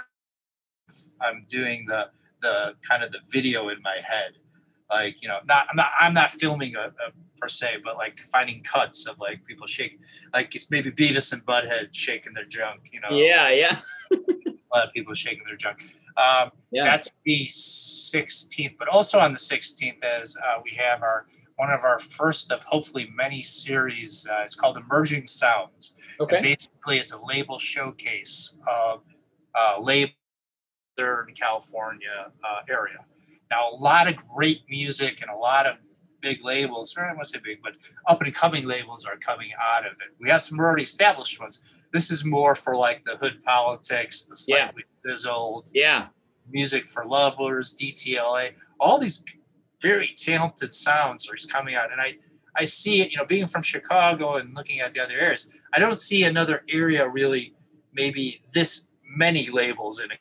I'm 1.20 1.44
doing 1.48 1.84
the 1.86 2.10
the 2.42 2.76
kind 2.88 3.02
of 3.02 3.10
the 3.10 3.18
video 3.28 3.68
in 3.70 3.82
my 3.82 3.96
head, 3.96 4.34
like 4.88 5.20
you 5.20 5.28
know, 5.28 5.38
not 5.46 5.66
I'm 5.68 5.76
not 5.76 5.90
I'm 5.98 6.14
not 6.14 6.30
filming 6.30 6.76
a, 6.76 6.92
a 7.04 7.12
per 7.40 7.48
se, 7.48 7.78
but 7.84 7.96
like 7.96 8.20
finding 8.30 8.62
cuts 8.62 9.06
of 9.08 9.18
like 9.18 9.44
people 9.44 9.66
shake, 9.66 9.98
like 10.32 10.54
it's 10.54 10.70
maybe 10.70 10.92
Beavis 10.92 11.32
and 11.32 11.44
Butthead 11.44 11.88
shaking 11.92 12.34
their 12.34 12.44
junk. 12.44 12.88
You 12.92 13.00
know, 13.00 13.08
Yeah, 13.10 13.50
yeah. 13.50 13.80
a 14.12 14.16
lot 14.72 14.86
of 14.86 14.92
people 14.92 15.12
shaking 15.14 15.42
their 15.44 15.56
junk. 15.56 15.82
Um, 16.16 16.52
Yeah. 16.70 16.84
That's 16.84 17.16
the 17.24 17.46
16th, 17.46 18.76
but 18.78 18.88
also 18.88 19.18
on 19.18 19.32
the 19.32 19.38
16th, 19.38 20.04
as 20.04 20.36
uh, 20.36 20.60
we 20.62 20.76
have 20.76 21.02
our 21.02 21.26
one 21.62 21.70
of 21.70 21.84
our 21.84 22.00
first 22.00 22.50
of 22.50 22.64
hopefully 22.64 23.08
many 23.14 23.40
series. 23.40 24.26
Uh, 24.28 24.40
it's 24.42 24.56
called 24.56 24.76
Emerging 24.76 25.28
Sounds. 25.28 25.96
And 26.18 26.28
Okay. 26.28 26.42
basically, 26.42 26.98
it's 26.98 27.12
a 27.12 27.24
label 27.24 27.56
showcase 27.56 28.56
of 28.68 29.02
uh, 29.54 29.76
label 29.80 30.12
Southern 30.98 31.32
California 31.34 32.32
uh, 32.42 32.60
area. 32.68 32.98
Now, 33.48 33.70
a 33.70 33.76
lot 33.76 34.08
of 34.08 34.16
great 34.34 34.62
music 34.68 35.22
and 35.22 35.30
a 35.30 35.36
lot 35.36 35.66
of 35.66 35.76
big 36.20 36.44
labels, 36.44 36.96
or 36.96 37.04
I 37.04 37.12
want 37.12 37.24
to 37.24 37.28
say 37.28 37.38
big, 37.44 37.58
but 37.62 37.74
up 38.08 38.20
and 38.22 38.34
coming 38.34 38.66
labels 38.66 39.04
are 39.04 39.16
coming 39.16 39.50
out 39.60 39.86
of 39.86 39.92
it. 39.92 40.08
We 40.18 40.28
have 40.30 40.42
some 40.42 40.58
already 40.58 40.82
established 40.82 41.38
ones. 41.38 41.62
This 41.92 42.10
is 42.10 42.24
more 42.24 42.56
for 42.56 42.74
like 42.76 43.04
the 43.04 43.16
hood 43.18 43.40
politics, 43.44 44.22
the 44.24 44.36
Yeah. 44.48 44.64
slightly 44.66 44.84
sizzled 45.04 45.70
Yeah. 45.72 46.08
music 46.48 46.88
for 46.88 47.04
lovers, 47.04 47.72
DTLA, 47.76 48.56
all 48.80 48.98
these 48.98 49.24
very 49.82 50.14
talented 50.16 50.72
sounds 50.72 51.28
are 51.28 51.36
coming 51.48 51.74
out. 51.74 51.92
And 51.92 52.00
I, 52.00 52.16
I 52.56 52.64
see 52.64 53.02
it, 53.02 53.10
you 53.10 53.16
know, 53.18 53.24
being 53.26 53.48
from 53.48 53.62
Chicago 53.62 54.36
and 54.36 54.54
looking 54.56 54.80
at 54.80 54.92
the 54.92 55.00
other 55.00 55.18
areas, 55.18 55.50
I 55.74 55.78
don't 55.78 56.00
see 56.00 56.24
another 56.24 56.62
area 56.70 57.08
really, 57.08 57.54
maybe 57.92 58.42
this 58.54 58.88
many 59.04 59.50
labels 59.50 60.00
in 60.00 60.10
an 60.10 60.18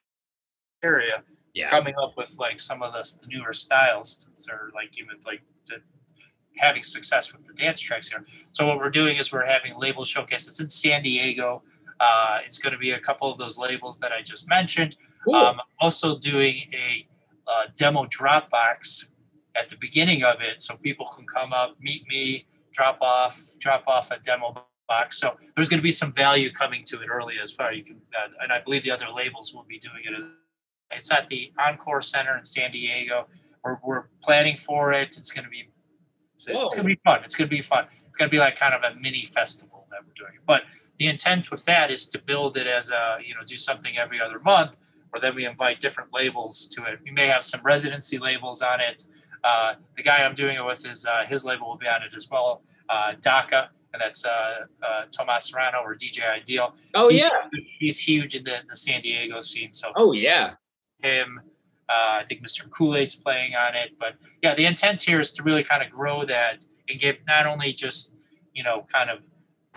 area 0.83 1.23
Yeah. 1.53 1.69
coming 1.69 1.93
up 2.01 2.17
with 2.17 2.35
like 2.39 2.59
some 2.59 2.81
of 2.81 2.91
the 2.93 3.27
newer 3.27 3.53
styles 3.53 4.29
or 4.51 4.71
like 4.73 4.97
even 4.99 5.15
like 5.25 5.41
to 5.65 5.81
having 6.57 6.83
success 6.83 7.31
with 7.31 7.45
the 7.45 7.53
dance 7.53 7.79
tracks 7.79 8.09
here. 8.09 8.25
So 8.51 8.67
what 8.67 8.77
we're 8.77 8.89
doing 8.89 9.17
is 9.17 9.31
we're 9.31 9.45
having 9.45 9.77
label 9.77 10.03
showcase. 10.03 10.47
It's 10.47 10.59
in 10.59 10.69
San 10.69 11.01
Diego. 11.03 11.63
Uh, 11.99 12.39
it's 12.43 12.57
going 12.57 12.73
to 12.73 12.79
be 12.79 12.91
a 12.91 12.99
couple 12.99 13.31
of 13.31 13.37
those 13.37 13.57
labels 13.57 13.99
that 13.99 14.11
I 14.11 14.21
just 14.21 14.49
mentioned. 14.49 14.97
Cool. 15.23 15.35
Um, 15.35 15.61
also 15.79 16.17
doing 16.17 16.69
a 16.73 17.07
uh, 17.47 17.67
demo 17.75 18.05
Dropbox 18.05 19.09
at 19.55 19.69
the 19.69 19.77
beginning 19.77 20.23
of 20.23 20.41
it, 20.41 20.61
so 20.61 20.75
people 20.77 21.07
can 21.07 21.25
come 21.25 21.53
up, 21.53 21.75
meet 21.79 22.07
me, 22.07 22.47
drop 22.71 22.97
off, 23.01 23.39
drop 23.59 23.83
off 23.87 24.11
a 24.11 24.19
demo 24.19 24.65
box. 24.87 25.19
So 25.19 25.37
there's 25.55 25.69
going 25.69 25.79
to 25.79 25.83
be 25.83 25.91
some 25.91 26.13
value 26.13 26.51
coming 26.51 26.83
to 26.85 27.01
it 27.01 27.07
early 27.09 27.35
as 27.41 27.55
well. 27.57 27.73
You 27.73 27.83
can, 27.83 28.01
uh, 28.17 28.29
and 28.41 28.51
I 28.51 28.61
believe 28.61 28.83
the 28.83 28.91
other 28.91 29.07
labels 29.13 29.53
will 29.53 29.65
be 29.67 29.79
doing 29.79 30.03
it. 30.03 30.23
It's 30.91 31.11
at 31.11 31.27
the 31.29 31.51
Encore 31.59 32.01
Center 32.01 32.37
in 32.37 32.45
San 32.45 32.71
Diego. 32.71 33.27
We're, 33.63 33.77
we're 33.83 34.03
planning 34.23 34.57
for 34.57 34.91
it. 34.91 35.09
It's 35.17 35.31
going 35.31 35.45
to 35.45 35.49
be, 35.49 35.69
it's, 36.35 36.47
it's 36.47 36.57
going 36.57 36.69
to 36.77 36.83
be 36.83 36.99
fun. 37.03 37.21
It's 37.23 37.35
going 37.35 37.49
to 37.49 37.55
be 37.55 37.61
fun. 37.61 37.85
It's 38.07 38.17
going 38.17 38.29
to 38.29 38.31
be 38.33 38.39
like 38.39 38.57
kind 38.57 38.73
of 38.73 38.83
a 38.83 38.99
mini 38.99 39.25
festival 39.25 39.87
that 39.91 39.99
we're 40.05 40.13
doing. 40.13 40.39
But 40.45 40.63
the 40.99 41.07
intent 41.07 41.51
with 41.51 41.65
that 41.65 41.91
is 41.91 42.07
to 42.07 42.19
build 42.19 42.57
it 42.57 42.67
as 42.67 42.89
a, 42.91 43.17
you 43.25 43.33
know, 43.33 43.41
do 43.45 43.57
something 43.57 43.97
every 43.97 44.19
other 44.19 44.39
month 44.39 44.77
or 45.13 45.19
then 45.19 45.35
we 45.35 45.45
invite 45.45 45.79
different 45.79 46.13
labels 46.13 46.67
to 46.67 46.83
it. 46.85 46.99
We 47.03 47.11
may 47.11 47.27
have 47.27 47.43
some 47.43 47.61
residency 47.63 48.17
labels 48.17 48.61
on 48.61 48.79
it. 48.79 49.03
Uh, 49.43 49.73
the 49.97 50.03
guy 50.03 50.23
I'm 50.23 50.33
doing 50.35 50.55
it 50.55 50.65
with 50.65 50.85
is 50.85 51.05
uh, 51.05 51.25
his 51.25 51.43
label 51.45 51.67
will 51.69 51.77
be 51.77 51.87
on 51.87 52.03
it 52.03 52.11
as 52.15 52.29
well, 52.29 52.61
uh, 52.89 53.13
DACA, 53.21 53.69
and 53.93 54.01
that's 54.01 54.23
uh, 54.25 54.65
uh, 54.83 55.05
Tomas 55.11 55.45
Serrano 55.45 55.79
or 55.83 55.95
DJ 55.95 56.29
Ideal. 56.29 56.75
oh 56.93 57.09
he's, 57.09 57.21
yeah. 57.23 57.59
he's 57.79 57.99
huge 57.99 58.35
in 58.35 58.43
the, 58.43 58.57
the 58.69 58.75
San 58.75 59.01
Diego 59.01 59.39
scene. 59.41 59.73
So 59.73 59.91
Oh 59.95 60.11
yeah. 60.13 60.51
him, 61.01 61.41
uh, 61.89 62.19
I 62.21 62.23
think 62.25 62.41
Mr. 62.41 62.69
Kool 62.69 62.95
Aid's 62.95 63.15
playing 63.15 63.55
on 63.55 63.75
it. 63.75 63.91
But 63.99 64.13
yeah, 64.41 64.53
the 64.53 64.65
intent 64.65 65.01
here 65.01 65.19
is 65.19 65.31
to 65.33 65.43
really 65.43 65.63
kind 65.63 65.83
of 65.83 65.89
grow 65.91 66.23
that 66.25 66.63
and 66.87 66.99
give 66.99 67.17
not 67.27 67.45
only 67.47 67.73
just 67.73 68.13
you 68.53 68.63
know 68.63 68.85
kind 68.93 69.09
of 69.09 69.19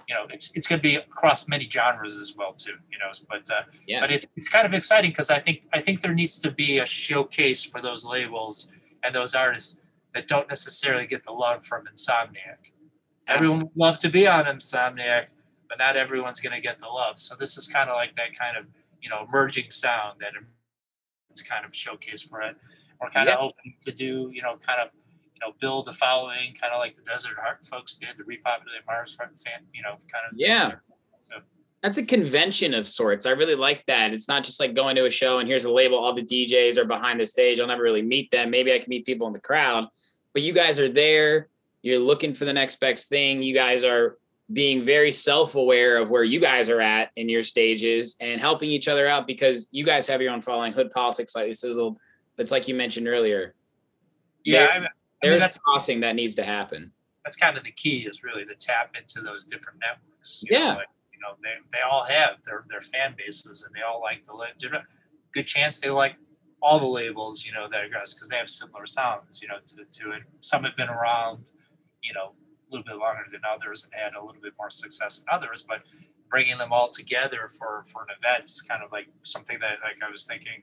you 0.09 0.15
know 0.15 0.27
it's 0.31 0.55
it's 0.57 0.66
going 0.69 0.78
to 0.78 0.82
be 0.82 0.97
across 0.97 1.49
many 1.49 1.69
genres 1.69 2.19
as 2.19 2.35
well 2.36 2.53
too. 2.53 2.74
You 2.93 2.99
know, 2.99 3.11
but 3.28 3.51
uh, 3.51 3.62
Yeah. 3.86 4.01
but 4.01 4.11
it's 4.12 4.27
it's 4.36 4.49
kind 4.49 4.66
of 4.66 4.74
exciting 4.74 5.11
because 5.11 5.31
I 5.31 5.39
think 5.41 5.62
I 5.73 5.81
think 5.81 6.03
there 6.03 6.15
needs 6.15 6.39
to 6.41 6.51
be 6.51 6.78
a 6.78 6.86
showcase 6.86 7.65
for 7.65 7.81
those 7.81 8.05
labels 8.05 8.69
and 9.05 9.14
those 9.14 9.35
artists 9.35 9.78
that 10.14 10.26
don't 10.26 10.48
necessarily 10.48 11.06
get 11.06 11.24
the 11.24 11.32
love 11.32 11.64
from 11.64 11.85
Insomniac. 11.86 12.72
Everyone 13.28 13.60
would 13.60 13.76
love 13.76 13.98
to 14.01 14.09
be 14.09 14.26
on 14.26 14.44
Insomniac, 14.47 15.28
but 15.68 15.78
not 15.78 15.97
everyone's 15.97 16.40
going 16.40 16.55
to 16.55 16.60
get 16.60 16.81
the 16.81 16.89
love. 16.89 17.18
So 17.18 17.35
this 17.39 17.56
is 17.56 17.68
kind 17.68 17.89
of 17.90 17.97
like 17.97 18.16
that 18.16 18.36
kind 18.39 18.56
of 18.56 18.66
you 19.01 19.10
know 19.10 19.26
emerging 19.28 19.70
sound 19.70 20.20
that 20.20 20.32
it's 21.31 21.43
kind 21.43 21.64
of 21.64 21.74
showcase 21.74 22.22
for 22.22 22.40
it. 22.43 22.56
We're 23.01 23.10
kind 23.10 23.28
Yeah. 23.28 23.35
of 23.35 23.40
hoping 23.40 23.74
to 23.85 23.93
do 23.93 24.31
you 24.32 24.43
know 24.43 24.56
kind 24.56 24.81
of 24.81 24.89
you 25.35 25.40
know 25.43 25.52
build 25.60 25.86
the 25.86 25.93
following, 25.93 26.55
kind 26.60 26.72
of 26.72 26.78
like 26.81 26.94
the 26.94 27.02
Desert 27.02 27.36
Heart 27.39 27.66
folks 27.66 27.97
did, 27.97 28.16
the 28.16 28.24
repopulate 28.24 28.82
Mars 28.86 29.14
fan, 29.16 29.31
you 29.72 29.82
know, 29.82 29.90
kind 30.12 30.24
of 30.31 30.35
Yeah. 30.36 30.76
So 31.20 31.36
That's 31.85 31.98
a 31.98 32.02
convention 32.02 32.73
of 32.73 32.86
sorts. 32.89 33.27
I 33.27 33.32
really 33.32 33.55
like 33.55 33.85
that. 33.89 34.15
It's 34.15 34.27
not 34.27 34.43
just 34.43 34.59
like 34.59 34.73
going 34.73 34.97
to 34.97 35.05
a 35.05 35.11
show 35.11 35.39
and 35.39 35.47
here's 35.47 35.66
a 35.66 35.70
label, 35.70 35.98
all 35.98 36.15
the 36.15 36.23
DJs 36.24 36.78
are 36.78 36.86
behind 36.86 37.20
the 37.20 37.27
stage. 37.27 37.61
I'll 37.61 37.66
never 37.66 37.82
really 37.82 38.01
meet 38.01 38.31
them. 38.31 38.51
Maybe 38.51 38.73
I 38.73 38.78
can 38.78 38.89
meet 38.89 39.05
people 39.05 39.27
in 39.27 39.35
the 39.35 39.39
crowd, 39.39 39.89
but 40.32 40.40
you 40.40 40.55
guys 40.55 40.78
are 40.78 40.89
there. 40.89 41.48
You're 41.82 41.98
looking 41.98 42.32
for 42.32 42.47
the 42.47 42.55
next 42.55 42.81
best 42.81 43.11
thing. 43.11 43.43
You 43.43 43.55
guys 43.55 43.85
are 43.85 44.16
being 44.51 44.82
very 44.86 45.12
self 45.12 45.56
aware 45.56 45.98
of 45.98 46.09
where 46.09 46.24
you 46.24 46.40
guys 46.40 46.70
are 46.70 46.81
at 46.81 47.11
in 47.16 47.28
your 47.28 47.43
stages 47.43 48.16
and 48.19 48.40
helping 48.40 48.70
each 48.70 48.89
other 48.89 49.06
out 49.06 49.27
because 49.27 49.69
you 49.70 49.85
guys 49.85 50.06
have 50.06 50.23
your 50.23 50.32
own 50.32 50.40
following. 50.40 50.73
Hood 50.73 50.90
Politics, 50.90 51.32
Slightly 51.35 51.52
Sizzled, 51.52 51.98
It's 52.39 52.51
like 52.51 52.66
you 52.66 52.74
mentioned 52.74 53.09
earlier. 53.09 53.55
Yeah, 54.43 54.61
There- 54.61 54.70
I, 54.70 54.78
mean 54.81 54.89
There's 55.20 55.39
that's 55.40 55.59
crossing 55.59 56.01
that 56.01 56.15
needs 56.16 56.35
to 56.36 56.44
happen. 56.44 56.93
that's 57.27 57.36
kind 57.36 57.59
of 57.59 57.65
the 57.65 57.73
key 57.73 58.06
is 58.06 58.23
really 58.24 58.47
to 58.47 58.55
tap 58.55 58.97
into 58.98 59.20
those 59.20 59.44
different 59.44 59.81
networks. 59.81 60.43
you 60.48 60.59
know, 60.59 60.65
Yeah. 60.65 60.74
like, 60.77 60.89
know, 61.24 61.36
they, 61.42 61.55
they 61.72 61.80
all 61.80 62.05
have 62.05 62.36
their 62.44 62.64
their 62.68 62.80
fan 62.80 63.14
bases 63.16 63.64
and 63.64 63.74
they 63.74 63.82
all 63.82 64.01
like 64.01 64.24
the 64.26 64.82
Good 65.32 65.46
chance 65.46 65.80
they 65.80 65.90
like 65.90 66.16
all 66.62 66.78
the 66.78 66.86
labels, 66.86 67.44
you 67.44 67.52
know, 67.52 67.68
that 67.68 67.80
are 67.80 67.88
because 67.88 68.28
they 68.28 68.36
have 68.36 68.48
similar 68.48 68.86
sounds, 68.86 69.42
you 69.42 69.48
know, 69.48 69.56
to 69.66 69.84
to 70.02 70.12
it. 70.12 70.22
Some 70.40 70.64
have 70.64 70.76
been 70.76 70.88
around, 70.88 71.44
you 72.02 72.12
know, 72.12 72.34
a 72.34 72.68
little 72.70 72.84
bit 72.84 72.96
longer 72.96 73.24
than 73.32 73.40
others 73.48 73.84
and 73.84 73.92
had 73.94 74.14
a 74.14 74.24
little 74.24 74.40
bit 74.40 74.52
more 74.59 74.70
success 74.70 75.18
than 75.18 75.26
others, 75.32 75.64
but 75.66 75.82
bringing 76.30 76.59
them 76.59 76.72
all 76.72 76.88
together 76.88 77.51
for 77.59 77.84
for 77.92 78.02
an 78.02 78.09
event 78.18 78.44
is 78.44 78.62
kind 78.62 78.82
of 78.82 78.92
like 78.92 79.09
something 79.24 79.59
that 79.60 79.78
like 79.82 79.96
I 80.06 80.10
was 80.10 80.24
thinking 80.24 80.62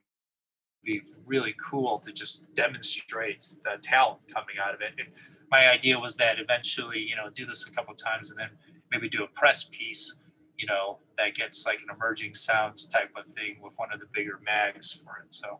be 0.84 1.02
really 1.26 1.54
cool 1.62 2.00
to 2.00 2.12
just 2.12 2.44
demonstrate 2.56 3.46
the 3.64 3.78
talent 3.82 4.22
coming 4.34 4.56
out 4.64 4.74
of 4.74 4.82
it. 4.82 4.94
And 4.98 5.10
my 5.52 5.70
idea 5.70 6.00
was 6.00 6.16
that 6.18 6.40
eventually, 6.40 7.00
you 7.00 7.16
know, 7.16 7.30
do 7.30 7.46
this 7.46 7.68
a 7.68 7.72
couple 7.72 7.94
times 7.94 8.32
and 8.32 8.40
then 8.40 8.50
maybe 8.92 9.10
do 9.10 9.24
a 9.24 9.28
press 9.28 9.66
piece, 9.66 10.18
you 10.62 10.68
know, 10.68 11.00
that 11.18 11.34
gets 11.34 11.66
like 11.66 11.80
an 11.80 11.88
emerging 11.94 12.36
sounds 12.36 12.88
type 12.88 13.10
of 13.18 13.26
thing 13.34 13.58
with 13.64 13.74
one 13.78 13.92
of 13.92 14.00
the 14.00 14.06
bigger 14.14 14.40
mags 14.46 14.94
for 14.94 15.24
it. 15.26 15.34
So, 15.34 15.60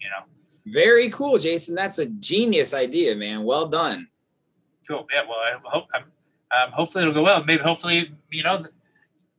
you 0.00 0.08
know, 0.08 0.24
Very 0.66 1.10
cool, 1.10 1.38
Jason. 1.38 1.74
That's 1.74 1.98
a 1.98 2.06
genius 2.06 2.72
idea, 2.72 3.16
man. 3.16 3.42
Well 3.42 3.66
done. 3.66 4.06
cool. 4.86 5.06
Yeah. 5.12 5.22
Well, 5.28 5.38
I 5.38 5.58
hope 5.64 5.86
I'm, 5.92 6.04
um, 6.52 6.72
hopefully 6.72 7.02
it'll 7.02 7.14
go 7.14 7.24
well. 7.24 7.44
Maybe 7.44 7.62
hopefully, 7.62 8.12
you 8.30 8.44
know, 8.44 8.58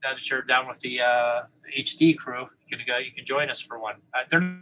now 0.03 0.13
that 0.13 0.29
you're 0.29 0.41
down 0.41 0.67
with 0.67 0.81
the, 0.81 0.99
uh, 1.01 1.43
the 1.63 1.81
HD 1.81 2.17
crew, 2.17 2.47
you 2.67 2.77
can 2.77 2.85
go, 2.85 2.97
you 2.97 3.11
can 3.11 3.25
join 3.25 3.49
us 3.49 3.61
for 3.61 3.79
one. 3.79 3.95
Uh, 4.13 4.23
they're 4.29 4.41
not 4.41 4.59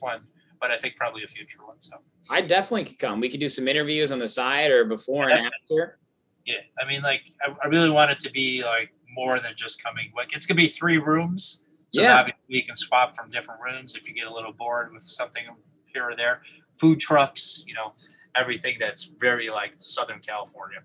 one, 0.00 0.22
but 0.60 0.72
I 0.72 0.76
think 0.76 0.96
probably 0.96 1.22
a 1.22 1.28
future 1.28 1.64
one. 1.64 1.80
So. 1.80 1.98
I 2.30 2.40
definitely 2.40 2.84
could 2.86 2.98
come. 2.98 3.20
We 3.20 3.28
could 3.28 3.40
do 3.40 3.48
some 3.48 3.68
interviews 3.68 4.10
on 4.10 4.18
the 4.18 4.28
side 4.28 4.72
or 4.72 4.84
before 4.84 5.28
and 5.28 5.46
after. 5.46 5.98
Yeah, 6.44 6.56
I 6.82 6.88
mean, 6.88 7.02
like, 7.02 7.22
I, 7.46 7.54
I 7.62 7.68
really 7.68 7.90
want 7.90 8.10
it 8.10 8.18
to 8.20 8.30
be 8.32 8.64
like 8.64 8.92
more 9.12 9.38
than 9.40 9.52
just 9.56 9.82
coming. 9.82 10.12
Like, 10.16 10.34
it's 10.34 10.46
gonna 10.46 10.56
be 10.56 10.68
three 10.68 10.98
rooms, 10.98 11.64
so 11.90 12.02
Yeah. 12.02 12.18
obviously 12.18 12.42
you 12.48 12.64
can 12.64 12.74
swap 12.74 13.14
from 13.14 13.30
different 13.30 13.60
rooms 13.60 13.94
if 13.96 14.08
you 14.08 14.14
get 14.14 14.26
a 14.26 14.32
little 14.32 14.52
bored 14.52 14.92
with 14.92 15.02
something 15.02 15.44
here 15.86 16.08
or 16.08 16.14
there. 16.14 16.42
Food 16.78 17.00
trucks, 17.00 17.64
you 17.66 17.74
know, 17.74 17.94
everything 18.34 18.76
that's 18.80 19.04
very 19.04 19.50
like 19.50 19.74
Southern 19.78 20.20
California. 20.20 20.78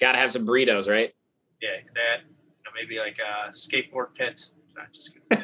Got 0.00 0.12
to 0.12 0.18
have 0.18 0.32
some 0.32 0.46
burritos, 0.46 0.88
right? 0.88 1.14
Yeah, 1.62 1.76
that, 1.94 2.20
you 2.26 2.64
know, 2.64 2.70
maybe 2.74 2.98
like 2.98 3.18
a 3.18 3.50
skateboard 3.50 4.14
pit. 4.14 4.50
Not 4.76 4.92
just 4.92 5.14
kidding. 5.14 5.40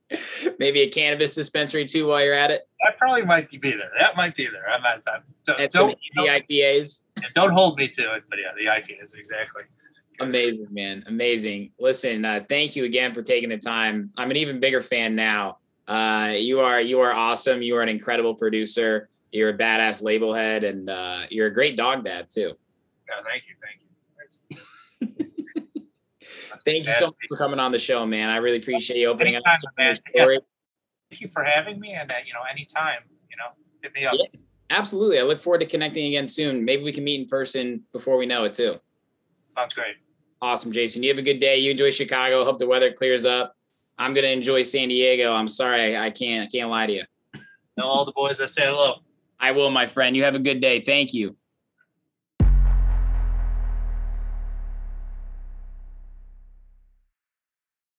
Maybe 0.58 0.80
a 0.80 0.88
cannabis 0.88 1.34
dispensary 1.34 1.84
too 1.84 2.06
while 2.06 2.24
you're 2.24 2.32
at 2.32 2.50
it. 2.50 2.62
That 2.84 2.96
probably 2.96 3.22
might 3.22 3.50
be 3.50 3.72
there. 3.72 3.90
That 3.98 4.16
might 4.16 4.34
be 4.34 4.46
there. 4.46 4.66
I'm 4.70 4.80
not. 4.82 5.00
I'm, 5.12 5.22
don't 5.44 5.70
don't, 5.70 5.98
easy 6.16 6.28
IPAs. 6.28 7.02
don't 7.34 7.52
hold 7.52 7.76
me 7.76 7.88
to 7.88 8.14
it, 8.14 8.22
but 8.30 8.38
yeah, 8.38 8.52
the 8.56 8.64
IPAs 8.70 9.14
exactly. 9.14 9.64
Amazing, 10.20 10.68
man. 10.70 11.04
Amazing. 11.06 11.72
Listen, 11.78 12.24
uh, 12.24 12.44
thank 12.48 12.76
you 12.76 12.84
again 12.84 13.14
for 13.14 13.22
taking 13.22 13.48
the 13.48 13.58
time. 13.58 14.10
I'm 14.16 14.30
an 14.30 14.36
even 14.36 14.60
bigger 14.60 14.80
fan 14.80 15.14
now. 15.14 15.58
Uh, 15.86 16.34
you 16.36 16.60
are 16.60 16.80
you 16.80 17.00
are 17.00 17.12
awesome. 17.12 17.62
You 17.62 17.76
are 17.76 17.82
an 17.82 17.88
incredible 17.88 18.34
producer. 18.34 19.08
You're 19.30 19.50
a 19.50 19.58
badass 19.58 20.02
label 20.02 20.32
head, 20.32 20.64
and 20.64 20.88
uh, 20.88 21.22
you're 21.30 21.46
a 21.46 21.54
great 21.54 21.76
dog 21.76 22.04
dad 22.04 22.30
too. 22.30 22.54
Yeah, 23.08 23.14
thank 23.24 23.44
you, 23.46 23.54
thank 23.62 23.80
you. 23.80 24.56
Thank 26.64 26.86
you 26.86 26.92
so 26.94 27.06
much 27.06 27.14
for 27.28 27.36
coming 27.36 27.60
on 27.60 27.70
the 27.70 27.78
show, 27.78 28.04
man. 28.06 28.28
I 28.28 28.38
really 28.38 28.56
appreciate 28.56 28.98
you 28.98 29.08
opening 29.08 29.36
up 29.36 29.42
Anytime, 29.46 29.60
some 29.60 29.72
of 29.78 29.84
your 30.14 30.26
man. 30.26 30.32
Yeah. 30.32 30.38
Thank 31.10 31.20
you 31.20 31.28
for 31.28 31.44
having 31.44 31.78
me, 31.78 31.92
and 31.92 32.10
uh, 32.10 32.14
you 32.26 32.32
know, 32.32 32.40
anytime, 32.50 33.02
you 33.30 33.36
know, 33.36 33.50
hit 33.82 33.94
me 33.94 34.04
up. 34.04 34.14
Yeah. 34.16 34.40
Absolutely. 34.70 35.18
I 35.18 35.22
look 35.22 35.40
forward 35.40 35.60
to 35.60 35.66
connecting 35.66 36.06
again 36.06 36.26
soon. 36.26 36.64
Maybe 36.64 36.82
we 36.82 36.92
can 36.92 37.04
meet 37.04 37.20
in 37.20 37.28
person 37.28 37.84
before 37.92 38.16
we 38.16 38.26
know 38.26 38.44
it 38.44 38.54
too. 38.54 38.80
Sounds 39.32 39.74
great. 39.74 39.96
Awesome, 40.42 40.72
Jason. 40.72 41.02
You 41.02 41.08
have 41.10 41.18
a 41.18 41.22
good 41.22 41.40
day. 41.40 41.58
You 41.58 41.70
enjoy 41.70 41.90
Chicago. 41.90 42.44
Hope 42.44 42.58
the 42.58 42.66
weather 42.66 42.92
clears 42.92 43.24
up. 43.24 43.54
I'm 43.98 44.12
gonna 44.12 44.26
enjoy 44.28 44.62
San 44.62 44.88
Diego. 44.88 45.32
I'm 45.32 45.48
sorry 45.48 45.96
I 45.96 46.10
can't 46.10 46.48
I 46.48 46.50
can't 46.50 46.70
lie 46.70 46.86
to 46.86 46.92
you. 46.92 47.04
Tell 47.78 47.88
all 47.88 48.04
the 48.04 48.12
boys 48.12 48.40
I 48.40 48.46
said 48.46 48.68
hello. 48.68 48.96
I 49.38 49.52
will, 49.52 49.70
my 49.70 49.86
friend. 49.86 50.16
You 50.16 50.24
have 50.24 50.34
a 50.34 50.40
good 50.40 50.60
day. 50.60 50.80
Thank 50.80 51.14
you. 51.14 51.36